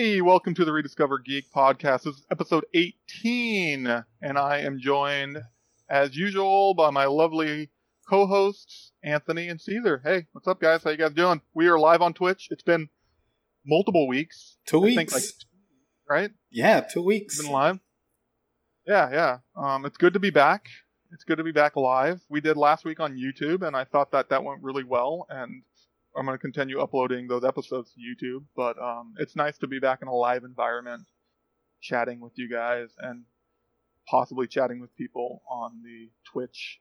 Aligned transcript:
Hey, 0.00 0.22
welcome 0.22 0.54
to 0.54 0.64
the 0.64 0.72
Rediscover 0.72 1.18
Geek 1.18 1.52
podcast. 1.54 2.04
This 2.04 2.14
is 2.14 2.26
episode 2.30 2.64
18, 2.72 4.02
and 4.22 4.38
I 4.38 4.60
am 4.60 4.80
joined, 4.80 5.42
as 5.90 6.16
usual, 6.16 6.72
by 6.72 6.88
my 6.88 7.04
lovely 7.04 7.68
co-hosts, 8.08 8.92
Anthony 9.04 9.48
and 9.48 9.60
Caesar. 9.60 10.00
Hey, 10.02 10.26
what's 10.32 10.48
up, 10.48 10.58
guys? 10.58 10.82
How 10.82 10.88
you 10.88 10.96
guys 10.96 11.12
doing? 11.12 11.42
We 11.52 11.68
are 11.68 11.78
live 11.78 12.00
on 12.00 12.14
Twitch. 12.14 12.48
It's 12.50 12.62
been 12.62 12.88
multiple 13.66 14.08
weeks. 14.08 14.56
Two 14.64 14.78
I 14.78 14.84
weeks. 14.84 14.96
think, 14.96 15.12
like, 15.12 15.24
right? 16.08 16.30
yeah, 16.50 16.80
two 16.80 17.02
weeks. 17.02 17.34
It's 17.34 17.42
been 17.42 17.52
live. 17.52 17.78
Yeah, 18.86 19.10
yeah. 19.12 19.38
Um, 19.54 19.84
it's 19.84 19.98
good 19.98 20.14
to 20.14 20.18
be 20.18 20.30
back. 20.30 20.64
It's 21.12 21.24
good 21.24 21.36
to 21.36 21.44
be 21.44 21.52
back 21.52 21.76
live. 21.76 22.22
We 22.30 22.40
did 22.40 22.56
last 22.56 22.86
week 22.86 23.00
on 23.00 23.18
YouTube, 23.18 23.60
and 23.60 23.76
I 23.76 23.84
thought 23.84 24.12
that 24.12 24.30
that 24.30 24.44
went 24.44 24.62
really 24.62 24.82
well. 24.82 25.26
And 25.28 25.62
I'm 26.16 26.26
going 26.26 26.36
to 26.36 26.40
continue 26.40 26.80
uploading 26.80 27.28
those 27.28 27.44
episodes 27.44 27.92
to 27.92 28.00
YouTube. 28.00 28.44
But 28.56 28.80
um, 28.82 29.14
it's 29.18 29.36
nice 29.36 29.58
to 29.58 29.66
be 29.66 29.78
back 29.78 30.00
in 30.02 30.08
a 30.08 30.14
live 30.14 30.44
environment, 30.44 31.04
chatting 31.80 32.20
with 32.20 32.32
you 32.36 32.48
guys, 32.48 32.88
and 32.98 33.24
possibly 34.08 34.46
chatting 34.46 34.80
with 34.80 34.94
people 34.96 35.42
on 35.48 35.82
the 35.84 36.10
Twitch 36.30 36.80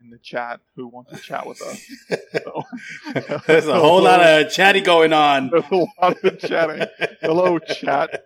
in 0.00 0.10
the 0.10 0.18
chat 0.18 0.60
who 0.76 0.86
want 0.86 1.08
to 1.08 1.16
chat 1.16 1.46
with 1.46 1.60
us. 1.62 1.84
So, 2.32 2.62
There's 3.46 3.66
a 3.66 3.78
whole 3.78 4.02
lot 4.02 4.20
of 4.20 4.50
chatty 4.50 4.80
going 4.80 5.12
on. 5.12 5.50
There's 5.52 5.64
a 5.70 5.86
lot 6.00 6.24
of 6.24 6.38
chatting. 6.38 6.86
Hello, 7.20 7.58
chat. 7.58 8.24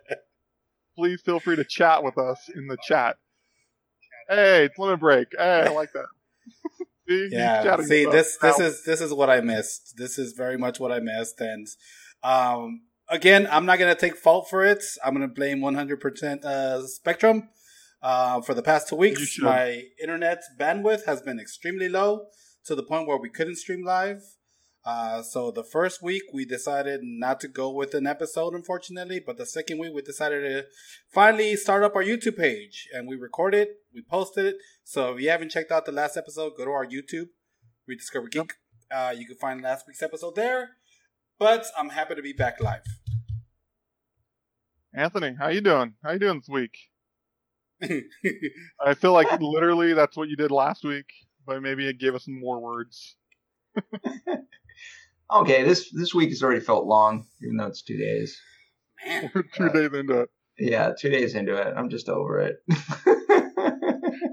Please 0.95 1.21
feel 1.21 1.39
free 1.39 1.55
to 1.55 1.63
chat 1.63 2.03
with 2.03 2.17
us 2.17 2.49
in 2.53 2.67
the 2.67 2.77
chat. 2.83 3.17
Hey, 4.29 4.65
it's 4.65 4.77
limit 4.77 4.99
break. 4.99 5.27
Hey, 5.37 5.63
I 5.67 5.69
like 5.69 5.89
that. 5.93 6.05
See, 7.07 7.29
Yeah. 7.31 7.77
See, 7.81 8.05
this 8.05 8.37
this 8.41 8.59
is 8.59 8.83
this 8.85 9.01
is 9.01 9.13
what 9.13 9.29
I 9.29 9.41
missed. 9.41 9.95
This 9.97 10.17
is 10.17 10.33
very 10.33 10.57
much 10.57 10.79
what 10.79 10.91
I 10.91 10.99
missed, 10.99 11.39
and 11.41 11.67
um, 12.23 12.81
again, 13.09 13.47
I'm 13.51 13.65
not 13.65 13.79
gonna 13.79 13.95
take 13.95 14.15
fault 14.15 14.49
for 14.49 14.63
it. 14.65 14.83
I'm 15.03 15.13
gonna 15.13 15.27
blame 15.27 15.59
100% 15.59 16.45
uh, 16.45 16.85
Spectrum. 16.87 17.49
Uh, 18.01 18.41
for 18.41 18.53
the 18.53 18.61
past 18.61 18.89
two 18.89 18.97
weeks, 18.97 19.19
my 19.45 19.83
internet 20.01 20.41
bandwidth 20.59 21.05
has 21.05 21.21
been 21.21 21.39
extremely 21.39 21.87
low 21.87 22.25
to 22.65 22.75
the 22.75 22.83
point 22.83 23.07
where 23.07 23.17
we 23.17 23.29
couldn't 23.29 23.55
stream 23.55 23.83
live. 23.85 24.21
Uh, 24.85 25.21
so 25.21 25.49
the 25.51 25.63
first 25.63 26.03
week 26.03 26.23
we 26.33 26.43
decided 26.43 26.99
not 27.03 27.39
to 27.39 27.47
go 27.47 27.69
with 27.69 27.93
an 27.93 28.05
episode, 28.05 28.53
unfortunately. 28.53 29.21
But 29.25 29.37
the 29.37 29.45
second 29.45 29.79
week 29.79 29.93
we 29.95 30.01
decided 30.01 30.41
to 30.41 30.65
finally 31.13 31.55
start 31.55 31.83
up 31.83 31.95
our 31.95 32.03
YouTube 32.03 32.37
page, 32.37 32.89
and 32.93 33.07
we 33.07 33.15
recorded, 33.15 33.69
we 33.93 34.01
posted 34.01 34.45
it. 34.47 34.55
So 34.83 35.13
if 35.15 35.21
you 35.21 35.29
haven't 35.29 35.49
checked 35.49 35.71
out 35.71 35.85
the 35.85 35.91
last 35.91 36.17
episode, 36.17 36.53
go 36.57 36.65
to 36.65 36.71
our 36.71 36.85
YouTube, 36.85 37.29
Rediscover 37.87 38.27
Geek. 38.27 38.53
Uh, 38.91 39.13
you 39.15 39.25
can 39.25 39.35
find 39.37 39.61
last 39.61 39.85
week's 39.87 40.03
episode 40.03 40.35
there. 40.35 40.71
But 41.39 41.65
I'm 41.77 41.89
happy 41.89 42.15
to 42.15 42.21
be 42.21 42.33
back 42.33 42.61
live. 42.61 42.83
Anthony, 44.93 45.35
how 45.39 45.47
you 45.47 45.61
doing? 45.61 45.95
How 46.03 46.11
you 46.11 46.19
doing 46.19 46.39
this 46.39 46.49
week? 46.49 46.77
I 48.85 48.93
feel 48.93 49.13
like 49.13 49.41
literally 49.41 49.93
that's 49.93 50.15
what 50.15 50.29
you 50.29 50.35
did 50.35 50.51
last 50.51 50.83
week, 50.83 51.07
but 51.45 51.61
maybe 51.61 51.87
it 51.87 51.99
gave 51.99 52.13
us 52.13 52.25
some 52.25 52.39
more 52.39 52.61
words. 52.61 53.15
Okay, 55.33 55.63
this 55.63 55.89
this 55.91 56.13
week 56.13 56.29
has 56.29 56.43
already 56.43 56.59
felt 56.59 56.85
long, 56.85 57.25
even 57.41 57.57
though 57.57 57.65
it's 57.65 57.81
two 57.81 57.97
days. 57.97 58.39
Man, 59.05 59.31
We're 59.33 59.43
two 59.53 59.69
days 59.69 59.91
into 59.93 60.21
it. 60.21 60.29
Yeah, 60.59 60.91
two 60.97 61.09
days 61.09 61.33
into 61.33 61.55
it, 61.55 61.73
I'm 61.75 61.89
just 61.89 62.07
over 62.07 62.39
it. 62.39 62.57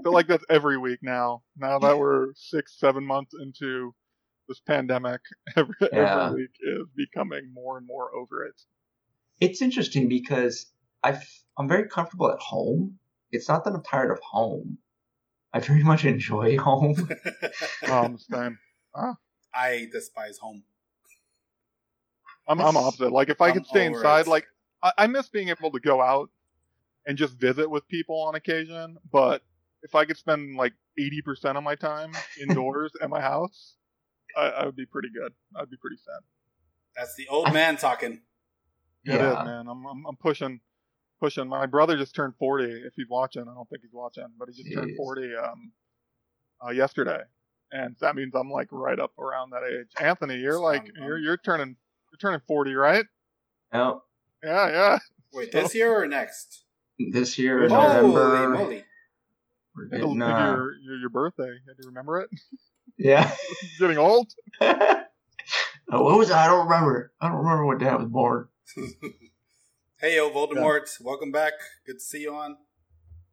I 0.01 0.03
feel 0.03 0.13
like 0.13 0.27
that's 0.27 0.45
every 0.49 0.77
week 0.77 0.99
now. 1.01 1.43
Now 1.57 1.79
that 1.79 1.97
we're 1.97 2.33
six, 2.35 2.77
seven 2.79 3.05
months 3.05 3.33
into 3.41 3.93
this 4.47 4.59
pandemic, 4.59 5.21
every, 5.55 5.75
Yeah. 5.93 6.25
every 6.27 6.41
week 6.41 6.51
is 6.61 6.87
becoming 6.95 7.51
more 7.53 7.77
and 7.77 7.85
more 7.87 8.13
over 8.15 8.45
it. 8.45 8.59
it's 9.39 9.61
interesting 9.61 10.09
because 10.09 10.67
I 11.03 11.19
I'm 11.57 11.67
very 11.67 11.87
comfortable 11.87 12.31
at 12.31 12.39
home. 12.39 12.97
It's 13.31 13.47
not 13.47 13.63
that 13.65 13.73
I'm 13.73 13.83
tired 13.83 14.11
of 14.11 14.19
home. 14.19 14.77
I 15.53 15.59
very 15.59 15.83
much 15.83 16.05
enjoy 16.05 16.57
home. 16.69 16.95
Um, 17.89 18.17
same. 18.17 18.57
I 19.53 19.87
despise 19.91 20.37
home. 20.37 20.63
I'm, 22.47 22.59
I'm 22.59 22.75
opposite. 22.77 23.11
Like 23.11 23.29
if 23.29 23.41
I 23.41 23.47
I'm 23.49 23.53
could 23.53 23.65
stay 23.67 23.85
inside, 23.85 24.21
it. 24.21 24.27
like 24.27 24.45
I, 24.83 24.91
I 24.99 25.07
miss 25.07 25.29
being 25.29 25.49
able 25.49 25.71
to 25.71 25.79
go 25.79 26.01
out 26.01 26.29
and 27.05 27.17
just 27.17 27.33
visit 27.39 27.69
with 27.69 27.87
people 27.87 28.21
on 28.21 28.35
occasion. 28.35 28.97
But 29.11 29.41
if 29.83 29.95
I 29.95 30.05
could 30.05 30.17
spend 30.17 30.55
like 30.55 30.73
80% 30.99 31.57
of 31.57 31.63
my 31.63 31.75
time 31.75 32.11
indoors 32.41 32.91
at 33.01 33.09
my 33.09 33.21
house, 33.21 33.75
I, 34.37 34.47
I 34.47 34.65
would 34.65 34.75
be 34.75 34.85
pretty 34.85 35.09
good. 35.13 35.33
I'd 35.55 35.69
be 35.69 35.77
pretty 35.77 35.97
sad. 35.97 36.21
That's 36.95 37.15
the 37.15 37.27
old 37.29 37.53
man 37.53 37.77
talking. 37.77 38.21
It 39.05 39.15
is, 39.15 39.17
yeah, 39.17 39.43
man. 39.43 39.67
I'm, 39.67 39.85
I'm 39.85 40.05
I'm 40.05 40.15
pushing, 40.17 40.59
pushing. 41.19 41.47
My 41.47 41.65
brother 41.65 41.97
just 41.97 42.13
turned 42.13 42.35
40. 42.37 42.65
If 42.65 42.93
he's 42.95 43.07
watching, 43.09 43.43
I 43.43 43.53
don't 43.53 43.67
think 43.69 43.81
he's 43.81 43.93
watching, 43.93 44.27
but 44.37 44.49
he 44.49 44.61
just 44.61 44.73
turned 44.73 44.95
40 44.95 45.35
um 45.35 45.71
uh, 46.63 46.69
yesterday, 46.69 47.21
and 47.71 47.95
that 48.01 48.15
means 48.15 48.35
I'm 48.35 48.51
like 48.51 48.67
right 48.71 48.99
up 48.99 49.17
around 49.17 49.51
that 49.51 49.63
age. 49.63 49.87
Anthony, 49.99 50.35
you're 50.35 50.59
like 50.59 50.91
you're 50.95 51.17
you're 51.17 51.37
turning 51.37 51.75
you're 52.11 52.19
turning 52.19 52.41
40, 52.47 52.75
right? 52.75 53.05
no, 53.73 54.03
Yeah, 54.43 54.69
yeah. 54.69 54.99
Wait, 55.33 55.51
this 55.51 55.73
year 55.73 55.95
or 56.03 56.05
next? 56.07 56.65
this 57.11 57.39
year 57.39 57.63
in 57.63 57.71
Holy 57.71 58.13
November. 58.13 58.49
moly. 58.49 58.85
We're 59.89 59.97
It'll 59.97 60.15
getting, 60.15 60.19
be 60.19 60.25
your, 60.25 60.73
your 60.81 60.97
your 60.97 61.09
birthday. 61.09 61.43
Do 61.65 61.73
you 61.79 61.87
remember 61.87 62.19
it? 62.21 62.29
yeah. 62.97 63.31
Getting 63.79 63.97
old. 63.97 64.31
oh, 64.59 65.03
what 65.87 66.17
was 66.17 66.29
that? 66.29 66.37
I 66.37 66.47
don't 66.47 66.67
remember. 66.67 67.11
I 67.19 67.29
don't 67.29 67.37
remember 67.37 67.65
what 67.65 67.79
day 67.79 67.87
I 67.87 67.95
was 67.95 68.07
born. 68.07 68.47
Hey, 69.99 70.15
yo, 70.15 70.29
Voldemort. 70.29 70.89
Welcome 71.01 71.31
back. 71.31 71.53
Good 71.85 71.95
to 71.95 71.99
see 71.99 72.21
you 72.21 72.33
on. 72.33 72.57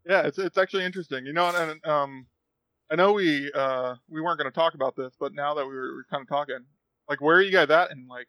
Yeah, 0.06 0.26
it's 0.26 0.38
it's 0.38 0.59
actually 0.59 0.84
interesting. 0.84 1.26
You 1.26 1.32
know, 1.32 1.48
and, 1.48 1.72
and 1.72 1.86
um, 1.86 2.26
I 2.91 2.97
know 2.97 3.12
we 3.12 3.50
uh 3.53 3.97
we 4.09 4.20
weren't 4.20 4.38
going 4.38 4.50
to 4.50 4.54
talk 4.54 4.75
about 4.75 4.97
this, 4.97 5.12
but 5.19 5.34
now 5.34 5.54
that 5.54 5.66
we 5.66 5.75
were, 5.75 5.94
we're 5.94 6.04
kind 6.10 6.22
of 6.22 6.28
talking, 6.28 6.60
like, 7.09 7.20
where 7.20 7.36
are 7.36 7.42
you 7.42 7.53
guys 7.53 7.70
at 7.70 7.91
in 7.91 8.06
like 8.09 8.28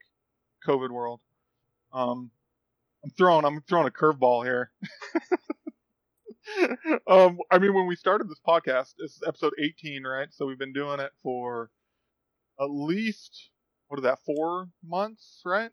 COVID 0.68 0.90
world? 0.90 1.22
Um, 1.94 2.32
I'm 3.04 3.12
throwing 3.12 3.46
I'm 3.46 3.62
throwing 3.68 3.88
a 3.88 3.92
curveball 3.92 4.44
here. 4.46 4.72
um, 7.08 7.40
I 7.52 7.60
mean, 7.60 7.74
when 7.74 7.88
we 7.88 7.96
started 7.96 8.30
this 8.30 8.42
podcast, 8.46 8.94
it's 9.00 9.22
episode 9.26 9.54
18, 9.60 10.04
right? 10.04 10.28
So 10.32 10.46
we've 10.46 10.60
been 10.60 10.74
doing 10.74 11.00
it 11.00 11.12
for 11.24 11.70
at 12.60 12.70
least 12.70 13.50
what 13.90 14.00
is 14.00 14.04
that? 14.04 14.20
Four 14.26 14.70
months, 14.86 15.42
right? 15.44 15.72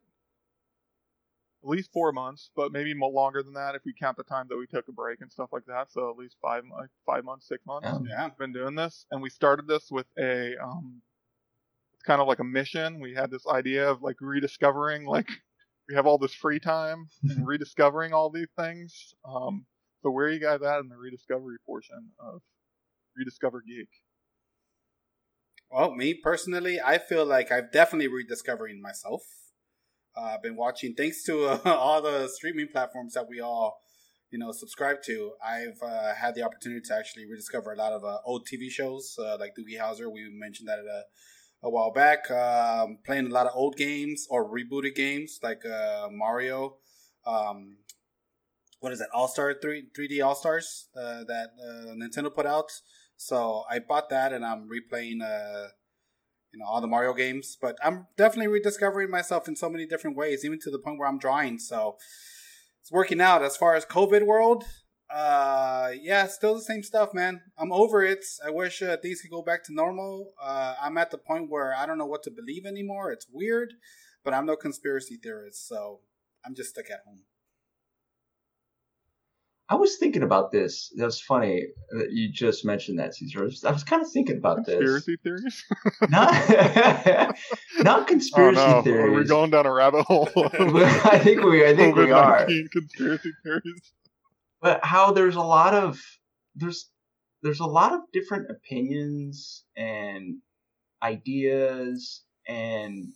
At 1.62 1.69
least 1.69 1.92
four 1.92 2.12
months, 2.12 2.50
but 2.56 2.72
maybe 2.72 2.94
mo- 2.94 3.09
longer 3.09 3.42
than 3.42 3.54
that 3.54 3.75
if 3.75 3.82
we 3.84 3.92
count 3.92 4.16
the 4.16 4.25
time 4.25 4.47
that 4.48 4.56
we 4.56 4.66
took 4.66 4.88
a 4.88 4.92
break 4.92 5.20
and 5.20 5.31
stuff 5.31 5.50
like 5.53 5.66
that. 5.66 5.92
So 5.92 6.10
at 6.10 6.16
least 6.16 6.37
five, 6.41 6.64
like 6.70 6.88
five 7.04 7.25
months, 7.25 7.47
six 7.47 7.64
months. 7.66 7.88
Yeah. 7.88 7.98
Yeah. 8.08 8.25
We've 8.25 8.38
been 8.38 8.53
doing 8.53 8.75
this, 8.75 9.04
and 9.10 9.20
we 9.20 9.31
started 9.31 9.66
this 9.66 9.91
with 9.91 10.06
a 10.19 10.56
um, 10.62 11.03
it's 11.94 12.04
kind 12.04 12.22
of 12.22 12.26
like 12.26 12.38
a 12.38 12.44
mission. 12.44 13.00
We 13.00 13.14
had 13.14 13.31
this 13.31 13.47
idea 13.47 13.91
of 13.91 14.03
like 14.03 14.16
rediscovering, 14.20 15.04
like 15.04 15.28
we 15.88 15.94
have 15.94 16.06
all 16.06 16.19
this 16.19 16.34
free 16.34 16.60
time 16.60 17.08
and 17.22 17.47
rediscovering 17.47 18.14
all 18.14 18.31
these 18.31 18.50
things. 18.56 19.14
Um, 19.25 19.66
so 20.02 20.10
where 20.10 20.26
are 20.26 20.30
you 20.30 20.40
guys 20.40 20.62
at 20.62 20.80
in 20.80 20.88
the 20.88 20.96
rediscovery 20.96 21.56
portion 21.64 22.10
of 22.18 22.42
Rediscover 23.16 23.62
Geek? 23.66 23.88
Well, 25.70 25.94
me 25.94 26.14
personally, 26.14 26.78
I 26.84 26.98
feel 26.98 27.24
like 27.24 27.50
I've 27.50 27.72
definitely 27.72 28.08
rediscovering 28.08 28.80
myself. 28.80 29.22
Uh, 30.16 30.34
I've 30.34 30.42
been 30.42 30.56
watching, 30.56 30.94
thanks 30.94 31.24
to 31.24 31.46
uh, 31.46 31.60
all 31.64 32.00
the 32.00 32.28
streaming 32.28 32.68
platforms 32.72 33.14
that 33.14 33.28
we 33.28 33.40
all, 33.40 33.78
you 34.30 34.38
know, 34.38 34.52
subscribe 34.52 35.02
to. 35.06 35.32
I've 35.44 35.82
uh, 35.82 36.14
had 36.14 36.34
the 36.34 36.42
opportunity 36.42 36.82
to 36.86 36.94
actually 36.94 37.26
rediscover 37.28 37.72
a 37.72 37.76
lot 37.76 37.92
of 37.92 38.04
uh, 38.04 38.18
old 38.24 38.46
TV 38.46 38.70
shows, 38.70 39.16
uh, 39.19 39.37
like 39.38 39.54
Doogie 39.58 39.78
Howser. 39.78 40.10
We 40.10 40.31
mentioned 40.32 40.69
that 40.69 40.78
a, 40.78 41.66
a 41.66 41.70
while 41.70 41.92
back. 41.92 42.31
Um, 42.31 42.99
playing 43.04 43.26
a 43.26 43.34
lot 43.34 43.46
of 43.46 43.52
old 43.54 43.76
games 43.76 44.26
or 44.31 44.49
rebooted 44.49 44.94
games 44.94 45.40
like 45.42 45.66
uh, 45.66 46.08
Mario. 46.10 46.76
Um, 47.26 47.78
what 48.87 48.93
is 48.93 49.00
that? 49.00 49.09
All 49.12 49.27
Star 49.27 49.53
three 49.53 49.88
3D 49.99 50.25
All 50.25 50.37
Stars 50.37 50.87
uh, 50.97 51.25
that 51.27 51.49
uh, 51.61 51.93
Nintendo 51.97 52.33
put 52.33 52.47
out. 52.47 52.71
So 53.17 53.65
I 53.69 53.81
bought 53.81 54.11
that 54.11 54.33
and 54.33 54.47
I'm 54.47 54.69
replaying 54.69 55.23
uh 55.25 55.71
you 56.53 56.61
know 56.61 56.67
all 56.69 56.81
the 56.81 56.87
Mario 56.87 57.12
games, 57.12 57.59
but 57.61 57.75
I'm 57.83 58.06
definitely 58.17 58.47
rediscovering 58.47 59.11
myself 59.11 59.49
in 59.49 59.56
so 59.56 59.69
many 59.69 59.87
different 59.88 60.17
ways, 60.17 60.44
even 60.44 60.61
to 60.61 60.71
the 60.71 60.79
point 60.79 61.00
where 61.00 61.09
I'm 61.09 61.19
drawing. 61.19 61.59
So 61.59 61.97
it's 62.81 62.93
working 62.93 63.21
out. 63.21 63.43
As 63.43 63.56
far 63.56 63.75
as 63.75 63.85
COVID 63.85 64.25
world, 64.25 64.62
uh 65.12 65.91
yeah, 66.00 66.29
still 66.29 66.55
the 66.55 66.61
same 66.61 66.85
stuff, 66.85 67.12
man. 67.12 67.41
I'm 67.59 67.73
over 67.73 68.05
it. 68.05 68.25
I 68.47 68.50
wish 68.50 68.83
uh, 68.83 68.99
things 68.99 69.21
could 69.21 69.33
go 69.33 69.43
back 69.43 69.65
to 69.65 69.75
normal. 69.75 70.33
Uh 70.41 70.77
I'm 70.81 70.97
at 70.97 71.11
the 71.11 71.19
point 71.19 71.50
where 71.50 71.75
I 71.75 71.87
don't 71.87 71.99
know 71.99 72.06
what 72.06 72.23
to 72.23 72.31
believe 72.31 72.65
anymore. 72.65 73.11
It's 73.11 73.27
weird, 73.33 73.73
but 74.23 74.33
I'm 74.33 74.47
no 74.47 74.55
conspiracy 74.55 75.17
theorist, 75.21 75.67
so 75.67 76.03
I'm 76.44 76.55
just 76.55 76.71
stuck 76.71 76.88
at 76.88 77.00
home. 77.05 77.23
I 79.68 79.74
was 79.74 79.96
thinking 79.96 80.22
about 80.22 80.52
this. 80.52 80.92
That's 80.96 81.20
funny 81.20 81.64
that 81.90 82.12
you 82.12 82.30
just 82.30 82.64
mentioned 82.64 83.00
that, 83.00 83.14
Caesar. 83.14 83.40
I 83.40 83.44
was, 83.44 83.64
I 83.64 83.72
was 83.72 83.82
kind 83.82 84.00
of 84.00 84.10
thinking 84.10 84.36
about 84.36 84.64
this. 84.64 84.76
Conspiracy 84.76 85.16
theories? 85.22 85.64
Not, 86.08 86.32
not 87.80 88.02
Oh 88.02 88.04
conspiracy 88.04 88.60
no, 88.60 88.62
are 88.62 88.82
we 88.82 88.82
theories. 88.82 89.28
going 89.28 89.50
down 89.50 89.66
a 89.66 89.72
rabbit 89.72 90.04
hole? 90.04 90.28
I 90.36 91.18
think 91.18 91.42
we, 91.42 91.66
I 91.66 91.74
think 91.74 91.96
we 91.96 92.12
are. 92.12 92.46
Conspiracy 92.72 93.32
theories. 93.42 93.92
But 94.60 94.84
how 94.84 95.12
there's 95.12 95.36
a 95.36 95.42
lot 95.42 95.74
of 95.74 96.00
there's 96.54 96.88
there's 97.42 97.60
a 97.60 97.66
lot 97.66 97.92
of 97.92 98.00
different 98.12 98.50
opinions 98.50 99.64
and 99.76 100.36
ideas 101.02 102.22
and 102.48 103.08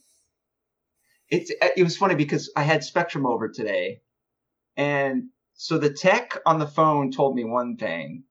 it's 1.28 1.50
it 1.76 1.82
was 1.82 1.96
funny 1.96 2.14
because 2.14 2.52
I 2.56 2.62
had 2.62 2.84
Spectrum 2.84 3.24
over 3.24 3.48
today 3.48 4.00
and 4.76 5.24
so 5.62 5.76
the 5.76 5.92
tech 5.92 6.38
on 6.46 6.58
the 6.58 6.66
phone 6.66 7.10
told 7.12 7.36
me 7.36 7.44
one 7.44 7.76
thing. 7.76 8.24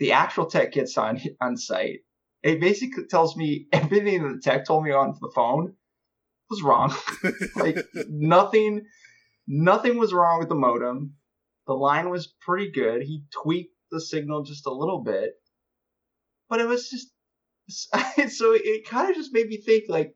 The 0.00 0.10
actual 0.10 0.46
tech 0.46 0.72
gets 0.72 0.98
on 0.98 1.20
on 1.40 1.56
site. 1.56 2.00
It 2.42 2.60
basically 2.60 3.04
tells 3.04 3.36
me 3.36 3.68
everything 3.72 4.24
that 4.24 4.34
the 4.34 4.40
tech 4.40 4.64
told 4.64 4.82
me 4.82 4.90
on 4.90 5.16
the 5.20 5.30
phone 5.32 5.74
was 6.50 6.60
wrong. 6.60 6.92
like 7.54 7.78
nothing 8.08 8.82
nothing 9.46 9.96
was 9.96 10.12
wrong 10.12 10.40
with 10.40 10.48
the 10.48 10.56
modem. 10.56 11.14
The 11.68 11.74
line 11.74 12.10
was 12.10 12.34
pretty 12.40 12.72
good. 12.72 13.02
He 13.02 13.22
tweaked 13.30 13.76
the 13.92 14.00
signal 14.00 14.42
just 14.42 14.66
a 14.66 14.74
little 14.74 15.04
bit. 15.04 15.34
But 16.48 16.60
it 16.60 16.66
was 16.66 16.90
just 16.90 17.12
so 17.68 18.54
it 18.54 18.88
kind 18.88 19.08
of 19.08 19.14
just 19.14 19.32
made 19.32 19.46
me 19.46 19.58
think 19.58 19.84
like 19.88 20.14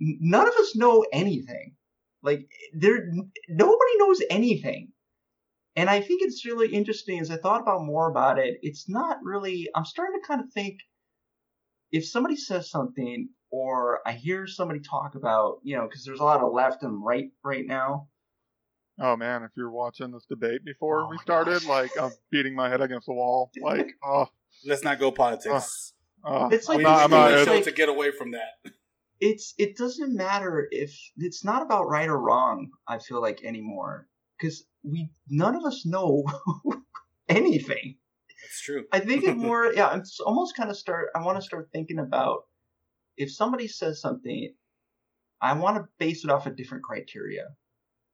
none 0.00 0.48
of 0.48 0.54
us 0.54 0.74
know 0.74 1.06
anything. 1.12 1.76
Like 2.24 2.48
there 2.74 3.08
nobody 3.48 3.98
knows 3.98 4.20
anything. 4.28 4.90
And 5.76 5.90
I 5.90 6.00
think 6.00 6.22
it's 6.22 6.44
really 6.46 6.72
interesting 6.72 7.20
as 7.20 7.30
I 7.30 7.36
thought 7.36 7.60
about 7.60 7.84
more 7.84 8.10
about 8.10 8.38
it, 8.38 8.58
it's 8.62 8.88
not 8.88 9.18
really 9.22 9.68
I'm 9.74 9.84
starting 9.84 10.18
to 10.20 10.26
kind 10.26 10.40
of 10.40 10.50
think 10.52 10.78
if 11.92 12.06
somebody 12.06 12.36
says 12.36 12.70
something 12.70 13.28
or 13.50 14.00
I 14.06 14.12
hear 14.12 14.46
somebody 14.46 14.80
talk 14.80 15.14
about, 15.14 15.58
you 15.62 15.76
know, 15.76 15.86
because 15.86 16.04
there's 16.04 16.20
a 16.20 16.24
lot 16.24 16.40
of 16.42 16.52
left 16.52 16.82
and 16.82 17.04
right 17.04 17.26
right 17.44 17.64
now. 17.66 18.08
Oh 18.98 19.16
man, 19.16 19.42
if 19.42 19.50
you're 19.56 19.70
watching 19.70 20.10
this 20.12 20.24
debate 20.28 20.64
before 20.64 21.02
Oh 21.02 21.08
we 21.10 21.18
started, 21.18 21.60
gosh. 21.60 21.66
like 21.68 21.90
I'm 22.00 22.12
beating 22.30 22.54
my 22.54 22.68
head 22.70 22.80
against 22.80 23.06
the 23.06 23.12
wall. 23.12 23.50
Like, 23.62 23.88
oh, 24.04 24.26
Let's 24.64 24.82
not 24.82 24.98
go 24.98 25.12
politics. 25.12 25.92
oh 26.24 26.48
It's 26.48 26.66
like 26.68 26.76
I'm 26.76 26.78
we 26.78 26.84
not, 26.84 27.04
I'm 27.04 27.10
not, 27.10 27.32
it's 27.34 27.48
like- 27.50 27.64
to 27.64 27.72
get 27.72 27.90
away 27.90 28.10
from 28.10 28.30
that. 28.32 28.72
it's 29.20 29.54
it 29.58 29.76
doesn't 29.76 30.14
matter 30.16 30.66
if 30.70 30.90
it's 31.18 31.44
not 31.44 31.62
about 31.62 31.88
right 31.88 32.06
or 32.08 32.18
wrong 32.18 32.68
i 32.86 32.98
feel 32.98 33.18
like 33.22 33.42
anymore 33.42 34.06
because 34.38 34.64
we 34.82 35.10
none 35.28 35.56
of 35.56 35.64
us 35.64 35.84
know 35.86 36.24
anything. 37.28 37.96
It's 38.44 38.60
true. 38.62 38.84
i 38.92 39.00
think 39.00 39.24
it 39.24 39.36
more 39.48 39.72
yeah 39.72 39.96
it's 39.96 40.20
almost 40.20 40.56
kind 40.56 40.70
of 40.70 40.76
start 40.76 41.08
i 41.16 41.22
want 41.22 41.36
to 41.36 41.42
start 41.42 41.68
thinking 41.72 41.98
about 41.98 42.42
if 43.16 43.32
somebody 43.32 43.66
says 43.66 44.00
something 44.00 44.54
i 45.40 45.52
want 45.54 45.76
to 45.76 45.88
base 45.98 46.22
it 46.24 46.30
off 46.30 46.46
a 46.46 46.50
different 46.50 46.84
criteria. 46.84 47.46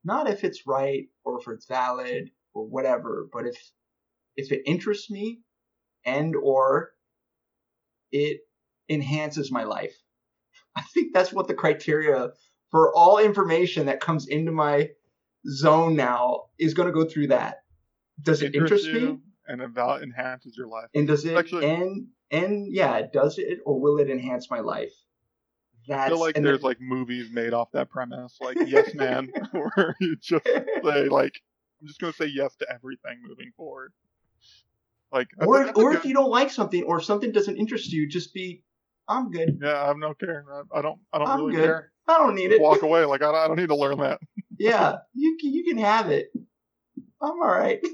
Not 0.05 0.29
if 0.29 0.43
it's 0.43 0.67
right 0.67 1.05
or 1.25 1.39
if 1.41 1.47
it's 1.49 1.67
valid 1.67 2.31
or 2.55 2.67
whatever 2.67 3.29
but 3.33 3.47
if 3.47 3.57
if 4.37 4.53
it 4.53 4.63
interests 4.65 5.11
me 5.11 5.41
and 6.05 6.35
or 6.35 6.91
it 8.11 8.41
enhances 8.89 9.51
my 9.51 9.65
life. 9.65 9.95
I 10.77 10.83
think 10.95 11.13
that's 11.13 11.33
what 11.33 11.49
the 11.49 11.55
criteria 11.55 12.31
for 12.71 12.95
all 12.95 13.19
information 13.19 13.87
that 13.87 14.01
comes 14.01 14.27
into 14.27 14.53
my 14.53 14.91
zone 15.47 15.97
now 15.97 16.44
is 16.59 16.75
going 16.75 16.87
to 16.89 16.93
go 16.93 17.05
through 17.09 17.29
that. 17.29 17.62
Does 18.23 18.43
it 18.43 18.55
interests 18.55 18.87
interest 18.87 19.11
me? 19.11 19.19
and 19.49 19.61
about 19.62 20.03
enhances 20.03 20.56
your 20.56 20.69
life. 20.69 20.87
And 20.94 21.06
does 21.09 21.25
it 21.25 21.37
Actually- 21.37 21.69
and 21.71 22.06
and 22.31 22.73
yeah, 22.73 23.03
does 23.12 23.39
it 23.39 23.59
or 23.67 23.81
will 23.81 23.99
it 23.99 24.09
enhance 24.09 24.50
my 24.50 24.61
life? 24.61 24.93
I 25.91 25.94
That's 25.97 26.11
feel 26.11 26.21
like 26.21 26.37
there's 26.37 26.61
the- 26.61 26.67
like 26.67 26.81
movies 26.81 27.29
made 27.33 27.53
off 27.53 27.69
that 27.73 27.91
premise, 27.91 28.37
like 28.41 28.56
Yes 28.67 28.94
Man, 28.94 29.33
where 29.53 29.97
you 30.00 30.17
just 30.17 30.44
say 30.47 31.09
like, 31.09 31.41
I'm 31.81 31.89
just 31.89 32.00
gonna 32.00 32.12
say 32.12 32.27
yes 32.27 32.55
to 32.56 32.67
everything 32.73 33.21
moving 33.27 33.50
forward. 33.56 33.93
Like, 35.12 35.29
that's 35.37 35.47
or 35.49 35.65
that's 35.65 35.79
or 35.79 35.91
good- 35.91 35.99
if 35.99 36.05
you 36.05 36.15
don't 36.15 36.31
like 36.31 36.50
something 36.50 36.85
or 36.85 36.99
if 36.99 37.05
something 37.05 37.33
doesn't 37.33 37.56
interest 37.56 37.93
you, 37.93 38.09
just 38.09 38.33
be 38.33 38.62
I'm 39.09 39.31
good. 39.33 39.59
yeah, 39.61 39.83
I 39.83 39.87
have 39.89 39.97
no 39.97 40.15
care. 40.15 40.44
I- 40.50 40.79
I 40.79 40.83
don't, 40.83 41.00
I 41.12 41.19
don't 41.19 41.29
I'm 41.29 41.41
really 41.41 41.56
good. 41.56 41.65
care. 41.65 41.93
I 42.09 42.19
don't 42.19 42.35
need 42.37 42.53
it. 42.53 42.61
walk 42.61 42.83
away. 42.83 43.05
Like, 43.05 43.23
I 43.23 43.31
I 43.31 43.49
don't 43.49 43.56
need 43.59 43.69
to 43.69 43.77
learn 43.77 43.99
that. 43.99 44.21
Yeah, 44.59 44.97
you 45.15 45.37
can 45.41 45.53
you 45.53 45.65
can 45.65 45.79
have 45.79 46.11
it. 46.11 46.31
I'm 47.21 47.41
all 47.41 47.49
right. 47.49 47.81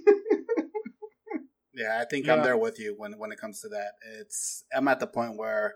Yeah, 1.74 2.00
I 2.00 2.06
think 2.06 2.26
Yeah. 2.26 2.34
I'm 2.34 2.42
there 2.42 2.56
with 2.56 2.80
you 2.80 2.94
when 2.96 3.18
when 3.18 3.30
it 3.30 3.38
comes 3.38 3.60
to 3.60 3.68
that. 3.68 3.92
It's 4.20 4.64
I'm 4.74 4.88
at 4.88 4.98
the 4.98 5.06
point 5.06 5.36
where 5.36 5.74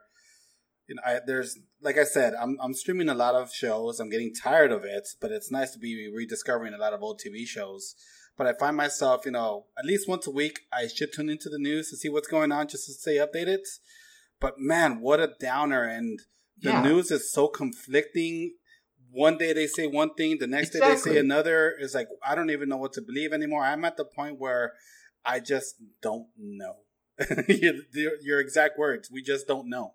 you 0.88 0.96
know 0.96 1.02
I, 1.06 1.20
there's 1.25 1.56
like 1.81 1.96
I 1.96 2.02
said 2.05 2.34
I'm 2.34 2.58
I'm 2.61 2.75
streaming 2.75 3.08
a 3.08 3.14
lot 3.14 3.37
of 3.37 3.52
shows. 3.55 4.00
I'm 4.00 4.11
getting 4.11 4.34
tired 4.34 4.73
of 4.73 4.84
it, 4.84 5.06
but 5.20 5.31
it's 5.31 5.52
nice 5.52 5.70
to 5.73 5.79
be 5.79 6.11
rediscovering 6.12 6.75
a 6.75 6.79
lot 6.79 6.93
of 6.93 7.02
old 7.02 7.20
TV 7.25 7.46
shows. 7.46 7.94
But 8.37 8.46
I 8.49 8.55
find 8.55 8.76
myself, 8.76 9.25
you 9.26 9.31
know, 9.31 9.67
at 9.79 9.84
least 9.84 10.08
once 10.08 10.26
a 10.26 10.31
week, 10.32 10.61
I 10.73 10.88
should 10.88 11.12
tune 11.12 11.29
into 11.29 11.49
the 11.49 11.58
news 11.58 11.90
to 11.90 11.96
see 11.96 12.08
what's 12.08 12.26
going 12.29 12.50
on, 12.50 12.67
just 12.67 12.87
to 12.87 12.93
stay 12.94 13.17
updated. 13.19 13.58
But 14.40 14.55
man, 14.58 15.00
what 15.00 15.20
a 15.20 15.34
downer! 15.38 15.84
And 15.84 16.19
the 16.58 16.70
Yeah. 16.70 16.82
news 16.82 17.12
is 17.12 17.31
so 17.32 17.46
conflicting. 17.46 18.55
One 19.12 19.36
day 19.36 19.52
they 19.52 19.66
say 19.66 19.86
one 19.86 20.14
thing, 20.14 20.38
the 20.38 20.46
next 20.46 20.70
day 20.70 20.80
they 20.80 20.96
say 20.96 21.18
another. 21.18 21.74
It's 21.78 21.94
like 21.94 22.08
I 22.26 22.34
don't 22.34 22.50
even 22.50 22.68
know 22.68 22.78
what 22.78 22.92
to 22.94 23.02
believe 23.02 23.32
anymore. 23.32 23.62
I'm 23.62 23.84
at 23.84 23.96
the 23.96 24.04
point 24.04 24.38
where 24.38 24.72
I 25.24 25.38
just 25.40 25.74
don't 26.00 26.28
know. 26.38 26.76
your, 27.48 27.74
your 28.22 28.40
exact 28.40 28.78
words. 28.78 29.10
We 29.12 29.22
just 29.22 29.46
don't 29.46 29.68
know. 29.68 29.94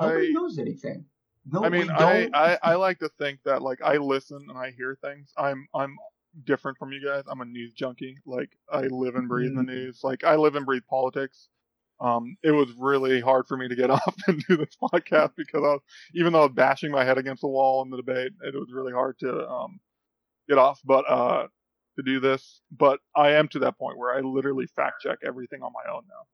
Nobody 0.00 0.28
I- 0.28 0.32
knows 0.32 0.58
anything. 0.58 1.06
No, 1.46 1.62
I 1.62 1.68
mean, 1.68 1.90
I, 1.90 1.98
don't. 2.22 2.34
I, 2.34 2.58
I 2.62 2.74
like 2.76 3.00
to 3.00 3.10
think 3.18 3.40
that 3.44 3.60
like 3.60 3.82
I 3.82 3.98
listen 3.98 4.46
and 4.48 4.56
I 4.56 4.70
hear 4.70 4.96
things. 5.02 5.30
I'm 5.36 5.68
I'm 5.74 5.94
different 6.44 6.78
from 6.78 6.90
you 6.92 7.04
guys. 7.04 7.24
I'm 7.30 7.42
a 7.42 7.44
news 7.44 7.74
junkie. 7.74 8.16
Like 8.24 8.48
I 8.72 8.82
live 8.86 9.14
and 9.14 9.28
breathe 9.28 9.54
the 9.54 9.60
Mhm. 9.60 9.66
news. 9.66 10.00
Like 10.02 10.24
I 10.24 10.36
live 10.36 10.54
and 10.56 10.64
breathe 10.64 10.84
politics. 10.88 11.48
Um, 12.00 12.36
it 12.42 12.50
was 12.50 12.72
really 12.78 13.20
hard 13.20 13.46
for 13.46 13.56
me 13.56 13.68
to 13.68 13.76
get 13.76 13.90
off 13.90 14.14
and 14.26 14.44
do 14.48 14.56
this 14.56 14.76
podcast 14.82 15.32
because 15.36 15.62
I 15.64 15.68
was, 15.74 15.80
even 16.14 16.32
though 16.32 16.40
I 16.40 16.46
was 16.46 16.54
bashing 16.54 16.90
my 16.90 17.04
head 17.04 17.18
against 17.18 17.42
the 17.42 17.48
wall 17.48 17.82
in 17.82 17.90
the 17.90 17.96
debate, 17.96 18.32
it 18.42 18.54
was 18.54 18.72
really 18.72 18.92
hard 18.92 19.18
to 19.20 19.48
um 19.48 19.80
get 20.48 20.58
off. 20.58 20.80
But 20.84 21.08
uh, 21.08 21.46
to 21.96 22.02
do 22.02 22.20
this, 22.20 22.60
but 22.70 23.00
I 23.16 23.32
am 23.32 23.48
to 23.48 23.60
that 23.60 23.78
point 23.78 23.98
where 23.98 24.14
I 24.14 24.20
literally 24.20 24.66
fact 24.66 25.02
check 25.02 25.18
everything 25.24 25.62
on 25.62 25.72
my 25.72 25.92
own 25.92 26.02
now. 26.08 26.26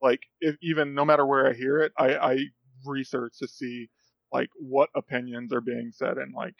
Like 0.00 0.20
if 0.40 0.56
even 0.62 0.94
no 0.94 1.04
matter 1.04 1.26
where 1.26 1.48
I 1.48 1.54
hear 1.54 1.78
it, 1.78 1.92
I, 1.98 2.16
I 2.16 2.38
research 2.86 3.38
to 3.40 3.48
see 3.48 3.88
like 4.32 4.50
what 4.56 4.90
opinions 4.94 5.52
are 5.52 5.60
being 5.60 5.90
said 5.92 6.18
and 6.18 6.34
like 6.34 6.54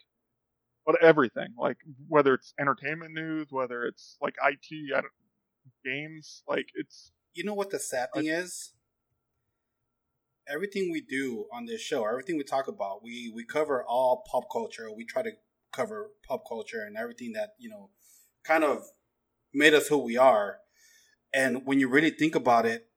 what 0.85 1.03
everything 1.03 1.49
like 1.59 1.77
whether 2.09 2.35
it's 2.35 2.55
entertainment 2.59 3.13
news 3.13 3.49
whether 3.51 3.85
it's 3.85 4.17
like 4.23 4.35
IT 4.43 4.95
I 4.97 5.03
don't, 5.03 5.13
games 5.85 6.43
like 6.49 6.67
it's 6.75 7.13
You 7.39 7.45
know 7.45 7.55
what 7.55 7.71
the 7.71 7.79
sad 7.79 8.09
thing 8.13 8.27
is? 8.27 8.73
Everything 10.53 10.91
we 10.91 11.01
do 11.01 11.45
on 11.53 11.67
this 11.67 11.81
show, 11.81 12.05
everything 12.05 12.37
we 12.37 12.43
talk 12.43 12.67
about, 12.67 13.01
we 13.01 13.31
we 13.33 13.45
cover 13.45 13.85
all 13.85 14.25
pop 14.29 14.51
culture. 14.51 14.91
We 14.91 15.05
try 15.05 15.23
to 15.23 15.31
cover 15.71 16.11
pop 16.27 16.43
culture 16.49 16.83
and 16.85 16.97
everything 16.97 17.35
that 17.35 17.51
you 17.57 17.69
know, 17.69 17.91
kind 18.43 18.65
of 18.65 18.87
made 19.55 19.73
us 19.73 19.87
who 19.87 19.99
we 19.99 20.17
are. 20.17 20.57
And 21.33 21.65
when 21.65 21.79
you 21.79 21.89
really 21.89 22.11
think 22.11 22.35
about 22.35 22.67
it, 22.67 22.89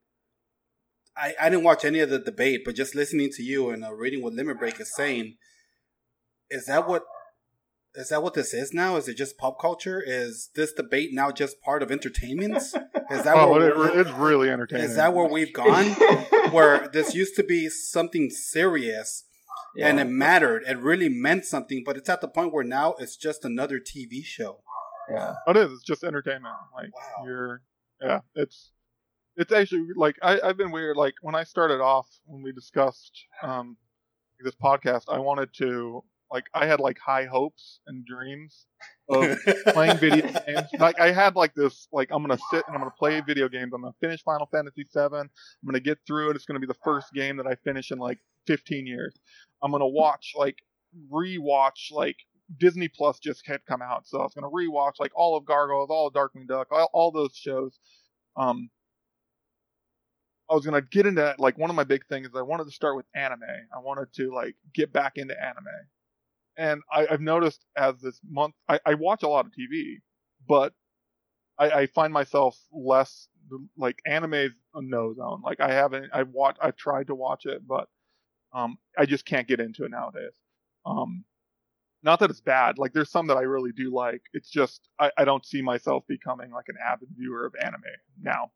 I, 1.16 1.36
I 1.40 1.50
didn't 1.52 1.64
watch 1.64 1.86
any 1.86 2.00
of 2.00 2.10
the 2.10 2.18
debate, 2.18 2.62
but 2.66 2.74
just 2.74 2.96
listening 2.96 3.30
to 3.34 3.44
you 3.44 3.70
and 3.70 3.86
uh, 3.86 3.94
reading 3.94 4.24
what 4.24 4.34
Limit 4.34 4.58
Break 4.58 4.80
is 4.80 4.96
saying, 4.96 5.36
is 6.50 6.66
that 6.66 6.88
what 6.88 7.04
is 7.96 8.10
that 8.10 8.24
what 8.24 8.34
this 8.34 8.54
is 8.54 8.74
now? 8.74 8.96
Is 8.96 9.08
it 9.08 9.16
just 9.18 9.38
pop 9.38 9.60
culture? 9.60 10.02
Is 10.06 10.50
this 10.56 10.72
debate 10.74 11.10
now 11.14 11.32
just 11.32 11.62
part 11.62 11.84
of 11.84 11.92
entertainment? 11.92 12.56
Is 12.58 12.72
that 12.72 12.88
oh 13.36 13.52
where 13.52 13.70
it, 13.70 14.00
it's 14.08 14.12
really 14.12 14.50
entertaining 14.50 14.86
is 14.86 14.96
that 14.96 15.14
where 15.14 15.28
we've 15.28 15.54
gone? 15.54 15.86
where 16.52 16.88
this 16.88 17.14
used 17.14 17.36
to 17.36 17.44
be 17.44 17.68
something 17.70 18.30
serious 18.30 19.26
Yeah. 19.76 19.88
and 19.90 20.00
it 20.00 20.06
mattered. 20.08 20.64
It 20.68 20.78
really 20.80 21.10
meant 21.10 21.46
something, 21.46 21.84
but 21.86 21.98
it's 21.98 22.10
at 22.10 22.22
the 22.22 22.28
point 22.28 22.54
where 22.54 22.64
now 22.64 22.94
it's 23.00 23.18
just 23.18 23.44
another 23.46 23.80
TV 23.80 24.24
show. 24.24 24.62
yeah. 25.10 25.36
it 25.48 25.58
is 25.58 25.72
it's 25.74 25.84
just 25.84 26.04
entertainment 26.04 26.56
like 26.74 26.92
Wow. 26.96 27.26
you're 27.26 27.62
yeah 28.02 28.20
it's 28.36 28.72
it's 29.36 29.52
actually 29.52 29.88
like 29.98 30.16
I, 30.22 30.40
I've 30.42 30.58
been 30.58 30.72
weird 30.72 30.96
like 30.96 31.16
when 31.22 31.36
I 31.36 31.44
started 31.44 31.82
off 31.82 32.08
when 32.26 32.42
we 32.44 32.52
discussed 32.54 33.26
um 33.44 33.76
this 34.40 34.56
podcast 34.56 35.04
I 35.10 35.20
wanted 35.20 35.54
to 35.56 36.04
like 36.32 36.46
I 36.54 36.66
had 36.66 36.80
like 36.80 36.98
high 36.98 37.26
hopes 37.26 37.82
and 37.88 38.06
dreams 38.06 38.66
of 39.10 39.38
playing 39.68 39.98
video 39.98 40.28
games. 40.28 40.68
Like 40.80 41.00
I 41.00 41.12
had 41.12 41.36
like 41.36 41.54
this, 41.54 41.88
like 41.92 42.10
I'm 42.12 42.24
gonna 42.24 42.40
sit 42.52 42.64
and 42.68 42.76
I'm 42.76 42.82
gonna 42.82 42.92
play 42.98 43.20
video 43.22 43.50
games. 43.50 43.72
I'm 43.74 43.82
gonna 43.82 43.94
finish 44.00 44.24
Final 44.24 44.48
Fantasy 44.52 44.84
VII. 44.84 45.00
I'm 45.02 45.30
gonna 45.66 45.80
get 45.80 46.00
through 46.08 46.30
it. 46.30 46.36
It's 46.36 46.46
gonna 46.46 46.60
be 46.60 46.68
the 46.68 46.76
first 46.84 47.12
game 47.14 47.38
that 47.38 47.48
I 47.48 47.56
finish 47.64 47.92
in 47.92 48.00
like 48.00 48.20
15 48.48 48.88
years. 48.88 49.14
I'm 49.62 49.72
gonna 49.72 49.88
watch 49.88 50.34
like 50.36 50.58
rewatch 51.12 51.92
like 51.92 52.18
Disney 52.58 52.88
Plus 52.88 53.20
just 53.20 53.46
had 53.46 53.66
come 53.66 53.82
out, 53.82 54.08
so 54.08 54.20
I 54.20 54.24
was 54.24 54.34
gonna 54.34 54.50
rewatch 54.50 55.00
like 55.00 55.12
all 55.16 55.38
of 55.38 55.46
Gargoyles, 55.46 55.90
all 55.90 56.08
of 56.08 56.14
Darkwing 56.14 56.48
Duck, 56.48 56.68
all, 56.72 56.90
all 56.94 57.12
those 57.12 57.36
shows. 57.36 57.78
Um, 58.38 58.70
I 60.50 60.54
was 60.54 60.66
gonna 60.66 60.82
get 60.82 61.06
into 61.06 61.36
like 61.40 61.58
one 61.58 61.70
of 61.70 61.76
my 61.76 61.86
big 61.86 62.06
things. 62.08 62.30
I 62.36 62.42
wanted 62.42 62.66
to 62.66 62.72
start 62.72 62.96
with 62.96 63.06
anime. 63.16 63.42
I 63.74 63.80
wanted 63.80 64.14
to 64.16 64.34
like 64.34 64.56
get 64.74 64.92
back 64.92 65.14
into 65.16 65.34
anime, 65.42 65.66
and 66.58 66.82
I, 66.92 67.08
I've 67.10 67.22
noticed 67.22 67.66
as 67.76 68.00
this 68.02 68.20
month, 68.30 68.56
I, 68.68 68.80
I 68.86 68.94
watch 68.96 69.24
a 69.24 69.28
lot 69.28 69.46
of 69.46 69.52
TV, 69.52 69.96
but 70.48 70.74
I, 71.58 71.72
I 71.72 71.86
find 71.88 72.12
myself 72.14 72.58
less 72.72 73.28
like 73.78 74.00
anime's 74.06 74.52
a 74.74 74.82
no 74.82 75.14
zone. 75.14 75.42
Like 75.44 75.60
I 75.60 75.72
haven't, 75.72 76.10
I've 76.14 76.30
I've 76.62 76.76
tried 76.76 77.08
to 77.08 77.16
watch 77.16 77.46
it, 77.46 77.68
but 77.68 77.88
um, 78.54 78.78
I 78.98 79.06
just 79.06 79.26
can't 79.26 79.48
get 79.48 79.60
into 79.60 79.86
it 79.86 79.92
nowadays. 79.92 80.34
Um, 80.86 81.24
not 82.04 82.20
that 82.20 82.30
it's 82.30 82.42
bad. 82.42 82.78
Like 82.78 82.94
there's 82.94 83.12
some 83.12 83.28
that 83.28 83.38
I 83.38 83.42
really 83.42 83.72
do 83.72 83.94
like. 83.94 84.22
It's 84.34 84.50
just 84.50 84.90
I, 85.00 85.12
I 85.18 85.26
don't 85.26 85.46
see 85.46 85.62
myself 85.62 86.04
becoming 86.08 86.52
like 86.52 86.66
an 86.68 86.76
avid 86.84 87.10
viewer 87.16 87.46
of 87.46 87.54
anime 87.62 87.82
now. 88.22 88.52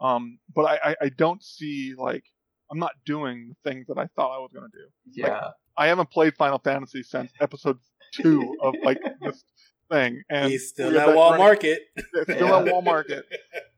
Um, 0.00 0.38
but 0.54 0.64
I, 0.64 0.90
I, 0.90 0.96
I 1.02 1.08
don't 1.10 1.42
see 1.42 1.94
like 1.96 2.24
I'm 2.70 2.78
not 2.78 2.92
doing 3.04 3.48
the 3.64 3.70
things 3.70 3.86
that 3.88 3.98
I 3.98 4.06
thought 4.16 4.34
I 4.34 4.38
was 4.38 4.50
gonna 4.54 4.68
do. 4.72 4.86
Yeah. 5.12 5.28
Like, 5.28 5.52
I 5.80 5.86
haven't 5.86 6.10
played 6.10 6.36
Final 6.36 6.58
Fantasy 6.58 7.02
since 7.02 7.32
episode 7.40 7.78
two 8.12 8.54
of 8.60 8.74
like 8.84 8.98
this 9.22 9.42
thing, 9.90 10.22
and 10.28 10.50
He's 10.52 10.68
still 10.68 10.96
at 10.98 11.16
Wall 11.16 11.30
running- 11.30 11.38
Market. 11.46 11.82
Still 12.24 12.54
at 12.54 12.70
Wall 12.70 12.82
Market, 12.82 13.24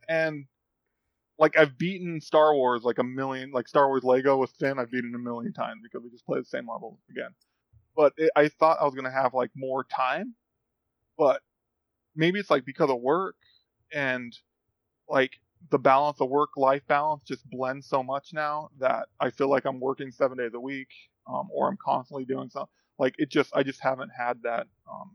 and 0.08 0.46
like 1.38 1.56
I've 1.56 1.78
beaten 1.78 2.20
Star 2.20 2.54
Wars 2.54 2.82
like 2.82 2.98
a 2.98 3.04
million, 3.04 3.52
like 3.52 3.68
Star 3.68 3.86
Wars 3.86 4.02
Lego 4.02 4.36
with 4.36 4.50
Finn. 4.50 4.80
I've 4.80 4.90
beaten 4.90 5.14
a 5.14 5.18
million 5.18 5.52
times 5.52 5.80
because 5.84 6.02
we 6.02 6.10
just 6.10 6.26
play 6.26 6.40
the 6.40 6.44
same 6.44 6.68
level 6.68 6.98
again. 7.08 7.30
But 7.94 8.14
it, 8.16 8.32
I 8.34 8.48
thought 8.48 8.78
I 8.80 8.84
was 8.84 8.94
gonna 8.94 9.10
have 9.12 9.32
like 9.32 9.50
more 9.54 9.84
time, 9.84 10.34
but 11.16 11.40
maybe 12.16 12.40
it's 12.40 12.50
like 12.50 12.64
because 12.64 12.90
of 12.90 13.00
work 13.00 13.36
and 13.92 14.36
like 15.08 15.34
the 15.70 15.78
balance, 15.78 16.18
the 16.18 16.26
work 16.26 16.50
life 16.56 16.82
balance 16.88 17.22
just 17.28 17.48
blends 17.48 17.86
so 17.86 18.02
much 18.02 18.30
now 18.32 18.70
that 18.80 19.06
I 19.20 19.30
feel 19.30 19.48
like 19.48 19.66
I'm 19.66 19.78
working 19.78 20.10
seven 20.10 20.36
days 20.38 20.50
a 20.54 20.60
week, 20.60 20.88
um, 21.26 21.48
or 21.52 21.68
I'm 21.68 21.78
constantly 21.82 22.24
doing 22.24 22.50
something. 22.50 22.68
Like 22.98 23.14
it 23.18 23.30
just, 23.30 23.50
I 23.54 23.62
just 23.62 23.80
haven't 23.80 24.10
had 24.16 24.42
that. 24.42 24.66
Um, 24.90 25.10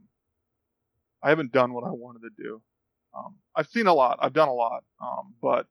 I 1.21 1.29
haven't 1.29 1.51
done 1.51 1.73
what 1.73 1.83
I 1.83 1.91
wanted 1.91 2.21
to 2.21 2.43
do. 2.43 2.61
Um, 3.15 3.35
I've 3.55 3.67
seen 3.67 3.87
a 3.87 3.93
lot, 3.93 4.19
I've 4.21 4.33
done 4.33 4.49
a 4.49 4.53
lot, 4.53 4.83
um, 5.01 5.33
but 5.41 5.67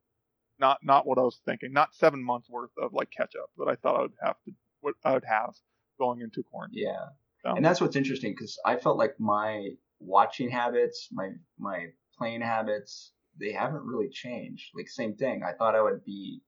not 0.58 0.78
not 0.82 1.06
what 1.06 1.18
I 1.18 1.22
was 1.22 1.38
thinking. 1.44 1.72
Not 1.72 1.94
seven 1.94 2.22
months 2.22 2.48
worth 2.48 2.70
of 2.78 2.92
like 2.92 3.10
catch 3.10 3.34
up 3.40 3.50
that 3.58 3.68
I 3.68 3.76
thought 3.76 3.96
I 3.96 4.02
would 4.02 4.12
have 4.22 4.36
to, 4.46 4.52
what 4.80 4.94
I 5.04 5.12
would 5.12 5.24
have 5.24 5.54
going 5.98 6.20
into 6.20 6.42
quarantine. 6.42 6.84
Yeah. 6.84 7.06
So, 7.42 7.54
And 7.54 7.64
that's 7.64 7.80
what's 7.80 7.96
interesting 7.96 8.32
because 8.32 8.58
I 8.64 8.76
felt 8.76 8.96
like 8.96 9.14
my 9.18 9.68
watching 10.00 10.50
habits, 10.50 11.08
my 11.12 11.30
my 11.58 11.86
playing 12.18 12.40
habits, 12.40 13.12
they 13.38 13.52
haven't 13.52 13.84
really 13.84 14.08
changed. 14.08 14.70
Like 14.74 14.88
same 14.88 15.14
thing. 15.16 15.42
I 15.46 15.52
thought 15.52 15.74
I 15.74 15.82
would 15.82 16.04
be 16.04 16.40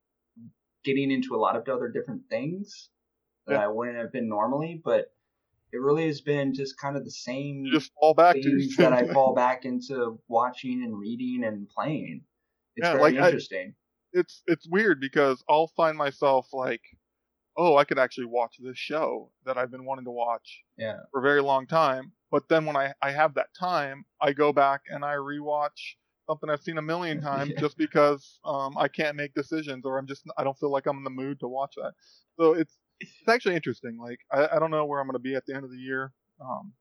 getting 0.84 1.10
into 1.10 1.34
a 1.34 1.38
lot 1.38 1.56
of 1.56 1.68
other 1.68 1.88
different 1.88 2.22
things 2.30 2.88
that 3.48 3.54
Yeah. 3.54 3.64
I 3.64 3.68
wouldn't 3.68 3.96
have 3.98 4.12
been 4.12 4.28
normally, 4.28 4.80
but 4.84 5.12
it 5.72 5.78
really 5.78 6.06
has 6.06 6.20
been 6.20 6.54
just 6.54 6.78
kind 6.78 6.96
of 6.96 7.04
the 7.04 7.10
same 7.10 7.64
you 7.64 7.72
just 7.72 7.92
fall 8.00 8.14
back 8.14 8.36
to 8.36 8.42
things 8.42 8.76
that 8.76 8.92
I 8.92 9.12
fall 9.12 9.34
back 9.34 9.64
into 9.64 10.18
watching 10.28 10.82
and 10.82 10.98
reading 10.98 11.44
and 11.44 11.68
playing. 11.68 12.24
It's 12.76 12.86
Yeah, 12.86 12.92
very 12.92 13.12
like, 13.12 13.22
I- 13.22 13.26
interesting. 13.26 13.74
it's 14.12 14.42
it's 14.46 14.66
weird 14.68 15.00
because 15.00 15.42
I'll 15.48 15.66
find 15.68 15.96
myself 15.98 16.48
like, 16.52 16.82
oh, 17.56 17.76
I 17.76 17.84
could 17.84 17.98
actually 17.98 18.26
watch 18.26 18.56
this 18.60 18.78
show 18.78 19.32
that 19.44 19.58
I've 19.58 19.70
been 19.70 19.84
wanting 19.84 20.04
to 20.06 20.10
watch 20.10 20.64
yeah. 20.78 21.00
for 21.10 21.20
a 21.20 21.22
very 21.22 21.42
long 21.42 21.66
time. 21.66 22.12
But 22.30 22.48
then 22.48 22.66
when 22.66 22.76
I, 22.76 22.94
I 23.02 23.10
have 23.10 23.34
that 23.34 23.48
time, 23.58 24.04
I 24.20 24.32
go 24.32 24.52
back 24.52 24.82
and 24.88 25.04
I 25.04 25.14
rewatch 25.14 25.96
something 26.26 26.48
I've 26.50 26.62
seen 26.62 26.78
a 26.78 26.82
million 26.82 27.20
times 27.22 27.50
Yeah. 27.50 27.60
just 27.60 27.76
because 27.76 28.38
um, 28.44 28.76
I 28.78 28.88
can't 28.88 29.16
make 29.16 29.34
decisions 29.34 29.84
or 29.84 29.98
I'm 29.98 30.06
just 30.06 30.24
I 30.38 30.44
don't 30.44 30.58
feel 30.58 30.70
like 30.70 30.86
I'm 30.86 30.98
in 30.98 31.04
the 31.04 31.10
mood 31.10 31.40
to 31.40 31.48
watch 31.48 31.74
that. 31.76 31.92
So 32.38 32.52
it's 32.54 32.78
it's 33.00 33.28
actually 33.28 33.56
interesting. 33.56 33.98
Like 33.98 34.20
I, 34.32 34.56
I 34.56 34.58
don't 34.58 34.70
know 34.70 34.84
where 34.86 35.00
I'm 35.00 35.06
gonna 35.06 35.18
be 35.18 35.34
at 35.34 35.46
the 35.46 35.54
end 35.54 35.64
of 35.64 35.70
the 35.70 35.78
year, 35.78 36.12
um, 36.40 36.72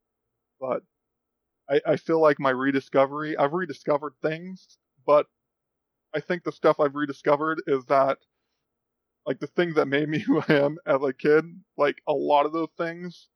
but 0.59 0.83
I, 1.69 1.81
I 1.85 1.95
feel 1.97 2.21
like 2.21 2.39
my 2.39 2.49
rediscovery. 2.49 3.37
I've 3.37 3.53
rediscovered 3.53 4.13
things, 4.21 4.77
but 5.05 5.27
I 6.13 6.19
think 6.19 6.43
the 6.43 6.51
stuff 6.51 6.79
I've 6.79 6.95
rediscovered 6.95 7.61
is 7.67 7.85
that 7.85 8.17
like 9.25 9.39
the 9.39 9.47
things 9.47 9.75
that 9.75 9.87
made 9.87 10.09
me 10.09 10.19
who 10.27 10.41
I 10.47 10.53
am 10.53 10.77
as 10.85 11.03
a 11.03 11.13
kid. 11.13 11.45
Like 11.77 12.01
a 12.07 12.13
lot 12.13 12.45
of 12.45 12.53
those 12.53 12.71
things 12.77 13.27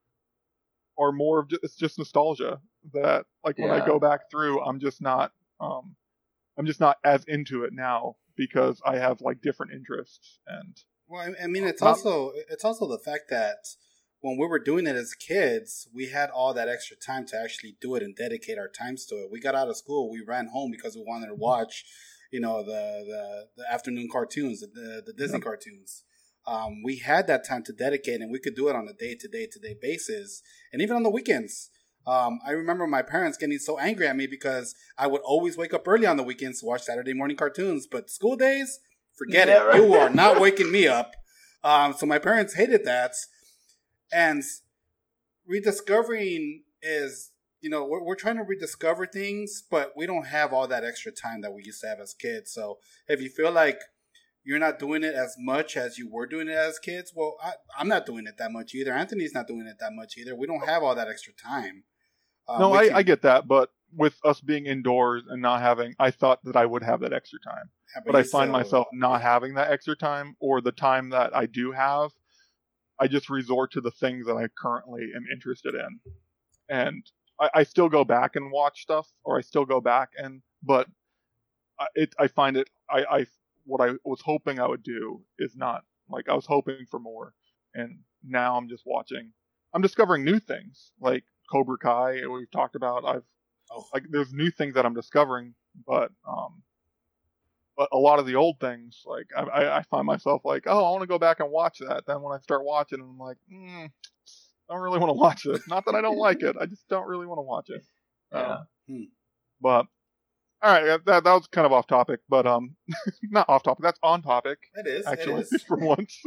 are 0.97 1.11
more 1.11 1.39
of 1.39 1.49
just, 1.49 1.63
it's 1.63 1.75
just 1.75 1.97
nostalgia 1.97 2.59
that 2.93 3.25
like 3.43 3.57
when 3.57 3.71
I 3.71 3.85
go 3.85 3.99
back 3.99 4.29
through, 4.31 4.61
I'm 4.61 4.79
just 4.79 5.01
not 5.01 5.31
um 5.59 5.95
I'm 6.57 6.65
just 6.65 6.79
not 6.79 6.97
as 7.03 7.23
into 7.25 7.63
it 7.63 7.73
now 7.73 8.15
because 8.35 8.81
I 8.85 8.97
have 8.97 9.21
like 9.21 9.41
different 9.41 9.73
interests 9.73 10.39
and 10.47 10.75
Well, 11.11 11.21
I- 11.29 11.43
I 11.43 11.47
mean, 11.47 11.65
it's 11.65 11.81
also 11.81 12.31
it's 12.49 12.63
also 12.63 12.87
the 12.87 12.97
fact 12.97 13.29
that 13.29 13.67
when 14.21 14.37
we 14.37 14.47
were 14.47 14.59
doing 14.59 14.87
it 14.87 14.95
as 14.95 15.13
kids, 15.13 15.87
we 15.93 16.07
had 16.07 16.29
all 16.29 16.53
that 16.53 16.69
extra 16.69 16.95
time 16.95 17.25
to 17.27 17.37
actually 17.37 17.75
do 17.81 17.95
it 17.95 18.03
and 18.03 18.15
dedicate 18.15 18.57
our 18.57 18.69
times 18.69 19.05
to 19.07 19.15
it. 19.15 19.31
We 19.31 19.41
got 19.41 19.55
out 19.55 19.67
of 19.67 19.75
school, 19.75 20.09
we 20.09 20.21
ran 20.25 20.47
home 20.47 20.71
because 20.71 20.95
we 20.95 21.03
wanted 21.05 21.27
to 21.27 21.35
watch, 21.35 21.83
you 22.31 22.39
know, 22.39 22.63
the 22.63 23.03
the, 23.11 23.47
the 23.57 23.73
afternoon 23.73 24.07
cartoons, 24.09 24.61
the 24.61 24.67
the, 24.67 25.03
the 25.07 25.13
Disney 25.13 25.39
cartoons. 25.43 26.03
Um, 26.47 26.81
we 26.83 26.97
had 26.97 27.27
that 27.27 27.45
time 27.45 27.63
to 27.65 27.73
dedicate, 27.73 28.21
and 28.21 28.31
we 28.31 28.39
could 28.39 28.55
do 28.55 28.69
it 28.69 28.75
on 28.75 28.87
a 28.87 28.93
day 28.93 29.13
to 29.15 29.27
day 29.27 29.47
to 29.51 29.59
day 29.59 29.75
basis, 29.81 30.41
and 30.71 30.81
even 30.81 30.95
on 30.95 31.03
the 31.03 31.09
weekends. 31.09 31.69
Um, 32.07 32.39
I 32.43 32.51
remember 32.51 32.87
my 32.87 33.03
parents 33.03 33.37
getting 33.37 33.59
so 33.59 33.77
angry 33.77 34.07
at 34.07 34.15
me 34.15 34.25
because 34.25 34.73
I 34.97 35.05
would 35.05 35.21
always 35.21 35.55
wake 35.55 35.71
up 35.73 35.87
early 35.87 36.07
on 36.07 36.17
the 36.17 36.23
weekends 36.23 36.61
to 36.61 36.65
watch 36.65 36.81
Saturday 36.83 37.13
morning 37.13 37.37
cartoons, 37.37 37.85
but 37.85 38.09
school 38.09 38.35
days, 38.35 38.79
forget 39.17 39.47
Yeah, 39.47 39.63
it. 39.63 39.67
right. 39.67 39.75
You 39.77 39.93
are 39.95 40.09
not 40.09 40.39
waking 40.39 40.71
me 40.71 40.87
up. 40.87 41.11
Um, 41.63 41.93
so 41.93 42.05
my 42.05 42.17
parents 42.19 42.55
hated 42.55 42.85
that, 42.85 43.13
and 44.11 44.43
rediscovering 45.47 46.63
is 46.81 47.31
you 47.61 47.69
know 47.69 47.85
we're, 47.85 48.03
we're 48.03 48.15
trying 48.15 48.37
to 48.37 48.43
rediscover 48.43 49.05
things, 49.05 49.63
but 49.69 49.93
we 49.95 50.05
don't 50.07 50.27
have 50.27 50.53
all 50.53 50.67
that 50.67 50.83
extra 50.83 51.11
time 51.11 51.41
that 51.41 51.53
we 51.53 51.63
used 51.63 51.81
to 51.81 51.87
have 51.87 51.99
as 51.99 52.13
kids. 52.13 52.51
So 52.51 52.79
if 53.07 53.21
you 53.21 53.29
feel 53.29 53.51
like 53.51 53.79
you're 54.43 54.59
not 54.59 54.79
doing 54.79 55.03
it 55.03 55.13
as 55.13 55.35
much 55.37 55.77
as 55.77 55.99
you 55.99 56.09
were 56.11 56.25
doing 56.25 56.47
it 56.47 56.55
as 56.57 56.79
kids, 56.79 57.13
well, 57.15 57.35
I, 57.43 57.51
I'm 57.77 57.87
not 57.87 58.07
doing 58.07 58.25
it 58.25 58.37
that 58.39 58.51
much 58.51 58.73
either. 58.73 58.91
Anthony's 58.93 59.35
not 59.35 59.45
doing 59.47 59.67
it 59.67 59.77
that 59.79 59.91
much 59.93 60.17
either. 60.17 60.35
We 60.35 60.47
don't 60.47 60.65
have 60.67 60.81
all 60.81 60.95
that 60.95 61.07
extra 61.07 61.33
time. 61.33 61.83
Um, 62.47 62.59
no, 62.59 62.73
I, 62.73 62.87
can- 62.87 62.95
I 62.97 63.03
get 63.03 63.21
that, 63.21 63.47
but 63.47 63.69
with 63.95 64.17
us 64.23 64.39
being 64.41 64.65
indoors 64.65 65.23
and 65.27 65.41
not 65.41 65.61
having, 65.61 65.93
I 65.99 66.11
thought 66.11 66.43
that 66.45 66.55
I 66.55 66.65
would 66.65 66.83
have 66.83 67.01
that 67.01 67.13
extra 67.13 67.39
time, 67.39 67.69
yeah, 67.95 68.01
but 68.05 68.15
I 68.15 68.23
find 68.23 68.49
still- 68.49 68.51
myself 68.51 68.87
not 68.93 69.21
having 69.21 69.55
that 69.55 69.71
extra 69.71 69.95
time, 69.95 70.35
or 70.39 70.61
the 70.61 70.71
time 70.71 71.09
that 71.09 71.35
I 71.35 71.45
do 71.45 71.71
have, 71.71 72.11
I 72.99 73.07
just 73.07 73.29
resort 73.29 73.71
to 73.73 73.81
the 73.81 73.91
things 73.91 74.27
that 74.27 74.35
I 74.35 74.47
currently 74.57 75.01
am 75.15 75.25
interested 75.31 75.75
in, 75.75 75.99
and 76.69 77.03
I, 77.39 77.49
I 77.55 77.63
still 77.63 77.89
go 77.89 78.03
back 78.03 78.35
and 78.35 78.51
watch 78.51 78.81
stuff, 78.81 79.07
or 79.23 79.37
I 79.37 79.41
still 79.41 79.65
go 79.65 79.81
back 79.81 80.09
and, 80.17 80.41
but 80.63 80.87
I- 81.79 81.87
it, 81.95 82.13
I 82.19 82.27
find 82.27 82.57
it, 82.57 82.69
I, 82.89 83.03
I, 83.03 83.25
what 83.65 83.81
I 83.81 83.93
was 84.05 84.21
hoping 84.21 84.59
I 84.59 84.67
would 84.67 84.83
do 84.83 85.21
is 85.39 85.55
not 85.55 85.83
like 86.09 86.29
I 86.29 86.33
was 86.33 86.45
hoping 86.45 86.85
for 86.89 86.99
more, 86.99 87.33
and 87.73 87.99
now 88.23 88.57
I'm 88.57 88.67
just 88.69 88.83
watching. 88.85 89.31
I'm 89.73 89.81
discovering 89.81 90.23
new 90.25 90.39
things 90.39 90.91
like 90.99 91.23
Cobra 91.49 91.77
Kai. 91.77 92.27
We've 92.27 92.51
talked 92.51 92.75
about. 92.75 93.05
I've 93.05 93.23
Oh, 93.73 93.85
like 93.93 94.03
there's 94.09 94.33
new 94.33 94.51
things 94.51 94.75
that 94.75 94.85
I'm 94.85 94.93
discovering, 94.93 95.53
but 95.87 96.11
um, 96.27 96.61
but 97.77 97.89
a 97.91 97.97
lot 97.97 98.19
of 98.19 98.25
the 98.25 98.35
old 98.35 98.59
things, 98.59 99.01
like 99.05 99.27
I, 99.35 99.77
I, 99.77 99.83
find 99.83 100.05
myself 100.05 100.41
like, 100.43 100.63
oh, 100.67 100.85
I 100.85 100.91
want 100.91 101.01
to 101.01 101.07
go 101.07 101.17
back 101.17 101.39
and 101.39 101.49
watch 101.49 101.79
that. 101.79 102.05
Then 102.05 102.21
when 102.21 102.35
I 102.35 102.39
start 102.41 102.65
watching, 102.65 102.99
I'm 102.99 103.17
like, 103.17 103.37
mm, 103.51 103.85
I 104.69 104.73
don't 104.73 104.81
really 104.81 104.99
want 104.99 105.09
to 105.09 105.13
watch 105.13 105.43
this. 105.43 105.67
Not 105.67 105.85
that 105.85 105.95
I 105.95 106.01
don't 106.01 106.17
like 106.17 106.43
it, 106.43 106.55
I 106.59 106.65
just 106.65 106.87
don't 106.89 107.07
really 107.07 107.25
want 107.25 107.39
to 107.39 107.43
watch 107.43 107.69
it. 107.69 107.81
Yeah. 108.33 108.59
Um, 108.87 109.09
but 109.59 109.87
all 110.61 110.71
right, 110.71 111.03
that 111.05 111.23
that 111.25 111.33
was 111.33 111.47
kind 111.47 111.65
of 111.65 111.73
off 111.73 111.85
topic, 111.85 112.21
but 112.29 112.47
um, 112.47 112.77
not 113.23 113.49
off 113.49 113.63
topic. 113.63 113.83
That's 113.83 113.99
on 114.01 114.21
topic 114.21 114.57
it 114.75 114.87
is 114.87 115.05
actually 115.05 115.41
It 115.41 115.47
is. 115.51 115.63
for 115.67 115.75
once. 115.77 116.17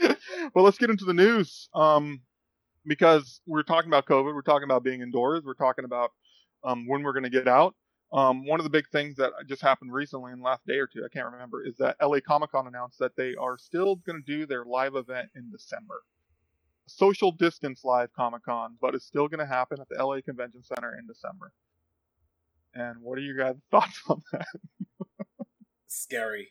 but 0.00 0.18
let's 0.56 0.78
get 0.78 0.90
into 0.90 1.04
the 1.04 1.14
news. 1.14 1.68
Um, 1.76 2.22
because 2.86 3.40
we're 3.46 3.62
talking 3.62 3.88
about 3.88 4.06
COVID, 4.06 4.34
we're 4.34 4.42
talking 4.42 4.64
about 4.64 4.82
being 4.82 5.00
indoors, 5.00 5.42
we're 5.44 5.54
talking 5.54 5.84
about 5.84 6.10
um, 6.66 6.86
when 6.86 7.02
we're 7.02 7.12
going 7.12 7.22
to 7.22 7.30
get 7.30 7.48
out. 7.48 7.74
Um, 8.12 8.46
one 8.46 8.60
of 8.60 8.64
the 8.64 8.70
big 8.70 8.88
things 8.90 9.16
that 9.16 9.32
just 9.48 9.62
happened 9.62 9.92
recently 9.92 10.32
in 10.32 10.38
the 10.38 10.44
last 10.44 10.64
day 10.66 10.74
or 10.78 10.86
two, 10.86 11.04
I 11.04 11.08
can't 11.12 11.32
remember, 11.32 11.64
is 11.64 11.76
that 11.78 11.96
LA 12.00 12.18
Comic 12.26 12.52
Con 12.52 12.66
announced 12.66 12.98
that 13.00 13.16
they 13.16 13.34
are 13.34 13.58
still 13.58 13.96
going 13.96 14.22
to 14.22 14.32
do 14.38 14.46
their 14.46 14.64
live 14.64 14.94
event 14.94 15.30
in 15.34 15.50
December. 15.50 16.02
Social 16.86 17.32
distance 17.32 17.82
live 17.84 18.12
Comic 18.14 18.44
Con, 18.44 18.76
but 18.80 18.94
it's 18.94 19.06
still 19.06 19.26
going 19.26 19.40
to 19.40 19.46
happen 19.46 19.80
at 19.80 19.88
the 19.88 20.04
LA 20.04 20.20
Convention 20.20 20.62
Center 20.62 20.96
in 20.96 21.06
December. 21.06 21.52
And 22.74 23.00
what 23.02 23.18
are 23.18 23.22
your 23.22 23.36
guys' 23.36 23.56
thoughts 23.70 24.00
on 24.08 24.22
that? 24.32 24.46
scary. 25.88 26.48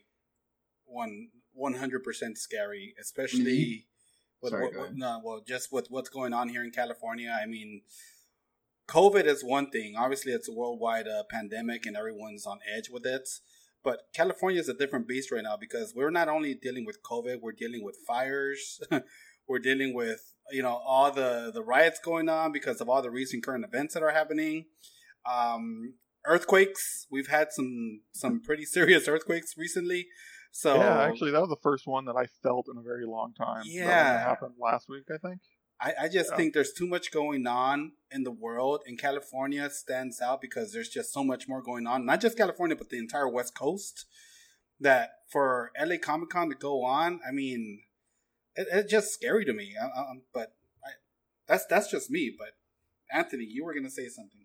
One 0.86 1.30
one 1.54 1.76
hundred 1.76 2.04
percent 2.04 2.38
scary, 2.38 2.96
especially 3.00 3.86
with 4.42 4.52
Sorry, 4.52 4.66
what, 4.66 4.76
what- 4.78 4.96
no, 4.96 5.22
well, 5.24 5.42
just 5.48 5.72
with 5.72 5.90
what's 5.90 6.10
going 6.10 6.34
on 6.34 6.50
here 6.50 6.64
in 6.64 6.72
California. 6.72 7.36
I 7.42 7.46
mean, 7.46 7.82
COVID 8.88 9.26
is 9.26 9.44
one 9.44 9.70
thing. 9.70 9.96
Obviously, 9.98 10.32
it's 10.32 10.50
a 10.50 10.54
worldwide 10.54 11.08
uh, 11.08 11.24
pandemic, 11.30 11.86
and 11.86 11.98
everyone's 11.98 12.46
on 12.46 12.60
edge 12.72 12.90
with 12.90 13.06
it. 13.06 13.28
But 13.84 14.02
California 14.14 14.60
is 14.60 14.70
a 14.70 14.74
different 14.74 15.08
beast 15.08 15.32
right 15.32 15.44
now 15.44 15.58
because 15.58 15.94
we're 15.96 16.10
not 16.10 16.28
only 16.28 16.56
dealing 16.56 16.86
with 16.86 17.04
COVID, 17.04 17.42
we're 17.42 17.52
dealing 17.52 17.84
with 17.84 17.98
fires. 18.08 18.82
we're 19.48 19.60
dealing 19.60 19.94
with 19.94 20.34
you 20.52 20.62
know 20.62 20.82
all 20.86 21.12
the 21.12 21.52
the 21.54 21.64
riots 21.64 22.00
going 22.00 22.30
on 22.30 22.52
because 22.52 22.82
of 22.82 22.90
all 22.90 23.02
the 23.02 23.12
recent 23.12 23.44
current 23.44 23.64
events 23.64 23.94
that 23.94 24.04
are 24.04 24.12
happening. 24.12 24.66
Um, 25.26 25.96
earthquakes. 26.26 27.08
We've 27.12 27.28
had 27.28 27.52
some 27.52 28.02
some 28.12 28.42
pretty 28.42 28.66
serious 28.78 29.08
earthquakes 29.08 29.56
recently. 29.58 30.08
So 30.52 30.76
yeah, 30.76 31.02
actually, 31.02 31.32
that 31.32 31.42
was 31.42 31.50
the 31.50 31.58
first 31.62 31.86
one 31.86 32.06
that 32.06 32.16
I 32.16 32.28
felt 32.42 32.68
in 32.72 32.78
a 32.78 32.82
very 32.82 33.06
long 33.06 33.34
time. 33.34 33.64
Yeah, 33.66 33.86
that 33.86 34.28
happened 34.28 34.54
last 34.60 34.88
week, 34.88 35.04
I 35.14 35.18
think. 35.18 35.42
I, 35.86 35.94
I 36.06 36.08
just 36.10 36.32
Yeah. 36.32 36.38
think 36.38 36.54
there's 36.54 36.74
too 36.74 36.88
much 36.88 37.12
going 37.12 37.46
on 37.46 37.94
in 38.12 38.24
the 38.24 38.32
world, 38.32 38.82
and 38.88 38.98
California 38.98 39.70
stands 39.70 40.20
out 40.20 40.42
because 40.42 40.74
there's 40.74 40.90
just 40.90 41.14
so 41.14 41.24
much 41.24 41.48
more 41.48 41.62
going 41.62 41.86
on. 41.86 42.06
Not 42.06 42.22
just 42.22 42.38
California, 42.38 42.76
but 42.76 42.90
the 42.90 42.98
entire 42.98 43.30
West 43.30 43.54
Coast. 43.56 44.06
That 44.78 45.12
for 45.30 45.72
LA 45.80 45.96
Comic 45.98 46.30
Con 46.30 46.50
to 46.50 46.56
go 46.56 46.84
on, 46.84 47.22
I 47.26 47.32
mean, 47.32 47.84
it, 48.56 48.68
it's 48.70 48.92
just 48.92 49.14
scary 49.14 49.46
to 49.46 49.54
me. 49.54 49.74
I, 49.82 49.86
I, 49.86 50.04
but 50.34 50.50
I, 50.84 50.90
that's 51.48 51.66
that's 51.68 51.90
just 51.90 52.10
me. 52.12 52.36
But 52.38 52.50
Anthony, 53.10 53.46
you 53.46 53.64
were 53.64 53.74
gonna 53.74 53.90
say 53.90 54.10
something. 54.10 54.42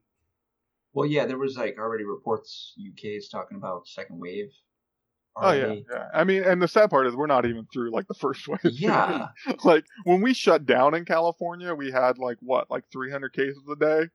Well, 0.93 1.09
yeah, 1.09 1.27
there 1.27 1.39
was 1.39 1.57
like 1.57 1.79
already 1.79 2.05
reports 2.05 2.75
UK 2.79 3.07
is 3.07 3.29
talking 3.29 3.57
about 3.57 3.89
second 3.89 4.21
wave. 4.21 4.53
Oh 5.41 5.53
yeah, 5.53 5.75
yeah. 5.91 6.09
I 6.15 6.25
mean, 6.25 6.45
and 6.45 6.61
the 6.61 6.69
sad 6.69 6.91
part 6.91 7.07
is 7.07 7.15
we're 7.17 7.27
not 7.27 7.47
even 7.47 7.67
through 7.73 7.91
like 7.93 8.07
the 8.09 8.15
first 8.15 8.47
wave. 8.49 8.59
Yeah. 8.65 9.29
like 9.65 9.85
when 10.05 10.21
we 10.21 10.35
shut 10.35 10.67
down 10.67 10.95
in 10.95 11.05
California, 11.05 11.75
we 11.75 11.91
had 11.91 12.19
like 12.19 12.39
what, 12.41 12.71
like 12.71 12.85
300 12.93 13.33
cases 13.33 13.63
a 13.71 13.77
day. 13.77 14.09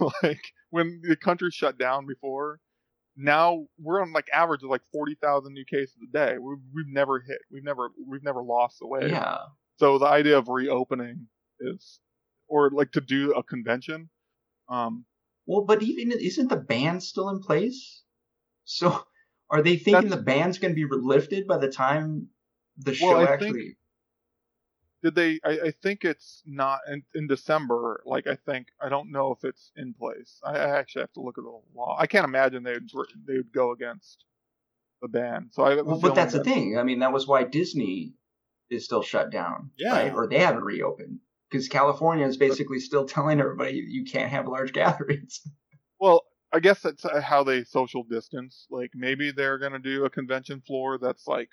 like 0.22 0.40
when 0.70 1.00
the 1.02 1.16
country 1.16 1.50
shut 1.50 1.78
down 1.78 2.06
before, 2.06 2.60
now 3.16 3.66
we're 3.78 4.02
on 4.02 4.12
like 4.12 4.26
average 4.32 4.62
of 4.62 4.70
like 4.70 4.82
40,000 4.92 5.52
new 5.52 5.64
cases 5.64 5.96
a 6.08 6.12
day. 6.12 6.38
We've, 6.38 6.58
we've 6.74 6.88
never 6.88 7.20
hit. 7.20 7.38
We've 7.50 7.64
never 7.64 7.90
we've 8.06 8.22
never 8.24 8.42
lost 8.42 8.78
the 8.80 8.86
wave. 8.86 9.10
Yeah. 9.10 9.38
So 9.78 9.98
the 9.98 10.06
idea 10.06 10.38
of 10.38 10.48
reopening 10.48 11.28
is, 11.60 12.00
or 12.48 12.70
like 12.70 12.92
to 12.92 13.00
do 13.00 13.32
a 13.32 13.42
convention. 13.42 14.08
Um, 14.68 15.04
Well, 15.46 15.64
but 15.64 15.82
even 15.82 16.12
isn't 16.12 16.48
the 16.48 16.56
ban 16.56 17.00
still 17.00 17.28
in 17.30 17.40
place? 17.40 18.02
So 18.64 19.04
are 19.50 19.62
they 19.62 19.76
thinking 19.76 20.08
That's- 20.08 20.10
the 20.18 20.22
ban's 20.22 20.58
going 20.58 20.74
to 20.74 20.88
be 20.88 20.94
lifted 20.94 21.46
by 21.46 21.58
the 21.58 21.68
time 21.70 22.28
the 22.78 22.94
show 22.94 23.08
Well, 23.08 23.20
I 23.28 23.32
actually? 23.32 23.52
think- 23.52 23.76
did 25.02 25.14
they? 25.14 25.40
I, 25.44 25.66
I 25.66 25.70
think 25.70 26.04
it's 26.04 26.42
not 26.46 26.80
in, 26.90 27.02
in 27.14 27.26
December. 27.28 28.02
Like 28.06 28.26
I 28.26 28.34
think 28.34 28.68
I 28.80 28.88
don't 28.88 29.12
know 29.12 29.30
if 29.30 29.44
it's 29.44 29.70
in 29.76 29.94
place. 29.94 30.40
I, 30.44 30.52
I 30.56 30.78
actually 30.78 31.02
have 31.02 31.12
to 31.12 31.20
look 31.20 31.38
at 31.38 31.44
the 31.44 31.60
law. 31.74 31.96
I 31.98 32.06
can't 32.06 32.24
imagine 32.24 32.62
they 32.64 32.72
would 32.94 33.06
they 33.26 33.34
would 33.36 33.52
go 33.52 33.72
against 33.72 34.24
the 35.02 35.08
ban. 35.08 35.50
So 35.52 35.62
I. 35.62 35.80
Well, 35.82 36.00
but 36.00 36.14
that's 36.14 36.32
the 36.32 36.42
thing. 36.42 36.78
I 36.78 36.82
mean, 36.82 37.00
that 37.00 37.12
was 37.12 37.26
why 37.26 37.44
Disney 37.44 38.14
is 38.70 38.84
still 38.86 39.02
shut 39.02 39.30
down, 39.30 39.70
Yeah. 39.78 39.92
right? 39.92 40.12
Or 40.14 40.26
they 40.26 40.38
haven't 40.38 40.64
reopened 40.64 41.20
because 41.50 41.68
California 41.68 42.26
is 42.26 42.36
basically 42.38 42.80
still 42.80 43.06
telling 43.06 43.38
everybody 43.38 43.74
you 43.86 44.06
can't 44.06 44.30
have 44.30 44.48
large 44.48 44.72
gatherings. 44.82 45.40
Well, 46.00 46.24
I 46.56 46.60
guess 46.60 46.80
that's 46.80 47.04
uh, 47.04 47.20
how 47.20 47.44
they 47.44 47.64
social 47.64 48.02
distance. 48.02 48.66
Like 48.70 48.90
maybe 48.94 49.30
they're 49.30 49.58
gonna 49.58 49.78
do 49.78 50.04
a 50.04 50.10
convention 50.10 50.62
floor 50.66 50.98
that's 50.98 51.26
like 51.26 51.50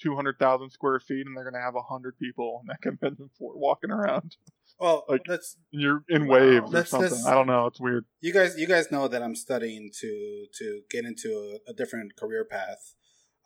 two 0.00 0.14
hundred 0.16 0.38
thousand 0.38 0.70
square 0.70 1.00
feet, 1.00 1.26
and 1.26 1.36
they're 1.36 1.44
gonna 1.50 1.62
have 1.62 1.74
hundred 1.88 2.18
people 2.18 2.58
on 2.60 2.66
that 2.68 2.80
convention 2.88 3.28
floor 3.36 3.52
walking 3.56 3.90
around. 3.90 4.36
Well, 4.78 5.04
Like- 5.08 5.22
let's 5.28 5.56
you're 5.70 6.02
in 6.08 6.26
Wow. 6.26 6.34
waves 6.38 6.70
or 6.70 6.72
Let's- 6.72 6.90
something. 6.90 7.10
let's- 7.10 7.26
I 7.26 7.34
don't 7.34 7.46
know. 7.46 7.66
It's 7.66 7.80
weird. 7.80 8.04
you 8.20 8.32
guys 8.32 8.56
you 8.58 8.66
guys 8.66 8.90
know 8.90 9.08
that 9.08 9.22
I'm 9.22 9.36
studying 9.36 9.90
to 10.00 10.46
to 10.58 10.82
get 10.90 11.04
into 11.04 11.28
a, 11.66 11.70
a 11.70 11.74
different 11.74 12.16
career 12.16 12.44
path. 12.44 12.94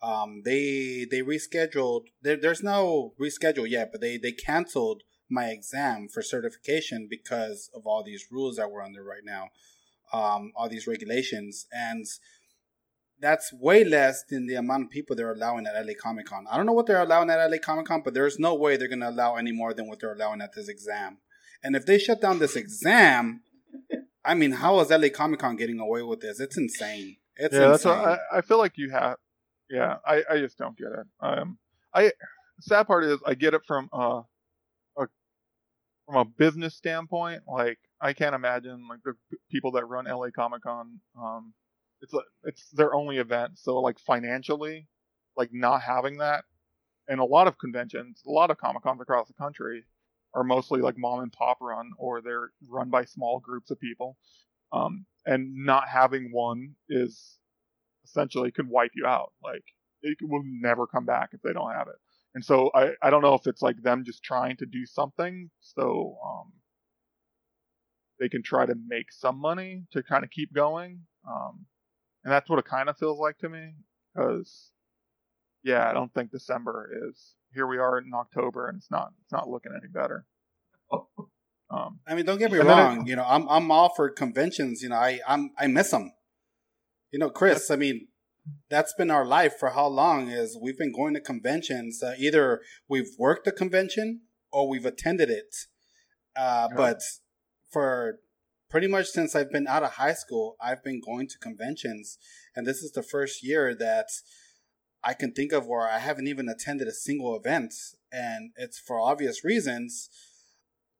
Um, 0.01 0.41
they 0.45 1.05
they 1.09 1.21
rescheduled. 1.21 2.03
There, 2.21 2.37
there's 2.37 2.63
no 2.63 3.13
reschedule 3.19 3.67
yet, 3.69 3.89
but 3.91 4.01
they 4.01 4.17
they 4.17 4.31
canceled 4.31 5.03
my 5.29 5.47
exam 5.47 6.07
for 6.07 6.21
certification 6.21 7.07
because 7.09 7.69
of 7.75 7.81
all 7.85 8.01
these 8.03 8.25
rules 8.31 8.55
that 8.55 8.71
we're 8.71 8.81
under 8.81 9.03
right 9.03 9.25
now, 9.25 9.49
um, 10.13 10.51
all 10.55 10.69
these 10.69 10.87
regulations, 10.87 11.67
and 11.71 12.05
that's 13.19 13.51
way 13.53 13.83
less 13.83 14.23
than 14.29 14.47
the 14.47 14.55
amount 14.55 14.83
of 14.83 14.89
people 14.89 15.15
they're 15.15 15.33
allowing 15.33 15.65
at 15.65 15.85
LA 15.85 15.93
Comic 15.99 16.27
Con. 16.27 16.45
I 16.49 16.57
don't 16.57 16.65
know 16.65 16.73
what 16.73 16.85
they're 16.85 17.01
allowing 17.01 17.29
at 17.29 17.49
LA 17.49 17.57
Comic 17.57 17.85
Con, 17.87 18.01
but 18.03 18.13
there's 18.13 18.37
no 18.39 18.53
way 18.55 18.77
they're 18.77 18.87
going 18.87 18.99
to 18.99 19.09
allow 19.09 19.35
any 19.35 19.51
more 19.51 19.73
than 19.73 19.87
what 19.87 19.99
they're 19.99 20.13
allowing 20.13 20.41
at 20.41 20.53
this 20.53 20.67
exam. 20.67 21.17
And 21.63 21.75
if 21.75 21.85
they 21.85 21.97
shut 21.97 22.21
down 22.21 22.39
this 22.39 22.55
exam, 22.55 23.41
I 24.23 24.33
mean, 24.33 24.51
how 24.51 24.79
is 24.81 24.89
LA 24.89 25.09
Comic 25.09 25.39
Con 25.39 25.55
getting 25.55 25.79
away 25.79 26.03
with 26.03 26.19
this? 26.19 26.39
It's 26.39 26.57
insane. 26.57 27.17
It's 27.35 27.53
yeah, 27.53 27.69
that's 27.69 27.85
insane. 27.85 27.99
what 27.99 28.19
I, 28.31 28.37
I 28.37 28.41
feel 28.41 28.57
like 28.57 28.73
you 28.75 28.91
have. 28.91 29.15
Yeah, 29.69 29.97
I, 30.05 30.23
I 30.29 30.37
just 30.37 30.57
don't 30.57 30.77
get 30.77 30.87
it. 30.87 31.07
Um, 31.19 31.57
I 31.93 32.11
sad 32.61 32.87
part 32.87 33.03
is 33.03 33.19
I 33.25 33.33
get 33.33 33.53
it 33.53 33.61
from 33.67 33.89
uh, 33.93 34.21
a 34.97 35.07
from 36.05 36.15
a 36.15 36.25
business 36.25 36.75
standpoint. 36.75 37.43
Like 37.47 37.79
I 38.01 38.13
can't 38.13 38.35
imagine 38.35 38.87
like 38.87 38.99
the 39.03 39.13
people 39.51 39.71
that 39.71 39.85
run 39.85 40.05
LA 40.05 40.29
Comic 40.35 40.63
Con. 40.63 40.99
Um, 41.19 41.53
it's 42.01 42.13
a, 42.13 42.19
it's 42.43 42.69
their 42.71 42.93
only 42.93 43.17
event, 43.17 43.53
so 43.57 43.79
like 43.79 43.99
financially, 43.99 44.87
like 45.35 45.49
not 45.51 45.81
having 45.81 46.17
that, 46.17 46.45
and 47.07 47.19
a 47.19 47.25
lot 47.25 47.47
of 47.47 47.57
conventions, 47.57 48.21
a 48.27 48.31
lot 48.31 48.51
of 48.51 48.57
Comic 48.57 48.83
Cons 48.83 49.01
across 49.01 49.27
the 49.27 49.33
country 49.33 49.83
are 50.33 50.43
mostly 50.43 50.81
like 50.81 50.97
mom 50.97 51.21
and 51.21 51.31
pop 51.31 51.57
run, 51.61 51.91
or 51.97 52.21
they're 52.21 52.51
run 52.67 52.89
by 52.89 53.05
small 53.05 53.39
groups 53.39 53.71
of 53.71 53.79
people. 53.79 54.17
Um, 54.71 55.05
and 55.25 55.55
not 55.55 55.87
having 55.87 56.31
one 56.31 56.75
is 56.89 57.37
essentially 58.03 58.51
can 58.51 58.69
wipe 58.69 58.91
you 58.95 59.05
out. 59.05 59.33
Like 59.43 59.63
it 60.01 60.17
will 60.21 60.43
never 60.45 60.87
come 60.87 61.05
back 61.05 61.29
if 61.33 61.41
they 61.41 61.53
don't 61.53 61.73
have 61.73 61.87
it. 61.87 61.95
And 62.35 62.43
so 62.43 62.69
I, 62.75 62.91
I 63.01 63.09
don't 63.09 63.21
know 63.21 63.33
if 63.33 63.47
it's 63.47 63.61
like 63.61 63.81
them 63.81 64.03
just 64.05 64.23
trying 64.23 64.57
to 64.57 64.65
do 64.65 64.85
something 64.85 65.49
so 65.61 66.17
um, 66.23 66.51
they 68.19 68.29
can 68.29 68.43
try 68.43 68.65
to 68.65 68.75
make 68.87 69.11
some 69.11 69.37
money 69.37 69.83
to 69.91 70.03
kind 70.03 70.23
of 70.23 70.29
keep 70.29 70.53
going. 70.53 71.01
Um, 71.29 71.65
and 72.23 72.31
that's 72.31 72.49
what 72.49 72.59
it 72.59 72.65
kind 72.65 72.89
of 72.89 72.97
feels 72.97 73.19
like 73.19 73.37
to 73.39 73.49
me 73.49 73.73
because 74.13 74.71
yeah, 75.63 75.89
I 75.89 75.93
don't 75.93 76.13
think 76.13 76.31
December 76.31 76.89
is. 77.09 77.35
Here 77.53 77.67
we 77.67 77.77
are 77.77 77.97
in 77.97 78.11
October 78.13 78.67
and 78.67 78.77
it's 78.77 78.91
not 78.91 79.11
it's 79.23 79.31
not 79.31 79.49
looking 79.49 79.71
any 79.75 79.89
better. 79.91 80.25
Um, 81.69 81.99
I 82.07 82.15
mean, 82.15 82.25
don't 82.25 82.37
get 82.37 82.51
me 82.51 82.59
And 82.59 82.69
then 82.69 82.77
wrong. 82.77 83.07
You 83.07 83.17
know, 83.17 83.25
I'm 83.27 83.47
I'm 83.49 83.71
all 83.71 83.93
for 83.93 84.09
conventions. 84.09 84.81
You 84.81 84.89
know, 84.89 84.95
I 84.95 85.19
I'm 85.27 85.51
I 85.57 85.67
miss 85.67 85.91
them. 85.91 86.13
You 87.11 87.19
know, 87.19 87.29
Chris. 87.29 87.69
I 87.69 87.75
mean, 87.75 88.07
that's 88.69 88.93
been 88.93 89.11
our 89.11 89.25
life 89.25 89.55
for 89.59 89.71
how 89.71 89.87
long? 89.87 90.29
Is 90.29 90.57
we've 90.61 90.77
been 90.77 90.93
going 90.93 91.13
to 91.15 91.19
conventions. 91.19 92.01
Uh, 92.01 92.13
either 92.17 92.61
we've 92.87 93.09
worked 93.19 93.47
a 93.47 93.51
convention 93.51 94.21
or 94.51 94.69
we've 94.69 94.85
attended 94.85 95.29
it. 95.29 95.55
Uh, 96.37 96.69
Yeah. 96.69 96.75
But 96.77 97.01
for 97.71 98.19
pretty 98.69 98.87
much 98.87 99.07
since 99.07 99.35
I've 99.35 99.51
been 99.51 99.67
out 99.67 99.83
of 99.83 99.93
high 99.93 100.13
school, 100.13 100.55
I've 100.61 100.83
been 100.83 101.01
going 101.03 101.27
to 101.29 101.37
conventions, 101.39 102.17
and 102.55 102.65
this 102.65 102.77
is 102.83 102.91
the 102.91 103.03
first 103.03 103.43
year 103.43 103.75
that 103.75 104.07
I 105.03 105.13
can 105.13 105.31
think 105.33 105.51
of 105.53 105.67
where 105.67 105.87
I 105.87 105.99
haven't 105.99 106.27
even 106.27 106.49
attended 106.49 106.87
a 106.87 106.91
single 106.93 107.35
event, 107.35 107.73
and 108.11 108.51
it's 108.57 108.79
for 108.79 108.99
obvious 108.99 109.43
reasons 109.43 110.09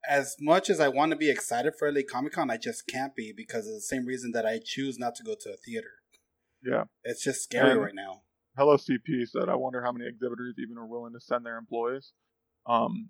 as 0.07 0.37
much 0.39 0.69
as 0.69 0.79
I 0.79 0.87
want 0.87 1.11
to 1.11 1.17
be 1.17 1.29
excited 1.29 1.73
for 1.77 1.91
LA 1.91 2.01
Comic 2.09 2.33
Con, 2.33 2.49
I 2.49 2.55
just 2.57 2.87
can't 2.87 3.13
be 3.13 3.33
because 3.35 3.67
of 3.67 3.73
the 3.73 3.81
same 3.81 4.05
reason 4.05 4.31
that 4.31 4.45
I 4.45 4.59
choose 4.63 4.97
not 4.97 5.15
to 5.15 5.23
go 5.23 5.35
to 5.37 5.49
a 5.49 5.57
theater. 5.57 5.89
yeah. 6.63 6.85
It's 7.03 7.23
just 7.23 7.43
scary 7.43 7.71
And- 7.71 7.81
right 7.81 7.95
now. 7.95 8.21
Hello 8.57 8.75
CP 8.77 9.27
said, 9.27 9.49
I 9.49 9.55
wonder 9.55 9.83
how 9.83 9.91
many 9.91 10.07
exhibitors 10.07 10.55
even 10.57 10.77
are 10.77 10.87
willing 10.87 11.13
to 11.13 11.19
send 11.19 11.45
their 11.45 11.57
employees. 11.57 12.13
Um, 12.65 13.09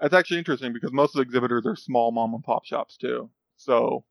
that's 0.00 0.14
actually 0.14 0.38
interesting 0.38 0.72
because 0.72 0.92
most 0.92 1.10
of 1.14 1.16
the 1.16 1.22
exhibitors 1.22 1.66
are 1.66 1.76
small 1.76 2.10
mom 2.10 2.34
and 2.34 2.42
pop 2.44 2.64
shops 2.64 2.96
too. 2.96 3.30
So 3.56 4.04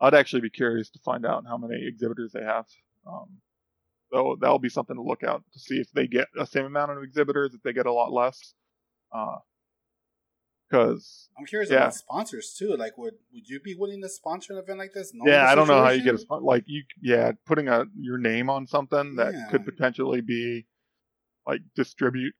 I'd 0.00 0.14
actually 0.14 0.42
be 0.42 0.50
curious 0.50 0.90
to 0.90 0.98
find 1.00 1.24
out 1.26 1.44
how 1.46 1.56
many 1.56 1.86
exhibitors 1.86 2.32
they 2.32 2.42
have. 2.44 2.66
Um, 3.06 3.38
so 4.12 4.36
that'll 4.40 4.58
be 4.58 4.68
something 4.68 4.96
to 4.96 5.02
look 5.02 5.24
out 5.24 5.42
to 5.52 5.58
see 5.58 5.76
if 5.80 5.90
they 5.92 6.06
get 6.06 6.28
the 6.34 6.44
same 6.46 6.64
amount 6.66 6.92
of 6.92 7.02
exhibitors, 7.02 7.54
if 7.54 7.62
they 7.62 7.72
get 7.72 7.86
a 7.86 7.92
lot 7.92 8.12
less. 8.12 8.54
Because 10.70 11.28
I'm 11.38 11.46
curious 11.46 11.70
Yeah. 11.70 11.76
about 11.78 11.94
sponsors 11.94 12.54
too. 12.54 12.76
Like, 12.76 12.98
would 12.98 13.14
would 13.32 13.48
you 13.48 13.60
be 13.60 13.74
willing 13.74 14.02
to 14.02 14.08
sponsor 14.08 14.52
an 14.52 14.58
event 14.58 14.78
like 14.78 14.92
this? 14.92 15.12
yeah, 15.24 15.48
I 15.48 15.54
don't 15.54 15.68
know 15.68 15.82
how 15.82 15.90
you 15.90 16.02
get 16.02 16.14
a 16.14 16.18
situation? 16.18 16.26
spon- 16.26 16.44
like 16.44 16.64
you 16.66 16.82
yeah 17.00 17.32
putting 17.46 17.68
a 17.68 17.86
your 17.96 18.18
name 18.18 18.50
on 18.50 18.66
something 18.66 19.16
that 19.16 19.34
Yeah. 19.34 19.46
could 19.50 19.64
potentially 19.64 20.20
be 20.20 20.66
like 21.46 21.62
distribute 21.74 22.34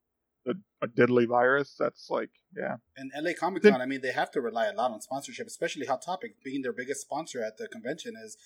a, 0.83 0.87
deadly 0.87 1.27
virus. 1.27 1.75
That's 1.79 2.09
like 2.11 2.31
yeah 2.57 2.77
And 2.97 3.13
LA 3.17 3.33
Comic 3.39 3.63
Con, 3.63 3.81
I 3.81 3.87
mean, 3.87 4.01
they 4.03 4.13
have 4.13 4.31
to 4.33 4.41
rely 4.41 4.67
a 4.67 4.73
lot 4.73 4.91
on 4.91 5.01
sponsorship, 5.01 5.47
especially 5.47 5.87
Hot 5.87 6.03
Topic 6.03 6.43
being 6.45 6.63
their 6.63 6.73
biggest 6.73 7.03
sponsor 7.03 7.43
at 7.43 7.57
the 7.59 7.69
convention. 7.69 8.15
Is 8.23 8.37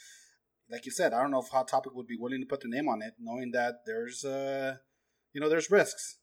like 0.71 0.87
you 0.87 0.93
said, 0.93 1.13
I 1.13 1.21
don't 1.21 1.31
know 1.31 1.41
if 1.41 1.49
Hot 1.49 1.69
Topic 1.69 1.95
would 1.95 2.07
be 2.07 2.17
willing 2.19 2.41
to 2.41 2.47
put 2.47 2.61
their 2.61 2.71
name 2.71 2.89
on 2.89 3.03
it, 3.03 3.15
knowing 3.19 3.51
that 3.53 3.83
there's 3.87 4.25
uh, 4.25 4.77
you 5.33 5.41
know, 5.41 5.49
there's 5.49 5.71
risks. 5.71 6.19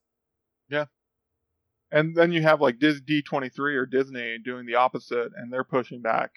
Yeah. 0.70 0.86
And 1.92 2.16
then 2.16 2.32
you 2.32 2.42
have 2.42 2.60
like 2.60 2.80
D23 2.80 3.60
or 3.60 3.86
Disney 3.86 4.38
doing 4.44 4.66
the 4.66 4.76
opposite, 4.76 5.32
and 5.36 5.52
they're 5.52 5.64
pushing 5.64 6.02
back 6.02 6.32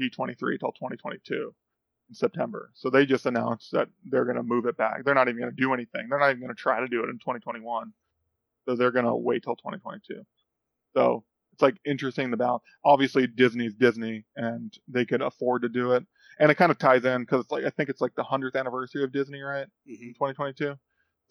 D23 0.00 0.58
till 0.58 0.72
2022 0.72 1.54
in 2.08 2.14
September. 2.14 2.70
So 2.74 2.90
they 2.90 3.06
just 3.06 3.26
announced 3.26 3.70
that 3.72 3.88
they're 4.04 4.24
going 4.24 4.36
to 4.36 4.42
move 4.42 4.66
it 4.66 4.76
back. 4.76 5.04
They're 5.04 5.14
not 5.14 5.28
even 5.28 5.40
going 5.40 5.54
to 5.54 5.62
do 5.62 5.72
anything. 5.72 6.08
They're 6.08 6.18
not 6.18 6.30
even 6.30 6.40
going 6.40 6.54
to 6.54 6.60
try 6.60 6.80
to 6.80 6.88
do 6.88 7.04
it 7.04 7.10
in 7.10 7.18
2021. 7.18 7.92
So 8.70 8.76
they're 8.76 8.92
going 8.92 9.04
to 9.04 9.16
wait 9.16 9.42
till 9.42 9.56
2022. 9.56 10.22
So 10.96 11.24
it's 11.52 11.60
like 11.62 11.74
interesting 11.84 12.32
about 12.32 12.62
obviously 12.84 13.26
Disney's 13.26 13.74
Disney 13.74 14.24
and 14.36 14.72
they 14.86 15.04
could 15.04 15.22
afford 15.22 15.62
to 15.62 15.68
do 15.68 15.92
it. 15.92 16.04
And 16.38 16.52
it 16.52 16.54
kind 16.54 16.70
of 16.70 16.78
ties 16.78 17.04
in 17.04 17.22
because 17.22 17.42
it's 17.42 17.50
like 17.50 17.64
I 17.64 17.70
think 17.70 17.88
it's 17.88 18.00
like 18.00 18.14
the 18.14 18.22
100th 18.22 18.54
anniversary 18.54 19.02
of 19.02 19.10
Disney, 19.12 19.40
right? 19.40 19.66
Mhm. 19.88 20.14
2022. 20.14 20.76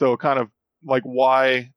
So 0.02 0.18
kind 0.18 0.38
of 0.38 0.50
like 0.84 1.04
why 1.04 1.72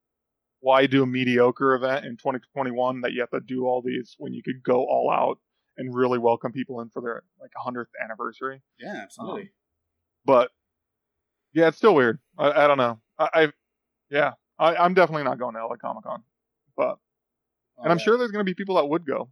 why 0.59 0.87
do 0.87 1.05
a 1.05 1.07
mediocre 1.07 1.75
event 1.75 2.07
in 2.07 2.16
2021 2.16 3.03
that 3.03 3.12
you 3.12 3.20
have 3.20 3.31
to 3.31 3.40
do 3.40 3.64
all 3.66 3.83
these 3.83 4.16
when 4.18 4.35
you 4.35 4.42
could 4.42 4.64
go 4.64 4.85
all 4.85 5.12
out 5.12 5.38
and 5.77 5.94
really 5.94 6.18
welcome 6.18 6.51
people 6.51 6.81
in 6.81 6.88
for 6.90 7.03
their 7.03 7.22
like 7.40 7.53
100th 7.55 7.87
anniversary? 8.03 8.62
Yeah, 8.81 9.01
absolutely. 9.01 9.53
But 10.25 10.51
yeah, 11.53 11.68
it's 11.68 11.77
still 11.77 11.94
weird. 11.94 12.18
I, 12.37 12.51
I 12.64 12.66
don't 12.66 12.79
know. 12.79 13.01
I, 13.16 13.29
I 13.33 13.53
yeah, 14.11 14.33
I, 14.59 14.77
I'm 14.77 14.95
definitely 14.95 15.25
not 15.25 15.38
going 15.38 15.55
to 15.55 15.67
LA 15.67 15.77
Comic 15.77 16.05
Con, 16.05 16.23
but 16.77 16.99
Oh, 17.79 17.85
and 17.85 17.93
I'm 17.93 17.99
yeah. 17.99 18.05
sure 18.05 18.19
there's 18.19 18.31
going 18.31 18.45
to 18.45 18.49
be 18.49 18.55
people 18.55 18.77
that 18.77 18.88
would 18.88 19.07
go. 19.07 19.29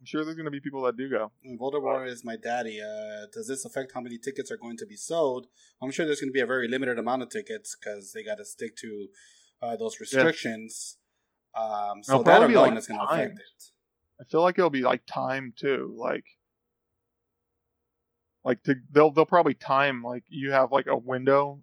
I'm 0.00 0.06
sure 0.06 0.24
there's 0.24 0.36
going 0.36 0.46
to 0.46 0.50
be 0.50 0.60
people 0.60 0.82
that 0.82 0.96
do 0.96 1.08
go. 1.08 1.30
And 1.44 1.58
Voldemort 1.58 2.08
is 2.08 2.24
my 2.24 2.36
daddy. 2.36 2.80
Uh, 2.80 3.26
does 3.32 3.46
this 3.46 3.64
affect 3.64 3.92
how 3.94 4.00
many 4.00 4.18
tickets 4.18 4.50
are 4.50 4.56
going 4.56 4.76
to 4.78 4.86
be 4.86 4.96
sold? 4.96 5.46
I'm 5.80 5.90
sure 5.90 6.06
there's 6.06 6.20
going 6.20 6.30
to 6.30 6.34
be 6.34 6.40
a 6.40 6.46
very 6.46 6.66
limited 6.66 6.98
amount 6.98 7.22
of 7.22 7.30
tickets 7.30 7.76
because 7.76 8.12
they 8.12 8.24
got 8.24 8.36
to 8.36 8.44
stick 8.44 8.76
to 8.78 9.08
uh, 9.62 9.76
those 9.76 10.00
restrictions. 10.00 10.98
Um, 11.54 12.02
so 12.02 12.22
that 12.22 12.48
be, 12.48 12.54
alone 12.54 12.70
like, 12.70 12.78
is 12.78 12.86
going 12.88 12.98
to 12.98 13.06
affect 13.06 13.38
it. 13.38 13.64
I 14.20 14.24
feel 14.24 14.42
like 14.42 14.58
it'll 14.58 14.70
be 14.70 14.82
like 14.82 15.02
time 15.06 15.52
too, 15.56 15.94
like 15.96 16.24
like 18.44 18.62
to 18.64 18.76
they'll 18.90 19.10
they'll 19.10 19.26
probably 19.26 19.54
time 19.54 20.02
like 20.02 20.24
you 20.28 20.52
have 20.52 20.72
like 20.72 20.86
a 20.86 20.96
window. 20.96 21.62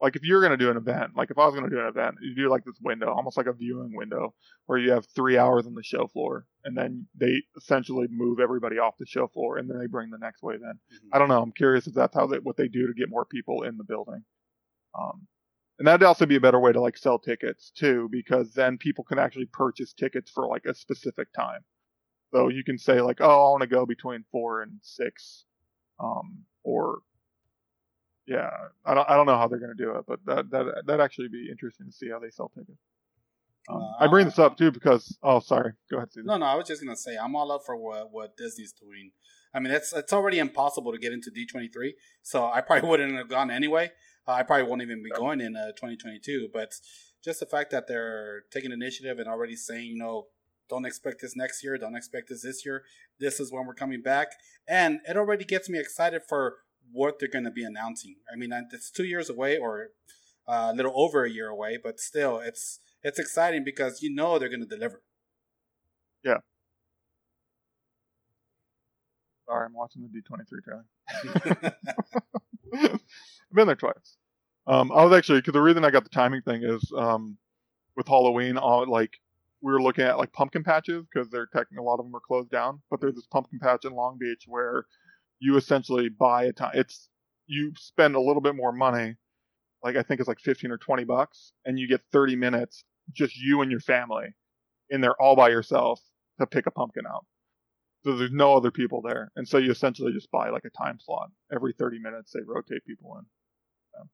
Like 0.00 0.14
if 0.16 0.22
you're 0.24 0.42
gonna 0.42 0.56
do 0.58 0.70
an 0.70 0.76
event, 0.76 1.16
like 1.16 1.30
if 1.30 1.38
I 1.38 1.46
was 1.46 1.54
gonna 1.54 1.70
do 1.70 1.80
an 1.80 1.86
event, 1.86 2.16
you 2.20 2.34
do 2.34 2.50
like 2.50 2.64
this 2.64 2.78
window, 2.82 3.12
almost 3.12 3.36
like 3.36 3.46
a 3.46 3.52
viewing 3.52 3.96
window, 3.96 4.34
where 4.66 4.78
you 4.78 4.90
have 4.92 5.06
three 5.06 5.38
hours 5.38 5.66
on 5.66 5.74
the 5.74 5.82
show 5.82 6.06
floor, 6.06 6.46
and 6.64 6.76
then 6.76 7.06
they 7.14 7.42
essentially 7.56 8.06
move 8.10 8.38
everybody 8.38 8.78
off 8.78 8.98
the 8.98 9.06
show 9.06 9.26
floor, 9.28 9.56
and 9.58 9.70
then 9.70 9.78
they 9.78 9.86
bring 9.86 10.10
the 10.10 10.18
next 10.18 10.42
wave 10.42 10.60
in. 10.62 10.78
Mhm. 10.96 11.08
I 11.12 11.18
don't 11.18 11.28
know. 11.28 11.40
I'm 11.42 11.52
curious 11.52 11.86
if 11.86 11.94
that's 11.94 12.14
how 12.14 12.26
they, 12.26 12.38
what 12.38 12.56
they 12.58 12.68
do 12.68 12.86
to 12.86 12.92
get 12.94 13.08
more 13.08 13.24
people 13.24 13.62
in 13.62 13.78
the 13.78 13.84
building. 13.84 14.22
Um, 14.98 15.26
and 15.78 15.86
that'd 15.88 16.06
also 16.06 16.26
be 16.26 16.36
a 16.36 16.40
better 16.40 16.60
way 16.60 16.72
to 16.72 16.80
like 16.80 16.96
sell 16.98 17.18
tickets 17.18 17.70
too, 17.70 18.08
because 18.10 18.52
then 18.54 18.78
people 18.78 19.04
can 19.04 19.18
actually 19.18 19.46
purchase 19.46 19.92
tickets 19.94 20.30
for 20.30 20.46
like 20.48 20.64
a 20.66 20.74
specific 20.74 21.32
time. 21.32 21.64
So 22.34 22.48
you 22.48 22.64
can 22.64 22.78
say 22.78 23.00
like, 23.00 23.20
oh, 23.20 23.48
I 23.48 23.50
want 23.50 23.62
to 23.62 23.66
go 23.68 23.86
between 23.86 24.24
four 24.32 24.62
and 24.62 24.78
six, 24.82 25.44
um, 26.00 26.44
or 26.64 27.00
yeah, 28.26 28.50
I 28.84 28.94
don't, 28.94 29.08
I 29.08 29.16
don't 29.16 29.26
know 29.26 29.36
how 29.36 29.48
they're 29.48 29.58
gonna 29.58 29.74
do 29.74 29.96
it, 29.96 30.04
but 30.06 30.20
that 30.26 30.50
that 30.50 30.82
that 30.86 31.00
actually 31.00 31.28
be 31.28 31.48
interesting 31.50 31.86
to 31.86 31.92
see 31.92 32.10
how 32.10 32.18
they 32.18 32.30
sell 32.30 32.48
tickets. 32.48 32.78
Um, 33.68 33.82
Uh, 33.82 34.04
I 34.04 34.06
bring 34.06 34.26
this 34.26 34.38
up 34.38 34.56
too 34.56 34.70
because 34.70 35.18
oh, 35.22 35.40
sorry, 35.40 35.72
go 35.90 35.98
ahead, 35.98 36.12
Caesar. 36.12 36.24
No, 36.26 36.36
no, 36.36 36.46
I 36.46 36.54
was 36.54 36.66
just 36.68 36.82
gonna 36.82 36.96
say 36.96 37.16
I'm 37.16 37.34
all 37.36 37.50
up 37.52 37.62
for 37.64 37.76
what 37.76 38.12
what 38.12 38.36
Disney's 38.36 38.72
doing. 38.72 39.12
I 39.54 39.60
mean, 39.60 39.72
it's 39.72 39.92
it's 39.92 40.12
already 40.12 40.38
impossible 40.38 40.92
to 40.92 40.98
get 40.98 41.12
into 41.12 41.30
D23, 41.30 41.92
so 42.22 42.46
I 42.46 42.60
probably 42.60 42.88
wouldn't 42.90 43.16
have 43.16 43.28
gone 43.28 43.50
anyway. 43.50 43.90
Uh, 44.26 44.32
I 44.32 44.42
probably 44.42 44.66
won't 44.68 44.82
even 44.82 45.02
be 45.02 45.10
going 45.10 45.40
in 45.40 45.56
uh, 45.56 45.68
2022. 45.68 46.48
But 46.52 46.74
just 47.24 47.40
the 47.40 47.46
fact 47.46 47.70
that 47.70 47.86
they're 47.86 48.42
taking 48.50 48.72
initiative 48.72 49.18
and 49.18 49.28
already 49.28 49.56
saying, 49.56 49.86
you 49.86 49.98
know, 49.98 50.26
don't 50.68 50.84
expect 50.84 51.22
this 51.22 51.36
next 51.36 51.62
year, 51.62 51.78
don't 51.78 51.96
expect 51.96 52.28
this 52.28 52.42
this 52.42 52.66
year. 52.66 52.82
This 53.18 53.40
is 53.40 53.52
when 53.52 53.66
we're 53.66 53.74
coming 53.74 54.02
back, 54.02 54.28
and 54.68 55.00
it 55.08 55.16
already 55.16 55.44
gets 55.44 55.68
me 55.68 55.78
excited 55.78 56.22
for 56.28 56.56
what 56.92 57.18
they're 57.18 57.28
going 57.28 57.44
to 57.44 57.50
be 57.50 57.64
announcing. 57.64 58.16
I 58.32 58.36
mean, 58.36 58.50
it's 58.72 58.90
two 58.90 59.04
years 59.04 59.28
away 59.30 59.56
or 59.58 59.88
uh, 60.48 60.70
a 60.72 60.74
little 60.74 60.92
over 60.94 61.24
a 61.24 61.30
year 61.30 61.48
away, 61.48 61.78
but 61.82 62.00
still, 62.00 62.38
it's 62.38 62.80
it's 63.02 63.18
exciting 63.18 63.64
because 63.64 64.02
you 64.02 64.14
know 64.14 64.38
they're 64.38 64.48
going 64.48 64.60
to 64.60 64.66
deliver. 64.66 65.02
Yeah. 66.24 66.38
Sorry, 69.48 69.66
I'm 69.66 69.74
watching 69.74 70.02
the 70.02 70.08
D23 70.08 70.64
trailer. 70.64 71.72
I've 72.92 73.00
been 73.52 73.66
there 73.66 73.76
twice. 73.76 74.16
Um, 74.66 74.90
I 74.90 75.04
was 75.04 75.16
actually 75.16 75.38
because 75.38 75.52
the 75.52 75.62
reason 75.62 75.84
I 75.84 75.90
got 75.90 76.02
the 76.02 76.10
timing 76.10 76.42
thing 76.42 76.62
is 76.64 76.92
um, 76.96 77.38
with 77.96 78.08
Halloween, 78.08 78.56
all 78.56 78.88
like 78.90 79.20
we 79.62 79.72
were 79.72 79.80
looking 79.80 80.04
at 80.04 80.18
like 80.18 80.32
pumpkin 80.32 80.64
patches 80.64 81.04
because 81.12 81.30
they're 81.30 81.46
technically 81.46 81.78
a 81.78 81.82
lot 81.82 82.00
of 82.00 82.06
them 82.06 82.14
are 82.16 82.20
closed 82.20 82.50
down. 82.50 82.82
But 82.90 83.00
there's 83.00 83.14
this 83.14 83.26
pumpkin 83.26 83.60
patch 83.60 83.84
in 83.84 83.92
Long 83.92 84.18
Beach 84.18 84.44
where 84.48 84.86
you 85.38 85.56
essentially 85.56 86.08
buy 86.08 86.44
a 86.44 86.52
time. 86.52 86.72
It's 86.74 87.08
you 87.46 87.72
spend 87.76 88.14
a 88.14 88.20
little 88.20 88.42
bit 88.42 88.56
more 88.56 88.72
money, 88.72 89.16
like 89.82 89.96
I 89.96 90.02
think 90.02 90.20
it's 90.20 90.28
like 90.28 90.40
15 90.40 90.70
or 90.70 90.78
20 90.78 91.04
bucks, 91.04 91.52
and 91.64 91.78
you 91.78 91.88
get 91.88 92.00
30 92.12 92.36
minutes 92.36 92.84
just 93.12 93.36
you 93.36 93.62
and 93.62 93.70
your 93.70 93.80
family 93.80 94.26
in 94.90 95.00
there 95.00 95.14
all 95.20 95.36
by 95.36 95.48
yourself 95.48 96.00
to 96.40 96.46
pick 96.46 96.66
a 96.66 96.70
pumpkin 96.70 97.04
out. 97.06 97.24
So 98.04 98.16
there's 98.16 98.32
no 98.32 98.56
other 98.56 98.70
people 98.70 99.02
there, 99.02 99.32
and 99.36 99.48
so 99.48 99.58
you 99.58 99.70
essentially 99.70 100.12
just 100.12 100.30
buy 100.30 100.50
like 100.50 100.64
a 100.64 100.84
time 100.84 100.98
slot 101.00 101.30
every 101.52 101.72
30 101.72 101.98
minutes. 101.98 102.32
They 102.32 102.40
rotate 102.46 102.84
people 102.86 103.16
in. 103.18 103.24
So, 103.92 104.08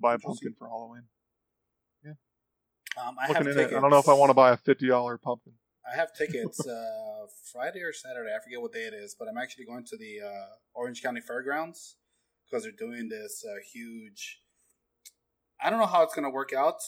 buy 0.00 0.14
a 0.14 0.18
pumpkin 0.18 0.54
for 0.58 0.68
Halloween. 0.68 1.02
Um, 2.98 3.16
I 3.20 3.26
have 3.26 3.44
Looking 3.44 3.52
in 3.52 3.66
it, 3.66 3.76
I 3.76 3.80
don't 3.80 3.90
know 3.90 3.98
if 3.98 4.08
I 4.08 4.14
want 4.14 4.30
to 4.30 4.34
buy 4.34 4.50
a 4.52 4.56
fifty 4.56 4.88
dollar 4.88 5.18
pumpkin. 5.18 5.52
I 5.90 5.96
have 5.96 6.12
tickets 6.12 6.66
uh, 6.66 7.26
Friday 7.52 7.80
or 7.80 7.92
Saturday. 7.92 8.30
I 8.34 8.42
forget 8.42 8.60
what 8.60 8.72
day 8.72 8.84
it 8.84 8.94
is, 8.94 9.14
but 9.18 9.28
I'm 9.28 9.38
actually 9.38 9.64
going 9.64 9.84
to 9.84 9.96
the 9.96 10.20
uh, 10.26 10.46
Orange 10.74 11.02
County 11.02 11.20
Fairgrounds 11.20 11.96
because 12.44 12.64
they're 12.64 12.72
doing 12.72 13.08
this 13.08 13.44
uh, 13.48 13.56
huge. 13.72 14.40
I 15.62 15.70
don't 15.70 15.78
know 15.78 15.86
how 15.86 16.02
it's 16.02 16.14
going 16.14 16.24
to 16.24 16.30
work 16.30 16.52
out, 16.52 16.80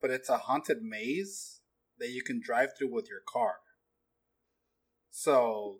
but 0.00 0.10
it's 0.10 0.28
a 0.28 0.38
haunted 0.38 0.82
maze 0.82 1.60
that 1.98 2.10
you 2.10 2.22
can 2.22 2.40
drive 2.42 2.70
through 2.76 2.92
with 2.92 3.08
your 3.08 3.20
car. 3.26 3.56
So 5.10 5.78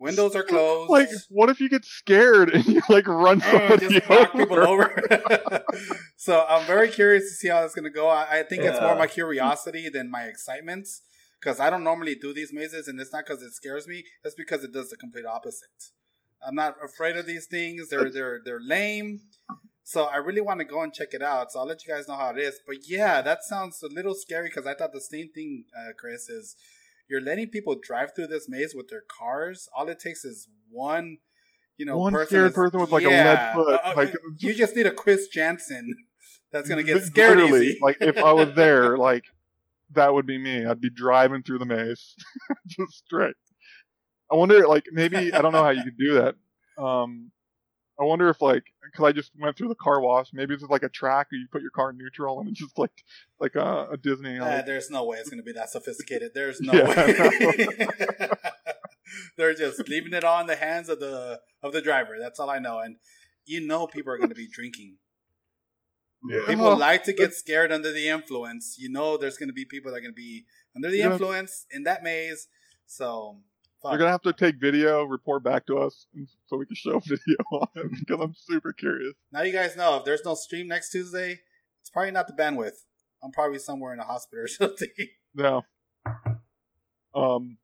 windows 0.00 0.34
are 0.34 0.42
closed. 0.42 0.90
Like, 0.90 1.08
what 1.28 1.50
if 1.50 1.60
you 1.60 1.68
get 1.68 1.84
scared 1.84 2.50
and 2.50 2.66
you 2.66 2.82
like 2.88 3.06
run 3.06 3.40
somebody 3.40 3.88
just 3.88 4.08
knock 4.08 4.34
over? 4.34 4.44
people 4.44 4.58
over. 4.58 5.64
so 6.16 6.44
I'm 6.48 6.66
very 6.66 6.88
curious 6.88 7.24
to 7.24 7.34
see 7.34 7.48
how 7.48 7.64
it's 7.64 7.74
going 7.74 7.84
to 7.84 7.90
go. 7.90 8.08
I, 8.08 8.40
I 8.40 8.42
think 8.42 8.64
it's 8.64 8.80
more 8.80 8.96
my 8.96 9.06
curiosity 9.06 9.88
than 9.88 10.10
my 10.10 10.24
excitement 10.24 10.88
because 11.42 11.58
I 11.60 11.70
don't 11.70 11.84
normally 11.84 12.14
do 12.14 12.32
these 12.32 12.52
mazes, 12.52 12.86
and 12.88 13.00
it's 13.00 13.12
not 13.12 13.24
because 13.26 13.42
it 13.42 13.52
scares 13.52 13.88
me. 13.88 14.04
It's 14.24 14.34
because 14.34 14.62
it 14.64 14.72
does 14.72 14.90
the 14.90 14.96
complete 14.96 15.26
opposite. 15.26 15.90
I'm 16.46 16.54
not 16.54 16.76
afraid 16.84 17.16
of 17.16 17.26
these 17.26 17.46
things. 17.46 17.88
They're 17.88 18.10
they're 18.10 18.40
they're 18.44 18.60
lame. 18.60 19.20
So 19.84 20.04
I 20.04 20.16
really 20.16 20.40
want 20.40 20.60
to 20.60 20.64
go 20.64 20.82
and 20.82 20.92
check 20.92 21.08
it 21.12 21.22
out. 21.22 21.50
So 21.52 21.58
I'll 21.58 21.66
let 21.66 21.84
you 21.84 21.92
guys 21.92 22.06
know 22.06 22.14
how 22.14 22.30
it 22.30 22.38
is. 22.38 22.60
But 22.66 22.76
yeah, 22.88 23.20
that 23.22 23.42
sounds 23.42 23.82
a 23.82 23.88
little 23.92 24.14
scary 24.14 24.48
because 24.48 24.66
I 24.66 24.74
thought 24.74 24.92
the 24.92 25.00
same 25.00 25.28
thing, 25.34 25.64
uh, 25.76 25.92
Chris, 25.98 26.28
is 26.28 26.54
you're 27.08 27.20
letting 27.20 27.48
people 27.48 27.76
drive 27.82 28.14
through 28.14 28.28
this 28.28 28.48
maze 28.48 28.74
with 28.76 28.88
their 28.88 29.02
cars. 29.08 29.68
All 29.76 29.88
it 29.88 29.98
takes 29.98 30.24
is 30.24 30.48
one, 30.70 31.18
you 31.76 31.84
know, 31.84 31.98
One 31.98 32.12
person 32.12 32.28
scared 32.28 32.44
that's- 32.52 32.54
person 32.54 32.80
with, 32.80 32.90
like, 32.92 33.04
a 33.04 33.08
lead 33.08 33.54
foot, 33.54 33.74
uh, 33.74 33.78
uh, 33.90 33.94
like- 33.96 34.14
you 34.38 34.54
just 34.54 34.76
need 34.76 34.86
a 34.86 34.92
Chris 34.92 35.26
Jansen 35.28 35.94
that's 36.52 36.68
gonna 36.68 36.84
get 36.84 37.02
scared 37.02 37.38
Literally, 37.38 37.66
easy. 37.66 37.78
like 37.82 37.96
if 38.00 38.16
I 38.18 38.32
was 38.32 38.54
there, 38.54 38.96
like 39.10 39.24
that 39.94 40.12
would 40.14 40.26
be 40.26 40.38
me. 40.38 40.66
I'd 40.66 40.80
be 40.80 40.90
driving 40.90 41.42
through 41.42 41.58
the 41.58 41.66
maze, 41.66 42.14
just 42.66 43.04
straight. 43.04 43.34
I 44.30 44.36
wonder, 44.36 44.66
like 44.66 44.86
maybe 44.92 45.32
I 45.32 45.42
don't 45.42 45.52
know 45.52 45.62
how 45.62 45.70
you 45.70 45.82
could 45.82 45.98
do 45.98 46.14
that. 46.14 46.34
Um, 46.82 47.30
I 48.00 48.04
wonder 48.04 48.28
if 48.30 48.40
like 48.40 48.64
because 48.84 49.04
I 49.04 49.12
just 49.12 49.30
went 49.38 49.56
through 49.56 49.68
the 49.68 49.74
car 49.74 50.00
wash. 50.00 50.28
Maybe 50.32 50.54
it's 50.54 50.62
like 50.64 50.82
a 50.82 50.88
track 50.88 51.28
where 51.30 51.38
you 51.38 51.46
put 51.52 51.62
your 51.62 51.70
car 51.70 51.90
in 51.90 51.98
neutral 51.98 52.40
and 52.40 52.48
it's 52.48 52.58
just 52.58 52.78
like 52.78 53.04
like 53.38 53.54
a, 53.54 53.88
a 53.92 53.96
Disney. 53.96 54.38
Uh, 54.38 54.62
there's 54.62 54.90
no 54.90 55.04
way 55.04 55.18
it's 55.18 55.28
gonna 55.28 55.42
be 55.42 55.52
that 55.52 55.70
sophisticated. 55.70 56.32
There's 56.34 56.60
no 56.60 56.72
Yeah, 56.72 57.06
way. 57.06 58.28
They're 59.36 59.54
just 59.54 59.88
leaving 59.88 60.14
it 60.14 60.24
on 60.24 60.46
the 60.46 60.56
hands 60.56 60.88
of 60.88 61.00
the 61.00 61.40
of 61.62 61.72
the 61.72 61.82
driver. 61.82 62.16
That's 62.18 62.40
all 62.40 62.48
I 62.50 62.58
know. 62.58 62.78
And 62.78 62.96
you 63.44 63.60
know, 63.60 63.86
people 63.86 64.12
are 64.12 64.18
gonna 64.18 64.34
be 64.34 64.48
drinking. 64.48 64.96
Yeah. 66.28 66.40
People 66.46 66.64
Well, 66.64 66.78
like 66.78 67.04
to 67.04 67.12
get 67.12 67.34
scared 67.34 67.72
under 67.72 67.92
the 67.92 68.08
influence. 68.08 68.76
You 68.78 68.90
know, 68.90 69.16
there's 69.16 69.36
gonna 69.36 69.52
be 69.52 69.64
people 69.64 69.90
that 69.90 69.98
are 69.98 70.00
gonna 70.00 70.12
be 70.12 70.44
under 70.76 70.90
the 70.90 70.98
Yeah. 70.98 71.12
influence 71.12 71.66
in 71.70 71.82
that 71.84 72.02
maze. 72.02 72.48
So, 72.86 73.40
fuck. 73.82 73.92
You're 73.92 73.98
gonna 73.98 74.10
have 74.10 74.22
to 74.22 74.32
take 74.32 74.56
video, 74.60 75.02
report 75.04 75.42
back 75.42 75.66
to 75.66 75.78
us, 75.78 76.06
so 76.46 76.56
we 76.56 76.66
can 76.66 76.76
show 76.76 76.98
video 77.06 77.36
on 77.52 77.68
it 77.76 77.90
because 77.90 78.20
I'm 78.22 78.34
super 78.34 78.72
curious. 78.72 79.14
now 79.32 79.42
you 79.42 79.52
guys 79.52 79.76
know 79.76 79.96
if 79.98 80.04
there's 80.04 80.24
no 80.24 80.34
stream 80.34 80.68
next 80.68 80.90
Tuesday, 80.90 81.40
it's 81.80 81.90
probably 81.90 82.10
not 82.12 82.26
the 82.26 82.34
bandwidth. 82.34 82.84
I'm 83.22 83.30
probably 83.32 83.58
somewhere 83.58 83.92
in 83.92 83.98
a 84.00 84.04
hospital 84.04 84.44
or 84.44 84.48
something. 84.48 84.88
No. 85.34 85.62
Um. 87.14 87.58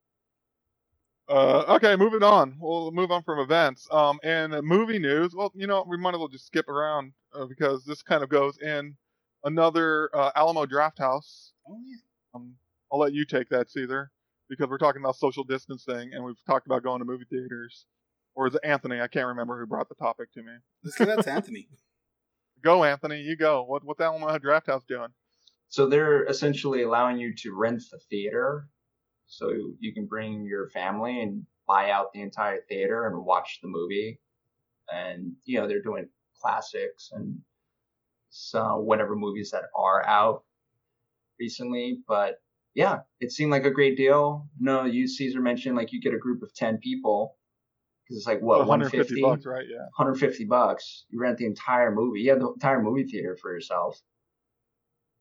Uh, 1.29 1.65
okay, 1.69 1.97
moving 1.97 2.23
on. 2.23 2.57
We'll 2.61 2.93
move 2.93 3.11
on 3.11 3.25
from 3.25 3.41
events. 3.41 3.89
Um, 3.93 4.21
and 4.25 4.55
uh, 4.55 4.63
movie 4.63 5.01
news. 5.01 5.35
Well, 5.35 5.53
you 5.57 5.67
know, 5.67 5.85
we 5.89 5.99
might 5.99 6.15
as 6.15 6.19
well 6.21 6.29
just 6.29 6.47
skip 6.47 6.69
around 6.69 7.13
uh, 7.35 7.47
because 7.47 7.85
this 7.85 8.03
kind 8.03 8.23
of 8.25 8.31
goes 8.31 8.59
in 8.61 8.97
another 9.45 10.11
uh, 10.15 10.33
Alamo 10.37 10.67
Drafthouse. 10.67 11.53
Oh 11.69 11.79
yeah. 11.87 11.97
Um, 12.35 12.55
I'll 12.93 13.01
let 13.01 13.15
you 13.15 13.27
take 13.27 13.51
that, 13.51 13.71
Caesar, 13.71 14.13
because 14.51 14.69
we're 14.71 14.79
talking 14.79 15.03
about 15.03 15.17
social 15.17 15.45
distancing 15.45 16.13
and 16.15 16.25
we've 16.25 16.43
talked 16.47 16.67
about 16.67 16.85
going 16.85 17.01
to 17.01 17.07
movie 17.07 17.27
theaters. 17.31 17.87
Or 18.37 18.49
is 18.49 18.55
it 18.55 18.63
Anthony? 18.65 19.01
I 19.01 19.09
can't 19.09 19.27
remember 19.29 19.59
who 19.59 19.67
brought 19.67 19.89
the 19.89 19.97
topic 19.97 20.33
to 20.35 20.43
me. 20.43 20.53
Let's 20.85 20.97
give 20.97 21.09
that 21.09 21.27
Anthony. 21.29 21.69
Go, 22.65 22.85
Anthony. 22.85 23.21
You 23.21 23.37
go. 23.37 23.65
What 23.65 23.85
what 23.85 23.99
the 23.99 24.05
Alamo 24.05 24.37
Drafthouse 24.39 24.87
doing? 24.89 25.09
So 25.69 25.89
they're 25.89 26.25
essentially 26.27 26.83
allowing 26.83 27.19
you 27.19 27.35
to 27.37 27.55
rent 27.55 27.83
the 27.91 27.99
theater, 28.11 28.69
so 29.29 29.51
you 29.79 29.95
can 29.95 30.07
bring 30.07 30.45
your 30.45 30.69
family 30.71 31.21
and 31.23 31.45
buy 31.67 31.91
out 31.91 32.13
the 32.13 32.23
entire 32.23 32.61
theater 32.69 33.07
and 33.07 33.25
watch 33.25 33.61
the 33.63 33.69
movie. 33.69 34.19
And 34.91 35.33
you 35.45 35.61
know 35.61 35.69
they're 35.69 35.83
doing 35.83 36.09
classics 36.41 37.11
and 37.13 37.39
so 38.31 38.79
whatever 38.79 39.15
movies 39.15 39.51
that 39.51 39.65
are 39.77 40.07
out 40.07 40.45
recently. 41.39 42.01
But 42.09 42.41
yeah, 42.75 43.01
it 43.21 43.33
seemed 43.33 43.51
like 43.51 43.65
a 43.65 43.71
great 43.71 43.97
deal. 43.97 44.49
No, 44.59 44.85
you 44.85 45.07
Caesar 45.07 45.41
mentioned 45.41 45.77
like 45.77 45.93
you 45.93 46.01
get 46.01 46.15
a 46.15 46.19
group 46.19 46.43
of 46.43 46.55
ten 46.55 46.79
people 46.79 47.37
because 48.05 48.19
it's 48.19 48.27
like 48.27 48.41
what 48.41 48.67
150 48.67 49.21
bucks, 49.21 49.45
right? 49.45 49.67
Yeah. 49.69 49.85
150 49.97 50.45
bucks. 50.45 51.05
You 51.11 51.21
rent 51.21 51.37
the 51.37 51.47
entire 51.47 51.91
movie. 51.91 52.21
You 52.21 52.31
have 52.31 52.41
the 52.41 52.49
entire 52.49 52.83
movie 52.83 53.05
theater 53.05 53.37
for 53.41 53.53
yourself. 53.53 54.01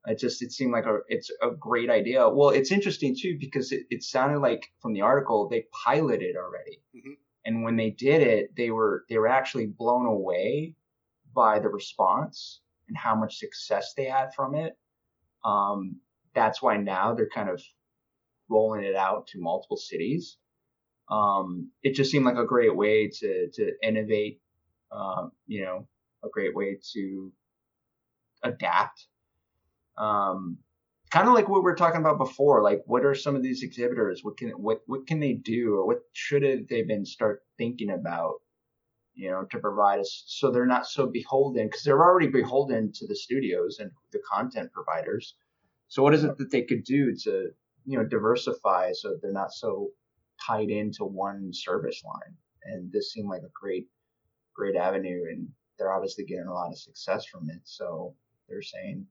It 0.08 0.20
just 0.20 0.42
it 0.42 0.52
seemed 0.54 0.72
like 0.72 0.86
a 0.86 1.00
it's 1.10 1.30
a 1.42 1.52
great 1.52 1.90
idea. 1.90 2.28
Well, 2.30 2.50
it's 2.50 2.72
interesting 2.72 3.16
too 3.20 3.38
because 3.40 3.72
it, 3.72 3.84
it 3.90 4.04
sounded 4.04 4.40
like 4.40 4.64
from 4.82 4.94
the 4.94 5.02
article 5.02 5.50
they 5.50 5.66
piloted 5.86 6.36
already, 6.38 6.82
Mhm. 6.96 7.18
and 7.46 7.64
when 7.64 7.76
they 7.76 7.92
did 7.92 8.22
it, 8.22 8.56
they 8.56 8.72
were 8.72 9.06
they 9.10 9.18
were 9.18 9.28
actually 9.28 9.68
blown 9.68 10.06
away 10.06 10.76
by 11.34 11.60
the 11.60 11.70
response 11.70 12.62
and 12.88 12.98
how 12.98 13.16
much 13.16 13.38
success 13.38 13.94
they 13.96 14.06
had 14.06 14.34
from 14.34 14.56
it. 14.56 14.78
Um, 15.44 16.02
that's 16.34 16.62
why 16.62 16.78
now 16.78 17.14
they're 17.14 17.30
kind 17.30 17.50
of 17.50 17.62
rolling 18.50 18.84
it 18.86 18.96
out 18.96 19.28
to 19.28 19.40
multiple 19.42 19.78
cities. 19.78 20.38
Um, 21.10 21.72
it 21.84 21.96
just 21.96 22.12
seemed 22.12 22.26
like 22.26 22.38
a 22.38 22.46
great 22.46 22.76
way 22.76 23.10
to 23.10 23.50
to 23.54 23.72
innovate. 23.84 24.42
Um, 24.92 25.34
you 25.48 25.64
know, 25.66 25.88
a 26.24 26.30
great 26.30 26.56
way 26.56 26.80
to 26.94 27.34
adapt. 28.44 29.08
Um, 29.98 30.60
kind 31.10 31.28
of 31.28 31.34
like 31.34 31.48
what 31.48 31.62
we 31.62 31.64
were 31.64 31.76
talking 31.76 32.02
about 32.02 32.18
before. 32.18 32.62
Like, 32.62 32.84
what 32.86 33.06
are 33.06 33.16
some 33.16 33.36
of 33.36 33.44
these 33.44 33.64
exhibitors? 33.64 34.24
What 34.24 34.38
can 34.38 34.50
what 34.50 34.82
what 34.88 35.08
can 35.08 35.20
they 35.20 35.34
do, 35.34 35.76
or 35.76 35.88
what 35.88 36.00
should 36.14 36.68
they 36.70 36.84
been 36.84 37.06
start 37.06 37.44
thinking 37.58 37.90
about? 37.92 38.36
You 39.16 39.32
know, 39.32 39.46
to 39.50 39.60
provide 39.60 40.00
us 40.00 40.24
so 40.28 40.52
they're 40.52 40.68
not 40.68 40.86
so 40.86 41.08
beholden 41.08 41.68
because 41.68 41.84
they're 41.84 42.04
already 42.04 42.28
beholden 42.28 42.92
to 42.94 43.08
the 43.08 43.16
studios 43.16 43.80
and 43.80 43.90
the 44.12 44.20
content 44.32 44.72
providers. 44.72 45.36
So, 45.88 46.04
what 46.04 46.14
is 46.14 46.24
it 46.24 46.38
that 46.38 46.52
they 46.52 46.64
could 46.64 46.84
do 46.84 47.16
to 47.24 47.50
you 47.86 47.98
know 47.98 48.06
diversify 48.06 48.92
so 48.94 49.18
they're 49.22 49.32
not 49.32 49.54
so 49.54 49.90
tied 50.46 50.70
into 50.70 51.06
one 51.06 51.52
service 51.52 52.04
line? 52.06 52.36
And 52.64 52.92
this 52.92 53.12
seemed 53.14 53.30
like 53.30 53.44
a 53.44 53.60
great 53.60 53.88
great 54.54 54.76
avenue, 54.76 55.24
and 55.32 55.48
they're 55.80 55.94
obviously 55.94 56.26
getting 56.26 56.48
a 56.48 56.54
lot 56.54 56.72
of 56.72 56.78
success 56.78 57.26
from 57.26 57.50
it. 57.50 57.62
So 57.64 58.16
they're 58.48 58.62
saying 58.62 59.06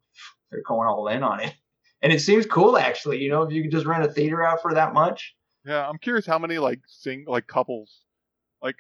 they're 0.51 0.63
going 0.67 0.89
all 0.89 1.09
in 1.09 1.23
on 1.23 1.41
it. 1.41 1.55
And 2.03 2.13
it 2.13 2.21
seems 2.21 2.47
cool 2.47 2.77
actually, 2.77 3.19
you 3.19 3.31
know, 3.31 3.43
if 3.43 3.53
you 3.53 3.63
could 3.63 3.71
just 3.71 3.87
rent 3.87 4.05
a 4.05 4.09
theater 4.09 4.45
out 4.45 4.61
for 4.63 4.75
that 4.75 4.93
much. 4.93 5.35
Yeah, 5.65 5.89
I'm 5.89 5.99
curious 5.99 6.27
how 6.27 6.39
many 6.39 6.59
like 6.59 6.81
sing 6.87 7.25
like 7.27 7.47
couples, 7.49 8.03
like, 8.63 8.77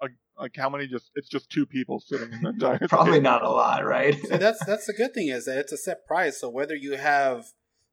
like, 0.00 0.12
like 0.38 0.56
how 0.56 0.68
many 0.70 0.86
just 0.86 1.10
it's 1.16 1.28
just 1.28 1.50
two 1.50 1.66
people 1.66 1.98
sitting 2.00 2.32
in 2.32 2.42
the 2.42 2.48
entire. 2.56 2.78
Probably 2.88 3.12
theater. 3.12 3.22
not 3.24 3.42
a 3.42 3.48
lot, 3.50 3.84
right? 3.84 4.16
So 4.28 4.36
that's 4.36 4.64
that's 4.64 4.86
the 4.86 4.92
good 4.92 5.14
thing 5.14 5.28
is 5.28 5.46
that 5.46 5.58
it's 5.58 5.72
a 5.72 5.76
set 5.76 6.06
price. 6.06 6.40
So 6.40 6.48
whether 6.48 6.76
you 6.76 6.96
have 6.96 7.46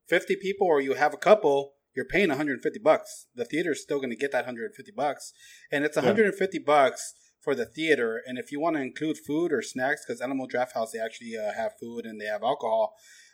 50 0.08 0.36
people 0.36 0.68
or 0.68 0.80
you 0.82 0.94
have 0.94 1.14
a 1.14 1.18
couple, 1.18 1.74
you're 1.96 2.06
paying 2.06 2.30
150 2.30 2.80
bucks. 2.80 3.28
The 3.34 3.46
theater's 3.46 3.82
still 3.82 3.98
going 3.98 4.12
to 4.12 4.16
get 4.16 4.32
that 4.34 4.40
150 4.46 4.92
bucks, 4.96 5.34
and 5.72 5.84
it's 5.86 5.96
Yeah. 5.98 6.04
150 6.04 6.60
bucks 6.60 7.14
for 7.42 7.56
the 7.56 7.66
theater. 7.66 8.22
And 8.26 8.38
if 8.38 8.52
you 8.52 8.60
want 8.60 8.76
to 8.76 8.82
include 8.82 9.18
food 9.18 9.52
or 9.52 9.62
snacks, 9.62 10.04
because 10.06 10.22
Alamo 10.22 10.46
Drafthouse 10.46 10.92
they 10.92 11.00
actually 11.00 11.38
uh, 11.38 11.54
have 11.54 11.74
food 11.80 12.06
and 12.06 12.20
they 12.20 12.26
have 12.26 12.44
alcohol. 12.44 12.94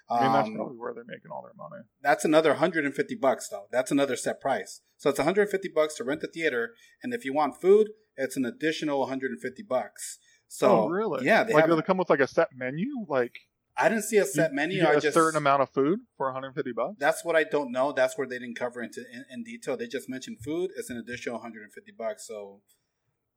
I 0.09 0.23
mean, 0.23 0.33
that's 0.33 0.47
um, 0.47 0.55
probably 0.55 0.77
where 0.77 0.93
they're 0.93 1.03
making 1.07 1.31
all 1.31 1.41
their 1.41 1.55
money. 1.57 1.81
that's 2.01 2.23
another 2.23 2.51
150 2.51 3.15
bucks 3.15 3.49
though. 3.49 3.65
That's 3.71 3.89
another 3.89 4.15
set 4.15 4.39
price. 4.39 4.81
So 4.97 5.09
it's 5.09 5.17
150 5.17 5.69
bucks 5.73 5.95
to 5.95 6.03
rent 6.03 6.21
the 6.21 6.27
theater, 6.27 6.73
and 7.01 7.13
if 7.13 7.25
you 7.25 7.33
want 7.33 7.59
food, 7.59 7.89
it's 8.15 8.37
an 8.37 8.45
additional 8.45 8.99
150 8.99 9.63
bucks. 9.63 10.19
So 10.47 10.83
oh, 10.83 10.87
really? 10.87 11.25
Yeah, 11.25 11.43
they 11.43 11.53
like 11.53 11.63
have. 11.63 11.71
do 11.71 11.75
they 11.75 11.81
come 11.81 11.97
with 11.97 12.09
like 12.09 12.19
a 12.19 12.27
set 12.27 12.49
menu? 12.55 12.87
Like 13.09 13.33
I 13.77 13.89
didn't 13.89 14.03
see 14.03 14.17
a 14.17 14.25
set 14.25 14.51
you, 14.51 14.55
menu. 14.55 14.77
You 14.77 14.87
I 14.87 14.93
a 14.93 15.01
just 15.01 15.13
certain 15.13 15.37
amount 15.37 15.61
of 15.61 15.69
food 15.69 15.99
for 16.17 16.27
150 16.27 16.71
bucks. 16.73 16.95
That's 16.99 17.25
what 17.25 17.35
I 17.35 17.43
don't 17.43 17.71
know. 17.71 17.91
That's 17.91 18.17
where 18.17 18.27
they 18.27 18.39
didn't 18.39 18.57
cover 18.57 18.81
into 18.81 19.01
in, 19.11 19.25
in 19.29 19.43
detail. 19.43 19.75
They 19.75 19.87
just 19.87 20.07
mentioned 20.07 20.37
food. 20.43 20.71
It's 20.77 20.89
an 20.89 20.97
additional 20.97 21.35
150 21.35 21.91
bucks. 21.97 22.27
So 22.27 22.61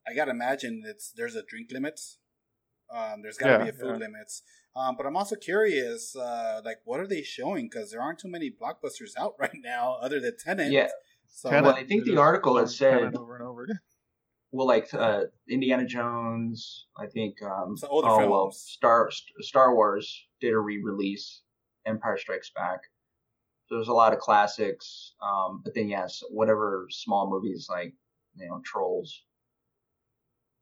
I 0.09 0.14
gotta 0.14 0.31
imagine 0.31 0.83
it's 0.87 1.12
there's 1.12 1.35
a 1.37 1.42
drink 1.42 1.71
limits. 1.73 2.18
Um, 2.90 3.23
there's 3.23 3.37
gotta 3.38 3.53
Yeah, 3.64 3.64
be 3.64 3.71
a 3.71 3.73
food 3.73 4.01
yeah. 4.01 4.07
limits. 4.07 4.42
Um, 4.77 4.97
but 4.97 5.07
I'm 5.07 5.16
also 5.16 5.35
curious, 5.37 6.14
uh, 6.16 6.62
like 6.64 6.79
what 6.85 7.01
are 7.01 7.07
they 7.07 7.23
showing? 7.23 7.66
Because 7.66 7.90
there 7.90 8.01
aren't 8.01 8.18
too 8.21 8.29
many 8.29 8.51
blockbusters 8.51 9.11
out 9.18 9.35
right 9.38 9.57
now, 9.62 9.99
other 10.01 10.21
than 10.21 10.37
Tenet. 10.38 10.73
Yeah. 10.73 10.88
So 11.27 11.51
Tenet, 11.51 11.64
Well, 11.64 11.75
I 11.75 11.85
think 11.85 12.05
the 12.05 12.16
article 12.16 12.55
show 12.55 12.61
had 12.61 12.71
said- 12.71 12.99
Tenet 12.99 13.16
over 13.16 13.37
and 13.37 13.44
over 13.47 13.64
again. 13.64 13.81
well, 14.53 14.66
like 14.66 14.92
uh, 14.94 15.25
Indiana 15.49 15.85
Jones, 15.87 16.87
I 16.97 17.07
think. 17.07 17.42
Um, 17.42 17.77
So 17.77 17.88
older 17.88 18.09
oh 18.09 18.18
well, 18.18 18.29
films. 18.44 18.59
Star 18.66 19.11
Star 19.40 19.75
Wars 19.75 20.27
did 20.40 20.53
a 20.55 20.59
re-release. 20.59 21.42
Empire 21.87 22.18
Strikes 22.18 22.51
Back. 22.51 22.81
So 23.66 23.75
there's 23.77 23.88
a 23.88 23.92
lot 23.94 24.12
of 24.14 24.18
classics, 24.18 25.14
um, 25.23 25.61
but 25.64 25.75
then 25.75 25.88
yes, 25.88 26.23
whatever 26.31 26.87
small 26.90 27.29
movies 27.31 27.66
like 27.71 27.94
you 28.37 28.47
know 28.49 28.61
Trolls. 28.64 29.25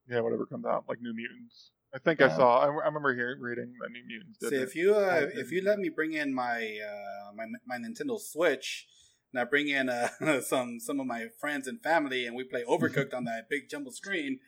Yeah, 0.08 0.20
whatever 0.20 0.46
comes 0.46 0.66
out, 0.66 0.84
like 0.88 1.00
New 1.00 1.14
Mutants. 1.14 1.70
I 1.94 1.98
think 1.98 2.20
I 2.20 2.28
saw. 2.28 2.58
I, 2.60 2.66
I 2.66 2.86
remember 2.86 3.14
hearing 3.14 3.40
reading 3.40 3.72
that 3.80 3.90
New 3.90 4.04
Mutants. 4.06 4.38
Did 4.38 4.50
See, 4.50 4.56
it. 4.56 4.62
if 4.62 4.76
you 4.76 4.94
uh, 4.94 5.26
if 5.34 5.50
you 5.50 5.62
let 5.62 5.78
me 5.78 5.88
bring 5.88 6.12
in 6.12 6.34
my 6.34 6.78
uh, 6.84 7.32
my 7.34 7.46
my 7.66 7.76
Nintendo 7.76 8.20
Switch, 8.20 8.86
and 9.32 9.40
I 9.40 9.44
bring 9.44 9.68
in 9.68 9.88
uh, 9.88 10.08
some 10.42 10.78
some 10.78 11.00
of 11.00 11.06
my 11.06 11.28
friends 11.40 11.66
and 11.66 11.82
family, 11.82 12.26
and 12.26 12.36
we 12.36 12.44
play 12.44 12.64
Overcooked 12.68 13.14
on 13.14 13.24
that 13.24 13.48
big 13.48 13.68
jumbo 13.68 13.90
screen, 13.90 14.40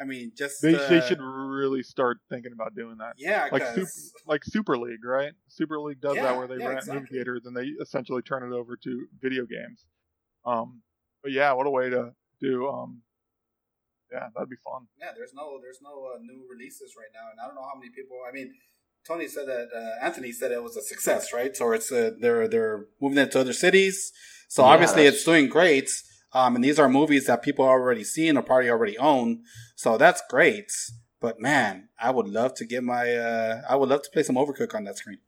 I 0.00 0.04
mean, 0.04 0.32
just 0.36 0.62
they, 0.62 0.74
uh, 0.74 0.88
they 0.88 1.00
should 1.00 1.20
really 1.20 1.82
start 1.82 2.18
thinking 2.28 2.52
about 2.52 2.74
doing 2.74 2.98
that. 2.98 3.14
yeah, 3.16 3.48
Like 3.50 3.66
super, 3.66 3.90
like 4.26 4.44
Super 4.44 4.78
League, 4.78 5.04
right? 5.04 5.32
Super 5.48 5.80
League 5.80 6.00
does 6.00 6.16
Yeah, 6.16 6.22
that 6.22 6.36
where 6.36 6.46
they 6.46 6.56
yeah, 6.56 6.66
rent 6.66 6.78
exactly. 6.78 7.00
movie 7.00 7.06
theaters 7.10 7.42
and 7.46 7.56
they 7.56 7.66
essentially 7.82 8.22
turn 8.22 8.50
it 8.50 8.54
over 8.54 8.76
to 8.76 9.06
video 9.20 9.44
games. 9.44 9.84
Um, 10.44 10.82
but 11.22 11.32
yeah, 11.32 11.52
what 11.52 11.66
a 11.66 11.70
way 11.70 11.90
to 11.90 12.12
do. 12.40 12.68
Um, 12.68 13.02
yeah, 14.12 14.28
that'd 14.34 14.48
be 14.48 14.56
fun. 14.64 14.86
yeah, 15.00 15.12
there's 15.16 15.34
no 15.34 15.58
there's 15.62 15.80
no 15.82 16.12
uh, 16.14 16.18
new 16.20 16.44
releases 16.50 16.94
right 16.96 17.12
now, 17.12 17.30
and 17.30 17.40
I 17.40 17.46
don't 17.46 17.54
know 17.54 17.68
how 17.68 17.78
many 17.78 17.90
people. 17.90 18.16
I 18.28 18.32
mean, 18.32 18.54
Tony 19.06 19.28
said 19.28 19.46
that 19.46 19.68
uh, 19.74 20.04
Anthony 20.04 20.32
said 20.32 20.52
it 20.52 20.62
was 20.62 20.76
a 20.76 20.82
success, 20.82 21.32
right? 21.32 21.56
So 21.56 21.72
it's 21.72 21.90
uh, 21.92 22.12
they're 22.20 22.48
they're 22.48 22.86
moving 23.00 23.18
it 23.18 23.32
to 23.32 23.40
other 23.40 23.52
cities. 23.52 24.12
So 24.48 24.62
Yeah, 24.62 24.70
obviously 24.70 25.06
it's 25.06 25.24
doing 25.24 25.48
great. 25.48 25.90
Um, 26.32 26.56
and 26.56 26.64
these 26.64 26.78
are 26.78 26.88
movies 26.90 27.26
that 27.26 27.42
people 27.42 27.64
already 27.64 28.04
seen 28.04 28.36
or 28.36 28.42
probably 28.42 28.68
already 28.68 28.98
own. 28.98 29.44
So 29.76 29.96
that's 29.96 30.22
great. 30.28 30.70
But 31.20 31.40
man, 31.40 31.88
I 31.98 32.10
would 32.10 32.28
love 32.28 32.54
to 32.56 32.66
get 32.66 32.84
my 32.84 33.14
uh, 33.14 33.62
I 33.68 33.76
would 33.76 33.88
love 33.88 34.02
to 34.02 34.10
play 34.12 34.22
some 34.22 34.36
Overcook 34.36 34.74
on 34.74 34.84
that 34.84 34.98
screen. 34.98 35.18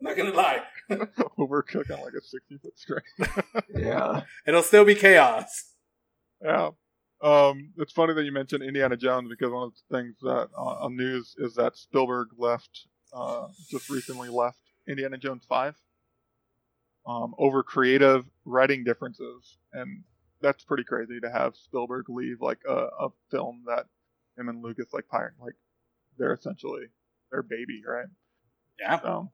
I'm 0.00 0.06
not 0.06 0.16
gonna 0.16 0.30
lie, 0.32 0.62
Overcook 0.90 1.90
on 1.90 2.00
like 2.02 2.12
a 2.14 2.22
sixty 2.22 2.58
foot 2.62 2.78
screen. 2.78 3.44
Yeah. 3.74 4.22
it'll 4.46 4.62
still 4.62 4.84
be 4.84 4.94
chaos. 4.94 5.72
Yeah. 6.42 6.70
Um, 7.20 7.72
it's 7.78 7.92
funny 7.92 8.14
that 8.14 8.24
you 8.24 8.32
mentioned 8.32 8.62
Indiana 8.62 8.96
Jones 8.96 9.28
because 9.28 9.50
one 9.52 9.64
of 9.64 9.72
the 9.74 9.96
things 9.96 10.14
that 10.22 10.48
uh, 10.56 10.84
on 10.84 10.96
news 10.96 11.34
is 11.38 11.54
that 11.54 11.76
Spielberg 11.76 12.28
left, 12.36 12.86
uh, 13.12 13.48
just 13.70 13.90
recently 13.90 14.28
left 14.28 14.60
Indiana 14.86 15.18
Jones 15.18 15.44
5 15.48 15.74
um, 17.06 17.34
over 17.38 17.62
creative 17.62 18.24
writing 18.44 18.84
differences. 18.84 19.58
And 19.72 20.04
that's 20.40 20.62
pretty 20.62 20.84
crazy 20.84 21.18
to 21.20 21.30
have 21.30 21.56
Spielberg 21.56 22.08
leave 22.08 22.40
like 22.40 22.60
a, 22.68 22.88
a 23.00 23.08
film 23.30 23.64
that 23.66 23.86
him 24.38 24.48
and 24.48 24.62
Lucas 24.62 24.92
like 24.92 25.08
pirate, 25.08 25.34
like 25.40 25.54
they're 26.18 26.34
essentially 26.34 26.86
their 27.32 27.42
baby, 27.42 27.82
right? 27.86 28.06
Yeah. 28.78 29.00
So, 29.00 29.32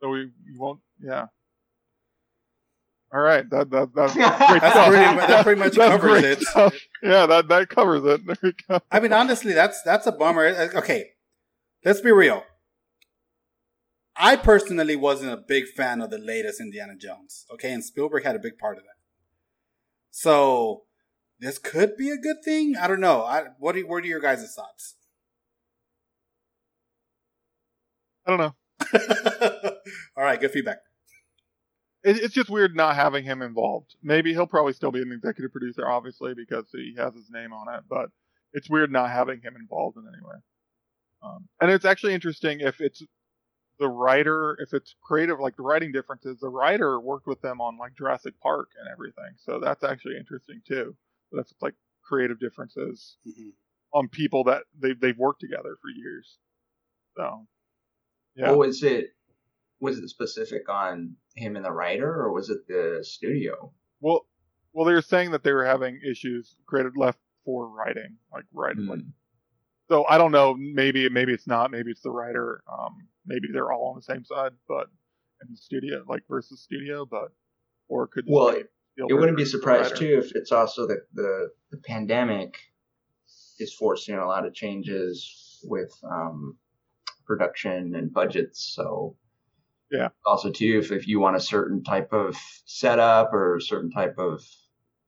so 0.00 0.08
we, 0.08 0.30
we 0.46 0.56
won't, 0.56 0.80
yeah. 1.02 1.26
All 3.14 3.20
right, 3.20 3.48
that 3.50 3.70
that 3.70 3.94
that's 3.94 4.12
great 4.14 4.24
That's 4.26 4.72
stuff. 4.74 4.88
pretty 4.88 5.04
that 5.26 5.42
pretty 5.44 5.58
much 5.60 5.74
That's 5.76 5.90
covers 6.02 6.24
it. 6.24 6.40
stuff. 6.42 6.74
Yeah, 7.02 7.26
that 7.26 7.48
that 7.48 7.68
covers 7.68 8.04
it. 8.04 8.26
There 8.26 8.36
we 8.42 8.52
go. 8.68 8.80
I 8.90 9.00
mean, 9.00 9.12
honestly, 9.12 9.52
that's 9.52 9.80
that's 9.82 10.06
a 10.06 10.12
bummer. 10.12 10.46
Uh, 10.48 10.68
Okay, 10.78 11.10
let's 11.84 12.00
be 12.00 12.10
real. 12.10 12.42
I 14.16 14.36
personally 14.36 14.96
wasn't 14.96 15.32
a 15.32 15.36
big 15.36 15.66
fan 15.68 16.00
of 16.00 16.10
the 16.10 16.18
latest 16.18 16.60
Indiana 16.60 16.94
Jones. 16.96 17.44
Okay, 17.52 17.72
and 17.72 17.84
Spielberg 17.84 18.24
had 18.24 18.34
a 18.34 18.38
big 18.40 18.58
part 18.58 18.76
of 18.78 18.82
that. 18.84 18.90
So 20.10 20.84
this 21.38 21.58
could 21.58 21.96
be 21.96 22.10
a 22.10 22.16
good 22.16 22.38
thing. 22.44 22.76
I 22.76 22.86
don't 22.88 23.00
know. 23.00 23.22
I, 23.22 23.44
what 23.58 23.76
are, 23.76 23.80
what 23.86 24.02
are 24.02 24.06
your 24.06 24.20
guys' 24.20 24.52
thoughts? 24.54 24.94
I 28.26 28.30
don't 28.30 28.38
know. 28.40 28.54
All 30.16 30.24
right, 30.24 30.40
good 30.40 30.50
feedback. 30.50 30.78
It, 32.06 32.16
it's 32.22 32.34
just 32.34 32.48
weird 32.48 32.76
not 32.76 32.94
having 32.96 33.24
him 33.24 33.42
involved. 33.42 33.96
Maybe 34.02 34.32
he'll 34.32 34.46
probably 34.46 34.72
still 34.72 34.92
be 34.92 35.02
an 35.02 35.12
executive 35.12 35.52
producer, 35.52 35.86
obviously, 35.88 36.34
because 36.34 36.66
he 36.72 36.94
has 36.96 37.14
his 37.14 37.28
name 37.30 37.52
on 37.52 37.74
it. 37.74 37.82
But 37.88 38.10
it's 38.52 38.70
weird 38.70 38.92
not 38.92 39.10
having 39.10 39.40
him 39.40 39.56
involved 39.56 39.96
in 39.98 40.04
any 40.06 40.22
way. 40.22 40.36
Um, 41.22 41.48
and 41.60 41.70
it's 41.70 41.84
actually 41.84 42.14
interesting 42.14 42.60
if 42.60 42.80
it's 42.80 43.02
the 43.78 43.88
writer, 43.88 44.56
if 44.60 44.72
it's 44.72 44.94
creative, 45.02 45.40
like 45.40 45.56
the 45.56 45.62
writing 45.62 45.92
differences, 45.92 46.38
the 46.40 46.48
writer 46.48 47.00
worked 47.00 47.26
with 47.26 47.40
them 47.42 47.60
on 47.60 47.76
like 47.76 47.94
Jurassic 47.96 48.34
Park 48.40 48.68
and 48.80 48.88
everything. 48.90 49.34
So 49.36 49.60
that's 49.60 49.84
actually 49.84 50.16
interesting 50.16 50.62
too. 50.66 50.96
That's 51.32 51.52
like 51.60 51.74
creative 52.02 52.38
differences 52.38 53.16
Mhm. 53.26 53.52
on 53.92 54.08
people 54.08 54.44
that 54.44 54.62
they've 54.78 54.98
they've 54.98 55.18
worked 55.18 55.40
together 55.40 55.76
for 55.82 55.90
years. 55.90 56.38
So 57.16 57.46
yeah, 58.36 58.52
Or 58.52 58.58
was 58.58 58.82
it 58.82 59.14
was 59.80 59.98
it 59.98 60.08
specific 60.08 60.68
on 60.68 61.14
him 61.34 61.56
and 61.56 61.64
the 61.64 61.70
writer, 61.72 62.08
or 62.10 62.32
was 62.32 62.50
it 62.50 62.66
the 62.68 63.00
studio? 63.02 63.72
well, 64.00 64.26
well, 64.72 64.84
they 64.84 64.92
were 64.92 65.00
saying 65.02 65.30
that 65.30 65.42
they 65.42 65.52
were 65.52 65.64
having 65.64 65.98
issues 66.08 66.54
created 66.66 66.96
left 66.98 67.18
for 67.46 67.68
writing, 67.68 68.16
like 68.32 68.44
writing. 68.52 68.86
Like, 68.86 68.98
Hmm. 69.00 69.08
so 69.88 70.04
I 70.06 70.18
don't 70.18 70.32
know. 70.32 70.54
Maybe 70.54 71.08
maybe 71.08 71.32
it's 71.32 71.46
not. 71.46 71.70
Maybe 71.70 71.90
it's 71.90 72.02
the 72.02 72.10
writer. 72.10 72.62
Um, 72.70 73.08
maybe 73.24 73.48
they're 73.52 73.72
all 73.72 73.88
on 73.88 73.96
the 73.96 74.02
same 74.02 74.24
side, 74.24 74.52
but 74.68 74.88
in 75.42 75.48
the 75.50 75.56
studio, 75.56 76.04
like 76.06 76.22
versus 76.28 76.60
studio, 76.60 77.06
but 77.06 77.32
or 77.88 78.06
could. 78.06 78.24
Well, 78.28 78.52
be 78.54 78.64
It 78.98 79.14
wouldn't 79.14 79.36
be 79.38 79.44
surprised 79.44 79.96
too 79.96 80.18
if 80.22 80.32
it's 80.34 80.52
also 80.52 80.86
that 80.88 81.06
the 81.14 81.50
the 81.70 81.78
pandemic 81.78 82.58
is 83.58 83.72
forcing 83.74 84.16
a 84.16 84.26
lot 84.26 84.44
of 84.46 84.52
changes 84.52 85.60
with 85.64 85.92
um, 86.04 86.58
production 87.26 87.94
and 87.94 88.12
budgets. 88.12 88.72
So 88.74 89.16
Yeah. 89.90 90.08
Also 90.24 90.50
too, 90.50 90.80
if 90.82 90.90
if 90.92 91.06
you 91.06 91.20
want 91.20 91.36
a 91.36 91.40
certain 91.40 91.82
type 91.84 92.12
of 92.12 92.36
setup 92.64 93.32
or 93.32 93.56
a 93.56 93.60
certain 93.62 93.90
type 93.90 94.18
of 94.18 94.42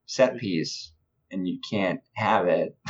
set 0.07 0.39
piece 0.39 0.93
and 1.31 1.47
you 1.47 1.59
can't 1.71 2.01
have 2.15 2.47
it, 2.47 2.77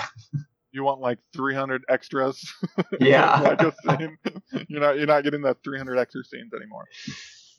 You 0.71 0.85
want 0.85 1.01
like 1.01 1.19
300 1.33 1.85
extras. 1.89 2.53
Yeah. 3.01 3.41
like 3.41 3.63
a 3.63 3.73
scene. 3.83 4.19
You're 4.69 4.81
not 4.81 4.97
you're 4.97 5.07
not 5.07 5.25
getting 5.25 5.43
that 5.43 5.63
300 5.65 5.99
extra 5.99 6.23
scenes 6.25 6.53
anymore. 6.55 6.85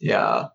Yeah. 0.00 0.46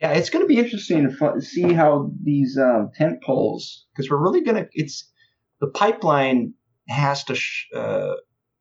Yeah, 0.00 0.12
it's 0.12 0.28
going 0.28 0.44
to 0.44 0.48
be 0.48 0.58
interesting 0.58 1.08
to 1.08 1.40
see 1.40 1.72
how 1.72 2.12
these 2.22 2.58
um, 2.58 2.90
tent 2.94 3.22
poles, 3.22 3.86
because 3.92 4.10
we're 4.10 4.22
really 4.22 4.42
going 4.42 4.62
to, 4.62 4.68
it's, 4.72 5.10
the 5.58 5.68
pipeline 5.68 6.52
has 6.86 7.24
to 7.24 7.34
sh- 7.34 7.68
uh, 7.74 8.12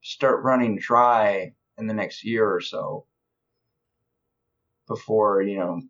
start 0.02 0.46
running 0.46 0.80
dry 0.80 1.54
in 1.78 1.88
the 1.88 1.94
next 1.94 2.24
year 2.24 2.50
or 2.50 2.62
so 2.62 3.06
before, 4.88 5.42
you 5.42 5.58
know, 5.58 5.82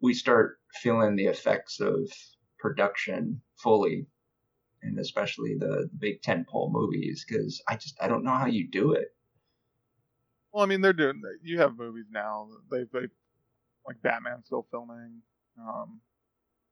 we 0.00 0.14
start 0.14 0.58
feeling 0.74 1.16
the 1.16 1.26
effects 1.26 1.80
of 1.80 2.10
production 2.58 3.40
fully. 3.56 4.06
And 4.82 4.98
especially 4.98 5.56
the, 5.58 5.88
big 5.98 6.20
tent 6.20 6.46
pole 6.46 6.70
movies, 6.70 7.24
because 7.26 7.62
I 7.68 7.76
just, 7.76 7.96
I 8.02 8.08
don't 8.08 8.22
know 8.22 8.34
how 8.34 8.46
you 8.46 8.68
do 8.68 8.92
it. 8.92 9.08
Well, 10.52 10.62
I 10.62 10.66
mean, 10.66 10.82
they're 10.82 10.92
doing. 10.92 11.20
You 11.42 11.58
have 11.60 11.76
movies 11.76 12.06
now. 12.12 12.48
They 12.70 12.84
they 12.92 13.08
like 13.86 14.00
Batman 14.02 14.44
still 14.44 14.66
filming. 14.70 15.22
Um, 15.58 16.00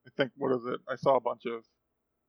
I 0.06 0.10
think 0.16 0.30
what 0.36 0.52
is 0.52 0.64
it? 0.66 0.80
I 0.88 0.96
saw 0.96 1.16
a 1.16 1.20
bunch 1.20 1.46
of 1.46 1.64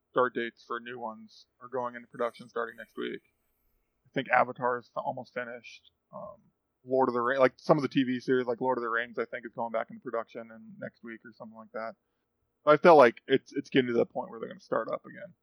start 0.09 0.33
dates 0.33 0.63
for 0.65 0.79
new 0.79 0.99
ones 0.99 1.45
are 1.61 1.67
going 1.67 1.95
into 1.95 2.07
production 2.07 2.49
starting 2.49 2.75
next 2.77 2.97
week. 2.97 3.21
I 4.07 4.09
think 4.13 4.29
Avatar 4.29 4.79
is 4.79 4.89
almost 4.95 5.33
finished. 5.33 5.91
Um, 6.13 6.37
Lord 6.85 7.09
of 7.09 7.13
the 7.13 7.21
Rings, 7.21 7.39
like 7.39 7.53
some 7.57 7.77
of 7.77 7.81
the 7.83 7.89
TV 7.89 8.21
series, 8.21 8.45
like 8.47 8.61
Lord 8.61 8.77
of 8.77 8.81
the 8.83 8.89
Rings, 8.89 9.17
I 9.17 9.25
think 9.25 9.45
is 9.45 9.53
going 9.53 9.71
back 9.71 9.87
into 9.89 10.01
production 10.01 10.41
in 10.41 10.61
next 10.79 11.03
week 11.03 11.19
or 11.25 11.31
something 11.37 11.57
like 11.57 11.71
that. 11.73 11.95
I 12.65 12.77
feel 12.77 12.95
like 12.95 13.15
it's 13.27 13.51
it's 13.53 13.69
getting 13.69 13.87
to 13.87 13.93
the 13.93 14.05
point 14.05 14.29
where 14.29 14.39
they're 14.39 14.49
going 14.49 14.59
to 14.59 14.65
start 14.65 14.87
up 14.89 15.05
again. 15.05 15.33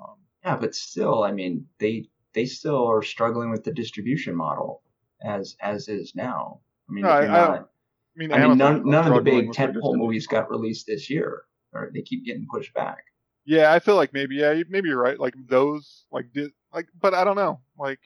Um, 0.00 0.16
Yeah, 0.44 0.56
but 0.56 0.74
still, 0.74 1.22
I 1.22 1.30
mean, 1.32 1.66
they 1.78 2.08
they 2.32 2.44
still 2.46 2.86
are 2.90 3.02
struggling 3.02 3.50
with 3.50 3.64
the 3.64 3.72
distribution 3.72 4.34
model 4.34 4.82
as 5.22 5.56
as 5.60 5.88
is 5.88 6.14
now. 6.14 6.60
I 6.88 6.92
mean, 6.92 7.02
No, 7.04 7.10
I- 7.10 7.26
not- 7.26 7.70
I 8.16 8.18
mean, 8.18 8.32
I 8.32 8.46
mean, 8.46 8.58
none 8.58 8.88
none 8.88 9.08
of 9.08 9.14
the 9.14 9.20
big 9.22 9.50
tentpole 9.50 9.96
movies 9.96 10.26
got 10.28 10.48
released 10.50 10.86
this 10.86 11.10
year, 11.10 11.44
or 11.72 11.90
they 11.92 12.02
keep 12.02 12.24
getting 12.24 12.46
pushed 12.48 12.72
back. 12.74 13.04
Yeah, 13.44 13.72
I 13.72 13.78
feel 13.80 13.96
like 13.96 14.12
maybe 14.12 14.36
yeah, 14.36 14.62
maybe 14.68 14.88
you're 14.88 15.00
right. 15.00 15.18
Like 15.18 15.34
those, 15.48 16.06
like 16.12 16.32
did 16.32 16.52
like, 16.72 16.86
but 17.00 17.12
I 17.12 17.24
don't 17.24 17.34
know. 17.36 17.60
Like 17.76 17.98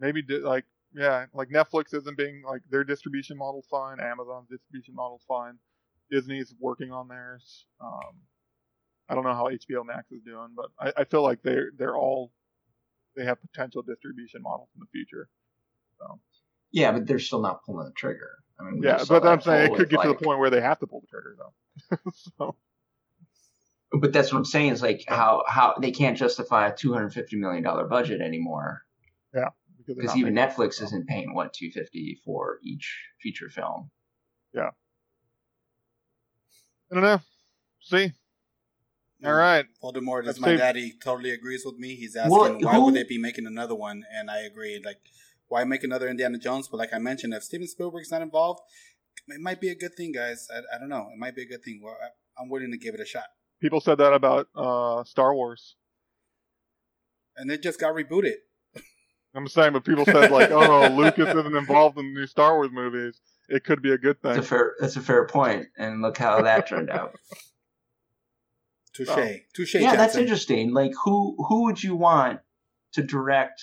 maybe 0.00 0.22
di- 0.22 0.38
like 0.38 0.64
yeah, 0.94 1.26
like 1.34 1.48
Netflix 1.50 1.94
isn't 1.94 2.16
being 2.16 2.42
like 2.46 2.62
their 2.70 2.84
distribution 2.84 3.36
model's 3.36 3.66
fine. 3.70 4.00
Amazon's 4.00 4.48
distribution 4.48 4.94
model's 4.94 5.24
fine. 5.28 5.58
Disney's 6.10 6.54
working 6.58 6.90
on 6.92 7.08
theirs. 7.08 7.66
Um, 7.80 8.22
I 9.08 9.14
don't 9.14 9.24
know 9.24 9.34
how 9.34 9.44
HBO 9.50 9.84
Max 9.84 10.10
is 10.10 10.22
doing, 10.22 10.48
but 10.56 10.66
I, 10.78 11.02
I 11.02 11.04
feel 11.04 11.22
like 11.22 11.42
they're 11.42 11.70
they're 11.76 11.96
all 11.96 12.32
they 13.16 13.24
have 13.24 13.40
potential 13.40 13.82
distribution 13.82 14.42
models 14.42 14.68
in 14.74 14.80
the 14.80 14.86
future. 14.92 15.28
So. 15.98 16.20
Yeah, 16.70 16.92
but 16.92 17.06
they're 17.06 17.18
still 17.18 17.40
not 17.40 17.64
pulling 17.64 17.86
the 17.86 17.92
trigger. 17.92 18.30
I 18.60 18.64
mean, 18.64 18.80
we 18.80 18.86
Yeah, 18.86 19.02
but 19.08 19.26
I'm 19.26 19.40
saying 19.40 19.72
it 19.72 19.76
could 19.76 19.88
get 19.88 20.02
to 20.02 20.08
the 20.08 20.14
point 20.14 20.38
where 20.38 20.50
they 20.50 20.60
have 20.60 20.78
to 20.80 20.86
pull 20.86 21.00
the 21.00 21.06
trigger 21.06 21.36
though. 21.38 22.10
so 22.38 22.56
But 23.92 24.12
that's 24.12 24.32
what 24.32 24.38
I'm 24.38 24.44
saying 24.44 24.72
is 24.72 24.82
like 24.82 25.04
how 25.08 25.44
how 25.46 25.74
they 25.80 25.90
can't 25.90 26.16
justify 26.16 26.68
a 26.68 26.74
250 26.74 27.36
million 27.36 27.62
dollar 27.62 27.86
budget 27.86 28.20
anymore 28.20 28.84
they're 29.32 29.48
because 29.96 30.16
even 30.16 30.34
making- 30.34 30.50
Netflix 30.54 30.82
isn't 30.82 31.06
paying 31.06 31.34
what 31.34 31.52
250 31.52 32.20
for 32.24 32.58
each 32.62 33.04
feature 33.22 33.48
film. 33.50 33.90
Yeah. 34.54 34.70
I 36.90 36.94
don't 36.94 37.02
know. 37.04 37.20
See, 37.80 38.12
all 39.24 39.34
right. 39.34 39.66
Voldemort 39.82 40.20
is 40.22 40.26
Let's 40.26 40.40
my 40.40 40.48
say- 40.48 40.56
daddy. 40.56 40.92
Totally 41.02 41.30
agrees 41.30 41.64
with 41.64 41.76
me. 41.76 41.94
He's 41.96 42.16
asking 42.16 42.36
Well, 42.36 42.58
why 42.60 42.74
who- 42.74 42.84
would 42.86 42.94
they 42.94 43.02
be 43.04 43.18
making 43.18 43.46
another 43.46 43.74
one, 43.74 44.04
and 44.12 44.30
I 44.30 44.38
agree. 44.40 44.80
Like, 44.84 45.00
why 45.48 45.64
make 45.64 45.82
another 45.84 46.08
Indiana 46.08 46.38
Jones? 46.38 46.68
But 46.68 46.76
like 46.78 46.92
I 46.92 46.98
mentioned, 46.98 47.34
if 47.34 47.42
Steven 47.42 47.66
Spielberg's 47.66 48.10
not 48.10 48.22
involved, 48.22 48.60
it 49.26 49.40
might 49.40 49.60
be 49.60 49.68
a 49.70 49.74
good 49.74 49.94
thing, 49.96 50.12
guys. 50.12 50.48
I, 50.54 50.58
I 50.74 50.78
don't 50.78 50.88
know. 50.88 51.08
It 51.12 51.18
might 51.18 51.34
be 51.34 51.42
a 51.42 51.46
good 51.46 51.62
thing. 51.64 51.80
Well, 51.82 51.96
I, 52.00 52.08
I'm 52.40 52.48
willing 52.48 52.70
to 52.70 52.78
give 52.78 52.94
it 52.94 53.00
a 53.00 53.04
shot. 53.06 53.26
People 53.60 53.80
said 53.80 53.98
that 53.98 54.12
about 54.12 54.48
uh, 54.54 55.02
Star 55.04 55.34
Wars. 55.34 55.76
And 57.36 57.50
it 57.50 57.62
just 57.62 57.80
got 57.80 57.94
rebooted. 57.94 58.36
I'm 59.38 59.46
saying, 59.46 59.72
but 59.72 59.84
people 59.84 60.04
said 60.04 60.30
like, 60.32 60.50
"Oh 60.50 60.60
no, 60.60 60.94
Lucas 60.94 61.28
isn't 61.28 61.56
involved 61.56 61.96
in 61.96 62.12
the 62.12 62.20
new 62.20 62.26
Star 62.26 62.56
Wars 62.56 62.70
movies. 62.72 63.20
It 63.48 63.64
could 63.64 63.80
be 63.80 63.92
a 63.92 63.98
good 63.98 64.16
That's 64.20 64.38
a 64.38 64.40
thing." 64.40 64.48
fair 64.48 64.74
that's 64.80 64.96
a 64.96 65.00
fair 65.00 65.26
point, 65.26 65.68
and 65.78 66.02
look 66.02 66.18
how 66.18 66.42
that 66.42 66.66
turned 66.66 66.90
out. 66.90 67.14
Touche. 68.94 69.08
Oh. 69.10 69.34
Touche. 69.54 69.74
yeah, 69.76 69.94
that's 69.94 70.16
interesting. 70.16 70.74
Like, 70.74 70.90
who 71.04 71.36
who 71.48 71.64
would 71.64 71.80
you 71.80 71.94
want 71.94 72.40
to 72.94 73.02
direct? 73.04 73.62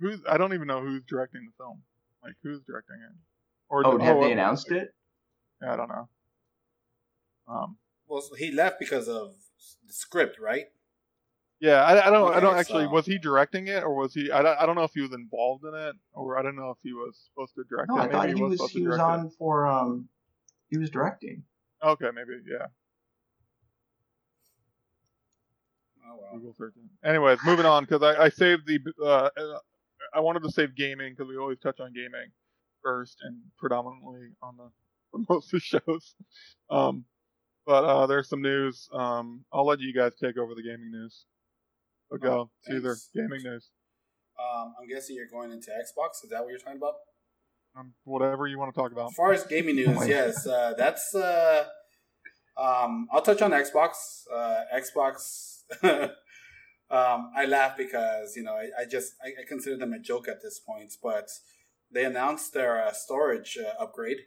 Who's? 0.00 0.20
I 0.26 0.38
don't 0.38 0.54
even 0.54 0.66
know 0.66 0.80
who's 0.80 1.02
directing 1.06 1.42
the 1.44 1.52
film. 1.62 1.82
Like, 2.22 2.36
who's 2.42 2.62
directing 2.66 2.96
it? 2.96 3.14
Or 3.68 3.86
Oh, 3.86 3.98
have 3.98 4.20
they 4.20 4.30
uh, 4.30 4.32
announced 4.32 4.70
it? 4.70 4.94
Yeah, 5.60 5.74
I 5.74 5.76
don't 5.76 5.88
know. 5.90 6.08
Um, 7.46 7.76
Well, 8.06 8.22
so 8.22 8.34
he 8.36 8.50
left 8.50 8.78
because 8.78 9.06
of 9.06 9.34
the 9.86 9.92
script, 9.92 10.38
right? 10.40 10.66
Yeah, 11.60 11.82
I, 11.82 12.08
I 12.08 12.10
don't. 12.10 12.34
I 12.34 12.40
don't 12.40 12.56
actually. 12.56 12.84
so- 12.84 12.90
Was 12.90 13.06
he 13.06 13.18
directing 13.18 13.68
it, 13.68 13.82
or 13.82 13.94
was 13.94 14.12
he? 14.12 14.30
I 14.30 14.42
don't, 14.42 14.58
I 14.58 14.66
don't 14.66 14.74
know 14.74 14.84
if 14.84 14.92
he 14.92 15.00
was 15.00 15.12
involved 15.12 15.64
in 15.64 15.74
it, 15.74 15.94
or 16.12 16.38
I 16.38 16.42
don't 16.42 16.56
know 16.56 16.70
if 16.70 16.78
he 16.82 16.92
was 16.92 17.18
supposed 17.30 17.54
to 17.54 17.64
direct 17.68 17.88
No, 17.88 17.98
it. 17.98 18.00
I 18.00 18.08
thought 18.08 18.26
Maybe 18.26 18.38
he 18.38 18.44
was 18.44 18.52
supposed 18.58 18.72
to 18.74 18.78
he 18.78 18.86
was 18.86 18.96
direct 18.96 19.10
on 19.10 19.30
for 19.38 19.66
um 19.66 20.08
he 20.68 20.78
was 20.78 20.90
directing. 20.90 21.44
Okay, 21.82 22.08
maybe 22.14 22.32
yeah. 22.50 22.66
Oh 26.06 26.18
well. 26.20 26.32
Google 26.34 26.54
search. 26.54 26.74
Anyways, 27.04 27.38
moving 27.44 27.66
on 27.66 27.84
because 27.84 28.02
I, 28.02 28.24
I 28.24 28.28
saved 28.28 28.66
the. 28.66 28.78
Uh, 29.02 29.30
uh, 29.36 29.58
I 30.12 30.20
wanted 30.20 30.42
to 30.42 30.50
save 30.50 30.76
gaming 30.76 31.12
because 31.12 31.28
we 31.28 31.36
always 31.36 31.58
touch 31.58 31.80
on 31.80 31.92
gaming 31.92 32.30
first 32.82 33.16
and 33.22 33.38
predominantly 33.58 34.28
on 34.42 34.56
the 34.56 34.70
for 35.10 35.20
most 35.28 35.52
of 35.54 35.60
the 35.60 35.80
shows. 35.80 36.14
Um, 36.70 37.04
but 37.66 37.84
uh, 37.84 38.06
there's 38.06 38.28
some 38.28 38.42
news. 38.42 38.88
Um, 38.92 39.44
I'll 39.52 39.66
let 39.66 39.80
you 39.80 39.94
guys 39.94 40.12
take 40.20 40.36
over 40.36 40.54
the 40.54 40.62
gaming 40.62 40.90
news. 40.90 41.24
Go. 42.20 42.32
Oh, 42.32 42.50
It's 42.64 42.70
either 42.76 42.88
thanks. 42.94 43.10
gaming 43.14 43.42
news. 43.42 43.70
Um, 44.38 44.74
I'm 44.80 44.88
guessing 44.88 45.16
you're 45.16 45.26
going 45.30 45.50
into 45.52 45.70
Xbox. 45.70 46.22
Is 46.24 46.30
that 46.30 46.42
what 46.42 46.50
you're 46.50 46.58
talking 46.58 46.78
about? 46.78 46.94
Um, 47.76 47.92
whatever 48.04 48.46
you 48.46 48.58
want 48.58 48.72
to 48.74 48.80
talk 48.80 48.92
about. 48.92 49.10
As 49.10 49.14
far 49.16 49.32
as 49.32 49.44
gaming 49.44 49.76
news, 49.80 49.88
my 49.96 50.04
yes, 50.06 50.46
uh, 50.46 50.74
that's. 50.76 51.14
Uh, 51.14 51.64
um, 52.56 53.08
I'll 53.12 53.22
touch 53.22 53.42
on 53.42 53.50
Xbox. 53.50 53.90
Uh, 54.32 54.62
Xbox. 54.74 55.62
um, 56.90 57.30
I 57.36 57.46
laugh 57.46 57.76
because 57.76 58.36
you 58.36 58.42
know 58.44 58.52
I, 58.54 58.82
I 58.82 58.84
just 58.88 59.14
I, 59.24 59.28
I 59.28 59.44
consider 59.48 59.76
them 59.76 59.92
a 59.92 59.98
joke 59.98 60.28
at 60.28 60.42
this 60.42 60.60
point, 60.60 60.94
but 61.02 61.28
they 61.92 62.04
announced 62.04 62.52
their 62.54 62.80
uh, 62.84 62.92
storage 62.92 63.56
uh, 63.58 63.82
upgrade 63.82 64.18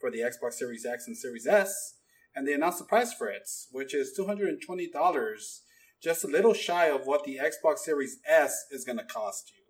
for 0.00 0.10
the 0.10 0.18
Xbox 0.20 0.54
Series 0.54 0.84
X 0.86 1.06
and 1.06 1.16
Series 1.16 1.46
S, 1.46 1.94
and 2.34 2.46
they 2.48 2.52
announced 2.52 2.78
the 2.78 2.84
price 2.84 3.12
for 3.12 3.28
it, 3.28 3.48
which 3.70 3.94
is 3.94 4.12
two 4.16 4.26
hundred 4.26 4.48
and 4.48 4.60
twenty 4.64 4.88
dollars, 4.90 5.62
just 6.02 6.24
a 6.24 6.28
little 6.28 6.54
shy 6.54 6.86
of 6.86 7.06
what 7.06 7.24
the 7.24 7.38
Xbox 7.42 7.78
Series 7.78 8.18
S 8.26 8.66
is 8.70 8.84
going 8.84 8.98
to 8.98 9.04
cost 9.04 9.50
you. 9.54 9.62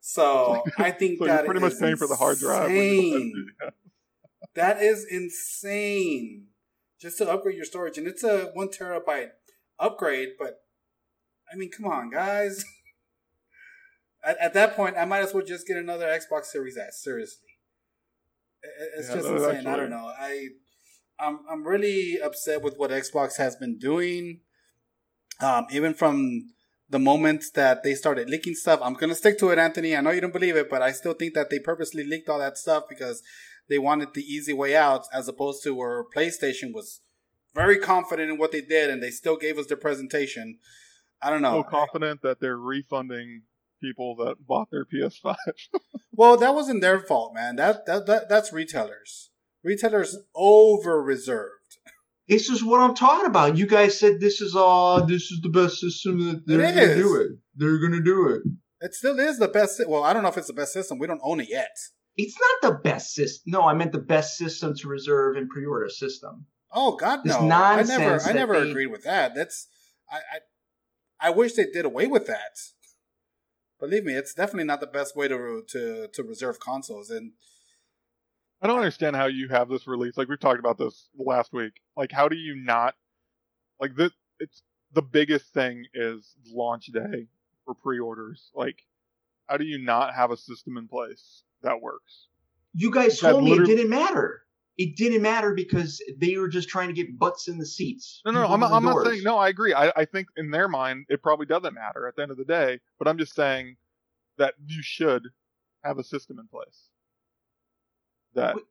So 0.00 0.62
I 0.78 0.90
think 0.90 1.18
So 1.18 1.26
that 1.26 1.44
pretty 1.44 1.60
much 1.60 1.72
is 1.72 1.78
paying 1.80 1.96
for 1.96 2.06
the 2.06 2.16
hard 2.16 2.38
drive. 2.38 2.70
insane. 2.70 3.46
That 4.54 4.80
is 4.80 5.04
insane. 5.10 6.46
Just 7.00 7.18
to 7.18 7.28
upgrade 7.28 7.56
your 7.56 7.64
storage, 7.64 7.98
and 7.98 8.06
it's 8.06 8.22
a 8.22 8.50
one 8.54 8.68
terabyte 8.68 9.30
upgrade. 9.80 10.28
But 10.38 10.60
I 11.52 11.56
mean, 11.56 11.70
come 11.72 11.86
on, 11.86 12.08
guys. 12.10 12.64
At, 14.24 14.38
at 14.38 14.54
that 14.54 14.74
point, 14.76 14.96
I 14.96 15.04
might 15.04 15.20
as 15.22 15.34
well 15.34 15.44
just 15.44 15.66
get 15.66 15.76
another 15.76 16.06
Xbox 16.06 16.44
Series 16.46 16.76
S. 16.78 17.02
Seriously, 17.02 17.48
it's 18.96 19.08
Yeah, 19.08 19.16
just 19.16 19.28
insane. 19.28 19.66
I 19.66 19.76
don't 19.76 19.90
know. 19.90 20.10
I 20.18 20.48
I'm 21.18 21.40
I'm 21.50 21.66
really 21.66 22.18
upset 22.22 22.62
with 22.62 22.76
what 22.76 22.90
Xbox 22.90 23.36
has 23.38 23.56
been 23.56 23.76
doing. 23.76 24.40
Um, 25.40 25.66
even 25.70 25.94
from 25.94 26.50
the 26.88 26.98
moment 26.98 27.44
that 27.54 27.82
they 27.82 27.94
started 27.94 28.28
leaking 28.28 28.54
stuff, 28.54 28.80
I'm 28.82 28.94
gonna 28.94 29.14
stick 29.14 29.38
to 29.38 29.50
it, 29.50 29.58
Anthony. 29.58 29.96
I 29.96 30.00
know 30.00 30.10
you 30.10 30.20
don't 30.20 30.32
believe 30.32 30.56
it, 30.56 30.70
but 30.70 30.82
I 30.82 30.92
still 30.92 31.14
think 31.14 31.34
that 31.34 31.50
they 31.50 31.58
purposely 31.58 32.04
leaked 32.04 32.28
all 32.28 32.38
that 32.38 32.58
stuff 32.58 32.84
because 32.88 33.22
they 33.68 33.78
wanted 33.78 34.14
the 34.14 34.22
easy 34.22 34.52
way 34.52 34.76
out, 34.76 35.06
as 35.12 35.26
opposed 35.28 35.62
to 35.64 35.74
where 35.74 36.04
PlayStation 36.04 36.72
was 36.72 37.00
very 37.54 37.78
confident 37.78 38.30
in 38.30 38.38
what 38.38 38.52
they 38.52 38.60
did, 38.60 38.90
and 38.90 39.02
they 39.02 39.10
still 39.10 39.36
gave 39.36 39.58
us 39.58 39.66
their 39.66 39.76
presentation. 39.76 40.58
I 41.22 41.30
don't 41.30 41.42
know. 41.42 41.62
so 41.62 41.68
confident 41.68 42.20
that 42.22 42.40
they're 42.40 42.58
refunding 42.58 43.42
people 43.80 44.16
that 44.16 44.46
bought 44.46 44.68
their 44.70 44.84
PS5. 44.84 45.36
Well, 46.16 46.36
that 46.36 46.54
wasn't 46.54 46.80
their 46.80 47.00
fault, 47.00 47.34
man. 47.34 47.56
That 47.56 47.86
that, 47.86 48.06
that 48.06 48.28
that's 48.28 48.52
retailers. 48.52 49.30
Retailers 49.64 50.16
over 50.32 51.02
reserved. 51.02 51.53
This 52.28 52.48
is 52.48 52.64
what 52.64 52.80
I'm 52.80 52.94
talking 52.94 53.26
about. 53.26 53.56
You 53.58 53.66
guys 53.66 53.98
said 53.98 54.20
this 54.20 54.40
is 54.40 54.54
all. 54.56 55.04
This 55.04 55.30
is 55.30 55.40
the 55.42 55.50
best 55.50 55.78
system 55.78 56.18
that 56.26 56.42
they're 56.46 56.58
gonna 56.72 56.94
do 56.96 57.16
it. 57.20 57.28
They're 57.54 57.78
gonna 57.78 58.02
do 58.02 58.28
it. 58.28 58.42
It 58.80 58.94
still 58.94 59.18
is 59.18 59.38
the 59.38 59.48
best. 59.48 59.76
sy- 59.76 59.84
Well, 59.86 60.02
I 60.04 60.12
don't 60.12 60.22
know 60.22 60.28
if 60.30 60.36
it's 60.38 60.46
the 60.46 60.52
best 60.54 60.72
system. 60.72 60.98
We 60.98 61.06
don't 61.06 61.20
own 61.22 61.40
it 61.40 61.48
yet. 61.50 61.70
It's 62.16 62.36
not 62.62 62.70
the 62.72 62.78
best 62.78 63.12
system. 63.14 63.52
No, 63.52 63.62
I 63.62 63.74
meant 63.74 63.92
the 63.92 63.98
best 63.98 64.36
system 64.38 64.74
to 64.76 64.88
reserve 64.88 65.36
and 65.36 65.48
pre-order 65.50 65.88
system. 65.88 66.46
Oh 66.72 66.96
God, 66.96 67.20
This 67.24 67.32
no! 67.34 67.40
I 67.40 67.46
nonsense 67.48 67.88
never, 67.98 68.20
I 68.22 68.32
never 68.32 68.60
they- 68.64 68.70
agreed 68.70 68.86
with 68.88 69.04
that. 69.04 69.34
That's, 69.34 69.68
I, 70.10 70.16
I, 70.16 71.28
I 71.28 71.30
wish 71.30 71.52
they 71.54 71.66
did 71.66 71.84
away 71.84 72.06
with 72.06 72.26
that. 72.26 72.52
Believe 73.80 74.04
me, 74.04 74.14
it's 74.14 74.32
definitely 74.34 74.64
not 74.64 74.80
the 74.80 74.86
best 74.86 75.14
way 75.16 75.28
to 75.28 75.62
to 75.68 76.08
to 76.12 76.22
reserve 76.22 76.58
consoles. 76.60 77.10
And 77.10 77.32
I 78.64 78.66
don't 78.66 78.78
understand 78.78 79.14
how 79.14 79.26
you 79.26 79.48
have 79.48 79.68
this 79.68 79.86
release. 79.86 80.16
Like 80.16 80.28
we've 80.28 80.40
talked 80.40 80.58
about 80.58 80.78
this 80.78 81.10
last 81.18 81.52
week. 81.52 81.82
Like 81.98 82.10
how 82.10 82.28
do 82.28 82.36
you 82.36 82.56
not 82.56 82.94
like 83.78 83.94
this? 83.94 84.10
It's 84.40 84.62
the 84.94 85.02
biggest 85.02 85.52
thing 85.52 85.84
is 85.92 86.34
launch 86.50 86.86
day 86.86 87.26
for 87.66 87.74
pre-orders. 87.74 88.50
Like 88.54 88.78
how 89.48 89.58
do 89.58 89.66
you 89.66 89.76
not 89.76 90.14
have 90.14 90.30
a 90.30 90.36
system 90.38 90.78
in 90.78 90.88
place 90.88 91.42
that 91.62 91.82
works? 91.82 92.28
You 92.72 92.90
guys 92.90 93.20
That 93.20 93.32
told 93.32 93.44
me 93.44 93.52
it 93.52 93.66
didn't 93.66 93.90
matter. 93.90 94.40
It 94.78 94.96
didn't 94.96 95.20
matter 95.20 95.52
because 95.52 96.02
they 96.16 96.38
were 96.38 96.48
just 96.48 96.70
trying 96.70 96.88
to 96.88 96.94
get 96.94 97.18
butts 97.18 97.48
in 97.48 97.58
the 97.58 97.66
seats. 97.66 98.22
No, 98.24 98.32
no, 98.32 98.46
I'm 98.46 98.60
not, 98.60 98.72
I'm 98.72 98.82
not 98.82 99.04
saying 99.04 99.22
no. 99.24 99.36
I 99.36 99.50
agree. 99.50 99.74
I, 99.74 99.92
I 99.94 100.04
think 100.06 100.28
in 100.38 100.50
their 100.50 100.68
mind 100.68 101.04
it 101.10 101.22
probably 101.22 101.44
doesn't 101.44 101.74
matter 101.74 102.08
at 102.08 102.16
the 102.16 102.22
end 102.22 102.30
of 102.30 102.38
the 102.38 102.46
day. 102.46 102.80
But 102.98 103.08
I'm 103.08 103.18
just 103.18 103.34
saying 103.34 103.76
that 104.38 104.54
you 104.66 104.82
should 104.82 105.28
have 105.84 105.98
a 105.98 106.04
system 106.04 106.38
in 106.38 106.48
place 106.48 106.88
that 108.34 108.56
Wait, 108.56 108.64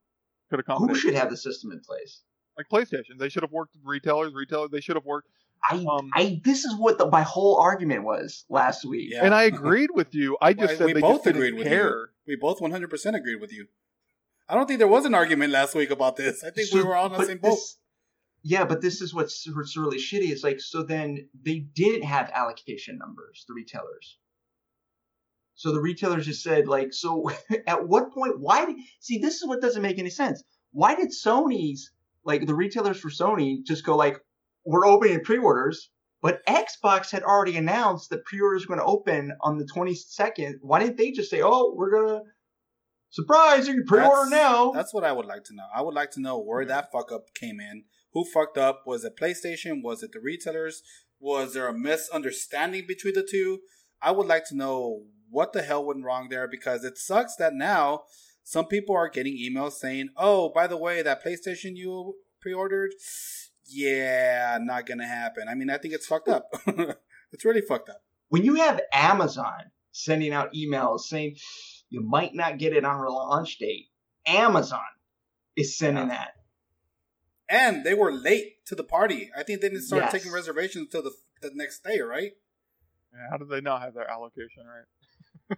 could 0.50 0.60
accommodate. 0.60 0.96
Who 0.96 1.00
should 1.02 1.14
have 1.16 1.30
the 1.30 1.38
system 1.38 1.72
in 1.72 1.80
place? 1.82 2.22
like 2.58 2.68
PlayStation? 2.70 3.18
They 3.18 3.30
should 3.30 3.42
have 3.44 3.52
worked 3.52 3.74
with 3.76 3.84
retailers. 3.86 4.34
Retailers. 4.34 4.70
They 4.72 4.82
should 4.82 4.96
have 4.96 5.06
worked. 5.06 5.28
I, 5.68 5.78
Um, 5.90 6.12
I. 6.14 6.40
This 6.44 6.66
is 6.66 6.76
what 6.76 6.98
the, 7.00 7.10
my 7.10 7.24
whole 7.24 7.58
argument 7.58 8.04
was 8.04 8.46
last 8.50 8.86
week. 8.86 9.10
Yeah. 9.12 9.26
And 9.26 9.34
I 9.34 9.44
agreed 9.56 9.90
with 9.94 10.14
you. 10.14 10.38
I 10.42 10.54
just 10.54 10.68
Well, 10.70 10.78
said 10.78 10.86
we 10.88 10.94
they 10.94 11.02
both 11.02 11.14
just 11.16 11.24
didn't 11.26 11.38
agreed 11.38 11.56
with 11.56 11.68
care. 11.68 11.90
you. 11.90 12.06
We 12.28 12.36
both 12.36 12.62
100 12.62 12.90
percent 12.90 13.16
agreed 13.16 13.42
with 13.42 13.52
you. 13.52 13.68
I 14.48 14.56
don't 14.56 14.68
think 14.68 14.78
there 14.80 14.88
was 14.88 15.06
an 15.06 15.16
argument 15.16 15.52
last 15.52 15.74
week 15.74 15.90
about 15.90 16.16
this. 16.18 16.44
I 16.44 16.50
think 16.52 16.72
we 16.74 16.84
were 16.84 16.96
all 16.96 17.12
in 17.14 17.20
the 17.20 17.26
same 17.26 17.38
boat. 17.40 17.52
this- 17.52 17.78
yeah, 18.46 18.66
but 18.66 18.82
this 18.82 19.00
is 19.02 19.14
what's, 19.14 19.48
what's 19.56 19.78
really 19.78 19.98
shitty. 19.98 20.30
Is 20.30 20.44
like 20.44 20.60
so 20.60 20.84
then 20.84 21.30
they 21.42 21.60
didn't 21.60 22.04
have 22.04 22.30
allocation 22.36 22.98
numbers, 22.98 23.46
the 23.48 23.54
retailers. 23.54 24.18
So 25.56 25.72
the 25.72 25.82
retailers 25.82 26.26
just 26.26 26.44
said 26.44 26.68
like, 26.68 26.94
so 26.94 27.30
at 27.68 27.88
what 27.88 28.12
point? 28.12 28.40
Why? 28.40 28.66
Did, 28.66 28.76
see, 29.00 29.20
this 29.20 29.36
is 29.36 29.48
what 29.48 29.62
doesn't 29.62 29.82
make 29.82 30.00
any 30.00 30.10
sense. 30.10 30.44
Why 30.72 30.96
did 30.96 31.10
Sony's 31.10 31.92
like 32.26 32.46
the 32.46 32.56
retailers 32.56 33.00
for 33.00 33.10
Sony 33.10 33.64
just 33.64 33.86
go 33.86 33.96
like, 33.96 34.20
we're 34.66 34.88
opening 34.88 35.24
pre-orders, 35.24 35.90
but 36.22 36.46
Xbox 36.48 37.12
had 37.12 37.24
already 37.24 37.58
announced 37.58 38.10
that 38.10 38.24
pre-orders 38.26 38.68
were 38.68 38.76
going 38.76 38.86
to 38.86 38.92
open 38.92 39.34
on 39.42 39.58
the 39.58 39.66
22nd. 39.66 40.54
Why 40.62 40.80
didn't 40.80 40.98
they 40.98 41.12
just 41.12 41.30
say, 41.30 41.42
oh, 41.44 41.74
we're 41.76 41.92
gonna 41.92 42.22
surprise 43.10 43.68
you 43.68 43.74
can 43.76 43.86
pre-order 43.86 44.30
That's- 44.30 44.32
now? 44.32 44.72
That's 44.72 44.94
what 44.94 45.04
I 45.04 45.12
would 45.12 45.26
like 45.26 45.44
to 45.46 45.56
know. 45.56 45.66
I 45.76 45.82
would 45.82 45.94
like 45.94 46.12
to 46.12 46.22
know 46.22 46.40
where 46.40 46.66
that 46.66 46.92
fuck 46.92 47.12
up 47.12 47.34
came 47.36 47.60
in. 47.60 47.84
Who 48.14 48.24
fucked 48.24 48.58
up? 48.58 48.84
Was 48.86 49.04
it 49.04 49.18
PlayStation? 49.18 49.84
Was 49.84 50.02
it 50.02 50.12
the 50.14 50.20
retailers? 50.20 50.82
Was 51.20 51.54
there 51.54 51.68
a 51.68 51.78
misunderstanding 51.78 52.86
between 52.88 53.16
the 53.16 53.28
two? 53.30 53.60
I 54.02 54.12
would 54.12 54.28
like 54.28 54.46
to 54.50 54.56
know 54.56 55.04
what 55.34 55.52
the 55.54 55.62
hell 55.64 55.84
went 55.86 56.04
wrong 56.06 56.30
there 56.30 56.48
because 56.48 56.84
it 56.86 56.98
sucks 56.98 57.36
that 57.36 57.54
now 57.54 58.04
some 58.44 58.66
people 58.68 58.96
are 58.96 59.10
getting 59.10 59.36
emails 59.38 59.74
saying, 59.74 60.10
"Oh, 60.16 60.50
by 60.50 60.68
the 60.68 60.78
way, 60.78 61.02
that 61.02 61.24
PlayStation 61.24 61.76
you 61.76 62.16
pre-ordered, 62.42 62.92
yeah, 63.66 64.58
not 64.62 64.86
gonna 64.86 65.08
happen." 65.08 65.48
I 65.50 65.56
mean, 65.56 65.70
I 65.70 65.78
think 65.78 65.94
it's 65.94 66.06
fucked 66.08 66.28
up. 66.30 66.46
it's 67.32 67.46
really 67.46 67.62
fucked 67.62 67.90
up. 67.90 68.04
when 68.30 68.44
you 68.44 68.56
have 68.56 68.80
Amazon 68.94 69.72
sending 69.92 70.34
out 70.34 70.54
emails 70.54 71.02
saying 71.02 71.36
you 71.90 72.02
might 72.02 72.34
not 72.34 72.58
get 72.58 72.74
it 72.74 72.84
on 72.86 73.00
launch 73.06 73.58
date, 73.60 73.88
Amazon 74.26 74.80
is 75.56 75.78
sending 75.78 76.08
that. 76.08 76.32
And 77.50 77.84
they 77.84 77.94
were 77.94 78.12
late 78.12 78.66
to 78.66 78.74
the 78.76 78.84
party. 78.84 79.30
I 79.38 79.44
think 79.44 79.62
they 79.62 79.70
didn't 79.70 79.84
start 79.84 80.04
Yes. 80.04 80.12
taking 80.12 80.32
reservations 80.32 80.86
until 80.86 81.04
the, 81.04 81.12
the 81.42 81.52
next 81.54 81.84
day, 81.84 82.00
right? 82.00 82.32
Yeah, 83.14 83.28
how 83.30 83.38
did 83.38 83.50
they 83.50 83.62
not 83.62 83.82
have 83.82 83.94
their 83.94 84.10
allocation 84.10 84.66
right? 84.66 84.86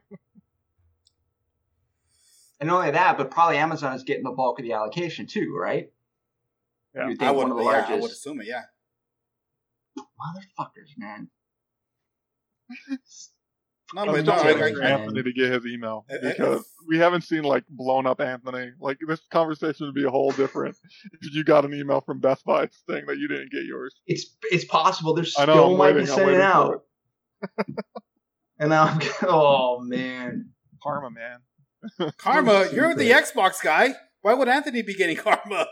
And 2.59 2.69
not 2.69 2.79
only 2.79 2.91
that, 2.91 3.17
but 3.17 3.31
probably 3.31 3.57
Amazon 3.57 3.93
is 3.95 4.03
getting 4.03 4.23
the 4.23 4.31
bulk 4.31 4.59
of 4.59 4.65
the 4.65 4.73
allocation 4.73 5.27
too, 5.27 5.55
right? 5.55 5.91
Yeah. 6.95 7.01
You 7.03 7.07
would 7.09 7.21
I 7.21 7.25
think 7.25 7.37
would, 7.37 7.43
one 7.43 7.51
of 7.51 7.57
the 7.57 7.63
yeah, 7.63 7.85
I 7.87 7.99
would 7.99 8.11
assume 8.11 8.41
it. 8.41 8.47
Yeah. 8.47 8.61
motherfuckers, 9.97 10.97
man. 10.97 11.29
No, 13.93 14.01
I'm 14.01 14.07
but 14.07 14.25
no, 14.25 14.33
I, 14.33 14.53
for 14.53 14.83
I. 14.83 14.89
Anthony 14.89 15.21
to 15.21 15.33
get 15.33 15.51
his 15.51 15.65
email 15.67 16.05
because 16.09 16.65
we 16.87 16.97
haven't 16.97 17.21
seen 17.21 17.43
like 17.43 17.65
blown 17.69 18.07
up 18.07 18.19
Anthony. 18.19 18.71
Like 18.79 18.97
this 19.05 19.21
conversation 19.29 19.85
would 19.85 19.95
be 19.95 20.05
a 20.05 20.09
whole 20.09 20.31
different 20.31 20.75
if 21.21 21.35
you 21.35 21.43
got 21.43 21.65
an 21.65 21.73
email 21.73 22.01
from 22.01 22.19
Best 22.19 22.45
Buy 22.45 22.69
saying 22.89 23.05
that 23.07 23.17
you 23.17 23.27
didn't 23.27 23.51
get 23.51 23.63
yours. 23.65 23.95
It's 24.07 24.35
it's 24.43 24.65
possible 24.65 25.13
they're 25.13 25.23
I 25.23 25.43
still 25.43 25.47
know, 25.47 25.71
I'm 25.71 25.77
might 25.77 25.95
waiting, 25.95 26.05
be 26.05 26.11
I'm 26.11 26.15
sending 26.15 26.27
waiting 26.27 26.41
out. 26.41 26.83
And 28.59 28.69
now 28.69 28.83
I'm 28.85 28.99
oh 29.23 29.79
man. 29.81 30.51
Karma, 30.81 31.09
man. 31.09 32.11
Karma, 32.17 32.67
you're 32.73 32.95
the 32.95 33.05
stupid. 33.09 33.23
Xbox 33.35 33.61
guy. 33.63 33.93
Why 34.21 34.33
would 34.33 34.47
Anthony 34.47 34.81
be 34.81 34.93
getting 34.95 35.15
Karma? 35.25 35.67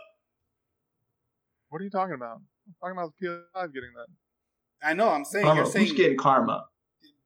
What 1.70 1.82
are 1.82 1.84
you 1.84 1.90
talking 1.90 2.14
about? 2.16 2.38
I'm 2.68 2.76
talking 2.80 2.98
about 2.98 3.14
the 3.20 3.28
PS5 3.28 3.74
getting 3.74 3.90
that. 3.96 4.08
I 4.88 4.94
know. 4.94 5.10
I'm 5.10 5.26
saying 5.26 5.46
Karma. 5.46 5.62
you're 5.62 5.70
saying 5.72 5.88
Who's 5.88 5.98
getting 5.98 6.18
karma? 6.18 6.66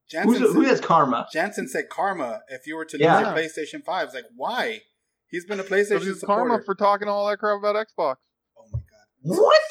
Jansen, 0.10 0.41
Who's, 0.41 0.53
who 0.53 0.64
said, 0.64 0.70
has 0.70 0.82
karma? 0.82 1.28
Jansen 1.34 1.68
said 1.68 1.89
Karma. 1.89 2.39
If 2.47 2.66
you 2.66 2.78
were 2.78 2.86
to 2.86 2.97
Yeah. 2.97 3.18
lose 3.18 3.28
your 3.28 3.66
PlayStation 3.66 3.84
Five, 3.84 4.05
it's 4.05 4.14
like 4.16 4.24
why? 4.36 4.82
He's 5.28 5.45
been 5.45 5.60
a 5.60 5.64
PlayStation 5.64 5.88
So 6.03 6.10
it's 6.12 6.20
supporter. 6.22 6.49
karma 6.49 6.64
for 6.64 6.76
talking 6.76 7.10
all 7.10 7.28
that 7.28 7.38
crap 7.39 7.60
about 7.60 7.76
Xbox. 7.76 8.16
oh 8.58 8.68
my 8.72 8.80
god. 8.80 8.86
What? 9.22 9.62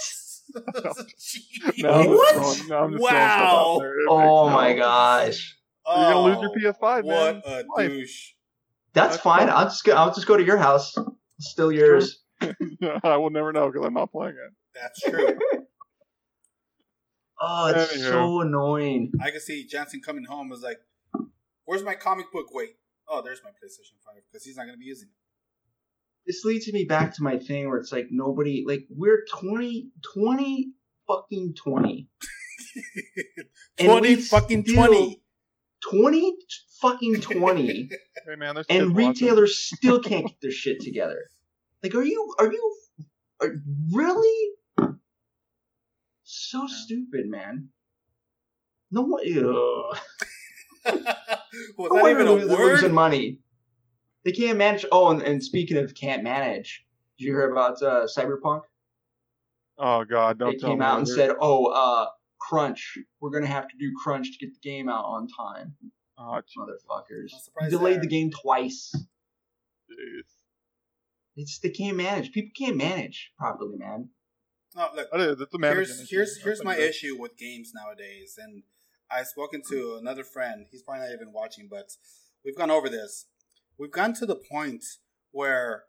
No, 1.78 2.02
What? 2.04 2.34
Oh, 2.36 2.52
throwing- 2.54 2.68
no, 2.68 2.78
I'm 2.78 2.92
just 2.92 2.98
throwing 2.98 2.98
stuff 2.98 3.00
Wow. 3.02 3.74
out 3.74 3.78
there. 3.80 3.98
It 4.00 4.06
Oh 4.08 4.44
makes 4.48 4.80
my 4.80 5.24
sense. 5.24 5.54
Gosh. 5.86 5.96
You're 6.02 6.12
gonna 6.12 6.26
lose 6.26 6.36
Oh, 6.38 6.56
your 6.60 6.72
PS5, 6.74 7.04
man. 7.06 7.34
What 7.36 7.46
a 7.46 7.64
Life. 7.76 7.88
douche. 7.90 8.32
That's 8.92 9.08
That's 9.14 9.22
fine. 9.22 9.38
fine. 9.40 9.50
I'll 9.50 9.64
just 9.64 9.84
go. 9.84 9.92
I'll 9.94 10.12
just 10.14 10.26
go 10.26 10.36
to 10.36 10.44
your 10.44 10.56
house. 10.58 10.94
It's 11.38 11.50
still 11.50 11.70
yours. 11.70 12.22
I 12.40 13.16
will 13.16 13.30
never 13.30 13.52
know 13.52 13.70
because 13.70 13.86
I'm 13.86 13.94
not 13.94 14.10
playing 14.12 14.34
it. 14.34 14.52
That's 14.74 15.00
true. 15.02 15.38
Oh, 17.38 17.66
it's 17.74 17.92
Anywho. 17.94 18.08
so 18.08 18.40
annoying. 18.40 19.12
I 19.22 19.30
can 19.30 19.40
see 19.40 19.66
Jansen 19.66 20.00
coming 20.00 20.24
home 20.24 20.50
is 20.52 20.62
like, 20.62 20.78
"Where's 21.66 21.82
my 21.82 21.94
comic 21.94 22.32
book? 22.32 22.46
Wait, 22.52 22.76
oh, 23.08 23.20
there's 23.22 23.40
my 23.44 23.50
PlayStation 23.50 24.00
Five 24.04 24.22
because 24.32 24.44
he's 24.44 24.56
not 24.56 24.62
going 24.64 24.74
to 24.74 24.78
be 24.78 24.86
using 24.86 25.08
it." 25.08 25.14
This 26.26 26.44
leads 26.44 26.72
me 26.72 26.84
back 26.86 27.14
to 27.16 27.22
my 27.22 27.38
thing 27.38 27.68
where 27.68 27.76
it's 27.78 27.92
like 27.92 28.06
nobody, 28.10 28.64
like 28.66 28.86
we're 28.88 29.24
20, 29.30 29.90
20 30.14 30.70
fucking 31.06 31.54
20. 31.62 32.08
And 33.78 33.88
Twenty 33.88 34.16
we 34.16 34.22
fucking 34.22 34.64
still- 34.64 34.86
twenty. 34.86 35.22
20 35.90 36.36
fucking 36.80 37.20
20. 37.20 37.90
Hey 38.28 38.34
man, 38.34 38.56
and 38.56 38.66
watching. 38.66 38.94
retailers 38.94 39.56
still 39.56 40.00
can't 40.00 40.26
get 40.26 40.40
their 40.42 40.50
shit 40.50 40.80
together. 40.80 41.26
Like, 41.80 41.94
are 41.94 42.02
you, 42.02 42.34
are 42.40 42.50
you, 42.50 42.76
are, 43.40 43.54
really? 43.92 44.50
So 46.24 46.66
stupid, 46.66 47.26
man. 47.28 47.68
No 48.90 49.02
one. 49.02 49.22
Was 51.78 51.92
No 51.92 52.02
that 52.02 52.10
even 52.10 52.26
a 52.26 52.46
they're 52.46 52.56
losing 52.56 52.92
money. 52.92 53.38
They 54.24 54.32
can't 54.32 54.58
manage. 54.58 54.84
Oh, 54.90 55.10
and, 55.10 55.22
and 55.22 55.40
speaking 55.40 55.76
of 55.76 55.94
can't 55.94 56.24
manage, 56.24 56.84
did 57.16 57.26
you 57.26 57.30
hear 57.32 57.52
about 57.52 57.80
uh, 57.80 58.06
Cyberpunk? 58.06 58.62
Oh 59.78 60.04
God, 60.04 60.38
don't 60.38 60.50
they 60.50 60.58
came 60.58 60.78
me. 60.80 60.84
out 60.84 60.98
and 60.98 61.08
said, 61.08 61.30
"Oh, 61.40 61.66
uh, 61.66 62.06
crunch. 62.38 62.98
We're 63.20 63.30
gonna 63.30 63.46
have 63.46 63.68
to 63.68 63.76
do 63.78 63.92
crunch 64.02 64.32
to 64.32 64.38
get 64.46 64.54
the 64.54 64.60
game 64.68 64.88
out 64.88 65.04
on 65.04 65.28
time, 65.28 65.76
Oh, 66.18 66.40
motherfuckers. 66.58 67.32
Delayed 67.70 67.96
they 67.96 68.00
the 68.00 68.06
game 68.06 68.30
twice. 68.30 68.94
jeez. 69.90 70.22
It's 71.36 71.58
they 71.58 71.70
can't 71.70 71.96
manage. 71.96 72.32
People 72.32 72.52
can't 72.56 72.76
manage 72.76 73.32
properly, 73.38 73.76
man. 73.76 74.10
Oh, 74.76 74.90
look, 74.94 75.10
That 75.10 75.20
is, 75.20 75.40
it's 75.40 75.54
here's 75.60 76.10
here's 76.10 76.42
here's 76.42 76.64
my 76.64 76.76
issue 76.76 77.16
with 77.18 77.36
games 77.36 77.72
nowadays, 77.74 78.38
and 78.42 78.62
I've 79.10 79.26
spoken 79.26 79.62
to 79.70 79.96
another 80.00 80.24
friend. 80.24 80.66
He's 80.70 80.82
probably 80.82 81.06
not 81.06 81.12
even 81.14 81.32
watching, 81.32 81.68
but 81.70 81.92
we've 82.44 82.56
gone 82.56 82.70
over 82.70 82.88
this. 82.88 83.26
We've 83.78 83.90
gotten 83.90 84.14
to 84.16 84.26
the 84.26 84.36
point 84.36 84.84
where 85.32 85.84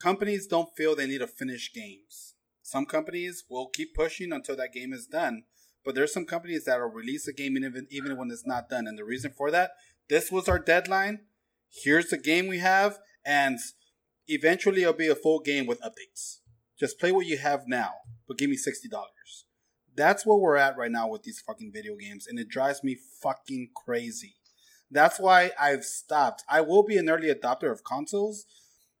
companies 0.00 0.46
don't 0.46 0.68
feel 0.76 0.94
they 0.94 1.06
need 1.06 1.18
to 1.18 1.26
finish 1.26 1.72
games. 1.72 2.34
Some 2.66 2.84
companies 2.84 3.44
will 3.48 3.68
keep 3.68 3.94
pushing 3.94 4.32
until 4.32 4.56
that 4.56 4.72
game 4.72 4.92
is 4.92 5.06
done, 5.06 5.44
but 5.84 5.94
there's 5.94 6.12
some 6.12 6.26
companies 6.26 6.64
that 6.64 6.80
will 6.80 6.88
release 6.88 7.28
a 7.28 7.32
game 7.32 7.56
even 7.56 7.86
even 7.90 8.16
when 8.16 8.28
it's 8.28 8.44
not 8.44 8.68
done. 8.68 8.88
And 8.88 8.98
the 8.98 9.04
reason 9.04 9.30
for 9.30 9.52
that, 9.52 9.70
this 10.08 10.32
was 10.32 10.48
our 10.48 10.58
deadline. 10.58 11.20
Here's 11.70 12.08
the 12.08 12.18
game 12.18 12.48
we 12.48 12.58
have, 12.58 12.98
and 13.24 13.60
eventually 14.26 14.82
it'll 14.82 14.94
be 14.94 15.06
a 15.06 15.14
full 15.14 15.38
game 15.38 15.66
with 15.66 15.80
updates. 15.80 16.38
Just 16.76 16.98
play 16.98 17.12
what 17.12 17.26
you 17.26 17.38
have 17.38 17.68
now, 17.68 17.92
but 18.26 18.36
give 18.36 18.50
me 18.50 18.56
sixty 18.56 18.88
dollars. 18.88 19.46
That's 19.94 20.26
where 20.26 20.36
we're 20.36 20.56
at 20.56 20.76
right 20.76 20.90
now 20.90 21.06
with 21.06 21.22
these 21.22 21.38
fucking 21.38 21.70
video 21.72 21.94
games, 21.94 22.26
and 22.26 22.36
it 22.36 22.48
drives 22.48 22.82
me 22.82 22.96
fucking 23.22 23.68
crazy. 23.76 24.34
That's 24.90 25.20
why 25.20 25.52
I've 25.56 25.84
stopped. 25.84 26.42
I 26.50 26.62
will 26.62 26.82
be 26.82 26.96
an 26.96 27.08
early 27.08 27.32
adopter 27.32 27.70
of 27.70 27.84
consoles, 27.84 28.44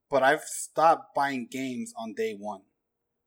but 0.08 0.22
I've 0.22 0.44
stopped 0.44 1.16
buying 1.16 1.48
games 1.50 1.92
on 1.98 2.14
day 2.14 2.36
one 2.38 2.62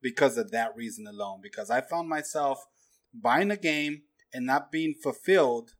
because 0.02 0.38
of 0.38 0.52
that 0.52 0.76
reason 0.76 1.08
alone. 1.08 1.40
Because 1.42 1.70
I 1.70 1.82
found 1.82 2.10
myself 2.10 2.66
buying 3.14 3.52
a 3.52 3.58
game 3.58 4.04
and 4.34 4.46
not 4.46 4.72
being 4.72 4.94
fulfilled 5.02 5.72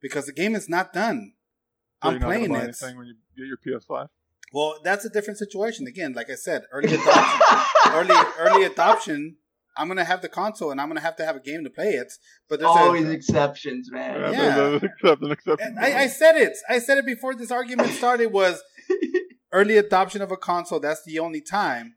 because 0.00 0.26
the 0.26 0.32
game 0.32 0.54
is 0.54 0.68
not 0.68 0.92
done. 0.92 1.32
So 2.02 2.08
I'm 2.08 2.12
you're 2.14 2.20
not 2.20 2.26
gonna 2.26 2.36
playing 2.38 2.50
buy 2.52 2.58
it. 2.60 2.62
anything 2.64 2.96
when 2.96 3.06
you 3.06 3.14
get 3.36 3.46
your 3.46 3.80
PS5. 3.80 4.08
Well, 4.52 4.76
that's 4.82 5.04
a 5.04 5.10
different 5.10 5.38
situation. 5.38 5.86
Again, 5.86 6.12
like 6.14 6.30
I 6.30 6.34
said, 6.34 6.62
early 6.72 6.94
adoption. 6.94 7.40
early 7.92 8.14
early 8.38 8.64
adoption. 8.64 9.36
I'm 9.76 9.86
gonna 9.88 10.04
have 10.04 10.20
the 10.22 10.28
console 10.28 10.70
and 10.72 10.80
I'm 10.80 10.88
gonna 10.88 11.00
have 11.00 11.16
to 11.16 11.24
have 11.24 11.36
a 11.36 11.40
game 11.40 11.62
to 11.64 11.70
play 11.70 11.90
it. 11.90 12.12
But 12.48 12.58
there's 12.60 12.68
Always 12.70 13.06
a, 13.06 13.12
exceptions, 13.12 13.90
man. 13.90 14.32
Yeah. 14.32 14.56
there's- 14.56 14.80
there's 14.80 14.82
Except 14.82 15.22
exception. 15.22 15.76
I, 15.80 15.94
I 15.94 16.06
said 16.08 16.36
it. 16.36 16.56
I 16.68 16.78
said 16.80 16.98
it 16.98 17.06
before 17.06 17.34
this 17.34 17.50
argument 17.50 17.90
started. 17.90 18.32
Was 18.32 18.62
early 19.52 19.76
adoption 19.76 20.22
of 20.22 20.30
a 20.32 20.36
console. 20.36 20.80
That's 20.80 21.04
the 21.04 21.18
only 21.18 21.40
time. 21.40 21.94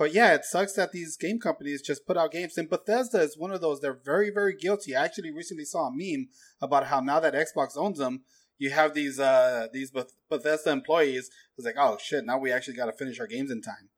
But 0.00 0.14
yeah, 0.14 0.32
it 0.32 0.46
sucks 0.46 0.72
that 0.76 0.92
these 0.92 1.18
game 1.18 1.38
companies 1.38 1.82
just 1.82 2.06
put 2.06 2.16
out 2.16 2.32
games. 2.32 2.56
And 2.56 2.70
Bethesda 2.70 3.20
is 3.20 3.36
one 3.36 3.52
of 3.52 3.60
those. 3.60 3.80
They're 3.82 3.92
very, 4.02 4.30
very 4.30 4.56
guilty. 4.56 4.96
I 4.96 5.04
actually 5.04 5.30
recently 5.30 5.66
saw 5.66 5.88
a 5.88 5.90
meme 5.94 6.28
about 6.58 6.86
how 6.86 7.00
now 7.00 7.20
that 7.20 7.34
Xbox 7.34 7.76
owns 7.76 7.98
them, 7.98 8.22
you 8.56 8.70
have 8.70 8.94
these 8.94 9.20
uh 9.20 9.66
these 9.74 9.90
Beth- 9.90 10.14
Bethesda 10.30 10.70
employees 10.70 11.28
who's 11.54 11.66
like, 11.66 11.74
oh 11.78 11.98
shit, 12.02 12.24
now 12.24 12.38
we 12.38 12.50
actually 12.50 12.78
got 12.78 12.86
to 12.86 12.94
finish 12.94 13.20
our 13.20 13.26
games 13.26 13.50
in 13.50 13.60
time. 13.60 13.90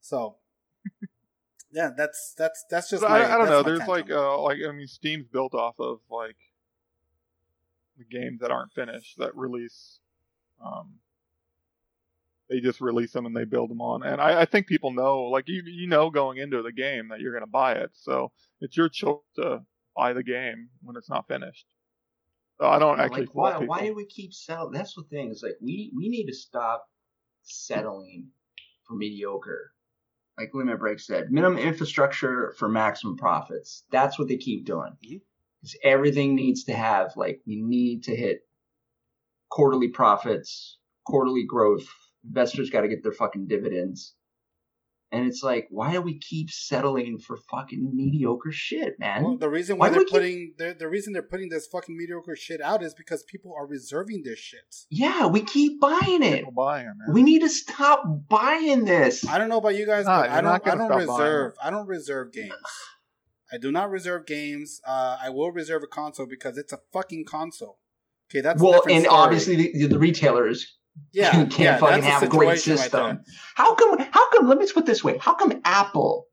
So 0.00 0.38
yeah, 1.72 1.90
that's 1.96 2.34
that's 2.36 2.64
that's 2.68 2.90
just. 2.90 3.04
My, 3.04 3.20
I, 3.20 3.34
I 3.34 3.38
don't 3.38 3.48
know. 3.48 3.62
There's 3.62 3.78
tantrum. 3.78 3.96
like, 3.96 4.10
uh, 4.10 4.42
like 4.42 4.58
I 4.68 4.72
mean, 4.72 4.88
Steam's 4.88 5.28
built 5.28 5.54
off 5.54 5.78
of 5.78 6.00
like 6.10 6.36
the 7.96 8.04
games 8.04 8.40
that 8.40 8.50
aren't 8.50 8.72
finished 8.72 9.18
that 9.18 9.36
release. 9.36 10.00
Um, 10.60 10.94
they 12.48 12.60
just 12.60 12.80
release 12.80 13.12
them 13.12 13.26
and 13.26 13.36
they 13.36 13.44
build 13.44 13.70
them 13.70 13.80
on, 13.80 14.02
and 14.02 14.20
I, 14.20 14.42
I 14.42 14.44
think 14.44 14.66
people 14.66 14.92
know, 14.92 15.22
like 15.22 15.48
you, 15.48 15.62
you 15.64 15.86
know, 15.86 16.10
going 16.10 16.38
into 16.38 16.62
the 16.62 16.72
game 16.72 17.08
that 17.08 17.20
you're 17.20 17.32
going 17.32 17.44
to 17.44 17.50
buy 17.50 17.72
it, 17.74 17.90
so 17.94 18.32
it's 18.60 18.76
your 18.76 18.88
choice 18.88 19.18
to 19.36 19.60
buy 19.96 20.12
the 20.12 20.22
game 20.22 20.68
when 20.82 20.96
it's 20.96 21.10
not 21.10 21.28
finished. 21.28 21.66
So 22.60 22.66
I 22.66 22.78
don't 22.78 23.00
actually 23.00 23.22
like, 23.22 23.34
why, 23.34 23.58
why 23.58 23.80
do 23.80 23.94
we 23.94 24.06
keep 24.06 24.32
selling? 24.32 24.72
That's 24.72 24.94
the 24.94 25.02
thing. 25.10 25.30
Is 25.30 25.42
like 25.42 25.56
we 25.60 25.92
we 25.96 26.08
need 26.08 26.26
to 26.26 26.34
stop 26.34 26.86
settling 27.42 28.28
for 28.86 28.94
mediocre. 28.94 29.72
Like 30.38 30.50
Limit 30.52 30.80
Break 30.80 30.98
said, 30.98 31.30
minimum 31.30 31.58
infrastructure 31.58 32.54
for 32.58 32.68
maximum 32.68 33.16
profits. 33.16 33.84
That's 33.90 34.18
what 34.18 34.28
they 34.28 34.36
keep 34.36 34.66
doing. 34.66 34.92
Mm-hmm. 35.04 35.16
Because 35.60 35.76
everything 35.82 36.34
needs 36.34 36.64
to 36.64 36.74
have 36.74 37.16
like 37.16 37.40
we 37.46 37.56
need 37.62 38.04
to 38.04 38.14
hit 38.16 38.40
quarterly 39.50 39.88
profits, 39.88 40.78
quarterly 41.06 41.44
growth. 41.44 41.86
Investors 42.26 42.70
got 42.70 42.82
to 42.82 42.88
get 42.88 43.02
their 43.02 43.12
fucking 43.12 43.46
dividends. 43.46 44.14
And 45.12 45.28
it's 45.28 45.44
like, 45.44 45.68
why 45.70 45.92
do 45.92 46.00
we 46.02 46.18
keep 46.18 46.50
settling 46.50 47.18
for 47.20 47.36
fucking 47.36 47.92
mediocre 47.94 48.50
shit, 48.50 48.98
man? 48.98 49.22
Well, 49.22 49.36
the 49.36 49.48
reason 49.48 49.78
why, 49.78 49.86
Why 49.86 49.90
they're 49.90 49.98
we 50.00 50.04
keep- 50.06 50.12
putting 50.12 50.54
the, 50.58 50.74
the 50.76 50.88
reason 50.88 51.12
they're 51.12 51.22
putting 51.22 51.50
this 51.50 51.68
fucking 51.68 51.96
mediocre 51.96 52.34
shit 52.34 52.60
out 52.60 52.82
is 52.82 52.94
because 52.94 53.22
people 53.22 53.54
are 53.56 53.64
reserving 53.64 54.22
this 54.24 54.40
shit. 54.40 54.74
yeah, 54.90 55.26
we 55.26 55.42
keep 55.42 55.80
buying 55.80 56.22
it. 56.24 56.38
People 56.38 56.52
buying 56.52 56.86
it, 56.88 56.94
man. 56.96 57.12
We 57.14 57.22
need 57.22 57.40
to 57.42 57.48
stop 57.48 58.02
buying 58.28 58.86
this. 58.86 59.24
I 59.28 59.38
don't 59.38 59.48
know 59.48 59.58
about 59.58 59.76
you 59.76 59.86
guys, 59.86 60.06
Nah, 60.06 60.22
but 60.22 60.30
I 60.30 60.40
don't. 60.40 60.66
I 60.66 60.74
don't 60.74 60.96
reserve. 60.96 61.52
I 61.62 61.70
don't 61.70 61.86
reserve 61.86 62.32
games. 62.32 62.52
I 63.52 63.58
do 63.58 63.70
not 63.70 63.90
reserve 63.90 64.26
games. 64.26 64.80
Uh, 64.84 65.18
I 65.22 65.30
will 65.30 65.52
reserve 65.52 65.84
a 65.84 65.86
console 65.86 66.26
because 66.26 66.58
it's 66.58 66.72
a 66.72 66.80
fucking 66.92 67.26
console. 67.26 67.78
Okay, 68.30 68.40
that's 68.40 68.60
well, 68.60 68.72
different 68.72 68.96
and 68.96 69.04
story. 69.04 69.16
obviously 69.20 69.56
the, 69.56 69.86
the 69.86 69.98
retailers 69.98 70.76
yeah, 71.12 71.38
you 71.38 71.46
can't 71.46 71.58
yeah, 71.58 71.78
fucking 71.78 72.02
have 72.02 72.22
a 72.22 72.28
great 72.28 72.48
right 72.48 72.58
system. 72.58 73.00
there. 73.00 73.24
how 73.54 73.74
come? 73.74 73.98
How 73.98 74.30
come? 74.30 74.48
Let 74.48 74.58
me 74.58 74.66
put 74.72 74.86
this 74.86 75.02
way: 75.02 75.18
How 75.18 75.34
come 75.34 75.60
Apple, 75.64 76.26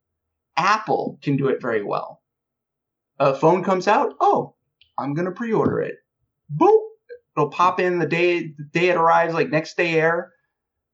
Apple 0.58 1.20
can 1.22 1.38
do 1.38 1.48
it 1.48 1.62
very 1.62 1.84
well? 1.84 2.22
A 3.20 3.36
phone 3.36 3.64
comes 3.64 3.88
out. 3.88 4.14
Oh, 4.20 4.56
I'm 4.98 5.14
gonna 5.14 5.32
pre-order 5.32 5.82
it. 5.82 5.96
Boom! 6.50 6.80
It'll 7.36 7.50
pop 7.50 7.80
in 7.80 8.00
the 8.00 8.08
day 8.08 8.40
the 8.42 8.66
day 8.72 8.90
it 8.90 8.98
arrives, 8.98 9.34
like 9.34 9.50
next 9.50 9.78
day 9.78 9.94
air. 9.94 10.32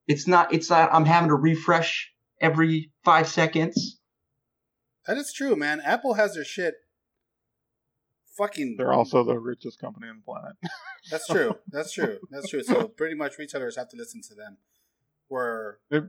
It's 0.08 0.28
not. 0.28 0.54
It's 0.54 0.70
not. 0.70 0.94
I'm 0.94 1.06
having 1.06 1.30
to 1.30 1.36
refresh 1.36 2.12
every 2.42 2.92
five 3.04 3.28
seconds. 3.28 4.00
That 5.08 5.18
is 5.18 5.34
true, 5.34 5.56
man. 5.56 5.82
Apple 5.84 6.16
has 6.16 6.36
their 6.36 6.44
shit. 6.44 6.76
Fucking. 8.38 8.76
They're 8.78 8.94
also 8.94 9.24
the 9.24 9.40
richest 9.40 9.80
company 9.80 10.08
on 10.08 10.18
the 10.18 10.24
planet. 10.24 10.56
That's 11.12 11.28
true. 11.28 11.56
That's 11.72 11.92
true. 11.92 12.20
That's 12.30 12.50
true. 12.50 12.64
So 12.64 12.88
pretty 12.88 13.16
much 13.16 13.38
retailers 13.38 13.76
have 13.78 13.90
to 13.90 13.98
listen 13.98 14.22
to 14.30 14.36
them. 14.36 14.58
Where 15.28 15.80
If- 15.90 16.04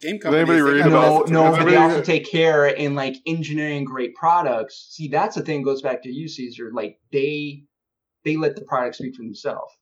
game 0.00 0.14
Did 0.16 0.22
companies, 0.22 0.48
anybody 0.50 0.60
read 0.62 0.78
gotta 0.84 0.90
about- 0.90 1.28
No, 1.30 1.50
listen 1.50 1.64
no, 1.66 1.70
they 1.70 1.76
also 1.76 2.02
take 2.02 2.28
care 2.30 2.66
in 2.66 2.94
like 2.94 3.16
engineering 3.26 3.84
great 3.84 4.14
products. 4.14 4.88
See, 4.90 5.08
that's 5.08 5.36
the 5.36 5.42
thing. 5.42 5.62
Goes 5.62 5.82
back 5.82 6.02
to 6.02 6.10
you, 6.10 6.28
Caesar. 6.28 6.70
Like 6.72 6.98
they, 7.12 7.64
they 8.24 8.36
let 8.36 8.56
the 8.56 8.62
product 8.62 8.96
speak 8.96 9.14
for 9.14 9.22
themselves. 9.22 9.72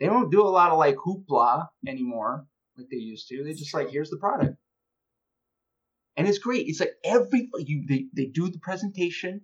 They 0.00 0.06
don't 0.06 0.30
do 0.30 0.42
a 0.42 0.48
lot 0.48 0.72
of 0.72 0.78
like 0.78 0.96
hoopla 0.96 1.68
anymore 1.86 2.46
like 2.76 2.86
they 2.90 2.96
used 2.96 3.28
to. 3.28 3.44
They 3.44 3.52
just 3.52 3.74
like 3.74 3.90
here's 3.90 4.08
the 4.08 4.16
product, 4.16 4.56
and 6.16 6.26
it's 6.26 6.38
great. 6.38 6.66
It's 6.68 6.80
like 6.80 6.94
every 7.04 7.50
you 7.58 7.84
they 7.86 8.06
they 8.14 8.24
do 8.24 8.48
the 8.50 8.58
presentation. 8.58 9.42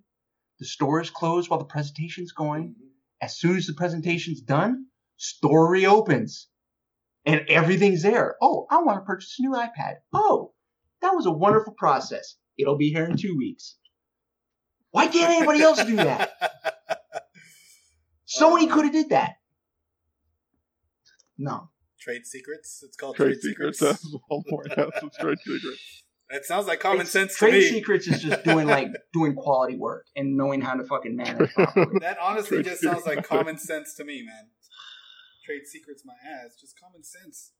The 0.59 0.67
store 0.67 1.01
is 1.01 1.11
closed 1.11 1.51
while 1.51 1.59
the 1.59 1.67
presentation's 1.67 2.33
going. 2.33 2.71
Mm-hmm. 2.71 2.87
As 3.23 3.39
soon 3.39 3.57
as 3.57 3.67
the 3.67 3.75
presentation's 3.75 4.41
done, 4.41 4.87
store 5.17 5.71
reopens 5.71 6.49
and 7.25 7.43
everything's 7.49 8.03
there. 8.03 8.37
Oh, 8.41 8.67
I 8.71 8.83
want 8.83 8.99
to 8.99 9.05
purchase 9.05 9.37
a 9.39 9.43
new 9.43 9.53
iPad. 9.53 9.97
Oh, 10.13 10.53
that 11.03 11.15
was 11.15 11.27
a 11.27 11.31
wonderful 11.31 11.75
process. 11.77 12.37
It'll 12.59 12.77
be 12.77 12.91
here 12.91 13.05
in 13.05 13.17
two 13.17 13.37
weeks. 13.37 13.77
Why 14.91 15.09
can't 15.09 15.31
anybody 15.31 15.61
else 15.61 15.83
do 15.85 15.97
that? 15.97 16.31
Sony 18.29 18.69
uh, 18.69 18.75
could 18.75 18.85
have 18.85 18.93
did 18.93 19.11
that. 19.11 19.35
No. 21.37 21.71
Trade 22.01 22.25
secrets. 22.25 22.83
It's 22.87 22.97
called 22.97 23.17
Trade 23.17 23.27
trade, 23.27 23.41
secrets. 23.41 23.79
secrets. 23.79 24.01
That's 24.01 24.13
the 24.13 24.19
whole 24.29 24.45
point. 24.49 24.69
That's 24.77 25.17
trade 25.19 25.39
secret. 25.45 25.79
It 26.29 26.45
sounds 26.45 26.67
like 26.67 26.81
common 26.81 27.03
It's- 27.03 27.13
sense 27.13 27.33
to 27.39 27.39
Trade 27.47 27.53
me. 27.55 27.69
secrets 27.69 28.07
is 28.09 28.23
just 28.23 28.45
doing 28.45 28.67
like 28.67 28.89
doing 29.13 29.35
quality 29.35 29.77
work 29.77 30.07
and 30.17 30.37
knowing 30.37 30.61
how 30.61 30.75
to 30.75 30.85
fucking 30.85 31.15
manage 31.17 31.53
properly. 31.55 31.99
That 32.01 32.19
honestly 32.21 32.63
Trade 32.63 32.67
just 32.73 32.83
sounds 32.83 33.07
like 33.07 33.25
common 33.27 33.59
sense 33.59 33.95
to 33.97 34.05
me, 34.05 34.23
man. 34.25 34.49
Trade 35.45 35.63
secrets, 35.67 36.03
my 36.05 36.15
ass. 36.29 36.57
Just 36.61 36.75
common 36.81 37.05
sense. 37.05 37.53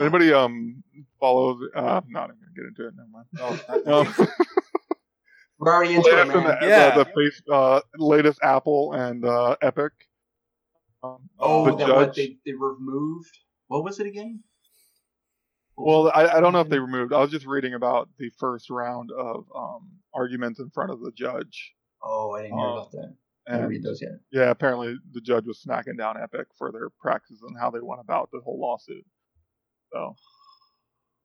Anybody 0.00 0.32
um 0.32 0.82
follow? 1.20 1.54
The, 1.58 1.68
uh, 1.78 2.00
I'm 2.02 2.10
not 2.10 2.30
even 2.30 2.36
gonna 2.40 2.54
get 2.56 2.64
into 2.66 2.88
it. 2.88 2.94
Never 2.96 3.10
mind. 3.12 3.84
Oh, 3.86 4.00
Um, 4.00 4.28
We're 5.58 5.72
already 5.72 5.94
into 5.94 6.08
it, 6.10 6.20
in 6.22 6.28
man. 6.28 6.42
the, 6.60 6.66
Yeah. 6.66 6.96
the, 6.96 7.04
the 7.04 7.10
face, 7.10 7.42
uh, 7.50 7.80
latest 7.96 8.38
Apple 8.42 8.92
and 8.94 9.24
uh, 9.24 9.56
Epic. 9.62 9.92
Um, 11.02 11.28
Oh, 11.38 11.66
the 11.66 11.76
that 11.76 11.86
judge. 11.86 11.96
what 11.96 12.14
they, 12.16 12.38
they 12.44 12.52
removed. 12.52 13.38
What 13.68 13.84
was 13.84 14.00
it 14.00 14.06
again? 14.06 14.42
Well, 15.76 16.10
I, 16.14 16.26
I 16.36 16.40
don't 16.40 16.52
know 16.52 16.60
if 16.60 16.68
they 16.68 16.78
removed. 16.78 17.12
I 17.12 17.18
was 17.20 17.30
just 17.30 17.46
reading 17.46 17.74
about 17.74 18.08
the 18.18 18.30
first 18.38 18.70
round 18.70 19.10
of 19.10 19.44
um, 19.54 19.90
arguments 20.14 20.60
in 20.60 20.70
front 20.70 20.90
of 20.92 21.00
the 21.00 21.10
judge. 21.12 21.72
Oh, 22.02 22.32
I 22.32 22.42
didn't 22.42 22.58
hear 22.58 22.66
Oh. 22.66 22.72
about 22.78 22.92
that. 22.92 23.16
I 23.46 23.52
didn't 23.56 23.68
read 23.68 23.82
those 23.82 24.00
yet. 24.00 24.12
yeah, 24.32 24.48
apparently 24.50 24.96
the 25.12 25.20
judge 25.20 25.44
was 25.46 25.60
smacking 25.60 25.96
down 25.96 26.16
Epic 26.18 26.46
for 26.56 26.72
their 26.72 26.88
practices 26.98 27.42
and 27.46 27.58
how 27.60 27.70
they 27.70 27.80
went 27.82 28.00
about 28.00 28.30
the 28.32 28.40
whole 28.40 28.58
lawsuit. 28.58 29.04
So, 29.92 30.16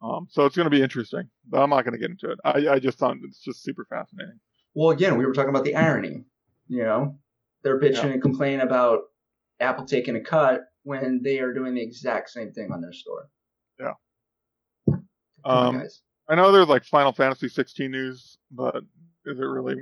um, 0.02 0.28
so 0.30 0.45
it's 0.45 0.56
going 0.56 0.66
to 0.66 0.70
be 0.70 0.82
interesting. 0.82 1.30
But 1.47 1.62
I'm 1.62 1.70
not 1.70 1.86
going 1.86 1.93
to 1.93 1.97
get 2.00 2.10
into 2.12 2.30
it. 2.32 2.39
I, 2.43 2.74
I 2.76 2.80
just 2.80 2.97
thought 2.97 3.16
it's 3.24 3.39
just 3.39 3.64
super 3.64 3.86
fascinating. 3.89 4.38
Well, 4.74 4.89
again, 4.89 5.18
we 5.18 5.26
were 5.26 5.34
talking 5.34 5.50
about 5.50 5.64
the 5.64 5.76
irony. 5.76 6.26
You 6.68 6.84
know, 6.84 7.18
they're 7.64 7.80
bitching 7.80 8.04
Yeah. 8.04 8.10
and 8.14 8.22
complaining 8.22 8.62
about 8.62 9.00
Apple 9.62 9.86
taking 9.86 10.16
a 10.18 10.22
cut 10.22 10.64
when 10.84 11.22
they 11.24 11.39
are 11.39 11.54
doing 11.54 11.74
the 11.74 11.82
exact 11.82 12.32
same 12.32 12.52
thing 12.52 12.72
on 12.74 12.82
their 12.82 12.93
store. 12.93 13.30
Yeah. 13.80 13.93
On, 15.45 15.67
Um, 15.67 15.79
guys. 15.79 16.01
I 16.27 16.35
know 16.35 16.51
there's 16.51 16.67
like 16.67 16.83
Final 16.85 17.11
Fantasy 17.11 17.49
16 17.49 17.89
news, 17.91 18.37
but 18.51 18.75
is 19.25 19.39
it 19.39 19.43
really 19.43 19.75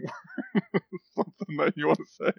something 1.16 1.58
that 1.58 1.74
you 1.76 1.88
want 1.88 2.00
to 2.00 2.06
say? 2.06 2.32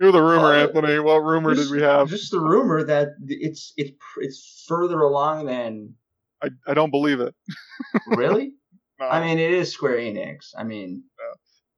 It 0.00 0.04
was 0.04 0.14
a 0.14 0.22
rumor, 0.22 0.52
Uh, 0.52 0.66
Anthony. 0.66 0.98
What 0.98 1.18
rumor 1.24 1.54
Just- 1.54 1.70
did 1.70 1.76
we 1.76 1.82
have? 1.82 2.08
Just 2.08 2.30
the 2.30 2.40
rumor 2.40 2.82
that 2.84 3.08
it's 3.26 3.72
it's 3.76 3.92
it's 4.18 4.64
further 4.68 5.00
along 5.00 5.46
than 5.46 5.94
I, 6.42 6.50
I 6.66 6.74
don't 6.74 6.90
believe 6.90 7.20
it. 7.20 7.34
really. 8.08 8.52
No. 8.98 9.06
I 9.06 9.20
mean, 9.24 9.38
it 9.38 9.52
is 9.52 9.72
Square 9.72 9.96
Enix. 9.98 10.52
I 10.56 10.64
mean, 10.64 11.04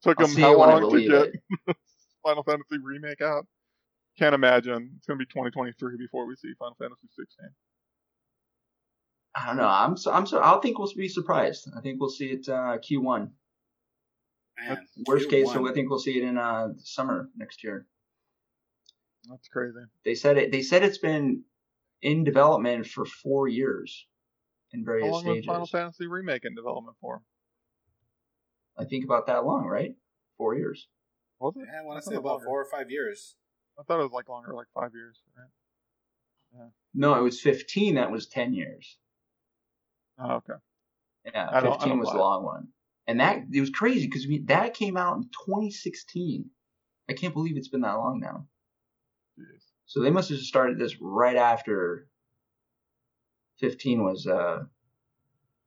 took 0.03 0.19
I'll 0.21 0.27
them 0.27 0.37
how 0.41 0.53
it 0.53 0.59
when 0.59 0.69
I 0.71 0.75
long 0.79 0.91
to 0.93 1.09
get. 1.67 1.77
Final 2.25 2.43
Fantasy 2.43 2.79
remake 2.83 3.21
out? 3.21 3.47
Can't 4.19 4.35
imagine. 4.35 4.93
It's 4.97 5.07
gonna 5.07 5.19
be 5.19 5.27
2023 5.27 5.97
before 5.99 6.27
we 6.27 6.35
see 6.37 6.53
Final 6.59 6.77
Fantasy 6.81 7.09
16. 7.15 7.49
I 9.35 9.47
don't 9.47 9.57
know. 9.57 9.69
I'm 9.69 9.97
so 9.97 10.13
I'm 10.13 10.27
so. 10.27 10.43
I 10.43 10.59
think 10.61 10.79
we'll 10.79 10.93
be 10.97 11.09
surprised. 11.09 11.69
I 11.77 11.81
think 11.81 12.01
we'll 12.01 12.11
see 12.11 12.27
it 12.27 12.49
uh, 12.49 12.79
Q1. 12.79 13.31
Man, 14.61 14.79
Worst 15.07 15.29
case, 15.29 15.53
so 15.53 15.69
I 15.69 15.73
think 15.73 15.91
we'll 15.91 15.99
see 15.99 16.17
it 16.17 16.23
in 16.23 16.39
uh, 16.39 16.69
summer 16.79 17.29
next 17.37 17.65
year. 17.65 17.87
That's 19.29 19.49
crazy. 19.49 19.79
They 20.05 20.15
said 20.15 20.39
it. 20.39 20.53
They 20.53 20.63
said 20.63 20.85
it's 20.85 20.99
been 20.99 21.43
in 22.03 22.23
development 22.23 22.87
for 22.87 23.05
four 23.05 23.49
years 23.49 24.07
in 24.73 24.85
various 24.85 25.07
How 25.07 25.13
various 25.13 25.13
long 25.13 25.25
was 25.25 25.35
stages. 25.35 25.47
Final 25.47 25.67
Fantasy 25.67 26.07
remake 26.07 26.45
in 26.45 26.55
development 26.55 26.97
for? 27.01 27.23
I 28.79 28.85
think 28.85 29.05
about 29.05 29.27
that 29.27 29.45
long, 29.45 29.65
right? 29.65 29.95
Four 30.37 30.57
years. 30.57 30.87
Was 31.41 31.55
it? 31.57 31.67
Yeah, 31.67 31.81
I 31.81 31.85
want 31.85 32.03
to 32.03 32.09
say 32.09 32.17
about 32.17 32.25
longer. 32.25 32.45
four 32.45 32.61
or 32.61 32.67
five 32.71 32.91
years. 32.91 33.37
I 33.79 33.83
thought 33.83 33.99
it 33.99 34.05
was 34.05 34.13
like 34.13 34.29
longer, 34.29 34.55
like 34.55 34.67
five 34.75 34.93
years. 34.95 35.19
Right? 35.37 36.69
No, 36.95 37.15
it 37.15 37.23
was 37.23 37.41
15. 37.41 37.97
That 37.97 38.11
was 38.11 38.29
10 38.29 38.55
years. 38.55 38.99
Oh, 40.19 40.35
okay. 40.37 40.55
Yeah, 41.27 41.49
I 41.53 41.61
15 41.61 41.99
was 41.99 42.11
the 42.11 42.19
long 42.19 42.45
one. 42.45 42.69
And 43.07 43.21
that 43.21 43.45
it 43.53 43.61
was 43.61 43.71
crazy 43.71 44.07
because 44.07 44.27
we 44.27 44.39
that 44.47 44.75
came 44.75 44.97
out 44.97 45.17
in 45.17 45.25
2016. 45.25 46.51
I 47.09 47.13
can't 47.13 47.35
believe 47.35 47.57
it's 47.57 47.69
been 47.69 47.83
that 47.83 47.95
long 47.99 48.21
now. 48.21 48.47
Jeez. 49.39 49.63
So 49.87 50.01
they 50.03 50.11
must 50.11 50.31
have 50.31 50.39
just 50.39 50.49
started 50.49 50.79
this 50.79 50.97
right 51.01 51.37
after 51.37 52.09
15 53.61 54.03
was 54.05 54.27
uh 54.27 54.65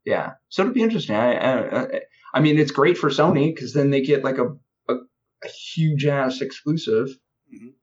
yeah. 0.06 0.34
So 0.50 0.62
it'll 0.64 0.74
be 0.74 0.82
interesting. 0.82 1.16
I 1.16 1.34
I, 1.36 1.82
I- 1.84 2.02
I 2.34 2.40
mean 2.42 2.58
it's 2.60 2.72
great 2.72 2.98
for 2.98 3.10
Sony 3.10 3.54
because 3.54 3.74
then 3.74 3.90
they 3.90 4.02
get 4.02 4.24
like 4.24 4.38
a 4.38 4.56
a, 4.90 4.96
a 5.44 5.48
huge 5.48 6.06
ass 6.06 6.42
exclusive 6.42 7.10
Mhm. 7.54 7.74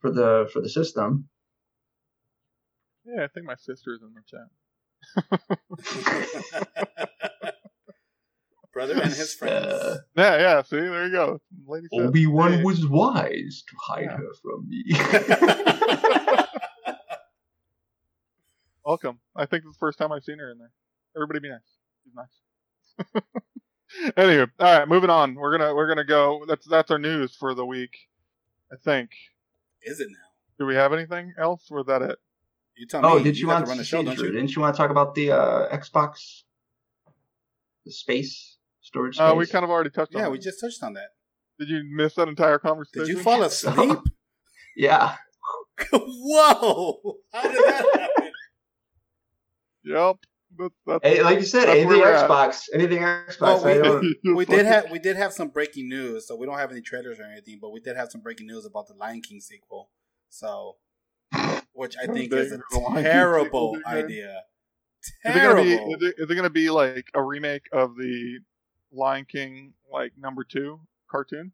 for 0.00 0.10
the 0.10 0.48
for 0.52 0.60
the 0.60 0.68
system. 0.68 1.28
Yeah, 3.04 3.24
I 3.24 3.28
think 3.28 3.46
my 3.46 3.54
sister's 3.56 4.02
in 4.02 4.12
the 4.14 4.22
chat. 4.26 4.48
Brother 8.72 8.94
and 8.94 9.12
his 9.12 9.34
friends. 9.34 9.66
Uh, 9.66 9.98
Yeah, 10.16 10.36
yeah. 10.38 10.62
See, 10.62 10.76
there 10.76 11.06
you 11.06 11.12
go. 11.12 11.40
Lady 11.66 11.86
said, 11.92 12.06
Obi 12.06 12.26
Wan 12.26 12.52
hey. 12.52 12.62
was 12.62 12.86
wise 12.86 13.64
to 13.68 13.76
hide 13.80 14.04
Yeah. 14.04 14.16
her 14.18 14.32
from 14.42 14.68
me. 14.68 14.84
Welcome. 18.84 19.18
I 19.36 19.46
think 19.46 19.64
it's 19.64 19.74
the 19.74 19.78
first 19.80 19.98
time 19.98 20.12
I've 20.12 20.22
seen 20.24 20.38
her 20.38 20.50
in 20.52 20.58
there. 20.58 20.70
Everybody 21.16 21.40
be 21.40 21.48
nice. 21.50 21.60
She's 22.04 22.14
nice. 22.14 22.28
anyway, 24.16 24.46
all 24.60 24.78
right, 24.78 24.88
moving 24.88 25.10
on. 25.10 25.34
We're 25.34 25.56
gonna 25.58 25.74
we're 25.74 25.88
gonna 25.88 26.04
go. 26.04 26.44
That's 26.46 26.66
that's 26.66 26.90
our 26.90 26.98
news 26.98 27.34
for 27.34 27.54
the 27.54 27.64
week. 27.66 27.96
I 28.72 28.76
think. 28.76 29.10
Is 29.82 30.00
it 30.00 30.08
now? 30.10 30.16
Do 30.58 30.66
we 30.66 30.74
have 30.74 30.92
anything 30.92 31.32
else? 31.38 31.70
Or 31.70 31.78
was 31.78 31.86
that 31.86 32.02
it? 32.02 32.18
You 32.78 32.86
tell 32.86 33.02
me. 33.02 33.08
oh, 33.08 33.18
did 33.22 33.36
you, 33.36 33.46
got 33.46 33.54
want 33.54 33.64
to 33.64 33.68
run 33.70 33.76
to 33.78 33.82
the 33.82 33.86
show, 33.86 34.02
don't 34.02 34.16
you? 34.18 34.30
Didn't 34.30 34.54
you 34.54 34.62
want 34.62 34.74
to 34.74 34.78
talk 34.80 34.90
about 34.90 35.14
the 35.14 35.32
uh, 35.32 35.76
Xbox, 35.76 36.42
the 37.84 37.90
space 37.92 38.56
storage? 38.80 39.16
Space? 39.16 39.32
Uh, 39.32 39.34
we 39.34 39.46
kind 39.46 39.64
of 39.64 39.70
already 39.70 39.90
touched 39.90 40.14
on. 40.14 40.22
Yeah, 40.22 40.28
we 40.28 40.38
just 40.38 40.60
touched 40.60 40.82
on 40.82 40.92
that. 40.94 41.08
Did 41.58 41.68
you 41.70 41.82
miss 41.92 42.14
that 42.14 42.28
entire 42.28 42.58
conversation? 42.58 43.06
Did 43.06 43.16
you 43.16 43.22
fall 43.22 43.42
asleep? 43.50 43.98
yeah. 44.76 45.16
Whoa! 45.92 47.16
How 47.32 47.42
did 47.42 47.52
that 47.52 47.84
happen? 48.16 48.32
Yep. 49.84 50.16
That's, 50.58 50.74
that's, 50.86 51.04
Hey, 51.04 51.22
like 51.22 51.38
you 51.38 51.44
said, 51.44 51.68
anything 51.68 51.88
where 52.00 52.14
at. 52.14 52.28
Xbox, 52.28 52.68
anything 52.74 52.98
Xbox. 52.98 53.40
Well, 53.40 53.66
I 53.66 53.76
we- 53.76 53.82
don't, 53.82 54.16
we 54.36 54.44
did 54.44 54.66
have 54.66 54.90
we 54.90 54.98
did 54.98 55.16
have 55.16 55.32
some 55.32 55.48
breaking 55.48 55.88
news, 55.88 56.26
so 56.26 56.36
we 56.36 56.46
don't 56.46 56.58
have 56.58 56.70
any 56.72 56.80
trailers 56.80 57.18
or 57.20 57.24
anything, 57.24 57.58
but 57.60 57.70
we 57.70 57.80
did 57.80 57.96
have 57.96 58.10
some 58.10 58.20
breaking 58.20 58.46
news 58.46 58.64
about 58.66 58.86
the 58.88 58.94
Lion 58.94 59.20
King 59.20 59.40
sequel. 59.40 59.90
So, 60.30 60.76
which 61.78 61.96
I 62.02 62.06
think 62.06 62.32
is 62.32 62.52
a 62.52 62.58
the 62.70 62.78
Lion 62.78 63.04
terrible 63.04 63.78
idea. 63.86 64.42
Is 65.24 65.36
it 65.36 65.40
gonna 65.40 65.62
be? 65.62 65.68
Terrible. 65.76 65.94
Is 65.94 66.02
it, 66.02 66.14
is 66.18 66.30
it 66.30 66.34
gonna 66.34 66.50
be 66.50 66.70
like 66.70 67.06
a 67.14 67.22
remake 67.22 67.66
of 67.72 67.96
the 67.96 68.40
Lion 68.92 69.24
King, 69.24 69.74
like 69.92 70.12
number 70.18 70.42
two 70.44 70.80
cartoon? 71.08 71.52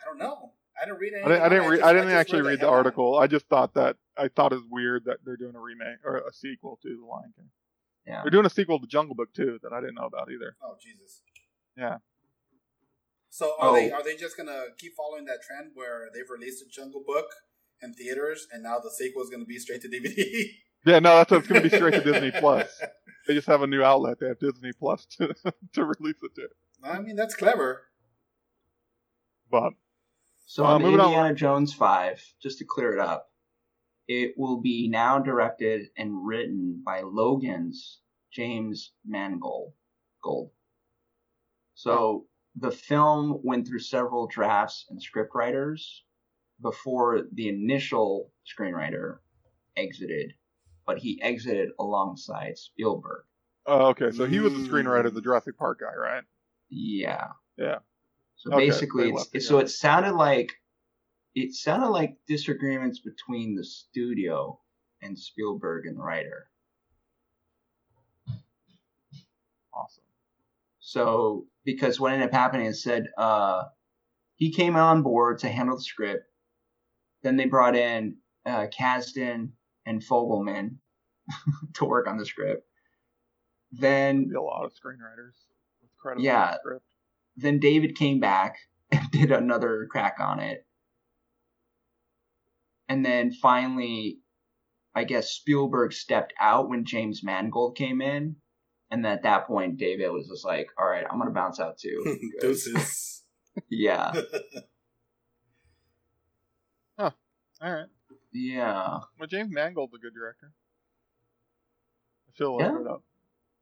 I 0.00 0.04
don't 0.06 0.18
know. 0.18 0.52
I 0.80 0.84
didn't 0.84 1.00
read 1.00 1.12
I 1.14 1.28
didn't. 1.28 1.42
I 1.42 1.48
didn't, 1.48 1.64
it. 1.64 1.68
read, 1.68 1.76
just- 1.78 1.88
I 1.88 1.92
didn't 1.92 2.08
just 2.08 2.16
actually 2.16 2.42
read 2.42 2.58
the 2.58 2.66
headline. 2.66 2.76
article. 2.76 3.18
I 3.18 3.26
just 3.26 3.46
thought 3.48 3.74
that 3.74 3.96
I 4.16 4.28
thought 4.28 4.52
it 4.52 4.56
was 4.56 4.64
weird 4.70 5.06
that 5.06 5.18
they're 5.24 5.36
doing 5.38 5.54
a 5.56 5.60
remake 5.60 5.98
or 6.04 6.18
a 6.18 6.32
sequel 6.32 6.78
to 6.82 6.88
the 7.00 7.06
Lion 7.06 7.32
King. 7.34 7.48
yeah. 8.06 8.20
They're 8.22 8.30
doing 8.30 8.46
a 8.46 8.50
sequel 8.50 8.78
to 8.78 8.82
the 8.82 8.88
Jungle 8.88 9.14
Book 9.16 9.32
too 9.32 9.58
that 9.62 9.72
I 9.72 9.80
didn't 9.80 9.94
know 9.96 10.06
about 10.06 10.30
either. 10.30 10.56
Oh 10.62 10.76
Jesus. 10.80 11.22
Yeah. 11.76 11.96
So 13.30 13.54
are 13.58 13.70
oh. 13.70 13.74
they 13.74 13.90
Oh. 13.90 13.94
are 13.96 14.02
they 14.04 14.14
just 14.16 14.36
gonna 14.36 14.64
keep 14.76 14.94
following 14.94 15.24
that 15.24 15.40
trend 15.42 15.70
where 15.74 16.10
they've 16.12 16.28
released 16.30 16.62
a 16.62 16.68
Jungle 16.68 17.02
Book 17.04 17.26
in 17.82 17.94
theaters 17.94 18.46
and 18.52 18.62
now 18.62 18.78
the 18.78 18.90
sequel 18.90 19.22
is 19.22 19.30
gonna 19.30 19.44
be 19.44 19.58
straight 19.58 19.82
to 19.82 19.88
DVD? 19.88 20.24
Yeah, 20.86 21.00
no, 21.00 21.16
that's 21.16 21.32
it's 21.32 21.46
gonna 21.48 21.60
be 21.60 21.68
straight 21.70 21.94
to 21.94 22.00
Disney 22.12 22.30
Plus. 22.30 22.80
They 23.26 23.34
just 23.34 23.48
have 23.48 23.62
a 23.62 23.66
new 23.66 23.82
outlet. 23.82 24.20
They 24.20 24.28
have 24.28 24.38
Disney 24.38 24.70
Plus 24.72 25.04
to 25.18 25.34
to 25.72 25.84
release 25.84 26.22
it 26.22 26.34
to. 26.36 26.48
I 26.84 27.00
mean 27.00 27.16
that's 27.16 27.34
clever. 27.34 27.82
But 29.50 29.72
So 30.46 30.64
Uh, 30.64 30.74
on 30.74 30.82
the 30.82 30.88
on. 30.88 31.00
Indiana 31.00 31.34
Jones 31.34 31.74
5, 31.74 32.22
just 32.40 32.58
to 32.58 32.64
clear 32.64 32.92
it 32.94 33.00
up, 33.00 33.30
it 34.06 34.34
will 34.38 34.60
be 34.60 34.88
now 34.88 35.18
directed 35.18 35.88
and 35.96 36.24
written 36.26 36.80
by 36.86 37.02
Logan's 37.02 38.00
James 38.30 38.92
Mangold. 39.04 39.72
Gold. 40.22 40.52
So 41.74 42.26
the 42.56 42.70
film 42.70 43.40
went 43.42 43.66
through 43.66 43.80
several 43.80 44.26
drafts 44.28 44.86
and 44.88 45.00
scriptwriters 45.02 45.80
before 46.60 47.22
the 47.32 47.48
initial 47.48 48.32
screenwriter 48.46 49.18
exited, 49.76 50.32
but 50.86 50.98
he 50.98 51.20
exited 51.22 51.70
alongside 51.78 52.56
Spielberg. 52.58 53.24
uh, 53.66 53.88
okay, 53.88 54.10
so 54.10 54.24
he 54.26 54.38
was 54.40 54.52
the 54.52 54.68
screenwriter 54.68 55.12
the. 55.12 55.20
Jurassic 55.20 55.56
Park 55.58 55.80
guy, 55.80 55.94
right? 55.94 56.24
Yeah. 56.70 57.28
Yeah. 57.56 57.78
So 58.36 58.52
Okay, 58.52 58.68
basically, 58.68 59.10
it's, 59.10 59.28
it- 59.34 59.40
so 59.42 59.58
it 59.58 59.68
sounded 59.70 60.12
like 60.14 60.52
it 61.34 61.54
sounded 61.54 61.88
like 61.90 62.16
disagreements 62.26 63.00
between 63.00 63.54
the 63.54 63.64
studio 63.64 64.58
and 65.02 65.16
Spielberg 65.18 65.86
and 65.86 65.96
the 65.96 66.02
writer. 66.02 66.50
Awesome. 69.72 70.04
So 70.80 71.46
because 71.64 72.00
what 72.00 72.12
ended 72.12 72.28
up 72.28 72.34
happening 72.34 72.66
is 72.66 72.82
said 72.82 73.08
uh, 73.18 73.64
he 74.36 74.50
came 74.52 74.74
on 74.74 75.02
board 75.02 75.38
to 75.40 75.48
handle 75.48 75.76
the 75.76 75.82
script. 75.82 76.24
Then 77.22 77.36
they 77.36 77.46
brought 77.46 77.76
in 77.76 78.16
uh, 78.46 78.66
Kasdan 78.68 79.50
and 79.86 80.02
Fogelman 80.02 80.76
to 81.74 81.84
work 81.84 82.06
on 82.06 82.16
the 82.18 82.26
script. 82.26 82.64
Then 83.72 84.30
a 84.36 84.40
lot 84.40 84.64
of 84.64 84.72
screenwriters 84.72 85.34
with 85.82 85.90
credit 86.00 86.22
Yeah. 86.22 86.52
the 86.52 86.58
script. 86.58 86.84
then 87.36 87.58
David 87.60 87.96
came 87.96 88.20
back 88.20 88.56
and 88.92 89.10
did 89.10 89.30
another 89.32 89.86
crack 89.90 90.16
on 90.20 90.40
it. 90.40 90.64
And 92.88 93.04
then 93.04 93.32
finally, 93.32 94.20
I 94.94 95.04
guess 95.04 95.30
Spielberg 95.30 95.92
stepped 95.92 96.32
out 96.40 96.68
when 96.70 96.84
James 96.86 97.22
Mangold 97.22 97.76
came 97.76 98.00
in. 98.00 98.36
And 98.90 99.06
at 99.06 99.24
that 99.24 99.46
point, 99.46 99.76
David 99.76 100.08
was 100.10 100.28
just 100.28 100.46
like, 100.46 100.68
all 100.78 100.86
right, 100.88 101.04
I'm 101.10 101.18
going 101.18 101.28
to 101.28 101.34
bounce 101.34 101.60
out 101.60 101.76
too." 101.76 102.16
Deuces. 102.40 103.22
yeah. 103.68 104.12
All 107.60 107.72
right. 107.72 107.86
Yeah. 108.32 109.00
Well, 109.18 109.26
James 109.28 109.50
Mangold's 109.52 109.94
a 109.94 109.98
good 109.98 110.14
director. 110.14 110.52
I 112.28 112.32
feel 112.36 112.56
like 112.56 112.66
Yeah. 112.72 112.80
it 112.80 112.86
up. 112.86 113.02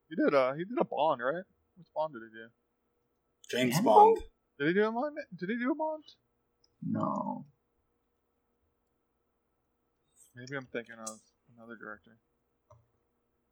He 0.08 0.16
did. 0.16 0.34
Uh, 0.34 0.52
he 0.54 0.64
did 0.64 0.78
a 0.78 0.84
Bond, 0.84 1.20
right? 1.22 1.44
Which 1.76 1.86
Bond 1.94 2.12
did 2.14 2.22
he 2.22 2.28
do? 2.28 2.48
James 3.50 3.74
Mangold? 3.76 4.18
Bond. 4.18 4.28
Did 4.58 4.68
he 4.68 4.74
do 4.74 4.86
a 4.88 4.92
Bond? 4.92 5.16
Did 5.38 5.48
he 5.50 5.56
do 5.58 5.72
a 5.72 5.74
Bond? 5.74 6.04
No. 6.82 7.46
Maybe 10.34 10.56
I'm 10.56 10.66
thinking 10.66 10.96
of 10.98 11.18
another 11.56 11.76
director. 11.76 12.18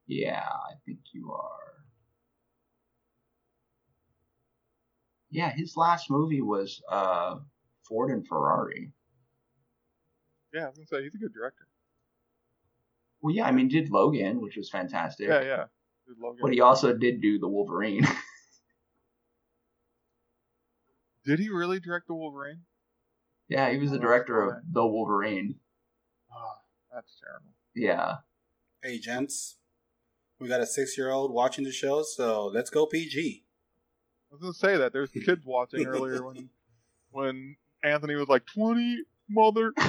Yeah, 0.07 0.43
I 0.47 0.75
think 0.85 0.99
you 1.13 1.33
are. 1.33 1.85
Yeah, 5.31 5.51
his 5.51 5.77
last 5.77 6.11
movie 6.11 6.43
was 6.43 6.83
uh, 6.91 7.37
Ford 7.89 8.11
and 8.11 8.27
Ferrari. 8.27 8.93
Yeah, 10.55 10.67
I 10.67 10.69
was 10.69 10.77
gonna 10.77 10.87
say 10.87 11.03
he's 11.03 11.15
a 11.17 11.19
good 11.19 11.35
director. 11.35 11.67
Well, 13.21 13.35
yeah, 13.35 13.47
I 13.47 13.51
mean, 13.53 13.69
did 13.69 13.91
Logan, 13.91 14.41
which 14.41 14.57
was 14.57 14.71
fantastic. 14.71 15.29
Yeah, 15.29 15.41
yeah. 15.43 15.65
Dude, 16.07 16.19
Logan. 16.21 16.39
But 16.43 16.53
he 16.53 16.61
also 16.61 16.93
did 16.95 17.21
do 17.21 17.39
the 17.39 17.49
Wolverine. 17.49 18.07
Did 21.25 21.39
he 21.39 21.49
really 21.49 21.81
direct 21.81 22.07
the 22.07 22.15
Wolverine? 22.15 22.61
yeah, 23.49 23.71
he 23.71 23.79
was 23.79 23.91
the 23.91 23.97
Oh, 23.97 24.01
director 24.01 24.43
of 24.43 24.63
the 24.71 24.87
Wolverine. 24.87 25.55
Oh, 26.31 26.53
that's 26.93 27.19
terrible. 27.19 27.55
Yeah. 27.75 28.17
Hey, 28.83 28.99
gents. 28.99 29.57
We 30.39 30.49
got 30.49 30.61
a 30.61 30.67
six 30.67 30.99
year 30.99 31.11
old 31.11 31.33
watching 31.33 31.65
the 31.65 31.73
show, 31.73 32.03
so 32.03 32.47
let's 32.49 32.69
go 32.69 32.85
PG. 32.85 33.43
I 34.31 34.35
was 34.35 34.41
gonna 34.43 34.53
say 34.53 34.77
that 34.77 34.93
there's 34.93 35.11
kids 35.11 35.43
watching 35.47 35.87
earlier 35.87 36.23
when 36.23 36.51
when 37.11 37.57
Anthony 37.83 38.17
was 38.17 38.29
like 38.29 38.45
twenty 38.45 39.05
mother. 39.29 39.73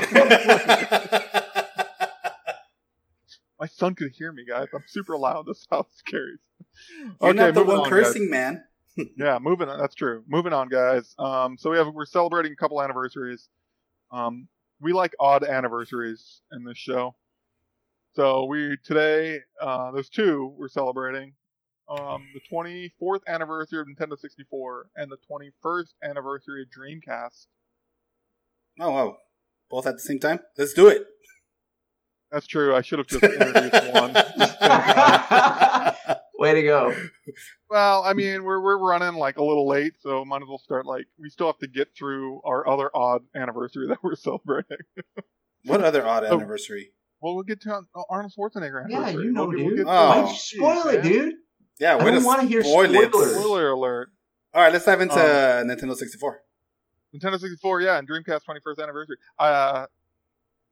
My 3.59 3.67
son 3.67 3.95
could 3.95 4.11
hear 4.11 4.31
me, 4.31 4.45
guys. 4.45 4.67
I'm 4.73 4.83
super 4.87 5.17
loud. 5.17 5.45
This 5.47 5.65
house 5.71 5.87
scares. 5.95 6.39
You're 7.21 7.33
not 7.33 7.53
the 7.53 7.61
moving 7.61 7.77
one 7.77 7.85
on, 7.85 7.89
guys. 7.89 8.07
cursing, 8.07 8.29
man. 8.29 8.63
yeah, 9.17 9.39
moving 9.39 9.69
on. 9.69 9.79
That's 9.79 9.95
true. 9.95 10.23
Moving 10.27 10.53
on, 10.53 10.69
guys. 10.69 11.15
Um, 11.17 11.57
so 11.57 11.71
we 11.71 11.77
have 11.77 11.87
we're 11.93 12.05
celebrating 12.05 12.51
a 12.51 12.55
couple 12.55 12.81
anniversaries. 12.81 13.47
Um, 14.11 14.47
we 14.81 14.93
like 14.93 15.13
odd 15.19 15.43
anniversaries 15.43 16.41
in 16.51 16.63
this 16.63 16.77
show. 16.77 17.15
So 18.13 18.45
we 18.45 18.77
today 18.83 19.39
uh, 19.61 19.91
there's 19.91 20.09
two 20.09 20.53
we're 20.57 20.67
celebrating. 20.67 21.33
Um, 21.87 22.27
the 22.33 22.41
24th 22.51 23.19
anniversary 23.27 23.79
of 23.79 23.87
Nintendo 23.87 24.17
64 24.17 24.87
and 24.95 25.11
the 25.11 25.17
21st 25.31 25.89
anniversary 26.03 26.63
of 26.63 26.67
Dreamcast. 26.69 27.45
Oh, 28.79 28.91
wow. 28.91 29.17
Both 29.75 29.87
at 29.87 29.95
the 29.95 29.99
same 29.99 30.19
time? 30.19 30.39
Let's 30.57 30.71
do 30.71 30.87
it. 30.87 31.05
That's 32.31 32.47
true. 32.47 32.73
I 32.73 32.81
should 32.81 32.99
have 32.99 33.07
just 33.07 33.21
introduced 33.23 33.93
one. 33.93 34.13
Way 36.39 36.53
to 36.53 36.63
go. 36.63 36.95
Well, 37.69 38.01
I 38.05 38.13
mean, 38.13 38.45
we're 38.45 38.61
we're 38.61 38.77
running 38.77 39.15
like 39.15 39.35
a 39.37 39.43
little 39.43 39.67
late, 39.67 39.95
so 39.99 40.23
might 40.23 40.41
as 40.41 40.47
well 40.47 40.57
start 40.59 40.85
like 40.85 41.07
we 41.19 41.29
still 41.29 41.47
have 41.47 41.57
to 41.57 41.67
get 41.67 41.89
through 41.97 42.39
our 42.45 42.65
other 42.69 42.89
odd 42.95 43.23
anniversary 43.35 43.87
that 43.89 43.97
we're 44.01 44.15
celebrating. 44.15 44.77
What 45.65 45.83
other 45.83 46.05
odd 46.07 46.23
Oh. 46.23 46.37
anniversary? 46.37 46.91
Well, 47.21 47.35
we'll 47.35 47.43
get 47.43 47.59
to 47.63 47.73
uh, 47.73 47.81
Arnold 48.09 48.31
Schwarzenegger. 48.37 48.85
Yeah, 48.87 49.09
you 49.09 49.33
know, 49.33 49.47
We'll 49.47 49.75
get- 49.75 49.85
We'll 49.85 49.89
Oh. 49.89 50.21
Why'd 50.23 50.29
you 50.31 50.37
spoil 50.37 50.87
it, 50.87 51.03
dude? 51.03 51.33
Yeah, 51.81 51.97
I 51.97 52.03
way 52.05 52.11
don't 52.11 52.23
wanna 52.23 52.43
hear 52.45 52.63
spoil 52.63 52.95
it. 52.95 53.09
spoilers. 53.11 53.33
Spoiler 53.35 53.71
alert. 53.71 54.09
All 54.53 54.61
right, 54.61 54.71
let's 54.71 54.85
dive 54.85 55.01
into 55.01 55.15
Um, 55.15 55.67
Nintendo 55.67 55.97
64. 55.97 56.39
Nintendo 57.15 57.39
64, 57.39 57.81
yeah, 57.81 57.97
and 57.97 58.07
Dreamcast 58.07 58.41
21st 58.47 58.81
anniversary. 58.83 59.17
Uh, 59.39 59.85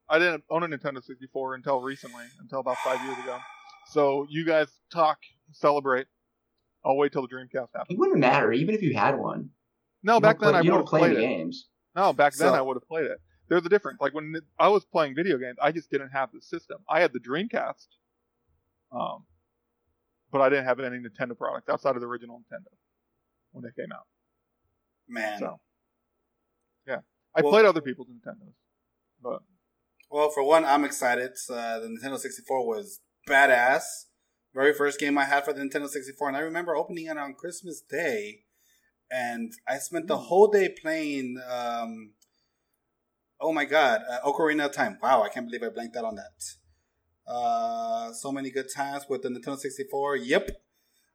I 0.10 0.20
didn't 0.20 0.44
own 0.50 0.64
a 0.64 0.68
Nintendo 0.68 1.04
64 1.04 1.56
until 1.56 1.82
recently, 1.82 2.26
until 2.40 2.60
about 2.60 2.78
five 2.84 3.04
years 3.06 3.18
ago. 3.20 3.38
So 3.88 4.28
you 4.30 4.46
guys 4.46 4.68
talk, 4.92 5.20
celebrate. 5.52 6.08
I'll 6.86 6.98
wait 6.98 7.14
till 7.14 7.22
the 7.22 7.28
Dreamcast 7.30 7.70
happens. 7.74 7.88
It 7.90 7.98
wouldn't 7.98 8.20
matter, 8.20 8.52
even 8.52 8.76
if 8.76 8.82
you 8.82 8.94
had 8.94 9.18
one. 9.18 9.50
No, 10.04 10.16
You 10.16 10.22
back 10.22 10.40
then 10.40 10.50
play- 10.52 10.60
I 10.60 10.62
you 10.62 10.72
would 10.72 10.78
don't 10.78 10.80
have 10.86 10.90
play 10.90 11.00
played 11.00 11.18
any 11.18 11.26
it. 11.26 11.28
games. 11.38 11.70
No, 11.96 12.12
back 12.12 12.34
then 12.34 12.50
So- 12.50 12.56
I 12.56 12.62
would 12.62 12.76
have 12.76 12.88
played 12.88 13.06
it. 13.06 13.22
There's 13.48 13.66
a 13.66 13.70
difference. 13.70 14.02
Like 14.02 14.14
when 14.14 14.36
I 14.60 14.68
was 14.68 14.84
playing 14.86 15.16
video 15.16 15.38
games, 15.38 15.58
I 15.62 15.72
just 15.72 15.90
didn't 15.92 16.10
have 16.10 16.32
the 16.32 16.42
system. 16.42 16.84
I 16.90 17.00
had 17.02 17.14
the 17.14 17.20
Dreamcast, 17.20 17.88
um, 18.92 19.26
but 20.32 20.42
I 20.42 20.50
didn't 20.50 20.66
have 20.66 20.80
any 20.80 20.98
Nintendo 20.98 21.38
products 21.38 21.70
outside 21.70 21.96
of 21.96 22.02
the 22.02 22.08
original 22.08 22.40
Nintendo 22.40 22.72
when 23.52 23.64
they 23.64 23.72
came 23.82 23.92
out. 23.92 24.08
Man. 25.08 25.40
So, 25.40 25.60
yeah, 26.88 27.00
I 27.36 27.42
Well- 27.42 27.52
played 27.52 27.66
other 27.66 27.82
people's 27.82 28.08
Nintendos, 28.10 28.54
but 29.22 29.42
Well, 30.10 30.30
for 30.30 30.44
one, 30.44 30.64
I'm 30.64 30.86
excited. 30.86 31.32
Uh, 31.50 31.80
the 31.80 31.88
Nintendo 31.88 32.20
64 32.20 32.68
was 32.68 33.02
badass. 33.28 34.06
Very 34.54 34.72
first 34.74 35.00
game 35.00 35.18
I 35.18 35.26
had 35.26 35.44
for 35.44 35.54
the 35.54 35.62
Nintendo 35.62 35.90
64, 35.90 36.28
and 36.28 36.38
I 36.38 36.42
remember 36.42 36.76
opening 36.76 37.08
it 37.08 37.18
on 37.18 37.34
Christmas 37.34 37.82
Day, 37.82 38.46
and 39.10 39.52
I 39.68 39.80
spent 39.80 40.06
the 40.08 40.18
whole 40.18 40.48
day 40.48 40.70
playing. 40.70 41.42
Um, 41.50 42.14
oh 43.40 43.52
my 43.52 43.66
god, 43.66 44.04
uh, 44.08 44.20
Ocarina 44.22 44.66
of 44.66 44.72
Time! 44.74 45.00
Wow, 45.02 45.24
I 45.24 45.30
can't 45.30 45.48
believe 45.48 45.64
I 45.64 45.70
blanked 45.70 45.96
out 45.98 46.06
on 46.06 46.16
that. 46.16 46.44
Uh, 47.26 48.12
so 48.14 48.32
many 48.32 48.52
good 48.52 48.68
times 48.72 49.06
with 49.10 49.24
the 49.24 49.30
Nintendo 49.30 49.58
64. 49.58 50.18
Yep, 50.18 50.52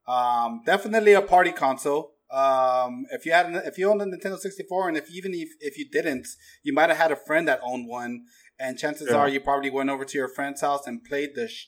um, 0.08 0.62
definitely 0.66 1.12
a 1.12 1.22
party 1.22 1.52
console. 1.52 2.14
Um, 2.30 3.06
if 3.10 3.24
you 3.24 3.32
had, 3.32 3.46
an, 3.46 3.54
if 3.64 3.78
you 3.78 3.88
owned 3.90 4.02
a 4.02 4.04
Nintendo 4.04 4.38
64, 4.38 4.88
and 4.88 4.96
if 4.98 5.10
even 5.10 5.32
if, 5.34 5.48
if 5.60 5.78
you 5.78 5.88
didn't, 5.90 6.26
you 6.62 6.72
might 6.74 6.88
have 6.90 6.98
had 6.98 7.12
a 7.12 7.16
friend 7.16 7.48
that 7.48 7.60
owned 7.62 7.88
one, 7.88 8.24
and 8.58 8.78
chances 8.78 9.08
Yeah. 9.10 9.16
are 9.16 9.28
you 9.28 9.40
probably 9.40 9.70
went 9.70 9.88
over 9.90 10.04
to 10.04 10.18
your 10.18 10.28
friend's 10.28 10.60
house 10.60 10.86
and 10.86 11.02
played 11.04 11.30
the, 11.34 11.48
sh- 11.48 11.66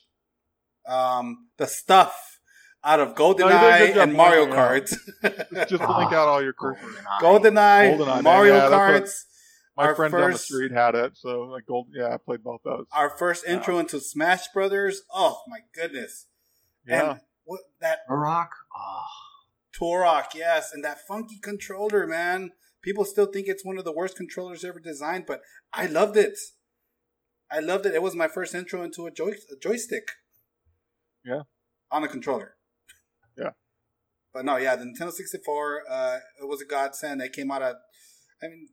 um, 0.87 1.47
the 1.57 1.65
stuff 1.67 2.39
out 2.83 2.99
of 2.99 3.17
No, 3.17 3.29
you 3.29 3.35
GoldenEye 3.35 3.79
good 3.87 3.93
job 3.95 4.07
and 4.09 4.13
Mario 4.17 4.45
pointing 4.47 4.57
it 4.57 4.59
out. 4.59 4.85
Kart. 5.31 5.49
just, 5.53 5.69
just 5.69 5.83
Ah, 5.83 5.95
blink 5.97 6.11
out 6.13 6.27
all 6.27 6.41
your 6.43 6.53
cursors. 6.53 6.95
GoldenEye. 7.21 7.97
GoldenEye, 7.97 7.97
GoldenEye, 7.97 8.23
Mario 8.23 8.55
yeah, 8.55 8.69
that's 8.69 9.25
what- 9.77 9.83
My 9.83 9.87
Our 9.87 9.95
friend 9.95 10.11
down 10.13 10.31
the 10.31 10.37
street 10.37 10.71
had 10.71 10.95
it, 10.95 11.13
so 11.15 11.43
like 11.43 11.65
gold. 11.65 11.87
Yeah, 11.93 12.13
I 12.13 12.17
played 12.17 12.43
both 12.43 12.61
those. 12.63 12.85
Our 12.91 13.09
first 13.17 13.45
intro 13.47 13.79
into 13.79 13.99
Smash 14.01 14.47
Brothers. 14.53 15.01
Oh 15.13 15.41
my 15.47 15.59
goodness! 15.73 16.27
Yeah, 16.85 17.11
And 17.11 17.19
what 17.45 17.61
that 17.79 17.99
Turok. 18.09 18.49
Oh, 18.77 19.01
Turok, 19.79 20.33
yes, 20.35 20.71
and 20.73 20.83
that 20.83 21.05
funky 21.07 21.39
controller, 21.41 22.05
man. 22.05 22.51
People 22.81 23.05
still 23.05 23.27
think 23.27 23.47
it's 23.47 23.65
one 23.65 23.77
of 23.77 23.85
the 23.85 23.93
worst 23.93 24.17
controllers 24.17 24.65
ever 24.65 24.79
designed, 24.79 25.25
but 25.27 25.41
I 25.73 25.85
loved 25.85 26.17
it. 26.17 26.37
I 27.51 27.59
loved 27.59 27.85
it. 27.85 27.93
It 27.93 28.01
was 28.01 28.15
my 28.15 28.27
first 28.27 28.55
intro 28.55 28.83
into 28.83 29.05
a, 29.05 29.11
joy- 29.11 29.33
a 29.51 29.55
joystick. 29.61 30.07
Yeah. 31.23 31.43
On 31.91 32.03
a 32.03 32.07
controller. 32.07 32.55
Yeah. 33.37 33.51
But 34.33 34.45
no, 34.45 34.57
yeah, 34.57 34.75
the 34.75 34.85
Nintendo 34.85 35.11
64, 35.11 35.83
uh, 35.89 36.17
it 36.41 36.47
was 36.47 36.61
a 36.61 36.65
godsend. 36.65 37.21
It 37.21 37.33
came 37.33 37.51
out 37.51 37.61
of, 37.61 37.75
I 38.41 38.47
mean, 38.47 38.67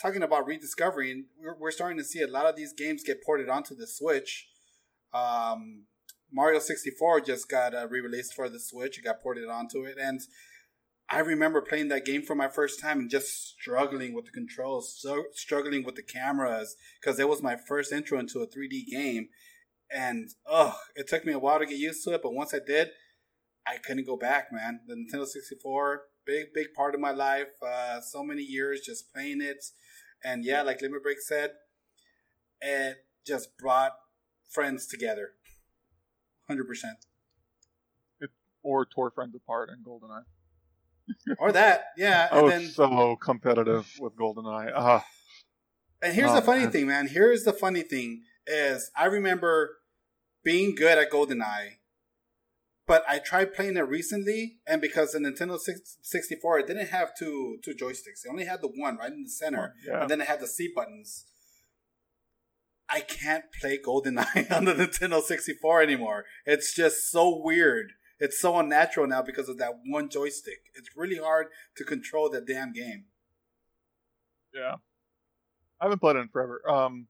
talking 0.00 0.22
about 0.22 0.46
rediscovering, 0.46 1.26
we're, 1.38 1.56
we're 1.58 1.70
starting 1.70 1.98
to 1.98 2.04
see 2.04 2.22
a 2.22 2.26
lot 2.26 2.46
of 2.46 2.56
these 2.56 2.72
games 2.72 3.04
get 3.04 3.22
ported 3.24 3.48
onto 3.48 3.76
the 3.76 3.86
Switch. 3.86 4.48
Um, 5.14 5.84
Mario 6.32 6.58
64 6.58 7.20
just 7.20 7.48
got 7.48 7.74
uh, 7.74 7.86
re-released 7.88 8.34
for 8.34 8.48
the 8.48 8.58
Switch. 8.58 8.98
It 8.98 9.04
got 9.04 9.22
ported 9.22 9.48
onto 9.48 9.84
it, 9.84 9.98
and 10.00 10.20
I 11.10 11.18
remember 11.18 11.60
playing 11.60 11.88
that 11.88 12.06
game 12.06 12.22
for 12.22 12.34
my 12.34 12.48
first 12.48 12.80
time 12.80 13.00
and 13.00 13.10
just 13.10 13.50
struggling 13.60 14.14
with 14.14 14.24
the 14.24 14.30
controls, 14.30 14.96
so 14.98 15.24
struggling 15.32 15.84
with 15.84 15.94
the 15.94 16.02
cameras 16.02 16.74
because 17.00 17.18
it 17.18 17.28
was 17.28 17.42
my 17.42 17.56
first 17.56 17.92
intro 17.92 18.18
into 18.18 18.40
a 18.40 18.46
3D 18.46 18.86
game, 18.90 19.28
and 19.90 20.30
oh, 20.46 20.74
it 20.96 21.08
took 21.08 21.26
me 21.26 21.34
a 21.34 21.38
while 21.38 21.58
to 21.58 21.66
get 21.66 21.76
used 21.76 22.02
to 22.04 22.14
it. 22.14 22.22
But 22.22 22.32
once 22.32 22.54
I 22.54 22.60
did, 22.66 22.88
I 23.66 23.76
couldn't 23.76 24.06
go 24.06 24.16
back, 24.16 24.46
man. 24.50 24.80
The 24.86 24.94
Nintendo 24.94 25.26
64, 25.26 26.02
big 26.24 26.46
big 26.54 26.68
part 26.74 26.94
of 26.94 27.00
my 27.00 27.10
life. 27.10 27.52
Uh, 27.62 28.00
so 28.00 28.24
many 28.24 28.42
years 28.42 28.80
just 28.80 29.12
playing 29.12 29.42
it, 29.42 29.62
and 30.24 30.46
yeah, 30.46 30.62
like 30.62 30.80
Limit 30.80 31.02
Break 31.02 31.20
said, 31.20 31.50
it 32.62 32.96
just 33.26 33.58
brought 33.58 33.92
friends 34.50 34.86
together. 34.86 35.32
Hundred 36.48 36.64
percent. 36.66 36.98
or 38.64 38.86
tore 38.86 39.10
friends 39.10 39.34
apart 39.34 39.70
in 39.70 39.82
GoldenEye. 39.84 40.22
Or 41.38 41.50
that, 41.50 41.86
yeah. 41.96 42.28
I 42.30 42.36
And 42.36 42.44
was 42.44 42.52
then, 42.52 42.66
so 42.70 43.16
competitive 43.16 43.90
with 43.98 44.14
GoldenEye. 44.16 44.70
Ah, 44.74 45.04
and 46.00 46.14
here's 46.14 46.30
Oh, 46.30 46.36
the 46.36 46.42
funny 46.42 46.66
thing, 46.66 46.86
man. 46.86 47.08
Here's 47.08 47.42
the 47.44 47.52
funny 47.52 47.82
thing 47.82 48.22
is 48.46 48.90
I 48.96 49.06
remember 49.06 49.78
being 50.44 50.74
good 50.76 50.98
at 50.98 51.10
GoldenEye, 51.10 51.78
but 52.86 53.04
I 53.08 53.18
tried 53.18 53.52
playing 53.54 53.76
it 53.76 53.88
recently, 53.88 54.58
and 54.66 54.80
because 54.80 55.12
the 55.12 55.18
Nintendo 55.18 55.58
64 56.02 56.58
it 56.60 56.66
didn't 56.68 56.88
have 56.88 57.12
two 57.18 57.58
two 57.64 57.74
joysticks, 57.74 58.24
it 58.24 58.30
only 58.30 58.44
had 58.44 58.60
the 58.62 58.68
one 58.68 58.96
right 58.96 59.12
in 59.12 59.24
the 59.24 59.30
center, 59.30 59.74
yeah. 59.86 60.02
and 60.02 60.10
then 60.10 60.20
it 60.20 60.28
had 60.28 60.40
the 60.40 60.46
C 60.48 60.70
buttons. 60.74 61.26
I 62.92 63.00
can't 63.00 63.44
play 63.60 63.78
GoldenEye 63.78 64.52
on 64.56 64.66
the 64.66 64.74
Nintendo 64.74 65.22
64 65.22 65.82
anymore. 65.82 66.24
It's 66.44 66.74
just 66.74 67.10
so 67.10 67.40
weird. 67.42 67.92
It's 68.18 68.40
so 68.40 68.58
unnatural 68.58 69.06
now 69.06 69.22
because 69.22 69.48
of 69.48 69.58
that 69.58 69.80
one 69.86 70.08
joystick. 70.08 70.60
It's 70.74 70.90
really 70.94 71.16
hard 71.16 71.46
to 71.76 71.84
control 71.84 72.28
that 72.30 72.46
damn 72.46 72.72
game. 72.72 73.06
Yeah. 74.54 74.76
I 75.80 75.86
haven't 75.86 76.00
played 76.00 76.16
it 76.16 76.20
in 76.20 76.28
forever. 76.28 76.60
Um, 76.68 77.08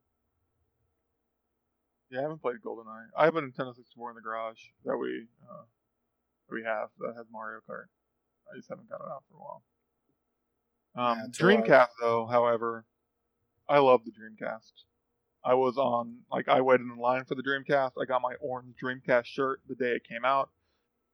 yeah, 2.10 2.20
I 2.20 2.22
haven't 2.22 2.40
played 2.40 2.56
GoldenEye. 2.64 3.06
I 3.18 3.24
have 3.24 3.36
a 3.36 3.42
Nintendo 3.42 3.74
64 3.74 4.10
in 4.10 4.16
the 4.16 4.22
garage 4.22 4.60
that 4.84 4.96
we 4.96 5.26
uh, 5.50 5.64
that 6.48 6.54
we 6.54 6.62
have 6.62 6.88
that 7.00 7.14
has 7.16 7.26
Mario 7.30 7.60
Kart. 7.68 7.86
I 8.50 8.56
just 8.56 8.68
haven't 8.68 8.88
got 8.88 9.00
it 9.00 9.08
out 9.10 9.24
for 9.30 9.36
a 9.36 9.40
while. 9.40 9.62
Um, 10.94 11.18
Yeah, 11.18 11.24
too 11.32 11.44
hard. 11.44 11.64
Dreamcast, 11.64 11.88
though, 12.00 12.26
however, 12.26 12.84
I 13.68 13.78
love 13.78 14.02
the 14.04 14.12
Dreamcast. 14.12 14.72
I 15.44 15.54
was 15.54 15.76
on 15.76 16.18
like 16.30 16.48
I 16.48 16.60
waited 16.60 16.86
in 16.86 16.96
line 16.96 17.24
for 17.24 17.34
the 17.34 17.42
Dreamcast. 17.42 17.92
I 18.00 18.04
got 18.06 18.22
my 18.22 18.34
orange 18.40 18.74
Dreamcast 18.82 19.24
shirt 19.26 19.60
the 19.68 19.74
day 19.74 19.92
it 19.96 20.04
came 20.08 20.24
out. 20.24 20.50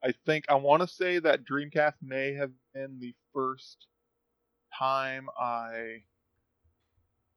I 0.05 0.13
think 0.27 0.45
I 0.49 0.55
want 0.55 0.83
to 0.83 0.89
say 0.89 1.19
that 1.19 1.45
Dreamcast 1.45 1.95
may 2.03 2.35
have 2.35 2.51
been 2.75 2.99
the 3.01 3.15
first 3.35 3.87
time 4.79 5.29
I 5.41 6.03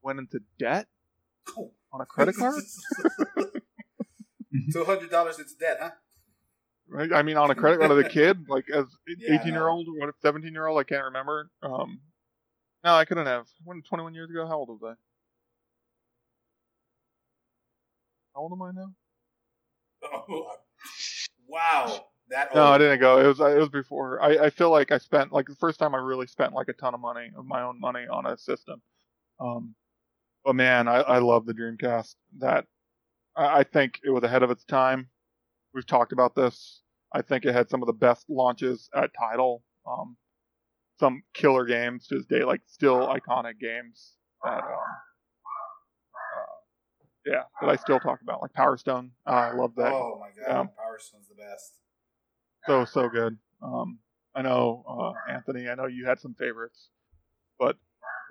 went 0.01 0.19
into 0.19 0.41
debt 0.59 0.87
Oh. 1.57 1.71
on 1.91 2.01
a 2.01 2.05
credit 2.05 2.35
card. 2.35 2.61
Two 4.73 4.83
hundred 4.83 5.09
dollars 5.09 5.39
into 5.39 5.55
debt, 5.59 5.77
huh? 5.81 5.91
right? 6.89 7.11
I 7.13 7.21
mean, 7.23 7.37
on 7.37 7.49
a 7.51 7.55
credit 7.55 7.79
card 7.79 7.91
as 7.91 8.05
a 8.05 8.09
kid, 8.09 8.45
like 8.49 8.69
as 8.69 8.85
Yeah, 9.07 9.35
eighteen 9.35 9.53
year 9.53 9.67
old, 9.67 9.87
what 9.97 10.13
seventeen 10.21 10.53
year 10.53 10.67
old, 10.67 10.77
I 10.79 10.83
can't 10.83 11.05
remember. 11.05 11.49
Um, 11.63 12.01
no, 12.83 12.93
I 12.93 13.05
couldn't 13.05 13.27
have. 13.27 13.47
When 13.63 13.81
twenty 13.81 14.03
one 14.03 14.13
years 14.13 14.29
ago, 14.29 14.45
how 14.45 14.57
old 14.57 14.69
was 14.69 14.81
I? 14.83 14.93
How 18.35 18.41
old 18.41 18.53
am 18.53 18.61
I 18.61 18.71
now? 18.71 18.93
Oh, 20.03 20.51
wow, 21.47 22.05
that 22.29 22.55
No, 22.55 22.65
I 22.65 22.77
didn't 22.77 22.99
go. 22.99 23.19
It 23.19 23.27
was 23.27 23.39
it 23.39 23.57
was 23.57 23.69
before. 23.69 24.21
I, 24.21 24.45
I 24.45 24.49
feel 24.49 24.71
like 24.71 24.91
I 24.91 24.97
spent 24.97 25.31
like 25.31 25.47
the 25.47 25.55
first 25.55 25.79
time 25.79 25.93
I 25.93 25.99
really 25.99 26.27
spent 26.27 26.53
like 26.53 26.69
a 26.69 26.73
ton 26.73 26.93
of 26.93 26.99
money 26.99 27.31
of 27.37 27.45
my 27.45 27.61
own 27.61 27.79
money 27.79 28.05
on 28.09 28.25
a 28.25 28.37
system. 28.37 28.81
Um, 29.39 29.75
but 30.45 30.55
man, 30.55 30.87
I, 30.87 31.01
I 31.01 31.17
love 31.19 31.45
the 31.45 31.53
Dreamcast. 31.53 32.15
That 32.39 32.65
I, 33.35 33.59
I 33.59 33.63
think 33.63 33.99
it 34.03 34.09
was 34.09 34.23
ahead 34.23 34.43
of 34.43 34.51
its 34.51 34.63
time. 34.63 35.09
We've 35.73 35.85
talked 35.85 36.13
about 36.13 36.35
this. 36.35 36.81
I 37.13 37.21
think 37.21 37.45
it 37.45 37.53
had 37.53 37.69
some 37.69 37.83
of 37.83 37.87
the 37.87 37.93
best 37.93 38.25
launches 38.29 38.89
at 38.95 39.11
title. 39.19 39.63
Um, 39.85 40.15
some 40.99 41.23
killer 41.33 41.65
games 41.65 42.07
to 42.07 42.17
this 42.17 42.27
day, 42.27 42.43
like 42.43 42.61
still 42.67 43.07
iconic 43.07 43.59
games 43.59 44.13
that 44.43 44.59
um, 44.59 44.61
uh, 44.61 45.10
yeah, 47.25 47.43
that 47.61 47.69
I 47.69 47.75
still 47.75 47.99
talk 47.99 48.21
about, 48.21 48.41
like 48.41 48.53
Power 48.53 48.77
Stone. 48.77 49.11
Uh, 49.27 49.29
I 49.31 49.53
love 49.53 49.75
that. 49.75 49.91
Oh 49.93 50.19
my 50.19 50.27
god, 50.29 50.47
Yeah. 50.47 50.63
Power 50.63 50.97
Stone's 50.99 51.27
the 51.27 51.35
best. 51.35 51.73
so 52.65 52.85
so 52.85 53.09
good. 53.09 53.37
Um, 53.61 53.99
I 54.35 54.41
know 54.41 54.83
uh, 54.87 55.31
Anthony. 55.31 55.69
I 55.69 55.75
know 55.75 55.85
you 55.87 56.05
had 56.05 56.19
some 56.19 56.33
favorites, 56.33 56.89
but 57.59 57.77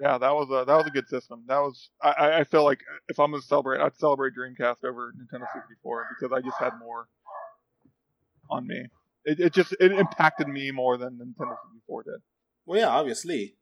yeah, 0.00 0.16
that 0.18 0.34
was 0.34 0.48
a 0.50 0.64
that 0.64 0.76
was 0.76 0.86
a 0.86 0.90
good 0.90 1.08
system. 1.08 1.44
That 1.46 1.58
was 1.58 1.90
I, 2.02 2.10
I- 2.10 2.38
I 2.40 2.44
feel 2.44 2.64
like 2.64 2.80
if 3.08 3.18
I'm 3.20 3.30
gonna 3.32 3.42
celebrate, 3.42 3.80
I'd 3.80 3.96
celebrate 3.96 4.32
Dreamcast 4.34 4.82
over 4.84 5.12
Nintendo 5.12 5.44
64 5.54 6.06
because 6.18 6.32
I 6.36 6.40
just 6.40 6.56
had 6.58 6.72
more 6.78 7.06
on 8.50 8.66
me. 8.66 8.86
It, 9.24 9.38
it 9.40 9.52
just 9.52 9.74
it 9.78 9.92
impacted 9.92 10.48
me 10.48 10.70
more 10.70 10.96
than 10.96 11.14
Nintendo 11.14 11.54
64 11.72 12.02
did. 12.04 12.14
Well, 12.66 12.80
yeah, 12.80 12.88
obviously. 12.88 13.56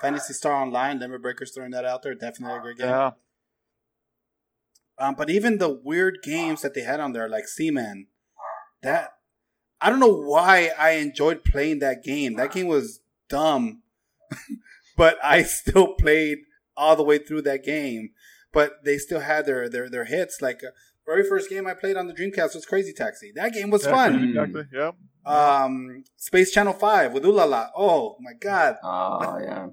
Phantasy 0.00 0.32
Star 0.32 0.54
Online, 0.54 0.98
Limit 0.98 1.20
Breakers 1.20 1.50
throwing 1.52 1.72
that 1.72 1.84
out 1.84 2.02
there. 2.02 2.14
Definitely 2.14 2.56
a 2.58 2.60
great 2.62 2.78
game. 2.78 2.86
Yeah, 2.88 3.10
Um, 5.00 5.14
but 5.16 5.30
even 5.30 5.56
the 5.58 5.80
weird 5.82 6.18
games 6.22 6.60
that 6.60 6.74
they 6.74 6.82
had 6.82 7.00
on 7.00 7.12
there, 7.12 7.28
like 7.28 7.48
Seaman, 7.48 8.06
that 8.82 9.10
I 9.80 9.88
don't 9.88 9.98
know 9.98 10.14
why 10.14 10.70
I 10.78 10.90
enjoyed 10.92 11.42
playing 11.42 11.78
that 11.78 12.04
game. 12.04 12.36
That 12.36 12.52
game 12.52 12.66
was 12.66 13.00
dumb, 13.28 13.82
but 14.96 15.16
I 15.24 15.42
still 15.42 15.94
played 15.94 16.38
all 16.76 16.96
the 16.96 17.02
way 17.02 17.18
through 17.18 17.42
that 17.42 17.64
game. 17.64 18.10
But 18.52 18.84
they 18.84 18.98
still 18.98 19.20
had 19.20 19.46
their 19.46 19.68
their 19.70 19.88
their 19.88 20.04
hits. 20.04 20.42
Like 20.42 20.62
uh, 20.62 20.70
very 21.06 21.26
first 21.26 21.48
game 21.48 21.66
I 21.66 21.74
played 21.74 21.96
on 21.96 22.06
the 22.06 22.14
Dreamcast 22.14 22.54
was 22.54 22.66
Crazy 22.66 22.92
Taxi. 22.92 23.32
That 23.34 23.52
game 23.54 23.70
was 23.70 23.84
Yeah, 23.84 23.90
fun. 23.92 24.24
Exactly. 24.24 24.64
Yep. 24.72 24.96
Um, 25.24 26.04
Space 26.16 26.50
Channel 26.52 26.72
Five 26.74 27.12
with 27.12 27.24
Ulala. 27.24 27.70
Oh 27.76 28.16
my 28.20 28.32
god. 28.38 28.76
Oh 28.82 29.38
yeah. 29.40 29.68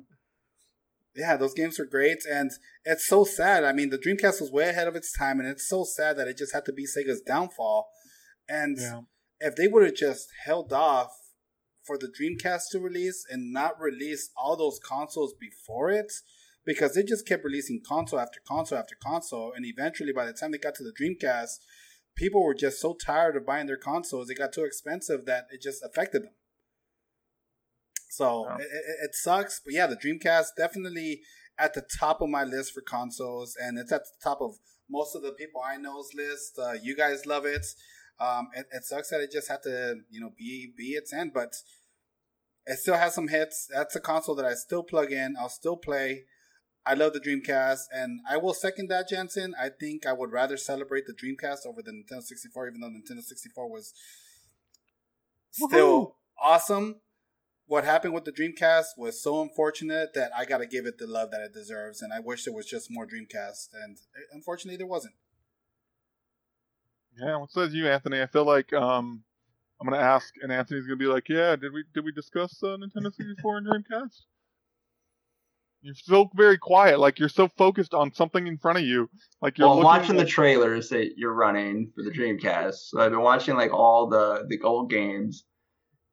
Yeah, 1.18 1.36
those 1.36 1.55
games 1.55 1.80
were 1.80 1.86
great, 1.86 2.20
and 2.30 2.51
it's 2.86 3.07
so 3.07 3.24
sad. 3.24 3.63
I 3.63 3.74
mean, 3.74 3.89
the 3.89 3.97
Dreamcast 3.97 4.39
was 4.39 4.51
way 4.51 4.70
ahead 4.70 4.88
of 4.88 4.95
its 4.95 5.11
time, 5.11 5.39
and 5.39 5.49
it's 5.49 5.68
so 5.68 5.84
sad 5.84 6.15
that 6.18 6.28
it 6.28 6.38
just 6.38 6.53
had 6.53 6.63
to 6.65 6.72
be 6.72 6.86
Sega's 6.86 7.22
downfall. 7.22 7.89
And 8.47 8.78
Yeah. 8.78 9.01
if 9.39 9.55
they 9.55 9.68
would 9.68 9.84
have 9.84 9.95
just 9.95 10.30
held 10.45 10.72
off 10.72 11.11
for 11.84 11.97
the 11.97 12.07
Dreamcast 12.07 12.70
to 12.72 12.80
release 12.80 13.26
and 13.28 13.51
not 13.51 13.82
release 13.82 14.30
all 14.38 14.55
those 14.55 14.80
consoles 14.80 15.34
before 15.34 15.89
it, 15.89 16.13
because 16.63 16.93
they 16.93 17.01
just 17.01 17.26
kept 17.26 17.43
releasing 17.43 17.82
console 17.84 18.20
after 18.20 18.39
console 18.47 18.78
after 18.78 18.95
console, 19.01 19.53
and 19.53 19.65
eventually, 19.65 20.13
by 20.13 20.26
the 20.26 20.34
time 20.34 20.51
they 20.51 20.57
got 20.59 20.76
to 20.76 20.84
the 20.84 20.93
Dreamcast, 20.93 21.59
people 22.15 22.43
were 22.43 22.53
just 22.53 22.80
so 22.80 22.93
tired 22.93 23.36
of 23.36 23.45
buying 23.45 23.65
their 23.65 23.78
consoles; 23.78 24.30
it 24.30 24.38
got 24.38 24.53
too 24.53 24.65
expensive 24.65 25.26
that 25.26 25.47
it 25.49 25.61
just 25.63 25.82
affected 25.84 26.24
them. 26.24 26.36
So 28.10 28.45
Yeah. 28.47 28.55
it, 28.58 28.62
it, 28.62 28.95
it 29.05 29.16
sucks, 29.16 29.60
but 29.64 29.74
yeah, 29.74 29.88
the 29.88 29.97
Dreamcast 29.97 30.55
definitely 30.58 31.22
at 31.58 31.74
the 31.74 31.82
top 31.99 32.22
of 32.22 32.30
my 32.30 32.43
list 32.43 32.74
for 32.74 32.82
consoles, 32.82 33.55
and 33.60 33.78
it's 33.78 33.91
at 33.91 34.03
the 34.03 34.24
top 34.24 34.41
of 34.41 34.58
most 34.89 35.16
of 35.16 35.22
the 35.22 35.32
people 35.32 35.62
I 35.62 35.78
know's 35.78 36.14
list. 36.14 36.58
Uh, 36.58 36.74
you 36.82 36.95
guys 36.95 37.26
love 37.26 37.45
it. 37.45 37.66
Um, 38.20 38.49
it. 38.55 38.66
It 38.72 38.84
sucks 38.84 39.10
that 39.10 39.22
it 39.22 39.32
just 39.32 39.49
had 39.49 39.64
to, 39.64 39.97
you 40.10 40.22
know, 40.22 40.32
be 40.38 40.72
be 40.76 40.91
its 40.91 41.14
end, 41.14 41.32
but 41.34 41.55
it 42.66 42.80
still 42.80 42.95
has 42.97 43.16
some 43.16 43.28
hits. 43.28 43.68
That's 43.74 43.95
a 43.95 43.99
console 43.99 44.36
that 44.36 44.45
I 44.45 44.53
still 44.53 44.84
plug 44.84 45.12
in. 45.12 45.36
I'll 45.39 45.49
still 45.49 45.78
play. 45.78 46.24
I 46.86 46.93
love 46.93 47.12
the 47.12 47.20
Dreamcast, 47.20 47.82
and 47.91 48.22
I 48.30 48.38
will 48.38 48.53
second 48.53 48.89
that, 48.89 49.10
Jensen. 49.10 49.53
I 49.60 49.70
think 49.78 50.05
I 50.05 50.14
would 50.14 50.32
rather 50.32 50.55
celebrate 50.55 51.03
the 51.05 51.14
Dreamcast 51.14 51.66
over 51.68 51.82
the 51.82 51.91
Nintendo 51.91 52.24
64, 52.24 52.70
even 52.70 52.80
though 52.80 52.88
Nintendo 52.88 53.22
64 53.22 53.70
was 53.70 53.93
still 55.51 56.16
awesome. 56.41 57.01
What 57.68 57.84
happened 57.84 58.13
with 58.13 58.24
the 58.24 58.32
Dreamcast 58.32 58.97
was 58.97 59.22
so 59.22 59.41
unfortunate 59.41 60.13
that 60.13 60.32
I 60.36 60.45
got 60.45 60.59
to 60.59 60.65
give 60.65 60.86
it 60.86 60.97
the 60.97 61.05
love 61.05 61.32
that 61.32 61.41
it 61.41 61.53
deserves, 61.53 62.01
and 62.01 62.13
I 62.13 62.22
wish 62.22 62.45
there 62.45 62.53
was 62.53 62.65
just 62.65 62.89
more 62.89 63.05
Dreamcast, 63.05 63.68
and 63.74 63.97
uh, 64.15 64.22
unfortunately 64.32 64.78
there 64.78 64.88
wasn't. 64.88 65.15
Yeah. 67.20 67.38
What 67.38 67.51
says 67.51 67.74
you, 67.74 67.88
Anthony? 67.89 68.22
I 68.22 68.28
feel 68.28 68.45
like 68.45 68.72
um, 68.72 69.24
I'm 69.82 69.88
gonna 69.88 70.01
ask, 70.01 70.34
and 70.41 70.51
Anthony's 70.51 70.86
gonna 70.86 70.95
be 70.95 71.07
like, 71.07 71.28
"Yeah, 71.30 71.55
did 71.55 71.74
we 71.74 71.84
did 71.93 72.05
we 72.05 72.11
discuss 72.11 72.57
uh, 72.63 72.78
Nintendo 72.78 73.13
64 73.13 73.57
and 73.57 73.68
Dreamcast?" 73.68 74.22
You're 75.82 75.95
so 75.95 76.30
very 76.36 76.57
quiet, 76.57 76.99
like 76.99 77.20
you're 77.20 77.30
so 77.30 77.47
focused 77.47 77.93
on 77.93 78.13
something 78.13 78.47
in 78.47 78.57
front 78.57 78.80
of 78.80 78.86
you, 78.86 79.09
like 79.41 79.57
you're 79.57 79.68
Well, 79.68 79.78
I'm 79.78 79.84
looking 79.84 80.01
watching 80.01 80.18
the 80.18 80.26
trailers 80.26 80.89
that 80.89 81.13
you're 81.18 81.34
running 81.34 81.91
for 81.95 82.03
the 82.03 82.11
Dreamcast. 82.11 82.89
So 82.89 82.99
I've 82.99 83.11
been 83.11 83.22
watching 83.22 83.55
like 83.55 83.74
all 83.74 84.07
the 84.07 84.45
the 84.47 84.59
old 84.61 84.89
games, 84.89 85.45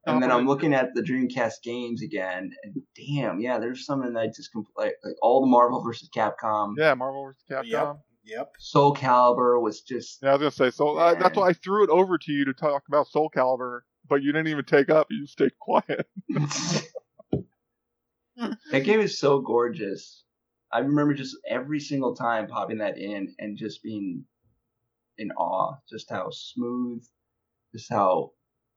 and 0.06 0.22
then 0.22 0.30
I'm 0.30 0.46
looking 0.46 0.74
at 0.74 0.94
the 0.94 1.02
Dreamcast 1.02 1.62
games 1.62 2.02
again. 2.02 2.50
And 2.62 2.74
damn, 2.94 3.40
yeah, 3.40 3.58
there's 3.58 3.86
something 3.86 4.12
that 4.12 4.20
I 4.20 4.26
just 4.26 4.50
compl- 4.54 4.66
like, 4.76 4.94
like 5.04 5.14
all 5.22 5.40
the 5.40 5.46
Marvel 5.46 5.82
versus 5.82 6.08
Capcom. 6.14 6.74
yeah, 6.76 6.94
Marvel 6.94 7.24
vs. 7.24 7.42
Capcom. 7.50 7.64
Yep, 7.70 7.96
yep. 8.24 8.52
Soul 8.58 8.94
Calibur 8.94 9.60
was 9.60 9.80
just 9.82 10.18
Yeah, 10.22 10.30
I 10.30 10.32
was 10.32 10.40
gonna 10.40 10.50
say. 10.50 10.70
So 10.70 10.96
uh, 10.96 11.14
that's 11.14 11.36
Yeah. 11.36 11.42
why 11.42 11.48
I 11.48 11.52
threw 11.54 11.84
it 11.84 11.90
over 11.90 12.18
to 12.18 12.32
you 12.32 12.44
to 12.46 12.52
talk 12.54 12.84
about 12.88 13.06
Soul 13.08 13.30
Calibur, 13.34 13.80
but 14.08 14.22
you 14.22 14.32
didn't 14.32 14.48
even 14.48 14.64
take 14.64 14.90
up. 14.90 15.06
You 15.10 15.22
just 15.22 15.32
stayed 15.34 15.58
quiet. 15.58 16.06
that 18.36 18.84
game 18.84 19.00
is 19.00 19.18
so 19.18 19.40
gorgeous. 19.40 20.24
I 20.72 20.80
remember 20.80 21.14
just 21.14 21.36
every 21.48 21.80
single 21.80 22.14
time 22.16 22.48
popping 22.48 22.78
that 22.78 22.98
in 22.98 23.34
and 23.38 23.56
just 23.56 23.82
being 23.82 24.24
in 25.18 25.30
awe, 25.32 25.76
just 25.88 26.10
how 26.10 26.30
smooth, 26.30 27.04
just 27.72 27.88
how 27.90 28.32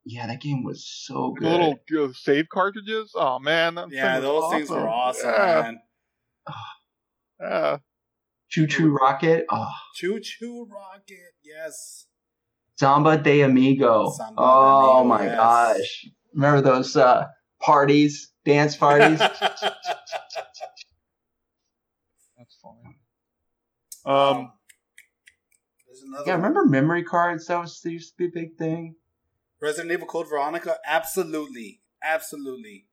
yeah, 0.08 0.28
that 0.28 0.42
game 0.42 0.64
was 0.64 0.86
so 0.86 1.34
The 1.36 1.42
good. 1.42 1.52
little 1.52 2.10
uh, 2.10 2.14
save 2.14 2.50
cartridges. 2.50 3.12
Oh 3.16 3.40
man, 3.40 3.76
that 3.76 3.92
Yeah, 3.92 4.20
thing 4.20 4.24
was 4.24 4.42
those 4.44 4.52
things 4.54 4.70
were 4.70 4.88
awesome, 4.90 5.30
Yeah, 5.30 5.62
man. 5.64 5.80
yeah. 7.42 7.78
ChuChu 8.52 8.92
Rocket, 8.98 9.46
oh, 9.52 9.70
ChuChu 10.02 10.70
Rocket, 10.70 11.34
yes. 11.44 12.06
Samba 12.80 13.18
de 13.18 13.42
Amigo. 13.42 14.12
Samba 14.12 14.36
de 14.36 14.42
oh 14.42 15.00
Amigo, 15.02 15.08
my 15.10 15.26
yes. 15.26 15.36
gosh, 15.38 16.08
remember 16.34 16.62
those 16.62 16.96
uh, 16.96 17.26
parties, 17.62 18.32
dance 18.46 18.76
parties? 18.78 19.20
That's 19.20 19.38
fine. 22.64 22.96
Um, 24.06 24.52
there's 25.88 26.04
another 26.04 26.24
yeah, 26.28 26.34
one. 26.36 26.42
remember 26.44 26.66
memory 26.66 27.04
cards? 27.04 27.48
That 27.48 27.60
was 27.60 27.82
that 27.82 27.92
used 27.92 28.12
to 28.14 28.18
be 28.18 28.26
a 28.28 28.30
big 28.44 28.56
thing. 28.58 28.96
Resident 29.62 29.92
Evil 29.92 30.08
Code 30.08 30.30
Veronica? 30.30 30.78
Absolutely. 30.86 31.82
Absolutely. 32.04 32.86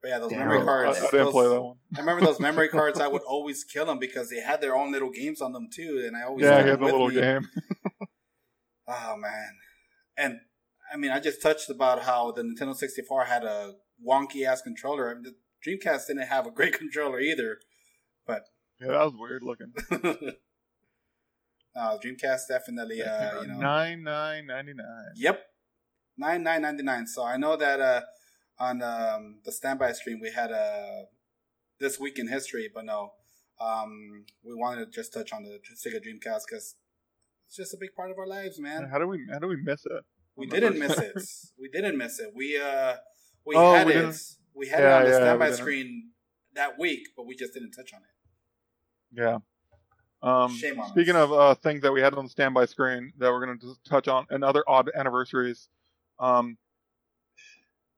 But 0.00 0.08
yeah, 0.08 0.18
those 0.20 0.30
Yeah, 0.32 0.38
memory 0.38 0.58
I- 0.58 0.62
I, 0.62 0.64
cards. 0.64 0.98
I 0.98 1.00
didn't 1.02 1.18
those- 1.24 1.32
play 1.32 1.48
that 1.48 1.60
one. 1.62 1.76
I 1.96 2.00
remember 2.00 2.24
those 2.24 2.40
memory 2.40 2.68
cards. 2.78 3.00
I 3.00 3.08
would 3.08 3.22
always 3.22 3.64
kill 3.64 3.86
them 3.86 3.98
because 3.98 4.30
they 4.30 4.40
had 4.40 4.60
their 4.60 4.76
own 4.76 4.92
little 4.92 5.10
games 5.10 5.40
on 5.40 5.52
them 5.52 5.68
too, 5.72 6.02
and 6.06 6.16
I 6.16 6.22
always 6.22 6.44
Yeah, 6.44 6.54
had 6.56 6.64
he 6.64 6.70
had 6.70 6.78
them 6.80 6.86
the 6.86 6.92
little 6.92 7.08
me. 7.08 7.14
game. 7.14 7.48
Oh 8.90 9.16
man, 9.18 9.50
and 10.16 10.40
I 10.90 10.96
mean, 10.96 11.10
I 11.10 11.20
just 11.20 11.42
touched 11.42 11.68
about 11.68 12.04
how 12.04 12.32
the 12.32 12.40
Nintendo 12.40 12.74
64 12.74 13.24
had 13.26 13.44
a 13.44 13.74
wonky 14.02 14.46
ass 14.46 14.62
controller. 14.62 15.10
I 15.10 15.14
mean, 15.14 15.24
the 15.24 15.34
Dreamcast 15.62 16.06
didn't 16.06 16.26
have 16.26 16.46
a 16.46 16.50
great 16.50 16.72
controller 16.78 17.20
either, 17.20 17.58
but 18.26 18.44
Yeah, 18.80 18.92
that 18.92 19.04
was 19.04 19.12
weird 19.14 19.42
looking. 19.42 19.74
Uh, 21.76 21.96
Dreamcast 21.98 22.48
definitely, 22.48 23.02
uh, 23.02 23.40
you 23.42 23.48
know, 23.48 23.58
nine 23.60 24.02
nine 24.02 24.46
ninety 24.46 24.74
nine. 24.74 25.12
Yep, 25.16 25.40
nine 26.16 26.42
nine 26.42 26.62
ninety 26.62 26.82
nine. 26.82 27.06
So 27.06 27.24
I 27.24 27.36
know 27.36 27.56
that 27.56 27.80
uh, 27.80 28.02
on 28.58 28.82
um, 28.82 29.40
the 29.44 29.52
standby 29.52 29.92
stream 29.92 30.20
we 30.20 30.30
had 30.30 30.50
a 30.50 31.04
this 31.80 31.98
week 32.00 32.18
in 32.18 32.28
history, 32.28 32.68
but 32.74 32.84
no, 32.84 33.12
um, 33.60 34.24
we 34.44 34.54
wanted 34.54 34.86
to 34.86 34.90
just 34.90 35.12
touch 35.12 35.32
on 35.32 35.42
the 35.44 35.60
Sega 35.76 35.96
Dreamcast 36.04 36.42
because 36.48 36.74
it's 37.46 37.56
just 37.56 37.74
a 37.74 37.76
big 37.78 37.94
part 37.94 38.10
of 38.10 38.18
our 38.18 38.26
lives, 38.26 38.58
man. 38.58 38.88
How 38.90 38.98
do 38.98 39.06
we 39.06 39.26
how 39.32 39.38
do 39.38 39.46
we 39.48 39.56
miss 39.62 39.84
it? 39.86 40.04
We 40.36 40.46
didn't 40.46 40.78
miss 40.78 40.98
it. 40.98 41.14
We 41.60 41.68
didn't 41.68 41.96
miss 41.98 42.20
it. 42.20 42.30
We 42.34 42.56
uh 42.60 42.94
we 43.44 43.56
Oh, 43.56 43.74
had 43.74 43.86
we 43.86 43.92
it. 43.92 43.96
didn't- 43.96 44.22
We 44.54 44.66
had 44.68 44.80
Yeah, 44.80 44.88
it 44.88 44.92
on 44.92 45.04
the 45.04 45.10
yeah, 45.10 45.16
standby 45.20 45.50
screen 45.52 46.10
that 46.54 46.78
week, 46.78 47.08
but 47.16 47.26
we 47.26 47.34
just 47.36 47.52
didn't 47.54 47.70
touch 47.72 47.92
on 47.94 48.00
it. 48.00 48.14
Yeah. 49.20 49.38
Um, 50.22 50.52
Shame 50.56 50.80
on 50.80 50.88
speaking 50.88 51.14
us. 51.16 51.24
of 51.24 51.32
uh, 51.32 51.54
things 51.56 51.82
that 51.82 51.92
we 51.92 52.00
had 52.00 52.14
on 52.14 52.24
the 52.24 52.30
standby 52.30 52.66
screen 52.66 53.12
that 53.18 53.30
we're 53.30 53.44
going 53.44 53.58
to 53.60 53.74
touch 53.88 54.08
on, 54.08 54.26
and 54.30 54.42
other 54.42 54.64
odd 54.66 54.90
anniversaries. 54.94 55.68
Um, 56.18 56.58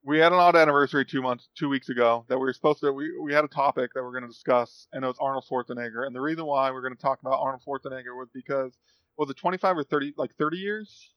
we 0.05 0.19
had 0.19 0.33
an 0.33 0.39
odd 0.39 0.57
anniversary 0.57 1.05
two 1.05 1.23
months, 1.23 1.49
two 1.59 1.69
weeks 1.69 1.89
ago 1.89 2.25
that 2.29 2.39
we 2.39 2.45
were 2.45 2.53
supposed 2.53 2.81
to. 2.81 2.93
We 2.93 3.19
we 3.19 3.33
had 3.33 3.45
a 3.45 3.49
topic 3.49 3.93
that 3.95 4.03
we 4.03 4.09
are 4.09 4.13
going 4.13 4.23
to 4.23 4.29
discuss, 4.29 4.87
and 4.93 5.05
it 5.05 5.07
was 5.09 5.17
Arnold 5.21 5.45
Schwarzenegger. 5.51 6.07
And 6.07 6.15
the 6.15 6.21
reason 6.21 6.45
why 6.47 6.71
we're 6.71 6.83
going 6.83 6.95
to 6.97 7.01
talk 7.01 7.21
about 7.21 7.39
Arnold 7.41 7.63
Schwarzenegger 7.67 8.17
was 8.17 8.29
because 8.33 8.77
was 9.17 9.29
it 9.31 9.37
25 9.37 9.79
or 9.79 9.83
30, 9.85 10.15
like 10.17 10.35
30 10.37 10.57
years, 10.57 11.13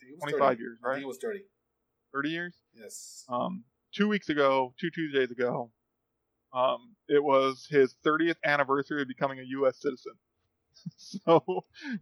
I 0.00 0.04
think 0.04 0.12
it 0.12 0.14
was 0.14 0.32
25 0.32 0.48
30. 0.48 0.60
years, 0.62 0.78
I 0.82 0.88
right? 0.88 0.94
think 0.94 1.04
it 1.04 1.08
was 1.08 1.18
thirty. 1.18 1.40
30 2.14 2.28
years. 2.30 2.54
Yes. 2.74 3.24
um, 3.28 3.64
two 3.94 4.08
weeks 4.08 4.28
ago, 4.30 4.72
two 4.80 4.90
Tuesdays 4.90 5.30
ago, 5.30 5.70
um, 6.54 6.94
it 7.08 7.22
was 7.22 7.66
his 7.68 7.94
30th 8.06 8.36
anniversary 8.44 9.02
of 9.02 9.08
becoming 9.08 9.38
a 9.38 9.44
U.S. 9.48 9.78
citizen. 9.80 10.12
so 10.96 11.42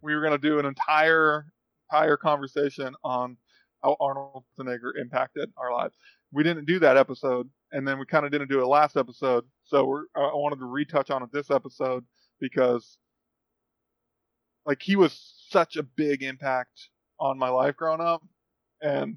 we 0.03 0.14
were 0.14 0.20
going 0.20 0.33
to 0.33 0.39
do 0.39 0.59
an 0.59 0.66
entire 0.66 1.47
entire 1.91 2.16
conversation 2.16 2.95
on 3.05 3.37
how 3.83 3.97
Arnold 4.01 4.45
Schwarzenegger 4.59 4.93
impacted 5.01 5.53
our 5.57 5.72
lives. 5.72 5.95
We 6.33 6.43
didn't 6.43 6.64
do 6.64 6.79
that 6.81 6.97
episode, 6.97 7.49
and 7.72 7.87
then 7.87 7.99
we 7.99 8.07
kind 8.07 8.25
of 8.25 8.33
didn't 8.33 8.49
do 8.49 8.61
it 8.61 8.66
last 8.66 8.97
episode. 8.97 9.45
So 9.64 9.85
we're, 9.85 10.05
I 10.16 10.20
I 10.20 10.35
wanted 10.35 10.59
to 10.61 10.66
retouch 10.66 11.11
on 11.11 11.22
it 11.22 11.31
this 11.33 11.51
episode 11.51 12.05
because, 12.41 12.99
like, 14.66 14.83
he 14.83 14.97
was 14.97 15.12
such 15.51 15.77
a 15.77 15.83
big 15.83 16.22
impact 16.22 16.89
on 17.20 17.39
my 17.39 17.49
life 17.51 17.77
growing 17.77 18.01
up, 18.01 18.22
and 18.83 19.16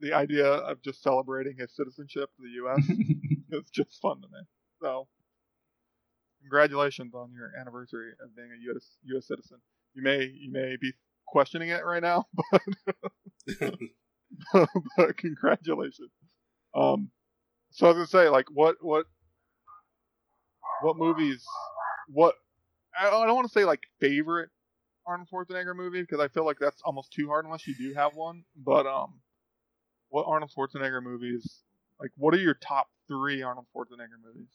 the 0.00 0.12
idea 0.12 0.46
of 0.46 0.82
just 0.82 1.02
celebrating 1.02 1.56
his 1.58 1.74
citizenship 1.74 2.30
to 2.36 2.42
the 2.42 2.50
U.S. 2.56 2.84
is 3.52 3.70
just 3.70 4.00
fun 4.02 4.20
to 4.20 4.28
me. 4.28 4.40
So, 4.82 5.08
congratulations 6.46 7.12
on 7.14 7.32
your 7.32 7.50
anniversary 7.60 8.12
of 8.22 8.34
being 8.36 8.48
a 8.52 8.72
U.S. 8.72 8.96
U.S. 9.04 9.26
citizen. 9.26 9.58
You 9.94 10.02
may 10.02 10.24
you 10.24 10.52
may 10.52 10.76
be 10.80 10.92
questioning 11.26 11.70
it 11.70 11.84
right 11.84 12.02
now, 12.02 12.26
but 13.60 13.78
but 14.96 15.16
congratulations. 15.16 16.10
Um, 16.74 17.10
so 17.70 17.86
I 17.86 17.90
was 17.90 17.96
gonna 18.10 18.24
say, 18.24 18.28
like, 18.28 18.46
what 18.52 18.76
what 18.80 19.06
what 20.82 20.96
movies? 20.96 21.44
What 22.08 22.34
I 22.98 23.10
don't 23.10 23.34
want 23.34 23.48
to 23.48 23.52
say 23.52 23.64
like 23.64 23.80
favorite 24.00 24.50
Arnold 25.06 25.28
Schwarzenegger 25.32 25.74
movie 25.74 26.02
because 26.02 26.20
I 26.20 26.28
feel 26.28 26.44
like 26.44 26.58
that's 26.60 26.80
almost 26.84 27.12
too 27.12 27.26
hard 27.28 27.44
unless 27.44 27.66
you 27.66 27.74
do 27.76 27.94
have 27.94 28.14
one. 28.14 28.44
But 28.56 28.86
um, 28.86 29.20
what 30.10 30.26
Arnold 30.28 30.52
Schwarzenegger 30.56 31.02
movies? 31.02 31.62
Like, 32.00 32.10
what 32.16 32.34
are 32.34 32.38
your 32.38 32.54
top 32.54 32.88
three 33.08 33.42
Arnold 33.42 33.66
Schwarzenegger 33.74 34.20
movies? 34.22 34.50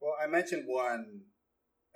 Well, 0.00 0.14
I 0.22 0.26
mentioned 0.26 0.64
one 0.66 1.22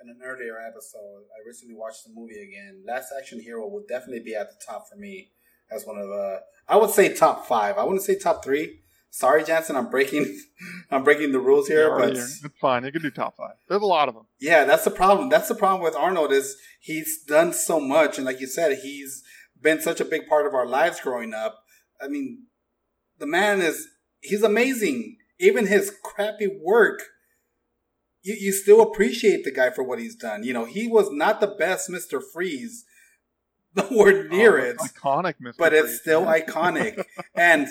in 0.01 0.09
an 0.09 0.19
earlier 0.23 0.57
episode. 0.59 1.23
I 1.33 1.47
recently 1.47 1.75
watched 1.75 2.03
the 2.05 2.11
movie 2.13 2.41
again. 2.41 2.83
Last 2.87 3.13
Action 3.17 3.41
Hero 3.41 3.67
would 3.67 3.87
definitely 3.87 4.21
be 4.23 4.35
at 4.35 4.47
the 4.49 4.65
top 4.65 4.85
for 4.89 4.97
me 4.97 5.31
as 5.71 5.85
one 5.85 5.97
of 5.97 6.07
the. 6.07 6.41
I 6.67 6.77
would 6.77 6.89
say 6.89 7.13
top 7.13 7.47
five. 7.47 7.77
I 7.77 7.83
wouldn't 7.83 8.01
say 8.03 8.17
top 8.17 8.43
three. 8.43 8.79
Sorry, 9.09 9.43
Jansen, 9.43 9.75
I'm 9.75 9.91
breaking, 9.91 10.25
I'm 10.91 11.03
breaking 11.03 11.33
the 11.33 11.39
rules 11.39 11.67
here, 11.67 11.83
You're 11.87 11.99
but 11.99 12.09
it's 12.13 12.43
fine. 12.59 12.83
You 12.83 12.91
can 12.91 13.03
do 13.03 13.11
top 13.11 13.37
five. 13.37 13.53
There's 13.69 13.83
a 13.83 13.85
lot 13.85 14.09
of 14.09 14.15
them. 14.15 14.25
yeah, 14.39 14.63
that's 14.63 14.83
the 14.83 14.89
problem. 14.89 15.29
That's 15.29 15.47
the 15.47 15.53
problem 15.55 15.83
with 15.83 15.95
Arnold 15.95 16.31
is 16.31 16.57
he's 16.79 17.23
done 17.23 17.53
so 17.53 17.79
much, 17.79 18.17
and 18.17 18.25
like 18.25 18.41
you 18.41 18.47
said, 18.47 18.79
he's 18.81 19.21
been 19.61 19.79
such 19.79 20.01
a 20.01 20.05
big 20.05 20.27
part 20.27 20.47
of 20.47 20.55
our 20.55 20.65
lives 20.65 20.99
growing 20.99 21.31
up. 21.31 21.63
I 22.01 22.07
mean, 22.07 22.47
the 23.19 23.27
man 23.27 23.61
is 23.61 23.87
he's 24.19 24.41
amazing. 24.41 25.17
Even 25.39 25.67
his 25.67 25.93
crappy 26.03 26.47
work, 26.47 27.03
you, 28.23 28.35
you 28.39 28.51
still 28.51 28.81
appreciate 28.81 29.43
the 29.43 29.51
guy 29.51 29.69
for 29.69 29.83
what 29.83 29.99
he's 29.99 30.15
done. 30.15 30.43
You 30.43 30.53
know, 30.53 30.65
he 30.65 30.87
was 30.87 31.09
not 31.11 31.39
the 31.41 31.47
best 31.47 31.89
Mister 31.89 32.19
Freeze, 32.21 32.85
nowhere 33.75 34.27
near 34.27 34.59
Oh, 34.59 34.63
it, 34.63 34.77
Iconic, 34.77 35.35
Mr. 35.41 35.57
but 35.57 35.73
it's 35.73 35.87
Freeze. 35.89 36.01
still 36.01 36.25
iconic. 36.25 37.03
and 37.35 37.67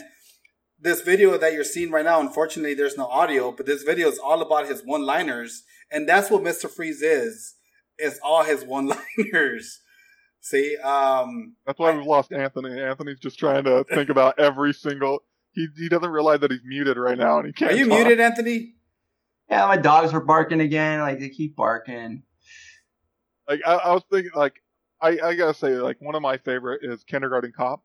this 0.81 1.01
video 1.01 1.39
that 1.39 1.53
you're 1.53 1.63
seeing 1.65 1.91
right 1.93 2.05
now, 2.05 2.21
unfortunately, 2.21 2.75
there's 2.75 2.97
no 2.99 3.07
audio, 3.07 3.53
but 3.53 3.67
this 3.67 3.83
video 3.85 4.09
is 4.09 4.19
all 4.19 4.43
about 4.43 4.67
his 4.67 4.83
one-liners, 4.85 5.63
and 5.91 6.09
that's 6.09 6.31
what 6.31 6.43
Mister 6.43 6.69
Freeze 6.69 7.03
is. 7.03 7.55
It's 7.99 8.19
all 8.25 8.43
his 8.45 8.65
one-liners. 8.65 9.81
See, 10.45 10.77
um, 10.79 11.55
That's 11.67 11.79
why 11.79 11.95
we've 11.95 12.05
lost 12.05 12.33
Anthony. 12.33 12.81
Anthony's 12.83 13.21
just 13.21 13.39
trying 13.39 13.63
to 13.63 13.85
think 13.85 14.09
about 14.09 14.41
every 14.41 14.73
single. 14.75 15.21
He 15.53 15.69
he 15.77 15.89
doesn't 15.89 16.11
realize 16.11 16.41
that 16.41 16.51
he's 16.51 16.65
muted 16.65 16.97
right 16.97 17.17
now, 17.17 17.39
and 17.39 17.47
he 17.47 17.53
can't. 17.53 17.73
are 17.73 17.77
you 17.77 17.87
talk. 17.89 17.99
muted, 17.99 18.19
Anthony? 18.19 18.75
Yeah, 19.53 19.67
my 19.67 19.77
dogs 19.77 20.15
are 20.15 20.21
barking 20.21 20.61
again. 20.61 21.01
Like 21.01 21.19
they 21.19 21.29
keep 21.29 21.55
barking. 21.57 22.23
Like 23.49 23.61
I, 23.67 23.75
I 23.75 23.93
was 23.93 24.03
thinking, 24.11 24.31
like 24.35 24.55
I 25.01 25.19
I 25.23 25.35
gotta 25.35 25.53
say, 25.55 25.75
like 25.75 26.01
one 26.01 26.15
of 26.15 26.23
my 26.23 26.39
favorite 26.39 26.81
is 26.83 27.05
Kindergarten 27.05 27.53
Cop. 27.55 27.85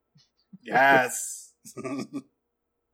Yes. 0.62 1.54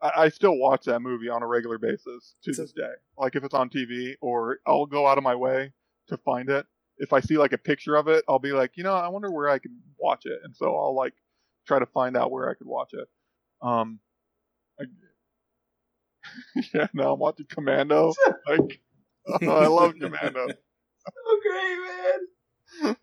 I, 0.02 0.12
I 0.18 0.30
still 0.30 0.56
watch 0.58 0.86
that 0.86 1.02
movie 1.02 1.30
on 1.30 1.44
a 1.44 1.48
regular 1.48 1.78
basis 1.78 2.36
to 2.44 2.54
So- 2.54 2.64
this 2.64 2.72
day. 2.74 2.92
Like 3.18 3.36
if 3.36 3.44
it's 3.44 3.54
on 3.54 3.70
TV, 3.70 4.16
or 4.22 4.58
I'll 4.66 4.88
go 4.88 5.06
out 5.08 5.18
of 5.20 5.24
my 5.24 5.36
way 5.36 5.72
to 6.08 6.18
find 6.18 6.50
it. 6.50 6.66
If 6.98 7.14
I 7.14 7.20
see 7.22 7.38
like 7.38 7.54
a 7.54 7.58
picture 7.58 7.96
of 7.96 8.08
it, 8.08 8.24
I'll 8.28 8.40
be 8.40 8.54
like, 8.54 8.72
you 8.76 8.84
know, 8.84 8.94
I 8.96 9.08
wonder 9.08 9.32
where 9.32 9.50
I 9.50 9.60
can 9.60 9.80
watch 10.00 10.26
it, 10.26 10.40
and 10.44 10.56
so 10.56 10.76
I'll 10.76 10.96
like 10.96 11.14
try 11.68 11.78
to 11.80 11.86
find 11.86 12.18
out 12.18 12.32
where 12.32 12.50
I 12.50 12.56
could 12.56 12.68
watch 12.68 12.94
it. 12.94 13.08
Um, 13.62 14.00
I, 14.00 14.03
yeah, 16.74 16.88
now 16.94 17.14
I'm 17.14 17.20
watching 17.20 17.46
Commando. 17.50 18.14
Like, 18.48 18.82
oh, 19.28 19.50
I 19.50 19.68
love 19.68 19.94
Commando. 20.00 20.48
Oh, 21.06 21.40
great, 21.44 22.86
man. 22.88 22.96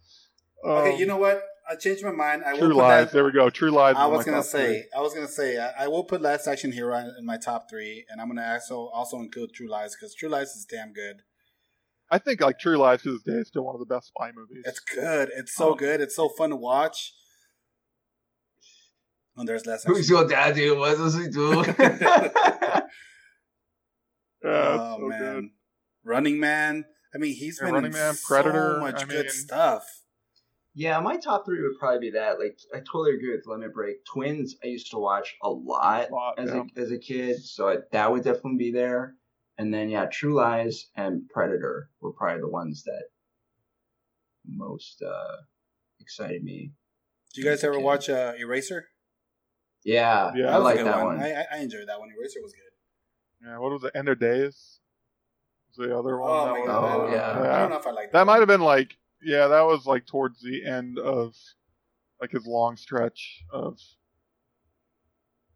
okay, 0.65 0.95
Um, 0.95 0.99
you 0.99 1.05
know 1.05 1.19
what? 1.19 1.43
I 1.71 1.77
changed 1.77 2.03
my 2.03 2.13
mind. 2.13 2.43
I 2.47 2.57
True 2.57 2.73
Lies. 2.73 3.07
that. 3.09 3.13
There 3.13 3.25
we 3.25 3.31
go. 3.33 3.51
True 3.51 3.71
Lies. 3.71 3.95
I 3.95 4.07
was 4.07 4.25
gonna 4.25 4.39
top 4.39 4.47
three. 4.47 4.61
say, 4.61 4.85
I 4.97 5.01
was 5.03 5.13
gonna 5.13 5.29
say, 5.29 5.59
I, 5.59 5.85
I 5.85 5.89
will 5.89 6.05
put 6.05 6.23
Last 6.23 6.47
Action 6.47 6.73
Hero 6.73 6.97
in 6.97 7.27
my 7.27 7.37
top 7.37 7.69
three, 7.69 8.07
and 8.09 8.19
I'm 8.21 8.29
gonna 8.29 8.45
also 8.55 8.87
also 8.95 9.19
include 9.19 9.53
True 9.53 9.69
Lies 9.69 9.95
because 9.95 10.15
True 10.15 10.31
Lies 10.31 10.49
is 10.57 10.65
damn 10.65 10.95
good. 10.95 11.17
I 12.11 12.17
think 12.19 12.41
like 12.41 12.59
True 12.59 12.79
Lies 12.79 13.03
to 13.03 13.13
this 13.13 13.23
day 13.23 13.35
is 13.35 13.49
still 13.49 13.65
one 13.67 13.75
of 13.75 13.81
the 13.81 13.87
best 13.95 14.09
spy 14.09 14.33
movies. 14.35 14.65
It's 14.67 14.81
good. 14.81 15.29
It's 15.37 15.55
so 15.55 15.73
Oh. 15.73 15.75
good. 15.75 16.01
It's 16.01 16.17
so 16.17 16.29
fun 16.31 16.51
to 16.51 16.57
watch. 16.57 17.13
And 19.37 19.47
there's 19.47 19.67
Last 19.67 19.87
Who's 19.87 20.09
your 20.09 20.27
daddy? 20.27 20.71
What 20.71 20.97
does 20.97 21.15
he 21.17 21.29
do? 21.29 21.63
yeah, 24.45 24.77
oh 24.79 24.97
so 24.99 25.09
man, 25.09 25.19
good. 25.41 25.51
Running 26.05 26.41
Man. 26.41 26.85
I 27.15 27.19
mean, 27.19 27.35
he's 27.35 27.59
Yeah, 27.61 27.67
been 27.67 27.75
Running 27.75 27.93
in 27.93 27.99
Man, 27.99 28.15
so 28.15 28.27
Predator, 28.35 28.79
much 28.81 29.03
I 29.03 29.07
good 29.07 29.27
mean- 29.27 29.31
stuff. 29.31 29.85
yeah, 30.75 31.01
my 31.01 31.17
top 31.17 31.45
three 31.45 31.61
would 31.61 31.79
probably 31.79 31.99
be 31.99 32.11
that. 32.13 32.39
Like, 32.39 32.59
I 32.75 32.79
totally 32.79 33.15
agree 33.17 33.33
with 33.35 33.47
Limit 33.47 33.75
Break. 33.75 34.05
Twins, 34.05 34.57
I 34.63 34.69
used 34.69 34.91
to 34.93 34.99
watch 34.99 35.37
a 35.43 35.51
lot 35.51 36.11
Lot, 36.13 36.39
as 36.39 36.51
yeah. 36.51 36.63
a 36.77 36.81
as 36.81 36.91
a 36.93 36.99
kid, 36.99 37.43
so 37.43 37.69
I, 37.69 37.77
that 37.93 38.11
would 38.13 38.23
definitely 38.25 38.59
be 38.59 38.71
there. 38.73 39.15
And 39.59 39.75
then 39.75 39.91
yeah, 39.91 40.07
True 40.07 40.35
Lies 40.35 40.87
and 40.97 41.29
Predator 41.29 41.91
were 42.01 42.13
probably 42.13 42.41
the 42.41 42.49
ones 42.49 42.85
that 42.85 43.05
most 44.47 45.03
uh, 45.03 45.37
excited 46.01 46.43
me. 46.43 46.73
Do 47.35 47.41
you 47.43 47.47
guys 47.47 47.63
ever 47.63 47.75
Okay. 47.75 47.85
watch 47.85 48.09
uh, 48.09 48.33
Eraser? 48.39 48.87
Yeah, 49.85 50.33
Yeah, 50.35 50.47
I 50.47 50.47
that 50.47 50.51
That 50.51 50.57
was 50.59 50.65
like 50.65 50.81
a 50.81 50.85
that 50.85 50.97
one. 51.05 51.17
one. 51.19 51.21
I, 51.23 51.33
I 51.33 51.45
I 51.55 51.59
enjoyed 51.59 51.89
that 51.89 51.99
one. 52.01 52.09
Eraser 52.17 52.41
was 52.43 52.53
good. 52.53 52.70
Yeah, 53.45 53.59
what 53.59 53.73
was 53.73 53.85
it? 53.85 53.93
End 53.95 54.09
of 54.09 54.19
Days. 54.21 54.81
Was 55.77 55.89
the 55.89 55.97
other 55.97 56.19
one? 56.19 56.31
Oh 56.31 56.45
that 56.47 56.51
my 56.53 56.59
was- 56.61 56.67
god! 56.69 56.85
I 56.85 56.95
Oh, 56.95 56.99
don't 57.07 57.13
yeah. 57.13 57.55
I 57.55 57.59
don't 57.61 57.71
know 57.71 57.77
if 57.79 57.87
I 57.87 57.91
like 57.91 58.13
That 58.13 58.19
That 58.21 58.27
might 58.27 58.39
have 58.41 58.49
been 58.49 58.61
like, 58.61 58.97
yeah, 59.23 59.47
that 59.49 59.63
was 59.67 59.87
like 59.87 60.07
towards 60.07 60.41
the 60.41 60.65
end 60.67 60.99
of 60.99 61.35
like 62.21 62.33
his 62.33 62.47
long 62.47 62.77
stretch 62.77 63.45
of. 63.53 63.79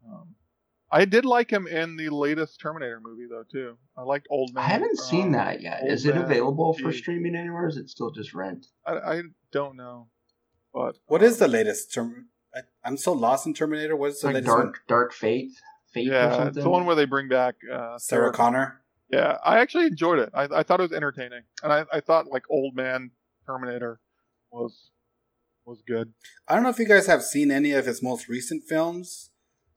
Um, 0.07 0.35
I 0.91 1.05
did 1.05 1.25
like 1.25 1.49
him 1.51 1.67
in 1.67 1.97
the 1.97 2.09
latest 2.09 2.59
Terminator 2.61 2.99
movie 3.01 3.25
though 3.29 3.43
too. 3.51 3.77
I 3.97 4.03
liked 4.03 4.27
Old 4.29 4.53
Man. 4.53 4.63
I 4.63 4.67
haven't 4.67 4.99
um, 4.99 5.05
seen 5.05 5.31
that 5.33 5.61
yet. 5.61 5.81
Old 5.81 5.91
Is 5.91 6.05
it 6.05 6.15
Man 6.15 6.23
available 6.23 6.73
for 6.73 6.91
G. 6.91 6.97
streaming 6.99 7.35
anywhere? 7.35 7.65
Or 7.65 7.67
is 7.67 7.77
it 7.77 7.89
still 7.89 8.11
just 8.11 8.33
rent? 8.33 8.67
I, 8.85 8.93
I 8.93 9.21
don't 9.51 9.75
know, 9.75 10.07
but 10.73 10.97
What 11.07 11.23
is 11.23 11.37
the 11.39 11.47
latest 11.47 11.93
term? 11.93 12.27
I, 12.55 12.59
I'm 12.85 12.97
so 12.97 13.11
lost 13.13 13.45
in 13.47 13.53
Terminator. 13.53 13.95
What 13.95 14.07
is 14.09 14.13
It's 14.15 14.21
the 14.21 14.27
like 14.27 14.33
latest 14.35 14.47
Dark 14.47 14.65
one? 14.65 14.73
Dark 14.87 15.13
Fate, 15.13 15.51
Fate 15.95 16.09
or 16.09 16.11
yeah, 16.11 16.29
something. 16.29 16.47
it's 16.47 16.57
the 16.57 16.69
one 16.69 16.85
where 16.85 16.95
they 16.95 17.05
bring 17.05 17.29
back 17.29 17.55
uh, 17.71 17.97
Sarah 17.97 18.33
Connor. 18.33 18.81
Yeah, 19.09 19.37
I 19.43 19.59
actually 19.59 19.85
enjoyed 19.85 20.19
it. 20.19 20.29
I, 20.33 20.43
I 20.43 20.63
thought 20.63 20.81
it 20.81 20.83
was 20.83 20.91
entertaining, 20.91 21.43
and 21.63 21.71
I, 21.71 21.85
I 21.91 22.01
thought 22.01 22.27
like 22.27 22.43
Old 22.49 22.75
Man 22.75 23.11
Terminator 23.45 24.01
was 24.51 24.91
was 25.65 25.81
good. 25.81 26.13
I 26.49 26.53
don't 26.53 26.63
know 26.63 26.69
if 26.69 26.79
you 26.79 26.85
guys 26.85 27.07
have 27.07 27.23
seen 27.23 27.49
any 27.49 27.71
of 27.71 27.85
his 27.85 28.03
most 28.03 28.27
recent 28.27 28.65
films. 28.65 29.29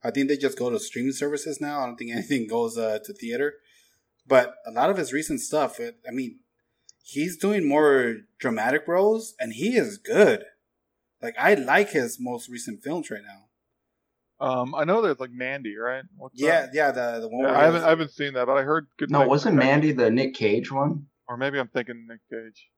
I 0.03 0.11
think 0.11 0.27
they 0.27 0.35
just 0.35 0.59
go 0.59 0.69
to 0.69 0.79
streaming 0.79 1.13
services 1.13 1.61
now. 1.61 1.79
I 1.79 1.85
don't 1.85 1.95
think 1.95 2.11
anything 2.13 2.47
goes 2.47 2.77
uh, 2.77 2.99
to 3.05 3.13
theater. 3.13 3.53
But 4.27 4.55
a 4.67 4.71
lot 4.71 4.89
of 4.89 4.97
his 4.97 5.13
recent 5.13 5.39
stuff, 5.39 5.79
it, 5.79 5.99
I 6.07 6.11
mean, 6.11 6.39
he's 7.01 7.37
doing 7.37 7.67
more 7.67 8.17
dramatic 8.39 8.87
roles, 8.87 9.35
and 9.39 9.53
he 9.53 9.77
is 9.77 9.97
good. 9.97 10.43
Like 11.21 11.35
I 11.39 11.53
like 11.53 11.91
his 11.91 12.17
most 12.19 12.49
recent 12.49 12.83
films 12.83 13.09
right 13.09 13.23
now. 13.25 13.45
Um, 14.41 14.73
I 14.73 14.85
know 14.85 15.01
there's 15.01 15.19
like 15.19 15.31
Mandy, 15.31 15.75
right? 15.75 16.03
What's 16.15 16.39
Yeah, 16.39 16.61
that? 16.67 16.73
yeah, 16.73 16.91
the 16.91 17.19
the 17.21 17.27
one. 17.27 17.43
Yeah, 17.43 17.47
where 17.51 17.55
I 17.57 17.63
haven't 17.65 17.73
was- 17.81 17.83
I 17.83 17.89
haven't 17.89 18.11
seen 18.11 18.33
that, 18.35 18.45
but 18.45 18.57
I 18.57 18.63
heard 18.63 18.87
good. 18.97 19.11
No, 19.11 19.19
things 19.19 19.29
wasn't. 19.29 19.55
Mandy 19.57 19.91
the 19.91 20.09
Nick 20.09 20.33
Cage 20.33 20.71
one? 20.71 21.07
Or 21.27 21.35
maybe 21.37 21.59
I'm 21.59 21.67
thinking 21.67 22.07
Nick 22.07 22.21
Cage. 22.31 22.69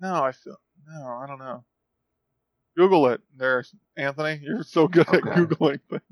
No, 0.00 0.22
I 0.22 0.32
feel 0.32 0.56
no, 0.86 1.06
I 1.06 1.26
don't 1.26 1.38
know. 1.38 1.64
Google 2.76 3.08
it, 3.08 3.20
there, 3.36 3.64
Anthony. 3.96 4.40
You're 4.42 4.62
so 4.62 4.86
good 4.86 5.08
at 5.08 5.22
googling 5.22 5.80
things. 5.90 6.02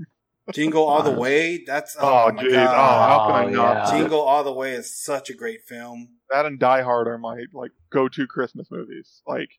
Jingle 0.52 0.84
All 0.86 1.02
the 1.02 1.12
Way. 1.12 1.62
That's 1.64 1.94
Oh, 2.00 2.24
oh, 2.28 2.32
my 2.32 2.42
jeez. 2.42 2.52
god. 2.52 2.74
Oh, 2.74 3.06
how 3.08 3.26
can 3.26 3.34
I 3.36 3.44
Oh, 3.44 3.48
not? 3.50 3.76
yeah. 3.92 3.98
Jingle 3.98 4.20
All 4.20 4.42
the 4.44 4.52
Way 4.52 4.72
is 4.72 4.94
such 4.98 5.28
a 5.30 5.34
great 5.34 5.62
film. 5.66 6.08
That 6.30 6.46
and 6.46 6.58
Die 6.58 6.82
Hard 6.82 7.06
are 7.06 7.18
my 7.18 7.44
like 7.52 7.70
go-to 7.90 8.26
Christmas 8.26 8.70
movies. 8.70 9.22
Like 9.26 9.50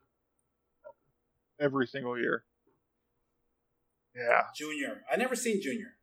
every 1.59 1.85
single 1.87 2.17
year. 2.19 2.43
Yeah. 4.19 4.41
Junior. 4.55 5.01
I 5.11 5.15
never 5.15 5.35
seen 5.35 5.61
Junior. 5.61 5.93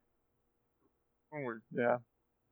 Yeah. 1.72 1.98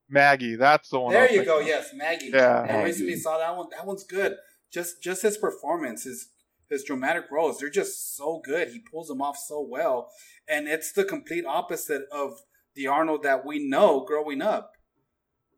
Maggie, 0.08 0.56
that's 0.56 0.90
the 0.90 1.00
one. 1.00 1.14
There 1.14 1.32
you 1.32 1.44
go. 1.44 1.60
of. 1.60 1.66
Yes, 1.66 1.90
Maggie. 1.94 2.30
Yeah. 2.32 2.60
I 2.60 2.66
Maggie. 2.66 2.84
recently 2.84 3.16
saw 3.16 3.38
that 3.38 3.56
one. 3.56 3.68
That 3.70 3.86
one's 3.86 4.04
good. 4.04 4.36
Just 4.70 5.02
just 5.02 5.22
his 5.22 5.38
performance, 5.38 6.04
his 6.04 6.28
his 6.68 6.84
dramatic 6.84 7.24
roles, 7.30 7.58
they're 7.58 7.70
just 7.70 8.16
so 8.16 8.40
good. 8.44 8.68
He 8.68 8.80
pulls 8.80 9.08
them 9.08 9.22
off 9.22 9.36
so 9.36 9.60
well, 9.60 10.10
and 10.48 10.68
it's 10.68 10.92
the 10.92 11.04
complete 11.04 11.44
opposite 11.46 12.02
of 12.12 12.40
the 12.74 12.86
Arnold 12.86 13.22
that 13.22 13.46
we 13.46 13.58
know 13.66 14.04
growing 14.04 14.42
up. 14.42 14.72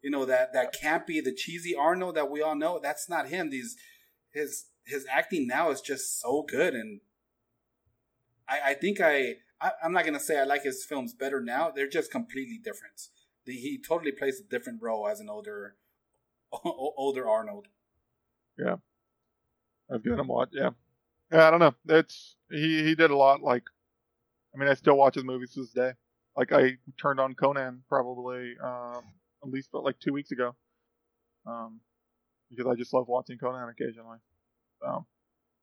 You 0.03 0.11
know 0.11 0.25
that 0.27 0.53
that 0.53 0.75
campy, 0.81 1.23
the 1.23 1.35
cheesy 1.35 1.75
Arnold 1.75 2.15
that 2.17 2.31
we 2.31 2.41
all 2.43 2.55
know. 2.55 2.79
That's 2.81 3.09
not 3.09 3.29
him. 3.29 3.51
These 3.51 3.77
his 4.33 4.67
his 4.85 5.07
acting 5.11 5.47
now 5.49 5.71
is 5.71 5.81
just 5.81 6.21
so 6.21 6.45
good, 6.49 6.75
and 6.75 7.01
I 8.49 8.71
I 8.71 8.75
think 8.75 9.01
I, 9.01 9.37
I 9.61 9.73
I'm 9.83 9.93
not 9.93 10.05
gonna 10.05 10.21
say 10.21 10.39
I 10.39 10.45
like 10.45 10.63
his 10.63 10.85
films 10.85 11.15
better 11.15 11.41
now. 11.41 11.71
They're 11.71 11.89
just 11.89 12.11
completely 12.11 12.59
different. 12.63 13.01
The, 13.45 13.53
he 13.53 13.81
totally 13.81 14.13
plays 14.13 14.41
a 14.41 14.45
different 14.45 14.83
role 14.83 15.09
as 15.09 15.21
an 15.21 15.29
older 15.29 15.77
older 16.65 17.29
Arnold. 17.29 17.69
Yeah, 18.59 18.77
I've 19.91 20.03
given 20.03 20.21
him 20.21 20.29
watch. 20.29 20.51
Yeah. 20.53 20.71
Yeah, 21.33 21.49
I 21.49 21.51
don't 21.51 21.61
know. 21.61 21.75
It's 21.89 22.37
he 22.51 22.85
he 22.85 22.95
did 22.95 23.11
a 23.11 23.17
lot. 23.17 23.43
Like, 23.43 23.65
I 24.55 24.59
mean, 24.59 24.69
I 24.69 24.75
still 24.75 24.97
watch 24.97 25.17
his 25.17 25.25
movies 25.25 25.53
to 25.55 25.61
this 25.61 25.73
day. 25.73 25.93
Like, 26.37 26.53
I 26.53 26.77
turned 27.01 27.19
on 27.19 27.35
Conan 27.35 27.83
probably 27.89 28.55
um, 28.63 29.03
at 29.43 29.51
least 29.51 29.71
like 29.73 29.99
two 29.99 30.13
weeks 30.13 30.31
ago, 30.31 30.55
um, 31.47 31.81
because 32.51 32.67
I 32.67 32.75
just 32.75 32.93
love 32.93 33.09
watching 33.09 33.39
Conan 33.39 33.69
occasionally. 33.69 34.19
So 34.81 35.07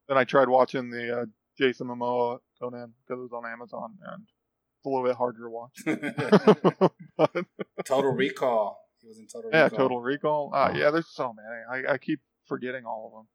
then 0.07 0.17
I 0.17 0.23
tried 0.25 0.49
watching 0.49 0.89
the 0.89 1.21
uh, 1.21 1.25
Jason 1.57 1.87
Momoa 1.87 2.39
Conan 2.63 2.93
because 3.05 3.19
it 3.19 3.23
was 3.23 3.33
on 3.33 3.49
Amazon 3.51 3.95
and 4.07 4.23
it's 4.23 4.85
a 4.85 4.89
little 4.89 5.05
bit 5.05 5.15
harder 5.15 5.43
to 5.43 5.49
watch. 5.49 5.83
but, 7.17 7.45
Total 7.85 8.11
Recall. 8.11 8.79
He 9.01 9.07
was 9.07 9.17
in 9.17 9.27
Total 9.27 9.49
yeah, 9.51 9.65
Recall. 9.65 9.77
Total 9.79 10.01
Recall. 10.01 10.51
Uh, 10.53 10.71
yeah, 10.75 10.91
there's 10.91 11.09
so 11.09 11.33
many. 11.33 11.85
I, 11.87 11.93
I 11.93 11.97
keep 11.97 12.19
forgetting 12.47 12.85
all 12.85 13.25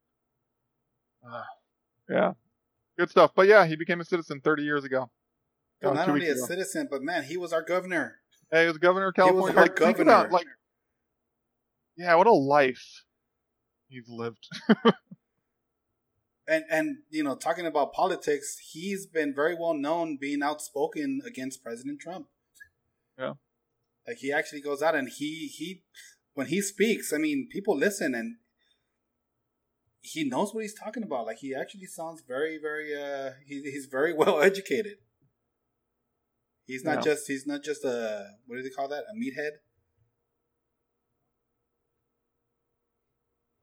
of 1.23 1.31
them. 1.31 1.33
Uh, 1.33 1.43
yeah, 2.09 2.33
good 2.97 3.09
stuff. 3.09 3.31
But 3.35 3.47
yeah, 3.47 3.65
he 3.65 3.75
became 3.75 4.01
a 4.01 4.05
citizen 4.05 4.41
30 4.41 4.63
years 4.63 4.83
ago. 4.83 5.09
Well, 5.81 5.91
Uh, 5.91 5.95
not 5.95 6.09
only 6.09 6.27
a 6.27 6.31
ago. 6.31 6.45
citizen, 6.45 6.87
but 6.89 7.01
man, 7.01 7.23
he 7.23 7.37
was 7.37 7.53
our 7.53 7.61
governor. 7.61 8.19
Hey, 8.51 8.61
he 8.63 8.67
was 8.67 8.77
governor 8.77 9.09
of 9.09 9.15
He 9.15 9.21
was 9.21 9.29
California. 9.29 9.57
our 9.57 9.63
like, 9.63 9.77
think 9.77 9.97
governor. 9.97 10.11
about, 10.11 10.31
like, 10.31 10.47
yeah, 11.97 12.15
what 12.15 12.27
a 12.27 12.31
life 12.31 13.03
he's 13.89 14.07
lived. 14.09 14.47
And 16.49 16.63
and 16.69 16.97
you 17.09 17.23
know, 17.23 17.35
talking 17.35 17.67
about 17.67 17.93
politics, 17.93 18.57
he's 18.71 19.05
been 19.05 19.33
very 19.35 19.55
well 19.55 19.75
known 19.75 20.17
being 20.19 20.41
outspoken 20.41 21.21
against 21.25 21.63
President 21.63 21.99
Trump. 22.01 22.27
Yeah. 23.17 23.33
Like 24.07 24.17
he 24.17 24.31
actually 24.33 24.61
goes 24.61 24.81
out 24.81 24.95
and 24.95 25.07
he 25.09 25.47
he 25.47 25.83
when 26.33 26.47
he 26.47 26.61
speaks, 26.61 27.13
I 27.13 27.17
mean, 27.17 27.47
people 27.51 27.77
listen 27.77 28.15
and 28.15 28.37
he 30.01 30.23
knows 30.23 30.53
what 30.53 30.61
he's 30.61 30.73
talking 30.73 31.03
about. 31.03 31.27
Like 31.27 31.37
he 31.39 31.53
actually 31.53 31.85
sounds 31.85 32.23
very, 32.27 32.57
very 32.57 32.95
uh 32.95 33.31
he, 33.45 33.61
he's 33.61 33.85
very 33.85 34.13
well 34.21 34.41
educated. 34.41 34.97
He's 36.65 36.83
not 36.83 36.97
Yeah. 36.97 37.11
just 37.13 37.27
he's 37.27 37.45
not 37.45 37.63
just 37.63 37.83
a 37.83 38.25
what 38.47 38.55
do 38.57 38.63
they 38.63 38.69
call 38.69 38.87
that? 38.87 39.03
A 39.11 39.15
meathead? 39.15 39.51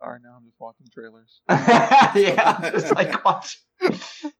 Sorry, 0.07 0.21
now 0.23 0.37
I'm 0.37 0.45
just 0.45 0.61
watching 0.61 0.87
trailers. 0.93 1.41
yeah, 1.51 2.71
just 2.71 2.95
like 2.95 3.25
watch. 3.25 3.61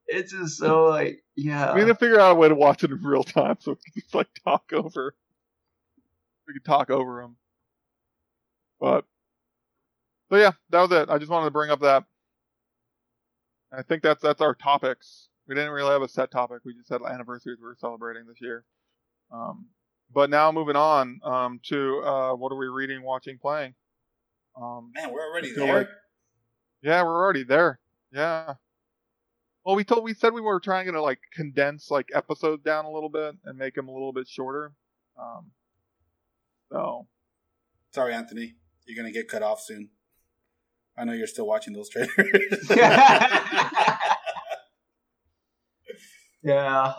It's 0.07 0.31
just 0.31 0.59
so 0.59 0.85
like 0.85 1.25
yeah. 1.35 1.75
we 1.75 1.81
need 1.81 1.89
to 1.89 1.97
figure 1.97 2.21
out 2.21 2.31
a 2.31 2.35
way 2.37 2.49
to 2.49 2.55
watch 2.55 2.85
it 2.85 2.93
in 2.93 3.03
real 3.03 3.25
time 3.25 3.57
so 3.59 3.73
we 3.73 3.77
can 3.77 4.01
just 4.01 4.15
like 4.15 4.29
talk 4.45 4.71
over. 4.73 5.17
We 6.47 6.55
can 6.55 6.63
talk 6.63 6.91
over 6.91 7.21
them. 7.21 7.37
But 8.79 9.07
so 10.31 10.37
yeah, 10.37 10.53
that 10.71 10.83
was 10.83 10.93
it. 10.93 11.11
I 11.11 11.19
just 11.19 11.33
wanted 11.33 11.47
to 11.47 11.51
bring 11.51 11.73
up 11.73 11.81
that. 11.81 12.05
I 13.73 13.83
think 13.83 14.05
that's 14.05 14.23
that's 14.23 14.41
our 14.41 14.55
topics. 14.55 15.29
We 15.49 15.57
didn't 15.57 15.73
really 15.73 15.91
have 15.91 16.03
a 16.03 16.09
set 16.09 16.31
topic. 16.31 16.61
We 16.65 16.75
just 16.75 16.91
had 16.91 17.03
anniversaries 17.03 17.59
we 17.61 17.67
were 17.67 17.77
celebrating 17.81 18.27
this 18.29 18.41
year. 18.41 18.65
Um, 19.33 19.67
but 20.15 20.31
now 20.31 20.53
moving 20.53 20.77
on 20.77 21.19
um, 21.25 21.59
to 21.71 22.03
uh, 22.05 22.35
what 22.37 22.53
are 22.53 22.57
we 22.57 22.69
reading, 22.69 23.03
watching, 23.03 23.39
playing? 23.39 23.75
Um, 24.61 24.93
Man, 24.95 25.11
we're 25.13 25.27
already 25.29 25.53
there. 25.53 25.79
like- 25.79 25.89
yeah, 26.83 27.03
we're 27.03 27.17
already 27.23 27.43
there. 27.43 27.79
Yeah. 28.13 28.55
Well, 29.65 29.75
we 29.75 29.83
told 29.85 30.05
we 30.05 30.15
said 30.15 30.33
we 30.33 30.41
were 30.41 30.61
trying 30.61 30.91
to 30.93 31.03
like 31.03 31.19
condense 31.35 31.91
like 31.91 32.09
episodes 32.15 32.63
down 32.63 32.85
a 32.85 32.91
little 32.91 33.09
bit 33.09 33.35
and 33.45 33.59
make 33.59 33.75
them 33.75 33.89
a 33.89 33.93
little 33.93 34.13
bit 34.13 34.29
shorter. 34.29 34.73
Um, 35.21 35.51
so 36.71 37.09
Sorry, 37.93 38.13
Anthony. 38.15 38.55
You're 38.85 38.97
gonna 39.03 39.13
get 39.13 39.29
cut 39.29 39.43
off 39.43 39.61
soon. 39.61 39.89
I 40.97 41.05
know 41.05 41.13
you're 41.13 41.27
still 41.27 41.47
watching 41.47 41.75
those 41.75 41.89
trailers. 41.91 42.13
yeah. 46.43 46.93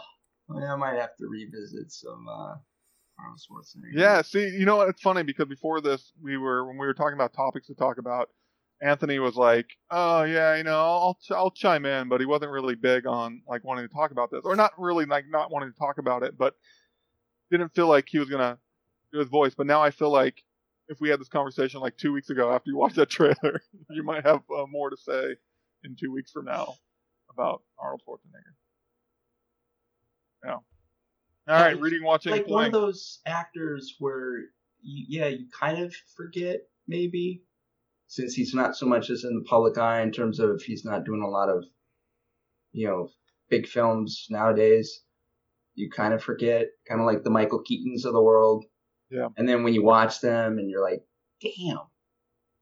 I 0.50 0.76
might 0.76 0.96
have 1.00 1.16
to 1.18 1.28
revisit 1.28 1.92
some 1.92 2.28
uh 2.30 2.56
Arnold 3.20 3.40
Schwarzenegger. 3.40 3.94
yeah, 3.94 4.22
see, 4.22 4.48
you 4.48 4.66
know 4.66 4.78
what? 4.78 4.90
It's 4.90 5.02
funny 5.02 5.24
because 5.24 5.48
before 5.48 5.82
this, 5.82 6.12
we 6.22 6.38
were 6.38 6.66
when 6.68 6.78
we 6.78 6.86
were 6.86 6.94
talking 6.94 7.16
about 7.16 7.34
topics 7.34 7.68
to 7.68 7.76
talk 7.76 7.98
about. 7.98 8.30
Anthony 8.80 9.18
was 9.18 9.36
like, 9.36 9.66
"Oh 9.90 10.22
yeah, 10.24 10.56
you 10.56 10.64
know, 10.64 10.78
I'll 10.78 11.18
ch- 11.22 11.32
I'll 11.32 11.50
chime 11.50 11.86
in," 11.86 12.10
but 12.10 12.20
he 12.20 12.28
wasn't 12.28 12.52
really 12.52 12.76
big 12.76 13.08
on 13.08 13.42
like 13.48 13.64
wanting 13.64 13.88
to 13.88 13.94
talk 13.94 14.12
about 14.12 14.30
this, 14.30 14.42
or 14.44 14.56
not 14.56 14.72
really 14.78 15.06
like 15.06 15.26
not 15.28 15.52
wanting 15.52 15.72
to 15.72 15.80
talk 15.80 15.98
about 15.98 16.22
it, 16.24 16.38
but 16.38 16.54
didn't 17.50 17.74
feel 17.74 17.88
like 17.88 18.08
he 18.08 18.20
was 18.20 18.30
gonna 18.30 18.60
do 19.12 19.20
his 19.20 19.30
voice. 19.30 19.56
But 19.56 19.66
now 19.68 19.82
I 19.82 19.90
feel 19.90 20.12
like 20.12 20.44
if 20.90 21.02
we 21.02 21.10
had 21.10 21.20
this 21.20 21.28
conversation 21.28 21.82
like 21.82 21.98
two 21.98 22.14
weeks 22.14 22.30
ago 22.30 22.52
after 22.54 22.70
you 22.70 22.78
watched 22.78 22.96
that 22.98 23.10
trailer, 23.10 23.62
you 23.90 24.04
might 24.04 24.26
have 24.26 24.42
uh, 24.56 24.66
more 24.68 24.92
to 24.92 24.98
say 24.98 25.36
in 25.84 25.96
two 25.96 26.12
weeks 26.12 26.32
from 26.32 26.46
now 26.46 26.76
about 27.32 27.64
Arnold 27.80 28.02
Schwarzenegger. 28.08 28.54
Yeah. 30.46 30.58
All 31.48 31.56
right, 31.56 31.80
reading, 31.80 32.04
watching, 32.04 32.34
like 32.34 32.48
one 32.48 32.66
of 32.66 32.74
those 32.74 33.20
actors 33.26 33.96
where 34.00 34.40
you, 34.82 35.06
yeah 35.08 35.28
you 35.28 35.46
kind 35.58 35.82
of 35.82 35.96
forget 36.16 36.62
maybe 36.88 37.44
since 38.08 38.34
he's 38.34 38.54
not 38.54 38.76
so 38.76 38.86
much 38.86 39.10
as 39.10 39.24
in 39.24 39.36
the 39.36 39.46
public 39.46 39.78
eye 39.78 40.02
in 40.02 40.12
terms 40.12 40.40
of 40.40 40.62
he's 40.62 40.84
not 40.84 41.06
doing 41.06 41.22
a 41.22 41.30
lot 41.30 41.50
of 41.50 41.64
you 42.74 42.88
know 42.88 43.10
big 43.50 43.68
films 43.68 44.28
nowadays. 44.30 45.02
You 45.76 45.90
kind 45.90 46.14
of 46.14 46.24
forget 46.24 46.68
kind 46.88 47.00
of 47.00 47.06
like 47.06 47.24
the 47.24 47.30
michael 47.30 47.64
keatons 47.64 48.06
of 48.06 48.14
the 48.14 48.22
world. 48.22 48.66
Yeah. 49.10 49.30
and 49.38 49.48
then 49.48 49.64
when 49.64 49.74
you 49.74 49.84
watch 49.86 50.20
them 50.20 50.58
and 50.58 50.70
you're 50.70 50.84
like 50.84 51.02
damn 51.42 51.80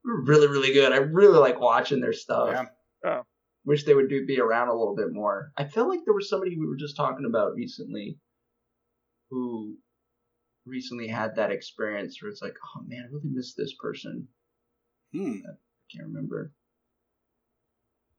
they're 0.04 0.22
really 0.26 0.48
really 0.48 0.74
good. 0.74 0.92
I 0.92 0.98
really 0.98 1.40
like 1.40 1.60
watching 1.60 2.02
their 2.02 2.14
stuff. 2.14 2.68
Yeah. 3.04 3.22
wish 3.66 3.84
they 3.84 3.96
would 3.96 4.10
do 4.10 4.28
be 4.28 4.40
around 4.40 4.68
a 4.68 4.76
little 4.76 4.96
bit 4.96 5.12
more. 5.12 5.52
I 5.58 5.64
feel 5.64 5.90
like 5.90 6.02
there 6.06 6.14
was 6.14 6.30
somebody 6.30 6.56
we 6.56 6.68
were 6.68 6.76
just 6.76 6.96
talking 6.96 7.26
about 7.26 7.56
recently 7.56 8.20
who 9.30 9.78
recently 10.66 11.08
had 11.08 11.36
that 11.36 11.52
experience 11.52 12.22
where 12.22 12.32
it's 12.32 12.42
like, 12.42 12.56
oh 12.76 12.82
man, 12.86 13.06
I 13.08 13.14
really 13.14 13.30
miss 13.32 13.54
this 13.54 13.74
person. 13.80 14.28
Hmm. 15.14 15.40
I 15.46 15.56
can't 15.92 16.08
remember. 16.08 16.52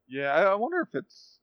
Yeah, 0.09 0.33
I 0.33 0.43
I 0.45 0.55
wonder 0.55 0.81
if 0.81 0.95
it's 0.95 1.41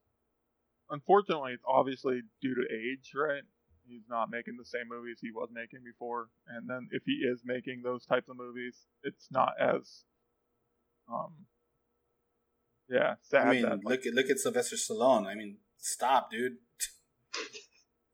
unfortunately 0.90 1.54
it's 1.54 1.64
obviously 1.68 2.22
due 2.42 2.56
to 2.56 2.62
age, 2.74 3.12
right? 3.16 3.44
He's 3.86 4.04
not 4.10 4.30
making 4.30 4.56
the 4.58 4.66
same 4.66 4.88
movies 4.90 5.20
he 5.22 5.32
was 5.32 5.50
making 5.52 5.80
before, 5.84 6.30
and 6.48 6.70
then 6.70 6.88
if 6.92 7.04
he 7.06 7.28
is 7.28 7.42
making 7.44 7.82
those 7.84 8.06
types 8.06 8.30
of 8.30 8.38
movies, 8.38 8.86
it's 9.04 9.28
not 9.30 9.54
as 9.60 10.06
um 11.12 11.34
yeah 12.90 13.16
sad. 13.22 13.48
I 13.48 13.52
mean, 13.52 13.62
that, 13.64 13.84
like, 13.84 13.84
look 13.84 14.06
at 14.06 14.14
look 14.14 14.30
at 14.30 14.40
Sylvester 14.40 14.78
Stallone. 14.78 15.26
I 15.26 15.36
mean, 15.36 15.58
stop, 15.78 16.32
dude. 16.32 16.54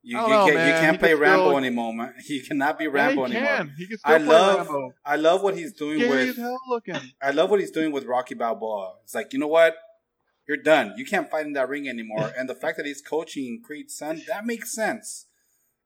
You, 0.09 0.17
you, 0.17 0.27
know, 0.27 0.45
can't, 0.47 0.67
you 0.67 0.73
can't 0.83 0.99
play 0.99 1.11
could 1.11 1.19
Rambo 1.19 1.45
still- 1.49 1.57
anymore. 1.59 1.93
man. 1.93 2.13
He 2.25 2.39
cannot 2.41 2.79
be 2.79 2.85
Yeah, 2.85 2.89
Rambo 2.91 3.25
he 3.25 3.35
anymore. 3.35 3.57
can. 3.57 3.73
He 3.77 3.85
can 3.87 3.97
still 3.99 4.15
I 4.15 4.17
play 4.17 4.27
love- 4.27 4.67
Rambo. 4.67 4.93
I 5.05 5.15
love 5.17 5.43
what 5.43 5.55
he's 5.55 5.73
doing 5.73 5.99
Gay 5.99 6.09
with 6.09 6.37
hell 6.37 6.57
looking. 6.67 6.95
I 7.21 7.31
love 7.31 7.49
what 7.51 7.59
he's 7.59 7.71
doing 7.71 7.91
with 7.91 8.05
Rocky 8.05 8.33
Balboa. 8.35 8.95
It's 9.03 9.13
like, 9.13 9.33
you 9.33 9.39
know 9.39 9.47
what? 9.47 9.75
You're 10.47 10.57
done. 10.57 10.93
You 10.97 11.05
can't 11.05 11.29
fight 11.29 11.45
in 11.45 11.53
that 11.53 11.69
ring 11.69 11.87
anymore. 11.87 12.31
And 12.37 12.49
the 12.49 12.55
fact 12.55 12.77
that 12.77 12.87
he's 12.87 13.01
coaching 13.01 13.61
Creed's 13.63 13.95
son, 13.95 14.23
that 14.27 14.45
makes 14.47 14.73
sense. 14.73 15.27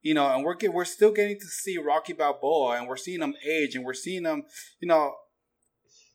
You 0.02 0.14
know, 0.14 0.34
and 0.34 0.44
we're 0.46 0.56
get, 0.56 0.74
we're 0.74 0.86
still 0.86 1.12
getting 1.12 1.38
to 1.40 1.46
see 1.46 1.78
Rocky 1.78 2.14
Balboa, 2.14 2.78
and 2.78 2.88
we're 2.88 2.98
seeing 2.98 3.22
him 3.22 3.36
age, 3.46 3.76
and 3.76 3.84
we're 3.86 3.94
seeing 3.94 4.24
him. 4.26 4.44
You 4.82 4.88
know, 4.90 5.16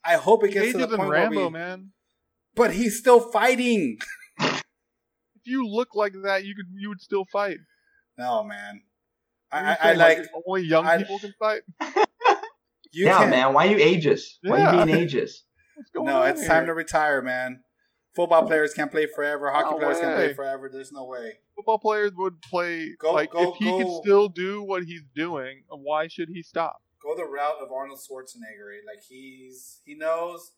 I 0.05 0.15
hope 0.17 0.45
it 0.45 0.53
gets 0.53 0.73
to 0.73 0.87
the 0.87 0.97
point 0.97 1.11
Rambo, 1.11 1.37
where 1.37 1.47
we. 1.47 1.53
man. 1.53 1.93
But 2.55 2.73
he's 2.73 2.99
still 2.99 3.21
fighting. 3.21 3.99
If 4.41 5.47
you 5.47 5.67
look 5.67 5.95
like 5.95 6.13
that, 6.25 6.45
you 6.45 6.55
could 6.55 6.67
you 6.75 6.89
would 6.91 7.01
still 7.01 7.25
fight. 7.33 7.59
No, 8.19 8.43
man. 8.45 8.83
I, 9.51 9.61
I, 9.61 9.71
I 9.71 9.77
saying, 9.95 9.99
like 9.99 10.19
only 10.47 10.63
young 10.65 10.87
I- 10.87 10.99
people 10.99 11.19
can 11.19 11.35
fight. 11.39 11.63
you. 12.93 13.07
yeah, 13.07 13.19
can't- 13.19 13.31
man. 13.31 13.55
Why 13.55 13.65
you 13.65 13.79
ages? 13.79 14.39
Why 14.43 14.59
Yeah. 14.59 14.81
you 14.81 14.85
being 14.87 14.99
ages? 15.03 15.45
No, 15.95 16.23
it's 16.23 16.41
here? 16.41 16.49
time 16.49 16.67
to 16.67 16.75
retire, 16.75 17.23
man. 17.23 17.61
Football 18.17 18.43
oh. 18.45 18.47
players 18.49 18.75
can't 18.75 18.91
play 18.91 19.07
forever. 19.07 19.49
Hockey 19.51 19.71
No 19.71 19.79
players 19.79 20.01
can't 20.01 20.17
play 20.17 20.35
forever. 20.35 20.69
There's 20.73 20.91
no 20.91 21.05
way. 21.05 21.35
football 21.55 21.79
players 21.79 22.11
would 22.17 22.43
play 22.43 22.97
Go- 22.99 23.13
like 23.15 23.31
go- 23.31 23.53
if 23.53 23.57
he 23.59 23.67
go. 23.67 23.79
could 23.79 24.03
still 24.03 24.29
do 24.29 24.63
what 24.63 24.83
he's 24.85 25.03
doing. 25.15 25.63
Why 25.71 26.09
should 26.09 26.29
he 26.29 26.43
stop? 26.43 26.83
go 27.01 27.15
the 27.15 27.25
route 27.25 27.55
of 27.63 27.71
Arnold 27.71 28.01
Schwarzenegger. 28.01 28.75
Like 28.85 29.05
he's 29.09 29.81
he 29.85 29.95
knows 29.95 30.51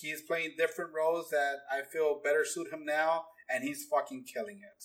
he's 0.00 0.20
playing 0.22 0.54
different 0.58 0.90
roles 0.92 1.30
that 1.30 1.58
I 1.72 1.82
feel 1.90 2.20
better 2.22 2.44
suit 2.44 2.72
him 2.72 2.84
now, 2.84 3.26
and 3.48 3.62
he's 3.62 3.86
fucking 3.86 4.24
killing 4.24 4.56
it. 4.58 4.84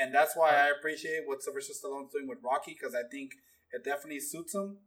And 0.00 0.14
that's 0.14 0.36
why 0.36 0.50
I 0.50 0.68
appreciate 0.76 1.22
what 1.26 1.42
Sylvester 1.42 1.72
Stallone's 1.72 2.12
doing 2.12 2.28
with 2.28 2.38
Rocky 2.44 2.76
because 2.78 2.94
I 2.94 3.02
think 3.10 3.32
it 3.72 3.84
definitely 3.84 4.20
suits 4.20 4.54
him. 4.54 4.78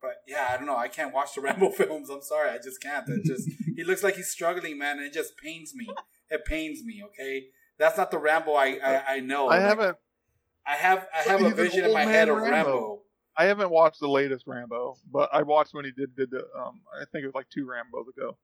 But 0.00 0.16
yeah, 0.28 0.48
I 0.50 0.56
don't 0.56 0.66
know. 0.66 0.76
I 0.76 0.88
can't 0.88 1.14
watch 1.14 1.34
the 1.34 1.40
Rambo 1.46 1.70
films. 1.70 2.10
I'm 2.10 2.22
sorry, 2.22 2.50
I 2.50 2.58
just 2.58 2.82
can't. 2.82 3.08
It 3.08 3.24
just 3.24 3.48
he 3.76 3.84
looks 3.84 4.02
like 4.02 4.16
he's 4.16 4.28
struggling, 4.30 4.78
man, 4.78 4.98
and 4.98 5.06
it 5.06 5.12
just 5.12 5.36
pains 5.38 5.72
me. 5.74 5.88
It 6.30 6.44
pains 6.44 6.82
me. 6.84 7.02
Okay, 7.06 7.46
that's 7.78 7.96
not 7.96 8.10
the 8.10 8.18
Rambo 8.18 8.52
I 8.52 8.78
I, 8.84 9.02
I 9.14 9.20
know. 9.20 9.46
I 9.48 9.58
Like, 9.58 9.60
haven't 9.60 9.96
I 10.66 10.72
have 10.74 11.06
I 11.14 11.18
have 11.22 11.42
a 11.42 11.50
vision 11.50 11.84
in 11.84 11.92
my 11.92 12.04
head 12.04 12.28
of 12.28 12.36
Rambo. 12.36 12.50
Rambo. 12.50 13.00
I 13.36 13.46
haven't 13.46 13.70
watched 13.70 13.98
the 14.00 14.08
latest 14.08 14.46
Rambo, 14.46 14.96
but 15.10 15.28
I 15.32 15.42
watched 15.42 15.74
when 15.74 15.84
he 15.84 15.90
did 15.90 16.14
did 16.14 16.30
the 16.30 16.44
um 16.58 16.80
I 16.94 17.04
think 17.10 17.22
it 17.24 17.26
was 17.26 17.34
like 17.34 17.48
two 17.48 17.66
Rambos 17.66 18.08
ago. 18.16 18.36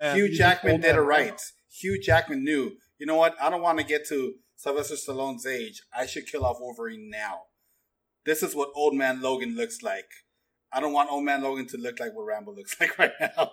And 0.00 0.16
Hugh 0.16 0.28
Jackman 0.34 0.80
did 0.80 0.96
it 0.96 1.00
right. 1.00 1.26
Rambo. 1.26 1.42
Hugh 1.70 2.00
Jackman 2.00 2.44
knew, 2.44 2.72
you 2.98 3.06
know 3.06 3.16
what? 3.16 3.34
I 3.40 3.50
don't 3.50 3.62
want 3.62 3.78
to 3.78 3.84
get 3.84 4.06
to 4.08 4.34
Sylvester 4.56 4.94
Stallone's 4.94 5.46
age. 5.46 5.82
I 5.96 6.06
should 6.06 6.26
kill 6.26 6.44
off 6.44 6.58
Wolverine 6.60 7.10
now. 7.10 7.42
This 8.24 8.42
is 8.42 8.54
what 8.54 8.70
old 8.74 8.94
man 8.94 9.20
Logan 9.20 9.56
looks 9.56 9.82
like. 9.82 10.08
I 10.72 10.80
don't 10.80 10.92
want 10.92 11.10
old 11.10 11.24
man 11.24 11.42
Logan 11.42 11.66
to 11.68 11.76
look 11.76 12.00
like 12.00 12.14
what 12.14 12.24
Rambo 12.24 12.52
looks 12.54 12.74
like 12.80 12.98
right 12.98 13.12
now. 13.20 13.50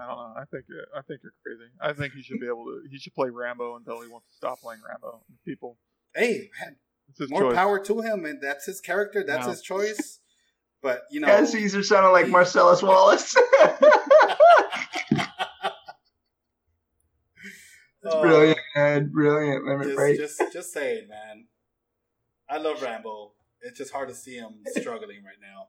I 0.00 0.06
don't 0.06 0.16
know. 0.16 0.34
I 0.36 0.44
think 0.50 0.64
I 0.96 1.00
think 1.02 1.20
you're 1.22 1.32
crazy. 1.44 1.70
I 1.80 1.92
think 1.92 2.12
he 2.14 2.22
should 2.22 2.38
be 2.40 2.46
able 2.46 2.64
to. 2.66 2.82
He 2.90 2.98
should 2.98 3.14
play 3.14 3.30
Rambo 3.30 3.76
until 3.76 4.00
he 4.02 4.08
wants 4.08 4.28
to 4.28 4.34
stop 4.36 4.60
playing 4.60 4.80
Rambo. 4.88 5.22
People, 5.44 5.76
hey, 6.14 6.50
man, 6.60 6.76
it's 7.08 7.30
more 7.30 7.40
choice. 7.50 7.54
power 7.56 7.80
to 7.84 8.00
him, 8.02 8.24
and 8.24 8.40
that's 8.40 8.66
his 8.66 8.80
character. 8.80 9.24
That's 9.26 9.46
No. 9.46 9.52
his 9.52 9.62
choice. 9.62 10.20
But 10.82 11.02
you 11.10 11.18
know, 11.20 11.44
Caesar 11.44 11.82
sounded 11.82 12.10
like 12.10 12.28
Marcellus 12.28 12.82
Wallace. 12.82 13.34
oh, 18.04 18.22
brilliant, 18.22 18.58
man. 18.74 19.08
Brilliant. 19.08 19.66
Let 19.66 19.82
Just, 19.84 19.96
pray. 19.96 20.16
just, 20.16 20.42
just 20.52 20.72
say 20.72 20.94
it, 20.96 21.08
man. 21.08 21.46
I 22.48 22.58
love 22.58 22.80
Rambo. 22.82 23.32
It's 23.62 23.76
just 23.78 23.92
hard 23.92 24.08
to 24.08 24.14
see 24.14 24.36
him 24.36 24.60
struggling 24.66 25.22
right 25.24 25.40
now. 25.40 25.68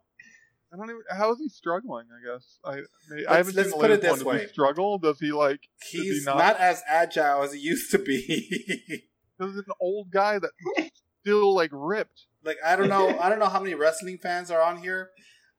I 0.72 0.78
don't 0.78 0.90
even. 0.90 1.02
How 1.10 1.32
is 1.32 1.40
he 1.40 1.50
struggling? 1.50 2.06
I 2.12 2.34
guess 2.34 2.60
I. 2.64 2.76
Maybe, 2.76 2.86
Let's- 3.24 3.28
I 3.28 3.38
haven't 3.38 3.56
let's 3.56 3.70
seen 3.72 3.80
the 3.80 3.88
put 3.88 3.92
it 3.92 4.02
this 4.02 4.10
one. 4.12 4.18
Does 4.20 4.26
way. 4.26 4.42
he 4.42 4.48
struggle? 4.48 4.98
Does 5.00 5.20
he 5.20 5.32
like? 5.32 5.62
He's 5.90 6.20
he 6.20 6.26
not? 6.26 6.38
not? 6.38 6.58
as 6.58 6.84
agile 6.88 7.42
as 7.44 7.54
he 7.54 7.60
used 7.60 7.92
to 7.92 8.00
be. 8.00 9.04
This 9.40 9.52
is 9.52 9.58
an 9.60 9.74
old 9.80 10.12
guy 10.12 10.38
that 10.38 10.52
still 11.22 11.56
like 11.56 11.70
ripped. 11.72 12.26
like 12.44 12.58
I 12.66 12.76
don't 12.76 12.90
know, 12.90 13.18
I 13.18 13.30
don't 13.30 13.40
know 13.40 13.48
how 13.48 13.62
many 13.62 13.74
wrestling 13.74 14.18
fans 14.18 14.52
are 14.52 14.62
on 14.62 14.82
here, 14.82 15.12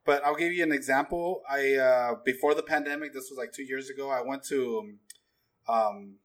but 0.05 0.23
I'll 0.23 0.35
give 0.37 0.53
you 0.53 0.63
an 0.63 0.71
example. 0.71 1.41
I 1.51 1.77
uh, 1.77 2.15
before 2.23 2.55
the 2.55 2.63
pandemic, 2.63 3.15
this 3.15 3.31
was 3.31 3.39
like 3.39 3.53
two 3.55 3.63
years 3.63 3.89
ago. 3.89 4.11
I 4.11 4.21
went 4.21 4.45
to 4.51 4.97
um, 5.67 6.17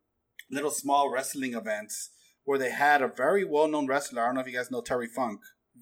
little 0.50 0.72
small 0.72 1.10
wrestling 1.12 1.54
events 1.54 2.10
where 2.44 2.60
they 2.60 2.72
had 2.72 3.02
a 3.02 3.08
very 3.08 3.44
well 3.44 3.68
known 3.68 3.88
wrestler. 3.88 4.22
I 4.22 4.26
don't 4.28 4.36
know 4.36 4.42
if 4.42 4.48
you 4.48 4.54
guys 4.58 4.72
know 4.72 4.82
Terry 4.82 5.08
Funk. 5.08 5.42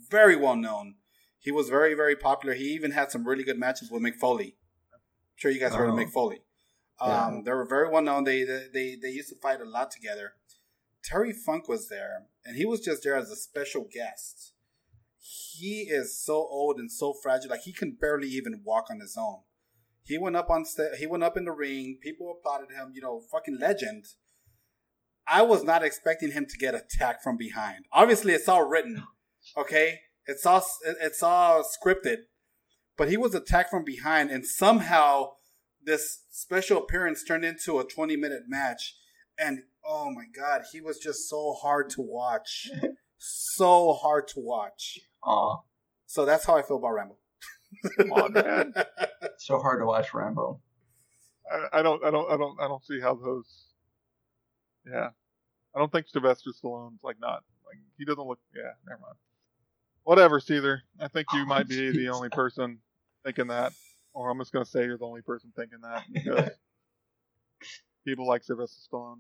Very 0.10 0.36
well 0.36 0.56
known. 0.56 0.96
He 1.40 1.52
was 1.52 1.70
very 1.70 1.94
very 1.94 2.16
popular. 2.16 2.56
He 2.56 2.66
even 2.66 2.92
had 2.92 3.12
some 3.12 3.28
really 3.28 3.44
good 3.44 3.60
matches 3.60 3.92
with 3.92 4.02
Mick 4.02 4.16
Foley. 4.16 4.56
I'm 4.94 5.00
sure 5.36 5.52
you 5.52 5.60
guys 5.60 5.74
heard 5.76 5.90
of 5.90 5.96
Oh. 5.96 5.98
Mick 5.98 6.12
Foley. 6.12 6.42
Um, 7.02 7.10
Yeah. 7.12 7.42
They 7.46 7.52
were 7.52 7.66
very 7.66 7.90
well 7.90 8.02
known. 8.02 8.24
They, 8.24 8.44
they 8.44 8.96
they 9.02 9.10
used 9.10 9.30
to 9.30 9.36
fight 9.42 9.60
a 9.62 9.66
lot 9.66 9.92
together. 9.92 10.34
Terry 11.04 11.34
Funk 11.34 11.68
was 11.68 11.90
there, 11.90 12.28
and 12.46 12.56
he 12.56 12.66
was 12.66 12.80
just 12.80 13.04
there 13.04 13.16
as 13.18 13.30
a 13.30 13.36
special 13.36 13.86
guest. 13.92 14.54
He 15.20 15.82
is 15.90 16.18
so 16.18 16.36
old 16.36 16.78
and 16.80 16.92
so 16.92 17.14
fragile, 17.14 17.50
like 17.50 17.62
he 17.62 17.74
can 17.74 17.98
barely 18.00 18.28
even 18.30 18.62
walk 18.64 18.86
on 18.90 19.00
his 19.00 19.18
own. 19.20 19.40
He 20.04 20.18
went 20.18 20.36
up 20.36 20.50
on 20.50 20.66
sta- 20.66 20.96
he 20.98 21.08
went 21.08 21.24
up 21.24 21.38
in 21.38 21.46
the 21.46 21.52
ring. 21.52 21.98
People 22.02 22.32
applauded 22.32 22.72
him. 22.76 22.92
You 22.94 23.02
know, 23.02 23.22
fucking 23.32 23.58
legend. 23.60 24.06
I 25.28 25.42
was 25.42 25.64
not 25.64 25.84
expecting 25.84 26.32
him 26.32 26.46
to 26.50 26.58
get 26.58 26.76
attacked 26.76 27.24
from 27.24 27.38
behind. 27.38 27.86
Obviously, 27.92 28.34
it's 28.34 28.50
all 28.50 28.64
written. 28.64 29.04
Okay, 29.58 30.00
it's 30.26 30.46
all 30.46 30.66
it's 31.02 31.24
all 31.24 31.64
scripted. 31.64 32.18
But 32.98 33.10
he 33.10 33.18
was 33.18 33.34
attacked 33.34 33.72
from 33.72 33.84
behind, 33.84 34.30
and 34.30 34.46
somehow 34.46 35.32
this 35.84 36.24
special 36.30 36.78
appearance 36.78 37.24
turned 37.24 37.44
into 37.46 37.80
a 37.80 37.84
20 37.84 38.16
minute 38.16 38.44
match. 38.48 38.96
And 39.38 39.64
oh 39.86 40.12
my 40.12 40.26
god, 40.36 40.64
he 40.72 40.82
was 40.82 41.00
just 41.00 41.30
so 41.30 41.54
hard 41.54 41.90
to 41.92 42.02
watch. 42.02 42.70
so 43.18 43.94
hard 43.94 44.28
to 44.30 44.40
watch. 44.40 45.00
Aw, 45.24 45.58
So 46.06 46.26
that's 46.26 46.46
how 46.46 46.58
I 46.58 46.62
feel 46.62 46.78
about 46.78 46.94
Rambo. 46.94 47.18
Come 47.98 48.12
on, 48.14 48.34
man. 48.34 48.74
so 49.38 49.60
hard 49.60 49.80
to 49.82 49.86
watch 49.86 50.14
Rambo. 50.14 50.60
I, 51.52 51.80
I 51.80 51.82
don't. 51.82 52.04
I 52.04 52.12
don't. 52.12 52.32
I 52.32 52.38
don't. 52.38 52.60
I 52.62 52.68
don't 52.68 52.86
see 52.86 53.00
how 53.00 53.16
those. 53.16 53.66
Yeah, 54.90 55.10
I 55.76 55.80
don't 55.80 55.92
think 55.92 56.08
Sylvester 56.08 56.52
Stallone's 56.52 57.04
like 57.04 57.20
not 57.20 57.44
like 57.66 57.78
he 57.98 58.06
doesn't 58.06 58.26
look. 58.26 58.40
Yeah, 58.56 58.72
never 58.88 59.02
mind. 59.02 59.16
Whatever, 60.04 60.40
Caesar. 60.40 60.82
I 61.00 61.08
think 61.08 61.28
you 61.34 61.42
Oh, 61.42 61.46
might 61.46 61.68
be 61.68 61.92
the 61.92 62.10
only 62.10 62.30
person 62.30 62.80
thinking 63.24 63.48
that, 63.48 63.72
or 64.14 64.30
I'm 64.30 64.38
just 64.40 64.52
gonna 64.52 64.66
say 64.66 64.84
you're 64.86 64.98
the 64.98 65.06
only 65.06 65.22
person 65.22 65.54
thinking 65.56 65.80
that 65.82 66.04
because 66.12 66.50
people 68.06 68.28
like 68.28 68.44
Sylvester 68.44 68.78
Stallone. 68.92 69.20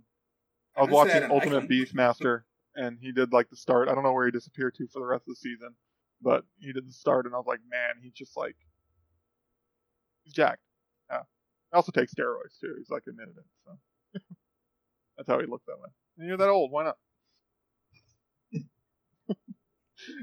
I 0.75 0.83
was 0.83 1.07
I 1.07 1.11
said 1.11 1.23
I 1.23 1.27
watching 1.33 1.53
Ultimate. 1.53 1.69
Beastmaster, 1.69 2.43
and 2.75 2.97
he 2.99 3.11
did 3.11 3.31
like 3.31 3.49
the 3.49 3.55
start. 3.55 3.87
I 3.87 3.95
don't 3.95 4.03
know 4.03 4.11
where 4.13 4.25
he 4.25 4.31
disappeared 4.31 4.75
to 4.75 4.87
for 4.87 4.99
the 4.99 5.05
rest 5.05 5.23
of 5.27 5.35
the 5.35 5.35
season, 5.35 5.69
but 6.21 6.43
he 6.59 6.73
did 6.73 6.87
the 6.87 6.91
start, 6.93 7.25
and 7.25 7.33
I 7.33 7.37
was 7.37 7.47
like, 7.47 7.61
man, 7.69 8.01
he's 8.01 8.13
just 8.13 8.35
like 8.35 8.55
he's 10.23 10.33
jacked. 10.33 10.63
Yeah. 11.09 11.21
He 11.71 11.75
also 11.75 11.91
takes 11.91 12.13
steroids 12.13 12.59
too. 12.59 12.75
He's 12.77 12.89
like 12.89 13.03
admitted 13.07 13.35
it. 13.37 13.45
So 13.65 14.19
that's 15.17 15.27
how 15.27 15.39
he 15.39 15.45
looked 15.45 15.65
that 15.67 15.79
way. 15.79 15.89
And 16.17 16.27
you're 16.27 16.37
that 16.37 16.49
old. 16.49 16.71
Why 16.71 16.83
not? 16.85 16.97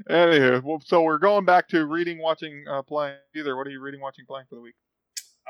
Anywho, 0.09 0.61
well, 0.63 0.79
so 0.85 1.01
we're 1.01 1.17
going 1.17 1.43
back 1.45 1.67
to 1.69 1.85
reading, 1.85 2.19
watching, 2.21 2.65
uh, 2.69 2.83
playing. 2.83 3.15
Either, 3.35 3.57
what 3.57 3.65
are 3.65 3.71
you 3.71 3.81
reading, 3.81 3.99
watching, 4.01 4.25
playing 4.27 4.45
for 4.47 4.55
the 4.55 4.61
week? 4.61 4.75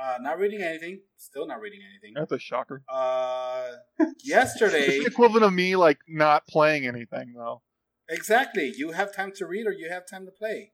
Uh, 0.02 0.18
not 0.22 0.40
reading 0.40 0.62
anything. 0.62 1.02
Still 1.18 1.46
not 1.46 1.60
reading 1.60 1.82
anything. 1.90 2.14
That's 2.16 2.32
a 2.32 2.40
shocker. 2.40 2.82
Uh, 2.90 3.72
It's 4.00 4.28
yesterday, 4.28 5.00
the 5.00 5.06
equivalent 5.06 5.44
of 5.44 5.52
me 5.54 5.76
like 5.76 6.00
not 6.08 6.48
playing 6.48 6.88
anything 6.88 7.34
though. 7.36 7.62
exactly. 8.10 8.72
You 8.76 8.92
have 8.92 9.14
time 9.14 9.32
to 9.36 9.46
read 9.46 9.68
or 9.68 9.74
you 9.74 9.90
have 9.90 10.08
time 10.08 10.26
to 10.26 10.32
play. 10.32 10.72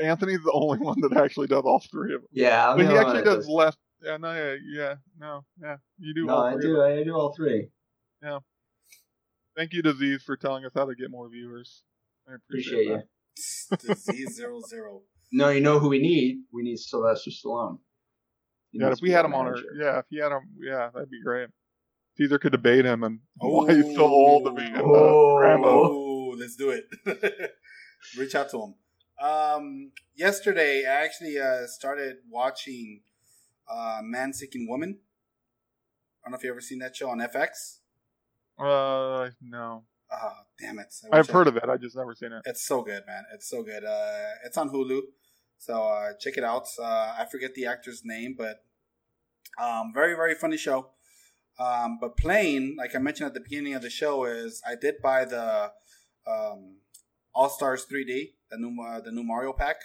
Anthony's 0.00 0.42
the 0.44 0.52
only 0.52 0.78
one 0.78 1.00
that 1.02 1.16
actually 1.16 1.46
does 1.48 1.62
all 1.64 1.82
three 1.90 2.14
of 2.14 2.20
them. 2.22 2.28
Yeah, 2.32 2.70
I'm 2.70 2.76
But 2.78 2.84
the 2.86 2.90
he 2.92 2.98
actually 2.98 3.22
does 3.22 3.48
less. 3.48 3.76
Yeah, 4.02 4.16
no, 4.18 4.32
yeah, 4.32 4.54
yeah, 4.72 4.94
no, 5.18 5.44
yeah. 5.60 5.76
You 5.98 6.14
do 6.14 6.26
No, 6.26 6.34
all 6.36 6.42
I 6.44 6.52
three. 6.52 6.70
of 6.70 6.76
do. 6.76 6.82
I 6.82 7.02
do 7.04 7.14
all 7.14 7.32
three. 7.34 7.68
Thank 9.56 9.72
you, 9.72 9.82
Disease, 9.82 10.22
for 10.24 10.36
telling 10.36 10.64
us 10.64 10.72
how 10.74 10.84
to 10.86 10.94
get 10.94 11.10
more 11.10 11.28
viewers. 11.28 11.82
I 12.28 12.34
appreciate, 12.34 12.86
Appreciate 12.88 13.04
you. 13.82 13.94
Disease 13.94 14.34
zero 14.36 14.60
zero. 14.68 15.02
No, 15.32 15.48
you 15.50 15.60
know 15.60 15.78
who 15.78 15.88
we 15.88 15.98
need? 15.98 16.42
We 16.52 16.62
need 16.62 16.76
Sylvester 16.78 17.30
Stallone. 17.30 17.78
He 18.70 18.78
Yeah, 18.80 18.90
if 18.92 19.00
we 19.02 19.10
had 19.10 19.24
him 19.24 19.34
on 19.34 19.46
our, 19.46 19.52
manager. 19.52 19.68
yeah, 19.78 19.98
if 19.98 20.06
he 20.10 20.18
had 20.18 20.32
him, 20.32 20.40
yeah, 20.60 20.90
that'd 20.92 21.10
be 21.10 21.22
great. 21.22 21.48
Caesar 22.16 22.38
could 22.38 22.52
debate 22.52 22.84
him 22.84 23.02
and 23.04 23.20
oh, 23.40 23.48
why 23.64 23.74
he's 23.74 23.94
so 23.94 24.04
old 24.06 24.44
to 24.46 24.52
be 24.52 24.72
Oh. 24.76 25.36
Rambo. 25.38 25.68
Oh, 25.68 26.36
let's 26.38 26.56
do 26.56 26.70
it. 26.70 26.84
Reach 28.18 28.34
out 28.34 28.50
to 28.50 28.62
him. 28.62 28.74
Um, 29.24 29.92
yesterday, 30.14 30.84
I 30.86 31.04
actually 31.04 31.38
uh, 31.38 31.66
started 31.66 32.16
watching 32.28 33.02
uh, 33.68 34.00
Man 34.02 34.32
Seeking 34.32 34.68
Woman. 34.68 34.98
I 36.24 36.28
don't 36.28 36.32
know 36.32 36.38
if 36.38 36.44
you 36.44 36.50
ever 36.50 36.60
seen 36.60 36.78
that 36.80 36.96
show 36.96 37.10
on 37.10 37.18
FX. 37.18 37.78
Uh, 38.58 39.30
no. 39.40 39.84
Oh, 40.12 40.32
damn 40.60 40.78
it! 40.78 40.94
I've 41.12 41.28
I- 41.28 41.32
heard 41.32 41.48
of 41.48 41.56
it. 41.56 41.64
I 41.68 41.76
just 41.76 41.96
never 41.96 42.14
seen 42.14 42.32
it. 42.32 42.42
It's 42.44 42.64
so 42.66 42.82
good, 42.82 43.02
man. 43.06 43.24
It's 43.34 43.48
so 43.48 43.62
good. 43.62 43.84
Uh, 43.84 44.28
it's 44.44 44.56
on 44.56 44.70
Hulu, 44.70 45.00
so 45.58 45.82
uh, 45.82 46.12
check 46.20 46.36
it 46.36 46.44
out. 46.44 46.66
Uh, 46.78 46.84
I 47.18 47.26
forget 47.30 47.54
the 47.54 47.66
actor's 47.66 48.02
name, 48.04 48.36
but 48.38 48.62
um, 49.60 49.92
very 49.92 50.14
very 50.14 50.34
funny 50.34 50.56
show. 50.56 50.90
Um, 51.58 51.98
but 52.00 52.16
playing, 52.16 52.76
like 52.78 52.94
I 52.94 52.98
mentioned 52.98 53.28
at 53.28 53.34
the 53.34 53.40
beginning 53.40 53.74
of 53.74 53.82
the 53.82 53.90
show, 53.90 54.24
is 54.24 54.60
I 54.68 54.74
did 54.80 54.96
buy 55.02 55.24
the 55.24 55.72
um, 56.26 56.78
All 57.34 57.48
Stars 57.48 57.86
3D, 57.90 58.32
the 58.50 58.58
new 58.58 58.80
uh, 58.82 59.00
the 59.00 59.10
new 59.12 59.22
Mario 59.24 59.52
pack. 59.52 59.76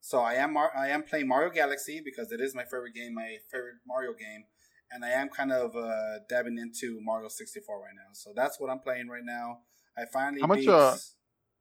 So 0.00 0.20
I 0.20 0.34
am 0.34 0.52
Mar- 0.54 0.72
I 0.76 0.88
am 0.88 1.02
playing 1.02 1.28
Mario 1.28 1.50
Galaxy 1.50 2.00
because 2.04 2.30
it 2.32 2.40
is 2.40 2.54
my 2.54 2.62
favorite 2.64 2.94
game, 2.94 3.14
my 3.14 3.36
favorite 3.50 3.76
Mario 3.86 4.12
game, 4.14 4.44
and 4.92 5.04
I 5.04 5.10
am 5.10 5.28
kind 5.28 5.52
of 5.52 5.74
uh, 5.76 6.18
dabbing 6.28 6.58
into 6.58 6.98
Mario 7.02 7.28
64 7.28 7.76
right 7.80 7.94
now. 7.94 8.10
So 8.12 8.32
that's 8.34 8.58
what 8.60 8.70
I'm 8.70 8.78
playing 8.80 9.08
right 9.08 9.24
now. 9.24 9.58
I 9.98 10.04
finally 10.12 10.40
How 10.40 10.46
much, 10.46 10.60
beat- 10.60 10.68
uh, 10.68 10.96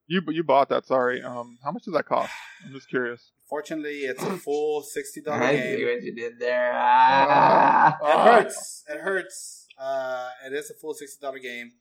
You 0.07 0.22
you 0.30 0.43
bought 0.43 0.69
that? 0.69 0.85
Sorry. 0.85 1.22
Um, 1.23 1.57
how 1.64 1.72
much 1.72 1.84
does 1.85 1.93
that 1.93 2.06
cost? 2.06 2.31
I'm 2.65 2.73
just 2.73 2.89
curious. 2.89 3.31
Fortunately, 3.49 3.99
it's 4.10 4.22
a 4.23 4.38
full 4.38 4.81
sixty 4.97 5.22
dollar 5.22 5.43
I 5.43 5.56
game. 5.56 5.77
see 5.77 5.85
what 5.85 6.02
you 6.03 6.15
did 6.15 6.39
there. 6.39 6.72
Ah. 6.76 7.97
It 8.03 8.19
hurts. 8.43 8.84
It 8.89 8.99
hurts. 9.02 9.68
Uh, 9.80 10.30
it 10.45 10.53
is 10.53 10.69
a 10.72 10.73
full 10.76 10.93
sixty 10.93 11.19
dollar 11.22 11.39
game, 11.39 11.72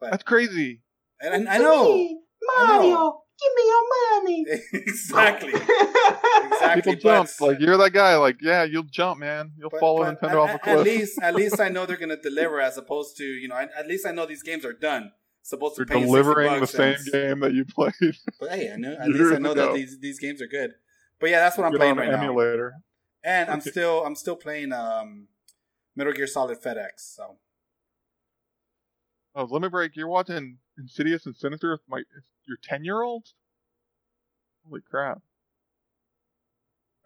But 0.00 0.10
That's 0.10 0.22
crazy. 0.22 0.82
and, 1.20 1.48
I 1.48 1.58
know 1.58 2.18
Mario, 2.58 3.22
give 3.42 3.54
me 3.56 3.64
your 3.66 3.84
money. 4.22 4.46
exactly, 4.86 5.52
exactly. 6.52 6.82
People 6.82 6.94
jump. 6.96 7.28
but- 7.38 7.46
Like 7.48 7.60
you're 7.60 7.76
that 7.76 7.92
guy. 7.92 8.16
Like 8.16 8.36
yeah, 8.42 8.64
you'll 8.64 8.82
jump, 8.84 9.20
man. 9.20 9.52
You'll 9.58 9.70
but- 9.70 9.80
follow 9.80 10.04
but 10.04 10.20
Nintendo 10.20 10.30
at, 10.30 10.36
off 10.36 10.54
a 10.54 10.58
cliff. 10.58 10.76
At 10.78 10.84
least, 10.84 11.18
at 11.22 11.34
least 11.34 11.60
I 11.60 11.68
know 11.68 11.86
they're 11.86 11.96
gonna 11.96 12.16
deliver, 12.22 12.60
as 12.60 12.76
opposed 12.78 13.16
to 13.18 13.24
you 13.24 13.48
know. 13.48 13.56
At, 13.56 13.70
at 13.76 13.86
least 13.88 14.06
I 14.06 14.12
know 14.12 14.26
these 14.26 14.42
games 14.42 14.64
are 14.64 14.72
done. 14.72 15.12
Supposed 15.44 15.74
to 15.74 15.80
You're 15.80 15.86
pay 15.86 16.00
delivering 16.04 16.60
the 16.60 16.66
same 16.68 16.94
and- 16.94 17.12
game 17.12 17.40
that 17.40 17.52
you 17.52 17.64
played. 17.64 17.92
But 18.38 18.50
hey, 18.50 18.72
I 18.72 18.76
know 18.76 18.92
at 18.92 19.08
least 19.08 19.34
I 19.34 19.38
know 19.38 19.52
ago. 19.52 19.66
that 19.66 19.74
these 19.74 19.98
these 19.98 20.18
games 20.20 20.40
are 20.40 20.46
good. 20.46 20.72
But 21.18 21.30
yeah, 21.30 21.40
that's 21.40 21.56
what 21.58 21.64
I'm 21.66 21.72
Get 21.72 21.78
playing 21.80 21.96
right 21.96 22.08
an 22.08 22.14
now. 22.14 22.22
emulator. 22.22 22.74
And 23.24 23.50
I'm 23.50 23.60
still 23.60 24.04
I'm 24.04 24.14
still 24.14 24.36
playing 24.36 24.72
um, 24.72 25.28
Metal 25.96 26.12
Gear 26.12 26.26
Solid 26.28 26.60
FedEx. 26.62 26.90
So 26.98 27.36
Oh, 29.34 29.44
Limit 29.44 29.70
Break. 29.70 29.96
You're 29.96 30.08
watching 30.08 30.58
Insidious 30.78 31.26
and 31.26 31.34
Sinister 31.34 31.72
with 31.72 31.80
my 31.88 32.02
your 32.46 32.58
ten 32.62 32.84
year 32.84 33.02
old. 33.02 33.26
Holy 34.68 34.80
crap! 34.88 35.20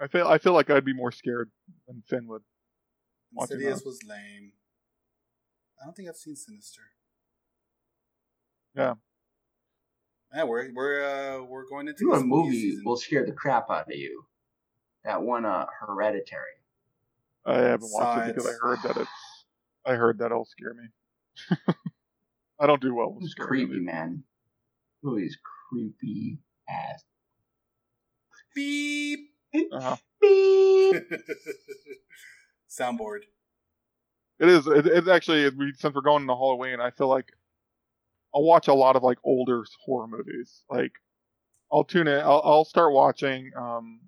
I 0.01 0.07
feel 0.09 0.27
I 0.27 0.39
feel 0.39 0.53
like 0.53 0.69
I'd 0.71 0.85
be 0.85 0.93
more 0.95 1.13
scared 1.13 1.51
than 1.87 2.03
Finn 2.09 2.27
would. 2.29 2.43
Watching 3.33 3.57
Insidious 3.57 3.85
was 3.85 3.99
lame. 4.09 4.53
I 5.81 5.85
don't 5.85 5.95
think 5.97 6.09
I've 6.09 6.17
seen 6.17 6.37
Sinister. 6.37 6.83
Yeah. 8.75 8.95
Yeah, 10.35 10.45
we're 10.45 10.71
we're 10.75 11.05
uh, 11.05 11.43
we're 11.45 11.67
going 11.69 11.89
into 11.89 12.05
You 12.07 12.15
a 12.15 12.21
movie 12.23 12.61
season. 12.61 12.83
will 12.85 12.97
scare 12.97 13.25
the 13.25 13.33
crap 13.33 13.71
out 13.71 13.91
of 13.91 13.97
you. 13.97 14.25
That 15.05 15.23
one, 15.23 15.45
uh, 15.47 15.67
Hereditary. 15.81 16.43
I 17.47 17.59
haven't 17.59 17.91
watched 17.93 18.19
Saw 18.19 18.21
it 18.25 18.35
because 18.35 18.47
I 18.47 18.53
heard 18.61 18.79
that 18.83 18.97
it's. 18.97 19.11
I 19.87 19.95
heard 19.95 20.19
that 20.19 20.27
it'll 20.27 20.45
scare 20.47 20.75
me. 20.75 20.89
I 22.61 22.67
don't 22.67 22.81
do 22.83 22.93
well 22.95 23.11
with 23.13 23.19
It 23.19 23.23
was 23.23 23.31
scary 23.33 23.47
creepy, 23.49 23.67
movies. 23.75 23.87
man. 23.87 24.25
Movie's 25.03 25.39
creepy 25.71 26.39
ass. 26.69 27.03
beep 28.55 29.31
Uh-huh. 29.73 29.97
Beep. 30.21 30.97
soundboard. 32.71 33.21
It 34.39 34.49
is. 34.49 34.67
It, 34.67 34.87
it's 34.87 35.09
actually 35.09 35.49
we, 35.51 35.73
since 35.77 35.95
we're 35.95 36.03
going 36.03 36.23
into 36.23 36.35
Halloween, 36.35 36.81
I 36.81 36.91
feel 36.91 37.09
like 37.09 37.33
I'll 38.35 38.43
watch 38.43 38.69
a 38.69 38.75
lot 38.75 38.97
of 38.97 39.03
like 39.03 39.19
older 39.25 39.65
horror 39.85 40.07
movies. 40.07 40.63
Like 40.71 40.93
I'll 41.73 41.85
tune 41.85 42.09
in. 42.09 42.21
I'll, 42.21 42.43
I'll 42.45 42.65
start 42.65 42.93
watching 42.93 43.51
um 43.59 44.01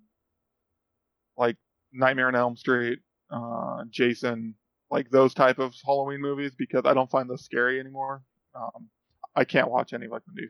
like 1.37 1.57
Nightmare 1.93 2.29
on 2.29 2.35
Elm 2.35 2.57
Street, 2.57 2.99
uh, 3.31 3.85
Jason, 3.91 4.55
like 4.91 5.11
those 5.11 5.33
type 5.35 5.59
of 5.59 5.75
Halloween 5.85 6.21
movies 6.21 6.53
because 6.57 6.83
I 6.85 6.95
don't 6.95 7.11
find 7.11 7.31
those 7.31 7.45
scary 7.45 7.81
anymore. 7.81 8.23
Um, 8.55 8.89
I 9.35 9.45
can't 9.45 9.71
watch 9.71 9.93
any 9.93 10.09
like 10.09 10.23
the 10.27 10.33
new. 10.33 10.49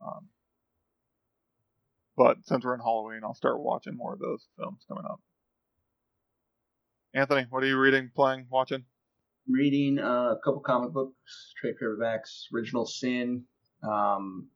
Um, 0.00 0.28
but 2.16 2.38
since 2.44 2.64
we're 2.64 2.74
in 2.74 2.80
Halloween, 2.80 3.20
I'll 3.24 3.34
start 3.34 3.60
watching 3.60 3.96
more 3.96 4.12
of 4.14 4.18
those 4.20 4.46
films 4.58 4.84
coming 4.88 5.04
up. 5.04 5.20
Anthony, 7.14 7.46
what 7.50 7.62
are 7.62 7.66
you 7.66 7.78
reading, 7.78 8.10
playing, 8.14 8.46
watching? 8.50 8.84
Reading 9.48 9.98
uh, 9.98 10.32
a 10.32 10.38
couple 10.44 10.60
comic 10.60 10.92
books, 10.92 11.52
trade 11.60 11.74
paperbacks. 11.82 12.44
Original 12.54 12.86
Sin. 12.86 13.44
Um, 13.82 14.48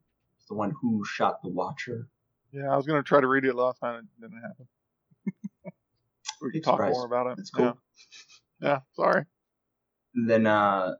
the 0.49 0.55
one 0.55 0.73
who 0.81 1.05
shot 1.05 1.43
the 1.43 1.51
Watcher. 1.51 2.09
Yeah, 2.53 2.73
I 2.73 2.77
was 2.77 2.87
gonna 2.87 3.03
try 3.03 3.21
to 3.21 3.27
read 3.27 3.45
it 3.45 3.55
last 3.55 3.81
time. 3.81 4.09
It 4.19 4.23
didn't 4.23 4.41
happen. 4.41 4.69
we 6.41 6.51
can 6.51 6.51
Big 6.53 6.65
talk 6.65 6.77
surprise. 6.77 6.93
more 6.93 7.07
about 7.07 7.27
it. 7.27 7.39
It's 7.41 7.51
cool. 7.51 7.77
Yeah. 8.61 8.69
yeah, 8.69 8.79
sorry. 8.95 9.25
And 10.15 10.31
then 10.31 10.47
uh, 10.47 10.95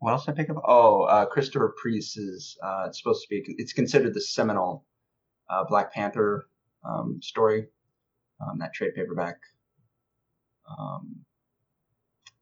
what 0.00 0.12
else 0.12 0.28
I 0.28 0.32
pick 0.32 0.48
up? 0.48 0.56
Oh, 0.66 1.02
uh, 1.02 1.26
Christopher 1.26 1.74
Priest's. 1.76 2.56
Uh, 2.62 2.84
it's 2.86 2.98
supposed 2.98 3.22
to 3.22 3.28
be. 3.28 3.44
It's 3.58 3.74
considered 3.74 4.14
the 4.14 4.20
seminal 4.20 4.86
uh, 5.48 5.64
Black 5.64 5.92
Panther 5.92 6.46
um, 6.84 7.20
story. 7.22 7.68
Um, 8.40 8.58
that 8.58 8.72
trade 8.72 8.94
paperback. 8.94 9.36
Um, 10.66 11.20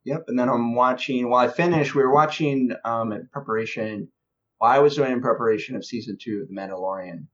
yep. 0.05 0.25
And 0.29 0.39
then 0.39 0.49
I'm 0.49 0.77
watching. 0.77 1.29
While 1.29 1.49
I 1.49 1.53
finished, 1.53 1.97
we 1.97 2.03
were 2.03 2.15
watching 2.15 2.71
um, 2.85 3.13
in 3.13 3.29
preparation. 3.33 4.09
While 4.59 4.71
I 4.71 4.79
was 4.79 4.95
doing 4.95 5.13
in 5.13 5.21
preparation 5.21 5.75
of 5.75 5.85
season 5.85 6.17
two 6.21 6.43
of 6.43 6.49
The 6.49 6.55
Mandalorian, 6.55 7.27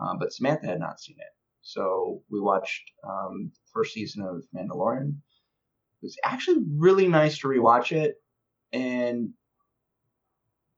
um, 0.00 0.18
but 0.18 0.32
Samantha 0.32 0.68
had 0.68 0.80
not 0.80 1.00
seen 1.00 1.16
it, 1.18 1.32
so 1.62 2.22
we 2.30 2.40
watched 2.40 2.92
um, 3.06 3.50
the 3.52 3.70
first 3.72 3.94
season 3.94 4.22
of 4.22 4.44
Mandalorian. 4.54 5.08
It 5.08 6.02
was 6.02 6.16
actually 6.22 6.64
really 6.76 7.08
nice 7.08 7.38
to 7.38 7.48
rewatch 7.48 7.92
it, 7.92 8.16
and 8.74 9.30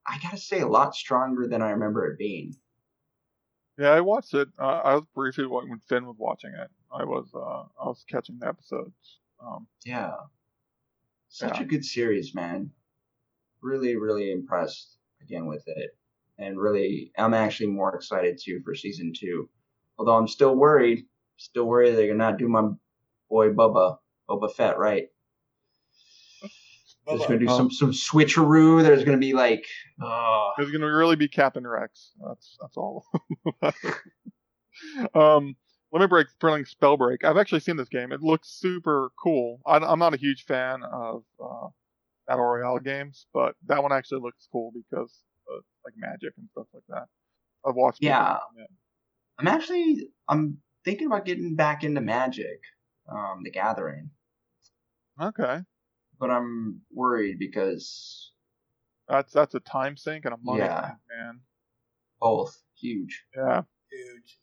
I 0.08 0.18
gotta 0.22 0.38
say, 0.38 0.60
a 0.60 0.66
lot 0.68 0.94
stronger 0.94 1.46
than 1.46 1.62
I 1.62 1.70
remember 1.70 2.06
it 2.06 2.18
being. 2.18 2.54
Yeah, 3.78 3.90
I 3.90 4.00
watched 4.00 4.34
it. 4.34 4.48
Uh, 4.58 4.80
I 4.84 4.94
was 4.94 5.04
briefly 5.14 5.46
when 5.46 5.78
Finn 5.88 6.06
was 6.06 6.16
watching 6.18 6.52
it. 6.52 6.68
I 6.92 7.04
was 7.04 7.30
uh, 7.34 7.38
I 7.82 7.86
was 7.86 8.04
catching 8.08 8.38
the 8.38 8.48
episodes. 8.48 9.20
Um, 9.40 9.68
Yeah, 9.84 10.14
such 11.28 11.58
Yeah. 11.58 11.62
a 11.62 11.66
good 11.66 11.84
series, 11.84 12.34
man. 12.34 12.72
Really, 13.60 13.96
really 13.96 14.32
impressed 14.32 14.98
again 15.20 15.46
with 15.46 15.64
it, 15.68 15.96
and 16.38 16.58
really, 16.58 17.12
I'm 17.18 17.34
actually 17.34 17.68
more 17.70 17.94
excited 17.94 18.38
too 18.42 18.60
for 18.64 18.74
season 18.74 19.12
two. 19.14 19.48
Although 19.98 20.16
I'm 20.16 20.28
still 20.28 20.56
worried, 20.56 21.06
still 21.36 21.66
worried 21.66 21.94
they're 21.94 22.06
gonna 22.08 22.18
not 22.30 22.38
do 22.38 22.48
my 22.48 22.70
boy 23.28 23.50
Bubba, 23.50 23.98
Boba 24.28 24.52
Fett 24.52 24.78
right. 24.78 25.08
There's 27.08 27.26
gonna 27.26 27.38
do 27.38 27.48
some 27.48 27.70
some 27.70 27.92
switcheroo. 27.92 28.82
There's 28.82 29.04
gonna 29.04 29.18
be 29.18 29.32
like, 29.32 29.64
oh, 30.02 30.52
it's 30.58 30.70
gonna 30.70 30.86
really 30.92 31.16
be 31.16 31.28
Captain 31.28 31.66
Rex. 31.66 32.12
That's 32.26 32.56
that's 32.60 32.76
all. 32.76 33.04
um, 35.14 35.56
let 35.90 36.00
me 36.00 36.06
break 36.06 36.28
Spelling 36.28 36.64
Spellbreak. 36.64 37.24
I've 37.24 37.38
actually 37.38 37.60
seen 37.60 37.76
this 37.76 37.88
game. 37.88 38.12
It 38.12 38.20
looks 38.22 38.48
super 38.48 39.10
cool. 39.22 39.60
I, 39.66 39.78
I'm 39.78 39.98
not 39.98 40.14
a 40.14 40.18
huge 40.18 40.44
fan 40.44 40.82
of 40.82 41.22
uh, 41.42 41.68
Battle 42.26 42.44
Royale 42.44 42.78
games, 42.78 43.26
but 43.32 43.54
that 43.66 43.82
one 43.82 43.92
actually 43.92 44.20
looks 44.20 44.46
cool 44.52 44.72
because 44.74 45.22
of 45.48 45.64
like 45.84 45.94
magic 45.96 46.34
and 46.36 46.48
stuff 46.52 46.66
like 46.74 46.84
that. 46.88 47.06
I've 47.66 47.74
watched. 47.74 48.00
people 48.00 48.14
Yeah. 48.14 48.36
I'm 49.38 49.48
actually 49.48 50.08
I'm 50.28 50.58
thinking 50.84 51.06
about 51.06 51.24
getting 51.24 51.54
back 51.54 51.84
into 51.84 52.00
Magic, 52.00 52.60
um, 53.10 53.42
the 53.44 53.50
Gathering, 53.50 54.10
Okay, 55.20 55.60
but 56.18 56.30
I'm 56.30 56.80
worried 56.92 57.38
because 57.38 58.32
that's 59.08 59.32
that's 59.32 59.54
a 59.54 59.60
time 59.60 59.96
sink 59.96 60.24
and 60.24 60.34
a 60.34 60.38
money 60.42 60.60
Yeah. 60.60 60.80
sink, 60.88 60.98
man. 61.16 61.40
both 62.20 62.60
huge, 62.76 63.24
Yeah, 63.36 63.62
huge. 63.90 64.38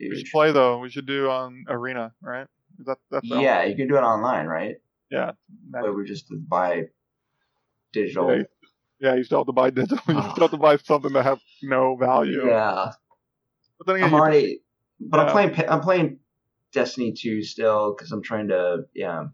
we 0.00 0.16
should 0.16 0.30
play 0.32 0.52
though. 0.52 0.78
We 0.78 0.88
should 0.90 1.06
do 1.06 1.28
on 1.30 1.64
Arena, 1.68 2.12
right? 2.22 2.46
Is 2.78 2.86
that 2.86 2.98
that's 3.10 3.28
the- 3.28 3.40
Yeah, 3.40 3.64
you 3.64 3.76
can 3.76 3.88
do 3.88 3.96
it 3.96 4.00
online, 4.02 4.46
right? 4.46 4.76
yeah. 5.10 5.32
But 5.70 5.94
we 5.94 6.04
just 6.04 6.26
buy 6.48 6.84
digital. 7.92 8.34
Yeah, 8.36 8.42
Yeah, 8.98 9.14
you 9.14 9.24
still 9.24 9.38
have 9.40 9.46
to 9.46 9.52
buy 9.52 9.70
digital. 9.70 9.98
You 10.08 10.20
still 10.32 10.44
have 10.48 10.50
to 10.50 10.56
buy 10.56 10.76
something 10.78 11.12
that 11.12 11.24
has 11.24 11.38
no 11.62 11.96
value. 11.96 12.46
Yeah, 12.46 12.92
But 13.78 13.86
then 13.86 13.96
again, 13.96 14.06
I'm 14.08 14.12
you- 14.12 14.18
already, 14.18 14.60
but 15.00 15.20
I'm 15.20 15.30
playing. 15.32 15.68
I'm 15.68 15.80
playing 15.80 16.18
Destiny 16.72 17.12
2 17.12 17.42
still 17.42 17.94
because 17.94 18.10
I'm 18.12 18.22
trying 18.22 18.48
to. 18.48 18.84
Yeah. 18.94 19.28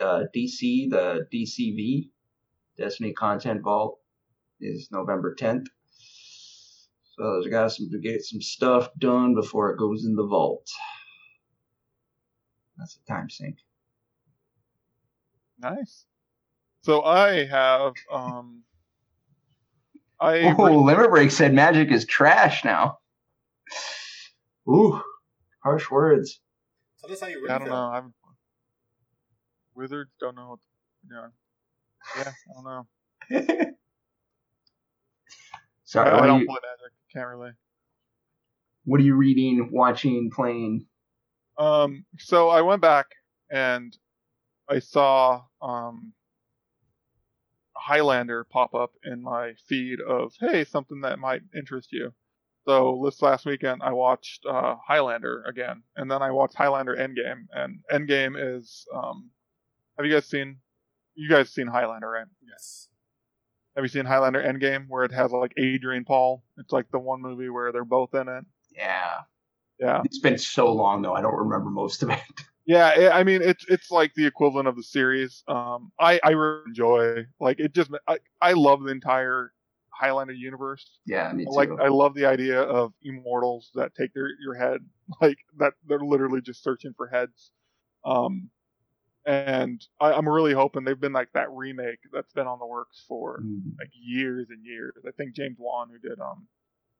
The 0.00 0.28
DC, 0.34 0.90
the 0.90 1.26
DCV, 1.32 2.10
Destiny 2.78 3.12
Content 3.12 3.62
Vault, 3.62 3.98
is 4.60 4.88
November 4.90 5.36
10th. 5.38 5.66
So 7.16 7.34
there's 7.34 7.48
got 7.48 7.72
some 7.72 7.90
to 7.90 8.00
get 8.00 8.22
some 8.24 8.40
stuff 8.40 8.88
done 8.98 9.34
before 9.34 9.70
it 9.72 9.78
goes 9.78 10.06
in 10.06 10.16
the 10.16 10.26
vault. 10.26 10.66
That's 12.78 12.98
a 13.04 13.12
time 13.12 13.30
sink. 13.30 13.58
nice. 15.60 16.06
So 16.82 17.02
I 17.02 17.44
have 17.46 17.94
um. 18.10 18.62
I 20.20 20.54
Oh, 20.58 20.82
Limit 20.82 21.10
Break 21.10 21.30
said 21.30 21.52
magic 21.54 21.90
is 21.92 22.06
trash 22.06 22.64
now. 22.64 22.98
Ooh, 24.68 25.02
harsh 25.62 25.90
words. 25.90 26.40
Tell 27.00 27.12
us 27.12 27.20
how 27.20 27.26
you 27.28 27.36
really 27.36 27.50
I 27.50 27.58
don't 27.58 27.66
feel. 27.66 27.74
know. 27.74 27.82
I'm 27.92 28.14
wizards 29.80 30.10
don't 30.20 30.36
know. 30.36 30.50
What, 30.50 30.58
yeah, 31.10 31.28
yeah. 32.18 32.30
I 32.30 32.54
don't 32.54 32.64
know. 32.64 33.66
Sorry, 35.84 36.10
I, 36.10 36.18
are 36.18 36.26
don't 36.26 36.40
you, 36.40 36.46
play 36.46 36.58
magic. 36.62 36.92
Can't 37.12 37.26
really. 37.26 37.50
what 38.84 39.00
are 39.00 39.04
you 39.04 39.16
reading, 39.16 39.70
watching, 39.72 40.30
playing? 40.34 40.86
Um, 41.58 42.04
so 42.18 42.48
I 42.48 42.60
went 42.62 42.80
back 42.80 43.06
and 43.50 43.96
I 44.68 44.78
saw 44.78 45.42
um, 45.60 46.12
Highlander 47.76 48.44
pop 48.44 48.74
up 48.74 48.92
in 49.04 49.22
my 49.22 49.54
feed 49.66 50.00
of 50.00 50.34
hey 50.38 50.64
something 50.64 51.00
that 51.00 51.18
might 51.18 51.42
interest 51.56 51.92
you. 51.92 52.12
So 52.66 53.02
this 53.04 53.20
last 53.22 53.46
weekend 53.46 53.82
I 53.82 53.92
watched 53.92 54.44
uh, 54.46 54.76
Highlander 54.86 55.42
again, 55.48 55.82
and 55.96 56.10
then 56.10 56.22
I 56.22 56.30
watched 56.30 56.54
Highlander 56.54 56.94
Endgame. 56.94 57.46
And 57.52 57.80
Endgame 57.90 58.36
is 58.38 58.86
um, 58.94 59.30
have 60.00 60.06
you 60.06 60.12
guys 60.16 60.26
seen? 60.26 60.56
You 61.14 61.28
guys 61.28 61.50
seen 61.50 61.66
Highlander, 61.66 62.08
right? 62.10 62.26
Yes. 62.46 62.88
Have 63.76 63.84
you 63.84 63.88
seen 63.88 64.06
Highlander 64.06 64.42
Endgame 64.42 64.86
where 64.88 65.04
it 65.04 65.12
has 65.12 65.30
like 65.32 65.52
Adrian 65.58 66.04
Paul? 66.04 66.42
It's 66.56 66.72
like 66.72 66.90
the 66.90 66.98
one 66.98 67.20
movie 67.20 67.48
where 67.50 67.70
they're 67.72 67.84
both 67.84 68.14
in 68.14 68.28
it. 68.28 68.44
Yeah, 68.74 69.20
Yeah. 69.78 70.00
it's 70.04 70.18
been 70.18 70.38
so 70.38 70.72
long 70.72 71.02
though. 71.02 71.12
I 71.14 71.20
don't 71.20 71.36
remember 71.36 71.70
most 71.70 72.02
of 72.02 72.10
it. 72.10 72.20
Yeah, 72.66 72.90
it, 72.96 73.08
I 73.10 73.24
mean 73.24 73.42
it's 73.42 73.64
it's 73.68 73.90
like 73.90 74.14
the 74.14 74.26
equivalent 74.26 74.68
of 74.68 74.76
the 74.76 74.82
series. 74.84 75.42
Um, 75.48 75.90
I 75.98 76.20
I 76.22 76.30
really 76.30 76.62
enjoy 76.68 77.24
like 77.40 77.58
it. 77.58 77.74
Just 77.74 77.90
I 78.06 78.18
I 78.40 78.52
love 78.52 78.84
the 78.84 78.92
entire 78.92 79.52
Highlander 79.88 80.34
universe. 80.34 80.98
yeah, 81.04 81.32
me 81.32 81.46
too. 81.46 81.50
like 81.50 81.68
I 81.82 81.88
love 81.88 82.14
the 82.14 82.26
idea 82.26 82.60
of 82.62 82.92
immortals 83.02 83.70
that 83.74 83.94
take 83.96 84.12
their 84.14 84.28
your 84.40 84.54
head 84.54 84.82
like 85.20 85.38
that. 85.58 85.72
They're 85.88 85.98
literally 85.98 86.42
just 86.42 86.62
searching 86.62 86.92
for 86.96 87.08
heads. 87.08 87.50
Um, 88.04 88.50
and 89.26 89.86
I, 90.00 90.12
I'm 90.12 90.28
really 90.28 90.52
hoping 90.54 90.84
they've 90.84 90.98
been 90.98 91.12
like 91.12 91.32
that 91.34 91.50
remake 91.52 91.98
that's 92.12 92.32
been 92.32 92.46
on 92.46 92.58
the 92.58 92.66
works 92.66 93.04
for 93.06 93.40
Mm. 93.42 93.78
like 93.78 93.90
years 93.92 94.48
and 94.50 94.64
years. 94.64 94.94
I 95.06 95.10
think 95.12 95.34
James 95.34 95.58
Wan 95.58 95.90
who 95.90 95.98
did 95.98 96.20
um 96.20 96.46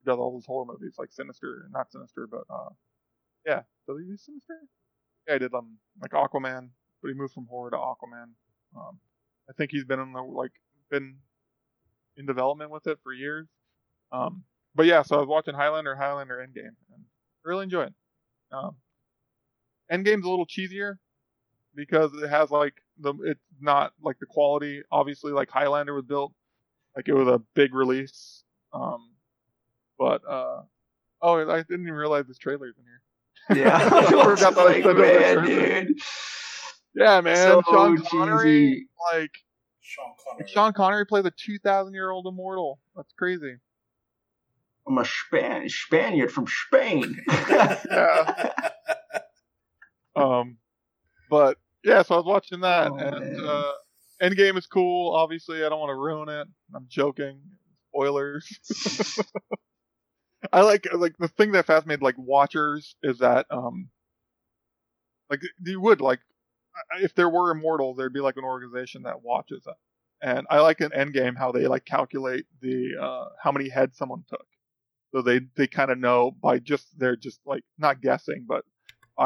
does 0.05 0.18
all 0.18 0.32
those 0.32 0.47
horror 0.47 0.66
movies 0.66 0.97
like 0.98 1.12
Sinister, 1.12 1.68
not 1.72 1.90
Sinister, 1.92 2.26
but 2.30 2.44
uh 2.51 2.70
yeah, 3.47 3.62
did 3.88 3.97
he 4.01 4.06
do 4.10 4.16
Sinister? 4.16 4.60
Yeah, 5.28 5.34
he 5.34 5.38
did 5.40 5.55
um 5.55 5.78
like 6.01 6.12
Aquaman, 6.12 6.70
but 7.02 7.09
he 7.09 7.14
moved 7.14 7.34
from 7.34 7.47
horror 7.47 7.70
to 7.70 7.76
Aquaman. 7.76 8.32
Um, 8.76 9.01
I 9.48 9.52
think 9.55 9.70
he's 9.72 9.84
been 9.84 10.01
in 10.01 10.12
the 10.12 10.22
like 10.22 10.52
been 10.90 11.18
in 12.16 12.26
development 12.26 12.70
with 12.70 12.86
it 12.86 12.98
for 13.02 13.12
years. 13.12 13.48
Um, 14.12 14.44
but 14.74 14.86
yeah, 14.86 15.02
so 15.02 15.16
I 15.16 15.20
was 15.20 15.28
watching 15.28 15.55
Highlander, 15.55 15.97
Highlander 15.97 16.38
Endgame, 16.38 16.76
and 16.94 17.05
really 17.44 17.64
enjoy 17.64 17.84
it. 17.84 17.94
Um, 18.52 18.76
Endgame's 19.90 20.24
a 20.24 20.30
little 20.30 20.47
cheesier 20.47 20.97
because 21.74 22.12
it 22.14 22.28
has 22.28 22.51
like 22.51 22.74
the 22.98 23.14
it's 23.24 23.40
not 23.60 23.92
like 24.02 24.18
the 24.18 24.26
quality. 24.26 24.82
Obviously, 24.90 25.32
like 25.32 25.51
Highlander 25.51 25.94
was 25.94 26.05
built, 26.05 26.32
like 26.97 27.09
it 27.09 27.14
was 27.14 27.28
a 27.28 27.40
big 27.55 27.74
release. 27.74 28.42
Um, 28.72 29.10
but 29.98 30.22
uh, 30.28 30.62
oh, 31.22 31.51
I 31.51 31.56
didn't 31.62 31.82
even 31.82 31.94
realize 31.94 32.26
this 32.26 32.38
trailer's 32.38 32.74
in 32.78 32.84
here. 32.84 33.64
Yeah, 33.64 33.76
I 33.92 34.02
forgot 34.24 34.55
that 34.55 34.64
like, 34.64 34.84
that 34.84 34.97
man, 34.97 35.40
was 35.40 35.48
dude. 35.48 35.98
Yeah, 36.94 37.20
man, 37.20 37.36
So 37.36 37.62
Sean 37.68 37.97
Connery, 38.02 38.70
cheesy. 38.70 38.88
like 39.12 39.30
Sean 39.80 40.12
Connery. 40.28 40.48
Sean 40.48 40.72
Connery 40.72 41.06
plays 41.06 41.24
a 41.24 41.30
two 41.32 41.59
thousand 41.59 41.94
year 41.94 42.10
old 42.10 42.26
immortal. 42.26 42.78
That's 42.97 43.12
crazy. 43.18 43.56
I'm 44.88 44.98
a 44.98 45.05
Span- 45.05 45.68
Spaniard 45.68 46.32
from 46.32 46.47
Spain. 46.47 47.20
Yeah. 47.30 48.52
Um, 50.16 50.56
but 51.31 51.57
yeah, 51.85 52.02
so 52.02 52.15
I 52.15 52.19
was 52.19 52.27
watching 52.27 52.61
that, 52.61 52.90
Oh, 52.90 52.97
and 52.97 53.40
uh, 53.40 53.73
Endgame 54.23 54.59
is 54.59 54.66
cool. 54.66 55.15
Obviously, 55.15 55.65
I 55.65 55.69
don't 55.69 55.81
want 55.81 55.90
to 55.90 55.94
ruin 55.94 56.28
it. 56.28 56.48
I'm 56.74 56.86
joking. 56.89 57.40
Spoilers. 57.90 58.47
I 60.52 60.62
like 60.62 60.86
like 60.94 61.16
the 61.19 61.28
thing 61.28 61.52
that 61.52 61.66
fascinated 61.66 62.02
like 62.02 62.16
watchers 62.19 62.97
is 63.02 63.19
that 63.19 63.47
um 63.51 63.90
like 65.28 65.40
you 65.65 65.81
would 65.81 66.01
like 66.01 66.20
if 67.01 67.15
there 67.15 67.28
were 67.28 67.51
immortals 67.51 67.97
there'd 67.97 68.12
be 68.12 68.20
like 68.20 68.36
an 68.36 68.44
organization 68.44 69.02
that 69.02 69.23
watches 69.23 69.65
it 69.66 69.74
and 70.23 70.47
I 70.51 70.61
like 70.61 70.81
in 70.81 70.90
Endgame 70.90 71.36
how 71.36 71.52
they 71.52 71.66
like 71.66 71.85
calculate 71.85 72.47
the 72.61 72.93
uh 73.01 73.28
how 73.43 73.52
many 73.52 73.69
heads 73.69 73.98
someone 73.98 74.24
took 74.28 74.47
so 75.15 75.23
they 75.23 75.40
they 75.57 75.66
kind 75.66 75.90
of 75.90 75.98
know 75.98 76.31
by 76.31 76.59
just 76.59 76.86
they're 76.98 77.16
just 77.16 77.40
like 77.44 77.65
not 77.78 78.01
guessing 78.01 78.44
but 78.48 78.65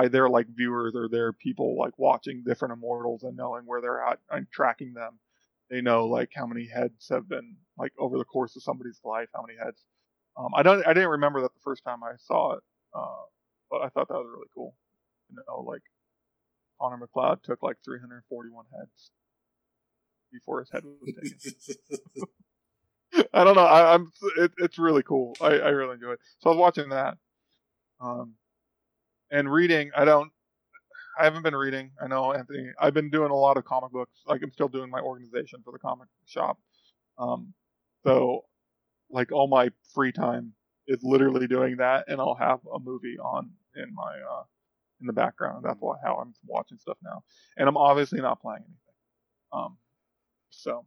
their 0.02 0.28
like 0.28 0.46
viewers 0.48 0.94
or 0.94 1.08
their 1.08 1.32
people 1.32 1.76
like 1.78 1.98
watching 1.98 2.42
different 2.44 2.72
immortals 2.72 3.22
and 3.22 3.36
knowing 3.36 3.62
where 3.64 3.80
they're 3.80 4.02
at 4.02 4.18
and 4.30 4.46
tracking 4.52 4.92
them 4.92 5.18
they 5.70 5.80
know 5.80 6.06
like 6.06 6.30
how 6.34 6.46
many 6.46 6.66
heads 6.66 7.08
have 7.08 7.28
been 7.28 7.56
like 7.78 7.92
over 7.98 8.18
the 8.18 8.24
course 8.24 8.56
of 8.56 8.62
somebody's 8.62 9.00
life 9.04 9.28
how 9.34 9.42
many 9.42 9.58
heads 9.58 9.84
um, 10.36 10.50
I 10.54 10.62
don't. 10.62 10.84
I 10.86 10.92
didn't 10.92 11.10
remember 11.10 11.40
that 11.42 11.54
the 11.54 11.60
first 11.62 11.84
time 11.84 12.02
I 12.02 12.12
saw 12.18 12.54
it, 12.54 12.62
uh, 12.94 13.24
but 13.70 13.82
I 13.82 13.88
thought 13.88 14.08
that 14.08 14.14
was 14.14 14.26
really 14.32 14.48
cool. 14.52 14.74
You 15.30 15.36
know, 15.46 15.60
like 15.60 15.82
Connor 16.80 16.96
MacLeod 16.96 17.42
took 17.44 17.62
like 17.62 17.76
341 17.84 18.64
heads 18.76 19.10
before 20.32 20.60
his 20.60 20.70
head 20.70 20.82
was 20.84 20.98
taken. 21.86 23.28
I 23.32 23.44
don't 23.44 23.54
know. 23.54 23.64
I, 23.64 23.94
I'm. 23.94 24.10
It, 24.38 24.52
it's 24.58 24.78
really 24.78 25.04
cool. 25.04 25.36
I, 25.40 25.58
I 25.58 25.68
really 25.68 25.94
enjoy 25.94 26.12
it. 26.12 26.20
So 26.40 26.50
I 26.50 26.52
was 26.54 26.58
watching 26.58 26.88
that, 26.88 27.16
um, 28.00 28.34
and 29.34 29.52
reading. 29.52 29.90
I 29.96 30.04
don't. 30.04 30.30
I 31.18 31.24
haven't 31.24 31.42
been 31.42 31.54
reading. 31.54 31.90
I 32.02 32.06
know 32.06 32.32
Anthony. 32.32 32.70
I've 32.80 32.94
been 32.94 33.10
doing 33.10 33.30
a 33.30 33.36
lot 33.36 33.56
of 33.56 33.64
comic 33.64 33.92
books. 33.92 34.22
Like 34.26 34.42
I'm 34.42 34.50
still 34.50 34.68
doing 34.68 34.90
my 34.90 35.00
organization 35.00 35.60
for 35.64 35.72
the 35.72 35.78
comic 35.78 36.08
shop. 36.26 36.58
Um, 37.18 37.52
so 38.04 38.44
like 39.10 39.30
all 39.32 39.46
my 39.46 39.70
free 39.94 40.12
time 40.12 40.52
is 40.86 41.00
literally 41.02 41.46
doing 41.46 41.76
that, 41.78 42.04
and 42.08 42.20
I'll 42.20 42.36
have 42.36 42.60
a 42.72 42.78
movie 42.78 43.16
on 43.18 43.50
in 43.76 43.94
my 43.94 44.12
uh 44.12 44.44
in 45.00 45.06
the 45.06 45.12
background. 45.12 45.64
That's 45.64 45.80
why 45.80 45.96
how 46.02 46.16
I'm 46.16 46.34
watching 46.46 46.78
stuff 46.78 46.96
now, 47.02 47.22
and 47.56 47.68
I'm 47.68 47.76
obviously 47.76 48.20
not 48.20 48.40
playing 48.40 48.62
anything. 48.62 48.78
Um, 49.52 49.76
so 50.50 50.84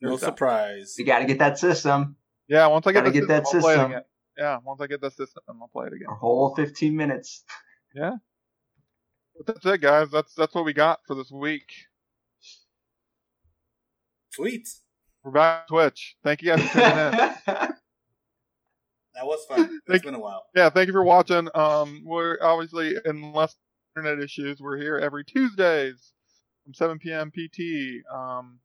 no 0.00 0.16
that. 0.16 0.20
surprise. 0.20 0.96
you 0.98 1.04
got 1.04 1.20
to 1.20 1.26
get 1.26 1.38
that 1.38 1.58
system. 1.58 2.16
Yeah, 2.46 2.66
once 2.66 2.86
I 2.86 2.92
get, 2.92 3.00
Gotta 3.04 3.10
the 3.10 3.20
get 3.20 3.28
that 3.28 3.44
I'll 3.46 3.60
play 3.60 3.74
system. 3.74 3.94
Again. 4.36 4.44
Yeah, 4.46 4.58
once 4.64 4.80
I 4.80 4.86
get 4.86 5.00
the 5.00 5.10
system, 5.10 5.42
I'll 5.60 5.68
play 5.68 5.86
it 5.86 5.92
again. 5.92 6.08
A 6.10 6.14
whole 6.14 6.54
15 6.54 6.94
minutes. 6.96 7.44
But 7.94 9.46
that's 9.46 9.66
it, 9.66 9.80
guys. 9.80 10.10
That's 10.10 10.32
that's 10.34 10.54
what 10.54 10.64
we 10.64 10.72
got 10.72 11.00
for 11.06 11.14
this 11.14 11.30
week. 11.30 11.72
Sweet. 14.30 14.68
We're 15.22 15.30
back 15.32 15.62
on 15.62 15.66
Twitch. 15.76 16.16
Thank 16.22 16.42
you 16.42 16.54
guys 16.56 16.68
for 16.68 16.80
tuning 16.80 17.20
in. 17.58 17.68
That 19.16 19.26
was 19.26 19.44
fun. 19.46 19.60
It's 19.74 19.80
Thank- 19.86 20.02
been 20.02 20.14
a 20.16 20.20
while. 20.20 20.44
yeah, 20.56 20.70
thank 20.70 20.88
you 20.88 20.92
for 20.92 21.04
watching. 21.04 21.48
Um, 21.54 22.02
we're 22.04 22.36
obviously, 22.42 22.94
unless 23.04 23.54
internet 23.96 24.18
issues, 24.22 24.60
we're 24.60 24.76
here 24.76 24.98
every 24.98 25.24
Tuesdays 25.24 26.12
from 26.64 26.74
7 26.74 26.98
p.m. 26.98 27.30
PT. 27.30 28.04
Um, 28.12 28.58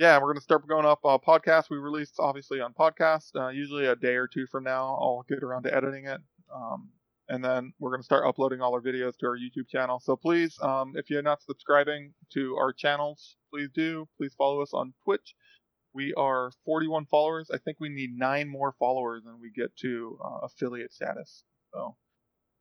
yeah, 0.00 0.18
we're 0.18 0.32
gonna 0.32 0.40
start 0.40 0.66
going 0.66 0.86
up 0.86 1.00
uh, 1.04 1.18
podcasts. 1.18 1.68
We 1.68 1.76
release 1.76 2.10
obviously 2.18 2.58
on 2.58 2.72
podcast. 2.72 3.36
Uh, 3.36 3.48
usually 3.48 3.84
a 3.84 3.94
day 3.94 4.14
or 4.14 4.26
two 4.26 4.46
from 4.46 4.64
now, 4.64 4.96
I'll 4.98 5.26
get 5.28 5.42
around 5.42 5.64
to 5.64 5.76
editing 5.76 6.06
it. 6.06 6.22
Um, 6.52 6.88
and 7.28 7.44
then 7.44 7.74
we're 7.78 7.90
gonna 7.90 8.02
start 8.02 8.26
uploading 8.26 8.62
all 8.62 8.72
our 8.72 8.80
videos 8.80 9.12
to 9.18 9.26
our 9.26 9.36
YouTube 9.36 9.68
channel. 9.68 10.00
So 10.00 10.16
please, 10.16 10.58
um, 10.62 10.94
if 10.96 11.10
you're 11.10 11.20
not 11.20 11.42
subscribing 11.42 12.14
to 12.32 12.56
our 12.56 12.72
channels, 12.72 13.36
please 13.52 13.68
do. 13.74 14.08
Please 14.16 14.32
follow 14.38 14.62
us 14.62 14.72
on 14.72 14.94
Twitch. 15.04 15.34
We 15.92 16.14
are 16.14 16.50
41 16.64 17.04
followers. 17.04 17.50
I 17.52 17.58
think 17.58 17.76
we 17.78 17.90
need 17.90 18.16
nine 18.16 18.48
more 18.48 18.74
followers, 18.78 19.24
and 19.26 19.38
we 19.38 19.50
get 19.50 19.76
to 19.82 20.18
uh, 20.24 20.46
affiliate 20.46 20.94
status. 20.94 21.44
So 21.74 21.94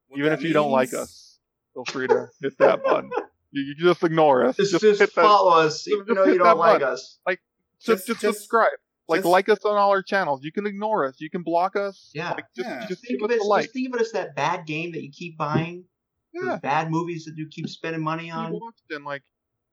What 0.09 0.19
even 0.19 0.33
if 0.33 0.41
you 0.43 0.51
don't 0.51 0.71
like 0.71 0.93
us, 0.93 1.39
feel 1.73 1.85
free 1.85 2.07
to 2.07 2.27
hit 2.41 2.57
that 2.57 2.83
button. 2.83 3.09
You, 3.51 3.63
you 3.63 3.75
just 3.75 4.03
ignore 4.03 4.45
us. 4.45 4.57
just, 4.57 4.71
just 4.71 4.83
just 4.83 4.99
hit 4.99 5.15
that. 5.15 5.21
follow 5.21 5.51
us, 5.59 5.87
even 5.87 6.05
just 6.07 6.15
though 6.15 6.25
you 6.25 6.37
don't 6.37 6.57
like 6.57 6.79
button. 6.81 6.93
us. 6.93 7.19
Like, 7.25 7.39
Just- 7.81 8.05
just, 8.07 8.21
just- 8.21 8.37
subscribe. 8.39 8.67
Like 9.07 9.19
just- 9.21 9.29
like 9.31 9.49
us 9.49 9.65
on 9.65 9.75
all 9.75 9.89
our 9.89 10.03
channels. 10.03 10.41
You 10.43 10.51
can 10.51 10.67
ignore 10.67 11.05
us. 11.07 11.15
You 11.19 11.29
can 11.31 11.41
block 11.41 11.75
us. 11.75 12.11
Yeah. 12.13 12.31
Like, 12.33 12.45
just 12.55 12.69
Yeah. 12.69 12.85
just 12.87 13.01
Think 13.07 13.19
give 13.21 13.25
of 13.31 13.31
us 13.35 13.43
it, 13.43 13.47
like. 13.47 13.63
just 13.63 13.73
think 13.73 13.87
of 13.93 13.99
it 13.99 14.01
as 14.05 14.11
that 14.11 14.35
bad 14.35 14.67
game 14.67 14.91
that 14.91 15.01
you 15.01 15.09
keep 15.11 15.35
buying, 15.37 15.85
Yeah. 16.31 16.59
bad 16.61 16.91
movies 16.91 17.25
that 17.25 17.33
you 17.35 17.47
keep 17.49 17.67
spending 17.69 18.03
money 18.03 18.27
You 18.27 18.33
on. 18.33 18.51
watched 18.53 18.83
and 18.91 19.03
like 19.05 19.23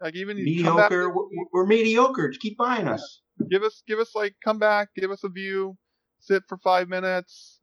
like 0.00 0.14
even 0.14 0.36
you 0.38 0.62
back- 0.64 0.90
Mediocre. 0.90 1.14
We're, 1.14 1.24
we're 1.52 1.66
mediocre. 1.66 2.28
Just 2.30 2.40
keep 2.40 2.56
buying 2.56 2.88
us. 2.88 3.20
give 3.50 3.62
us 3.62 3.82
give 3.86 3.98
us 3.98 4.14
like 4.14 4.34
come 4.42 4.58
back, 4.58 4.88
give 4.96 5.10
us 5.10 5.22
a 5.24 5.28
view, 5.28 5.76
sit 6.20 6.42
for 6.48 6.56
five 6.58 6.88
minutes, 6.88 7.60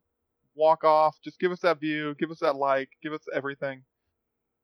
walk 0.54 0.84
off. 0.84 1.18
Just 1.24 1.40
give 1.40 1.52
us 1.52 1.62
that 1.62 1.80
view, 1.80 2.14
give 2.20 2.30
us 2.30 2.40
that 2.42 2.56
like, 2.56 2.90
give 3.02 3.14
us 3.14 3.22
everything. 3.34 3.84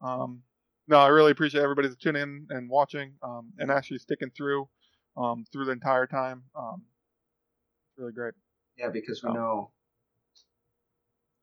Um, 0.01 0.43
no, 0.89 0.97
I 0.97 1.07
really 1.07 1.31
appreciate 1.31 1.61
everybody 1.61 1.87
that's 1.87 2.01
tuning 2.01 2.21
in 2.21 2.47
and 2.49 2.69
watching, 2.69 3.13
um, 3.23 3.53
and 3.59 3.71
actually 3.71 3.99
sticking 3.99 4.31
through, 4.35 4.67
um, 5.15 5.45
through 5.51 5.65
the 5.65 5.71
entire 5.71 6.07
time. 6.07 6.43
Um, 6.57 6.83
really 7.97 8.11
great. 8.11 8.33
Yeah, 8.77 8.89
because 8.89 9.23
we 9.23 9.31
know. 9.31 9.71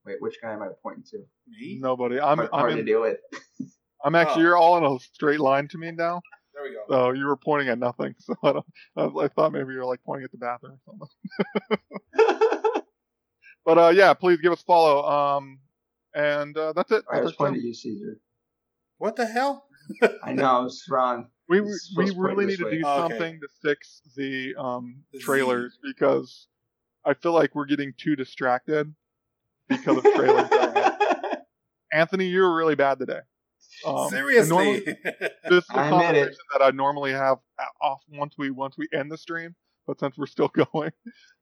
Wait, 0.05 0.17
which 0.21 0.37
guy 0.43 0.53
am 0.53 0.63
I 0.63 0.69
pointing 0.83 1.05
to? 1.11 1.19
Me? 1.49 1.79
Nobody. 1.81 2.21
I'm. 2.21 2.39
hard 2.39 2.51
I'm, 2.53 2.61
hard 2.61 2.73
to 2.75 2.79
in, 2.81 2.87
do 2.87 3.05
it. 3.05 3.21
I'm 4.05 4.15
actually. 4.15 4.43
Oh. 4.43 4.47
You're 4.47 4.57
all 4.57 4.79
in 4.79 4.85
a 4.85 4.99
straight 5.01 5.41
line 5.41 5.69
to 5.69 5.79
me 5.79 5.91
now. 5.93 6.21
There 6.55 6.65
we 6.65 6.71
go. 6.71 6.83
So 6.89 7.11
you 7.13 7.27
were 7.27 7.37
pointing 7.37 7.69
at 7.69 7.79
nothing. 7.79 8.15
So 8.21 8.35
I, 8.43 8.53
don't, 8.53 8.67
I, 8.97 9.25
I 9.25 9.29
thought 9.29 9.53
maybe 9.53 9.73
you 9.73 9.79
were 9.79 9.85
like 9.85 10.01
pointing 10.05 10.25
at 10.25 10.33
the 10.33 10.39
bathroom 10.39 10.79
or 10.87 11.09
something. 12.19 12.83
But 13.67 13.79
uh, 13.79 13.89
yeah, 13.89 14.15
please 14.15 14.41
give 14.41 14.53
us 14.53 14.63
a 14.63 14.65
follow. 14.65 15.05
Um, 15.05 15.59
and 16.15 16.57
uh, 16.57 16.73
that's 16.73 16.93
it. 16.93 17.05
I 17.13 17.17
was 17.21 17.25
That's 17.25 17.27
our 17.27 17.33
show. 17.33 17.37
pointing 17.39 17.61
at 17.61 17.67
you, 17.67 17.75
Caesar. 17.75 18.21
What 18.99 19.17
the 19.17 19.27
hell? 19.27 19.67
I 20.23 20.33
know, 20.33 20.65
it's 20.65 20.75
was 20.75 20.85
wrong. 20.91 21.29
We 21.49 21.61
It's 21.61 21.95
we 21.97 22.07
supposed 22.07 22.17
to 22.17 22.23
point 22.23 22.37
really 22.39 22.47
need 22.47 22.59
to 22.59 22.71
do 22.71 22.83
Oh, 22.85 23.05
okay. 23.05 23.15
something 23.19 23.41
to 23.41 23.49
fix 23.63 24.03
the 24.17 24.55
um 24.57 25.05
The 25.13 25.19
Z. 25.21 25.25
trailers 25.25 25.79
because 25.81 26.49
I 27.05 27.15
feel 27.15 27.33
like 27.33 27.55
we're 27.55 27.67
getting 27.67 27.93
too 27.97 28.17
distracted 28.17 28.93
because 29.69 29.99
of 29.99 30.03
trailers. 30.15 30.49
Anthony, 31.93 32.27
you 32.27 32.41
were 32.41 32.57
really 32.57 32.75
bad 32.75 32.99
today. 32.99 33.21
Um, 33.87 34.09
Seriously? 34.11 34.49
normally- 34.57 34.81
this 35.49 35.65
is 35.65 35.71
a 35.71 35.77
I 35.79 35.87
admit 35.89 36.01
it. 36.01 36.19
conversation 36.19 36.39
that 36.59 36.65
I 36.65 36.71
normally 36.71 37.13
have 37.13 37.39
off 37.81 38.03
once 38.11 38.35
we 38.37 38.51
once 38.51 38.77
we 38.77 38.89
end 38.93 39.13
the 39.13 39.19
stream, 39.19 39.55
but 39.87 40.01
since 40.01 40.19
we're 40.19 40.27
still 40.27 40.49
going, 40.49 40.91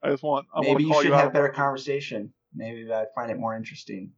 I 0.02 0.10
just 0.10 0.22
want 0.22 0.46
I 0.54 0.58
want 0.60 0.68
Maybe 0.80 0.82
to 0.84 0.88
you 0.88 0.94
should 0.96 1.04
you 1.08 1.14
out. 1.14 1.20
have 1.22 1.32
better 1.32 1.48
conversation. 1.48 2.34
Maybe 2.54 2.92
I'd 2.92 3.06
find 3.14 3.30
it 3.30 3.38
more 3.38 3.56
interesting. 3.56 4.12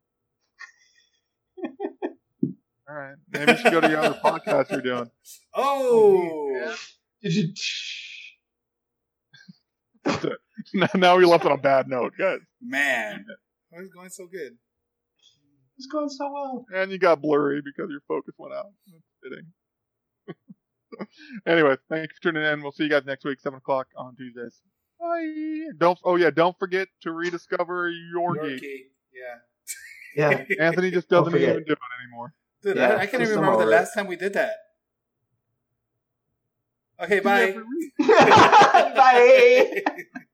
All 2.88 2.94
right, 2.94 3.16
maybe 3.30 3.52
you 3.52 3.58
should 3.58 3.72
go 3.72 3.80
to 3.80 3.88
your 3.88 3.98
other 3.98 4.18
podcast 4.24 4.70
you're 4.70 4.80
doing. 4.80 5.10
oh. 5.54 6.74
now 10.94 11.16
we 11.16 11.24
left 11.24 11.44
on 11.44 11.52
a 11.52 11.56
bad 11.58 11.88
note, 11.88 12.12
guys. 12.18 12.38
Man. 12.62 13.24
Why 13.70 13.80
is 13.80 13.86
it 13.86 13.92
going 13.94 14.10
so 14.10 14.26
good? 14.26 14.56
It's 15.76 15.86
going 15.86 16.08
so 16.08 16.32
well. 16.32 16.64
And 16.74 16.90
you 16.92 16.98
got 16.98 17.20
blurry 17.20 17.60
because 17.62 17.90
your 17.90 18.00
focus 18.08 18.34
went 18.38 18.54
out. 18.54 18.66
That's 18.86 19.04
fitting. 19.22 21.06
anyway, 21.46 21.76
thanks 21.90 22.16
for 22.16 22.30
tuning 22.32 22.44
in. 22.44 22.62
We'll 22.62 22.72
see 22.72 22.84
you 22.84 22.90
guys 22.90 23.04
next 23.04 23.24
week, 23.24 23.40
seven 23.40 23.58
o'clock 23.58 23.88
on 23.96 24.14
Tuesdays. 24.16 24.60
Bye. 24.98 25.66
Don't. 25.76 25.98
Oh 26.04 26.16
yeah, 26.16 26.30
don't 26.30 26.58
forget 26.58 26.88
to 27.02 27.12
rediscover 27.12 27.90
your 27.90 28.36
Your 28.36 28.48
geek. 28.50 28.60
key. 28.60 28.84
Yeah. 30.16 30.30
Yeah. 30.30 30.44
Anthony 30.64 30.90
just 30.90 31.10
doesn't 31.10 31.34
even 31.34 31.64
do 31.64 31.72
it 31.72 31.78
anymore. 32.02 32.32
Dude, 32.66 32.78
Yeah, 32.78 32.94
I, 32.94 33.02
I 33.02 33.06
can't 33.06 33.22
even 33.22 33.36
remember 33.36 33.58
the 33.58 33.62
over 33.62 33.70
last 33.70 33.94
time 33.94 34.08
we 34.08 34.16
did 34.16 34.32
that. 34.32 34.56
Okay, 37.00 37.20
bye. 37.20 37.54
Bye. 37.98 39.82